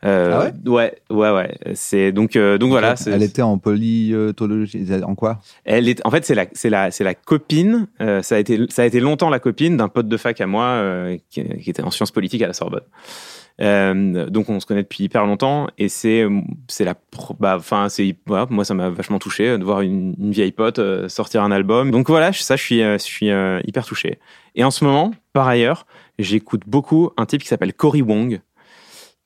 Euh, 0.04 0.32
Ah 0.32 0.70
ouais? 0.70 0.94
Ouais, 1.10 1.30
ouais, 1.30 1.58
C'est 1.74 2.12
donc 2.12 2.34
euh, 2.34 2.56
donc 2.56 2.70
voilà. 2.70 2.94
Elle 3.06 3.22
était 3.22 3.42
en 3.42 3.58
polytologie. 3.58 4.86
En 5.04 5.14
quoi? 5.14 5.40
Elle 5.64 5.88
est, 5.88 6.00
en 6.06 6.10
fait, 6.10 6.24
c'est 6.24 6.34
la, 6.34 6.46
c'est 6.52 6.70
la, 6.70 6.90
c'est 6.90 7.04
la 7.04 7.14
copine. 7.14 7.86
euh, 8.00 8.22
ça 8.22 8.36
a 8.36 8.38
été, 8.38 8.58
ça 8.70 8.82
a 8.82 8.84
été 8.86 9.00
longtemps 9.00 9.28
la 9.28 9.38
copine 9.40 9.76
d'un 9.76 9.88
pote 9.88 10.08
de 10.08 10.16
fac 10.16 10.40
à 10.40 10.46
moi 10.46 10.82
qui, 11.28 11.44
qui 11.44 11.70
était 11.70 11.82
en 11.82 11.90
sciences 11.90 12.10
politiques 12.12 12.40
à 12.42 12.46
la 12.46 12.54
Sorbonne. 12.54 12.80
Euh, 13.60 14.30
donc 14.30 14.48
on 14.48 14.58
se 14.58 14.64
connaît 14.66 14.82
depuis 14.82 15.04
hyper 15.04 15.26
longtemps 15.26 15.68
et 15.76 15.88
c'est, 15.90 16.26
c'est 16.68 16.84
la, 16.84 16.94
bah, 17.38 17.56
enfin 17.58 17.90
c'est, 17.90 18.16
voilà, 18.26 18.46
moi 18.48 18.64
ça 18.64 18.72
m'a 18.72 18.88
vachement 18.88 19.18
touché 19.18 19.58
de 19.58 19.62
voir 19.64 19.82
une, 19.82 20.14
une 20.18 20.30
vieille 20.32 20.52
pote 20.52 20.78
euh, 20.78 21.08
sortir 21.08 21.42
un 21.42 21.50
album. 21.52 21.90
Donc 21.90 22.08
voilà, 22.08 22.32
ça 22.32 22.56
je 22.56 22.62
suis, 22.62 22.82
euh, 22.82 22.96
je 22.96 23.04
suis 23.04 23.30
hyper 23.66 23.84
touché. 23.84 24.18
Et 24.54 24.64
en 24.64 24.70
ce 24.70 24.84
moment, 24.84 25.12
par 25.32 25.46
ailleurs, 25.46 25.86
j'écoute 26.18 26.62
beaucoup 26.66 27.10
un 27.16 27.26
type 27.26 27.42
qui 27.42 27.48
s'appelle 27.48 27.74
Cory 27.74 28.02
Wong, 28.02 28.40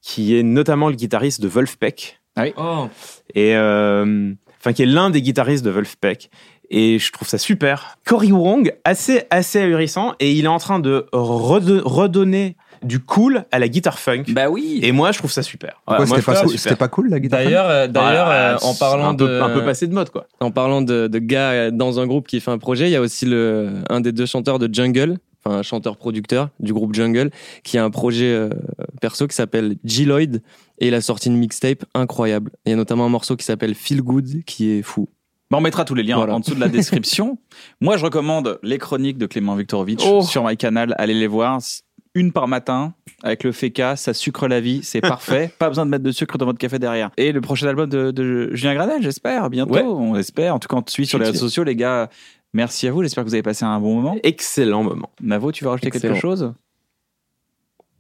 qui 0.03 0.37
est 0.37 0.43
notamment 0.43 0.89
le 0.89 0.97
guitariste 0.97 1.41
de 1.41 1.49
Wolfpack 1.49 2.21
Oh, 2.57 2.89
et 3.35 3.55
euh, 3.57 4.33
enfin 4.59 4.73
qui 4.73 4.83
est 4.83 4.87
l'un 4.87 5.11
des 5.11 5.23
guitaristes 5.23 5.65
de 5.65 5.71
Wolfpack 5.71 6.31
et 6.71 6.99
je 6.99 7.13
trouve 7.13 7.29
ça 7.29 7.39
super. 7.39 7.97
Cory 8.05 8.33
Wong 8.33 8.75
assez 8.85 9.23
assez 9.31 9.61
ahurissant 9.61 10.15
et 10.19 10.33
il 10.33 10.47
est 10.47 10.49
en 10.49 10.59
train 10.59 10.81
de 10.81 11.07
redo- 11.13 11.83
redonner 11.85 12.57
du 12.85 13.01
cool 13.01 13.45
à 13.51 13.59
la 13.59 13.69
guitare 13.69 13.99
funk. 13.99 14.25
Bah 14.29 14.49
oui. 14.51 14.81
Et 14.83 14.93
moi 14.93 15.11
je 15.13 15.19
trouve 15.19 15.31
ça 15.33 15.43
super. 15.43 15.81
Pourquoi 15.87 16.05
Ouais, 16.05 16.09
moi, 16.09 16.17
c'était 16.19 16.33
pas, 16.33 16.41
cool- 16.41 16.49
super. 16.51 16.63
c'était 16.63 16.77
pas 16.77 16.89
cool 16.89 17.09
la 17.11 17.21
guitare 17.21 17.43
D'ailleurs, 17.45 17.69
euh, 17.69 17.87
d'ailleurs, 17.89 18.27
Ah, 18.29 18.53
euh, 18.55 18.59
en 18.63 18.75
parlant 18.75 19.09
un 19.09 19.15
peu, 19.15 19.27
de, 19.27 19.41
un 19.41 19.51
peu 19.51 19.65
passé 19.65 19.87
de 19.87 19.95
mode 19.95 20.11
quoi. 20.11 20.27
en 20.41 20.51
parlant 20.51 20.83
de, 20.83 21.09
de 21.09 21.19
gars 21.19 21.51
euh, 21.51 21.71
dans 21.71 21.99
un 22.01 22.07
groupe 22.07 22.27
qui 22.29 22.41
fait 22.41 22.51
un 22.51 22.59
projet, 22.59 22.89
il 22.89 22.93
y 22.93 22.97
a 22.97 23.01
aussi 23.01 23.27
le, 23.27 23.71
un 23.91 24.01
des 24.01 24.13
deux 24.13 24.27
chanteurs 24.27 24.59
de 24.59 24.73
Jungle, 24.73 25.19
enfin 25.45 25.59
un 25.59 25.63
chanteur-producteur 25.63 26.49
du 26.61 26.73
groupe 26.73 26.95
Jungle, 26.95 27.31
qui 27.63 27.79
a 27.79 27.85
un 27.85 27.91
projet 27.91 28.33
euh, 28.33 28.49
perso 29.01 29.27
qui 29.27 29.35
s'appelle 29.35 29.77
G. 29.85 30.05
Lloyd 30.05 30.43
et 30.79 30.89
il 30.89 30.95
a 30.95 31.01
sorti 31.01 31.29
une 31.29 31.37
mixtape 31.37 31.85
incroyable. 31.95 32.51
Il 32.67 32.71
y 32.71 32.73
a 32.73 32.77
notamment 32.77 33.05
un 33.07 33.11
morceau 33.11 33.37
qui 33.37 33.45
s'appelle 33.45 33.75
Feel 33.75 34.03
Good 34.03 34.45
qui 34.45 34.71
est 34.73 34.83
fou. 34.83 35.09
Bah, 35.51 35.59
on 35.59 35.61
mettra 35.61 35.85
tous 35.85 35.95
les 35.95 36.03
liens 36.03 36.17
Voilà. 36.17 36.35
en 36.35 36.41
dessous 36.41 36.55
de 36.55 36.61
la 36.61 36.69
description. 36.69 37.39
Moi, 37.83 37.99
je 37.99 38.05
recommande 38.05 38.59
les 38.63 38.79
chroniques 38.79 39.19
de 39.19 39.27
Clément 39.27 39.55
Viktorovitch 39.55 40.03
Oh. 40.07 40.23
sur 40.23 40.43
MyCanal. 40.45 40.95
Allez 40.99 41.13
les 41.15 41.27
voir. 41.27 41.59
Une 42.15 42.33
par 42.33 42.47
matin 42.47 42.95
avec 43.23 43.43
le 43.43 43.51
féca, 43.51 43.97
ça 43.97 44.15
sucre 44.15 44.47
la 44.47 44.61
vie, 44.61 44.83
c'est 44.83 45.01
parfait. 45.01 45.53
Pas 45.59 45.69
besoin 45.69 45.85
de 45.85 45.91
mettre 45.91 46.05
de 46.05 46.13
sucre 46.13 46.39
dans 46.39 46.47
votre 46.47 46.59
café 46.59 46.79
derrière. 46.79 47.11
Et 47.17 47.33
le 47.33 47.41
prochain 47.41 47.67
album 47.67 47.89
de, 47.89 48.11
de 48.13 48.55
Julien 48.55 48.75
Granel, 48.75 49.03
j'espère, 49.03 49.51
bientôt. 49.51 49.75
Ouais. 49.75 49.83
On 49.83 50.17
espère. 50.17 50.55
En 50.55 50.59
tout 50.59 50.69
cas, 50.69 50.77
on 50.77 50.83
te 50.83 50.93
suit 50.93 51.07
sur 51.07 51.19
les 51.19 51.27
réseaux 51.27 51.41
sociaux, 51.41 51.65
les 51.65 51.75
gars. 51.75 52.09
Merci 52.53 52.87
à 52.87 52.93
vous. 52.93 53.03
J'espère 53.03 53.25
que 53.25 53.29
vous 53.29 53.35
avez 53.35 53.43
passé 53.43 53.65
un 53.65 53.81
bon 53.81 53.97
moment. 53.97 54.17
Excellent 54.23 54.85
moment. 54.85 55.11
Navo, 55.21 55.51
tu 55.51 55.65
veux 55.65 55.71
rajouter 55.71 55.91
quelque 55.91 56.15
chose? 56.15 56.55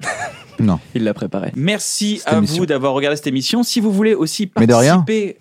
Non. 0.60 0.78
Il 0.94 1.04
l'a 1.04 1.14
préparé. 1.14 1.52
Merci 1.56 2.18
Cette 2.18 2.32
à 2.32 2.38
émission. 2.38 2.58
vous 2.58 2.66
d'avoir 2.66 2.92
regardé 2.92 3.16
cette 3.16 3.26
émission. 3.26 3.62
Si 3.62 3.80
vous 3.80 3.90
voulez 3.92 4.14
aussi 4.14 4.46
participer 4.46 5.36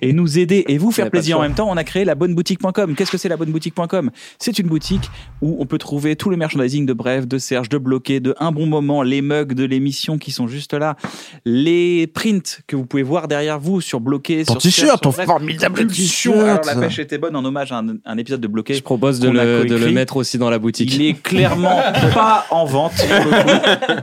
et 0.00 0.12
nous 0.12 0.38
aider 0.38 0.64
et 0.68 0.78
vous 0.78 0.90
faire 0.92 1.10
plaisir 1.10 1.38
en 1.38 1.42
même 1.42 1.54
temps, 1.54 1.68
on 1.70 1.76
a 1.76 1.84
créé 1.84 2.04
la 2.04 2.14
bonne 2.14 2.34
boutique.com. 2.34 2.94
Qu'est-ce 2.94 3.10
que 3.10 3.18
c'est 3.18 3.28
la 3.28 3.36
bonne 3.36 3.50
boutique.com 3.50 4.10
C'est 4.38 4.58
une 4.58 4.68
boutique 4.68 5.10
où 5.42 5.56
on 5.58 5.66
peut 5.66 5.78
trouver 5.78 6.16
tout 6.16 6.30
le 6.30 6.36
merchandising 6.36 6.86
de 6.86 6.92
Bref, 6.92 7.26
de 7.26 7.38
Serge, 7.38 7.68
de 7.68 7.78
Bloqué, 7.78 8.20
de 8.20 8.34
Un 8.38 8.52
Bon 8.52 8.66
Moment, 8.66 9.02
les 9.02 9.22
mugs 9.22 9.54
de 9.54 9.64
l'émission 9.64 10.18
qui 10.18 10.30
sont 10.30 10.46
juste 10.46 10.72
là, 10.74 10.96
les 11.44 12.06
prints 12.06 12.62
que 12.66 12.76
vous 12.76 12.86
pouvez 12.86 13.02
voir 13.02 13.28
derrière 13.28 13.58
vous 13.58 13.80
sur 13.80 14.00
Bloqué, 14.00 14.44
Ton 14.44 14.52
sur 14.54 14.62
t-shirt, 14.62 15.02
ton 15.02 15.10
Bref. 15.10 15.26
formidable 15.26 15.86
t-shirt. 15.86 16.36
Alors 16.36 16.64
la 16.64 16.76
pêche 16.76 16.98
était 16.98 17.18
bonne 17.18 17.34
en 17.36 17.44
hommage 17.44 17.72
à 17.72 17.78
un, 17.78 17.96
un 18.04 18.18
épisode 18.18 18.40
de 18.40 18.48
Bloqué. 18.48 18.74
Je 18.74 18.82
propose 18.82 19.18
de 19.20 19.28
le, 19.30 19.64
de 19.64 19.74
le 19.74 19.78
coécrit. 19.78 19.92
mettre 19.94 20.16
aussi 20.16 20.38
dans 20.38 20.50
la 20.50 20.58
boutique. 20.58 20.94
Il 20.94 21.02
est 21.02 21.20
clairement 21.20 21.80
pas 22.14 22.46
en 22.50 22.64
vente. 22.64 22.92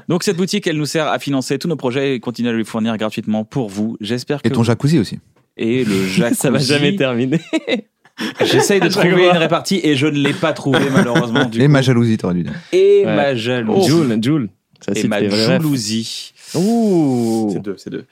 Donc 0.08 0.24
cette 0.24 0.38
boutique, 0.42 0.66
elle 0.68 0.78
nous 0.78 0.86
sert 0.86 1.08
à 1.08 1.20
financer 1.20 1.58
tous 1.60 1.68
nos 1.68 1.76
projets 1.76 2.16
et 2.16 2.20
continuer 2.20 2.50
à 2.50 2.54
les 2.54 2.64
fournir 2.64 2.98
gratuitement 2.98 3.44
pour 3.46 3.70
vous. 3.70 3.96
J'espère 4.02 4.42
que 4.42 4.48
Et 4.48 4.52
ton 4.52 4.64
jacuzzi 4.64 4.98
aussi. 5.00 5.20
et 5.58 5.84
le 5.86 6.06
jacuzzi. 6.08 6.40
Ça 6.40 6.50
va 6.50 6.58
jamais 6.58 6.96
terminer. 6.96 7.40
J'essaye 8.44 8.80
de 8.80 8.88
trouver 8.90 9.30
une 9.30 9.38
répartie 9.38 9.80
et 9.84 9.96
je 9.96 10.06
ne 10.08 10.18
l'ai 10.20 10.34
pas 10.34 10.54
trouvé 10.54 10.80
malheureusement. 10.94 11.46
Du 11.46 11.60
Et 11.62 11.66
coup. 11.66 11.72
ma 11.72 11.82
jalousie, 11.82 12.18
t'aurais 12.18 12.34
dû 12.36 12.44
dire. 12.44 12.54
et 12.72 13.04
Ouais. 13.06 13.16
ma 13.16 13.36
jalousie. 13.36 13.88
Joule, 13.90 14.20
Joule. 14.24 14.50
Ça 14.84 14.92
et 14.96 15.08
ma 15.08 15.20
les 15.20 15.30
jalousie. 15.30 16.34
Ouh. 16.56 17.50
C'est 17.54 17.62
deux, 17.62 17.76
c'est 17.78 17.90
deux. 17.90 18.06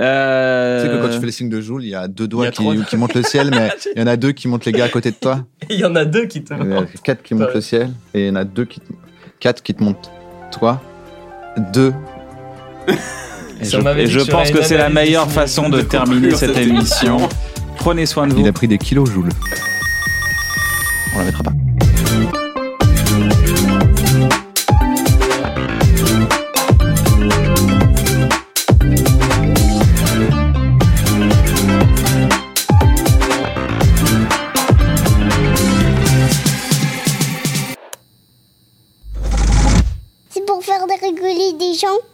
Euh... 0.00 0.80
Tu 0.82 0.86
sais 0.88 0.92
que 0.96 1.02
quand 1.02 1.08
tu 1.12 1.20
fais 1.20 1.26
le 1.26 1.32
signe 1.32 1.48
de 1.48 1.60
Joule, 1.60 1.84
il 1.84 1.90
y 1.90 1.94
a 1.94 2.08
deux 2.08 2.24
Il 2.24 2.28
doigts 2.28 2.46
a 2.46 2.50
qui, 2.50 2.62
trois. 2.62 2.74
qui 2.76 2.96
montent 2.96 3.14
le 3.14 3.22
ciel, 3.22 3.50
mais 3.50 3.68
il 3.94 4.00
y 4.00 4.02
en 4.02 4.06
a 4.06 4.16
deux 4.16 4.32
qui 4.32 4.48
montent 4.48 4.64
les 4.64 4.72
gars 4.72 4.84
à 4.84 4.88
côté 4.88 5.10
de 5.10 5.16
toi. 5.16 5.46
Il 5.70 5.78
y 5.78 5.84
en 5.84 5.94
a 5.94 6.04
deux 6.04 6.26
qui 6.26 6.42
te. 6.42 6.52
Il 6.54 6.60
y 6.70 6.74
en 6.74 6.82
a 6.82 6.86
quatre 7.04 7.22
qui 7.22 7.34
montent 7.34 7.54
le 7.54 7.60
ciel, 7.60 7.90
et 8.14 8.22
il 8.22 8.26
y 8.26 8.30
en 8.30 8.36
a 8.36 8.44
deux 8.44 8.64
qui 8.64 8.80
te... 8.80 8.86
quatre 9.38 9.62
qui 9.62 9.74
te 9.74 9.82
montent 9.82 10.10
toi. 10.50 10.82
Deux. 11.72 11.92
Et 13.60 13.64
Ça 13.64 13.78
je, 14.06 14.18
et 14.20 14.24
pense 14.30 14.50
que 14.50 14.62
c'est 14.62 14.76
la 14.76 14.88
meilleure 14.88 15.30
façon 15.30 15.68
de 15.68 15.78
de 15.78 15.82
terminer 15.82 16.30
cette 16.32 16.54
cette 16.54 16.66
émission. 16.66 17.18
Prenez 17.76 18.04
soin 18.04 18.26
de 18.26 18.34
vous. 18.34 18.40
Il 18.40 18.48
a 18.48 18.52
pris 18.52 18.66
des 18.66 18.78
kilos 18.78 19.08
Joule. 19.08 19.28
On 21.14 21.18
la 21.20 21.24
mettra 21.24 21.44
pas. 21.44 21.52
Rigoler 41.34 41.52
des 41.58 41.74
gens? 41.74 42.13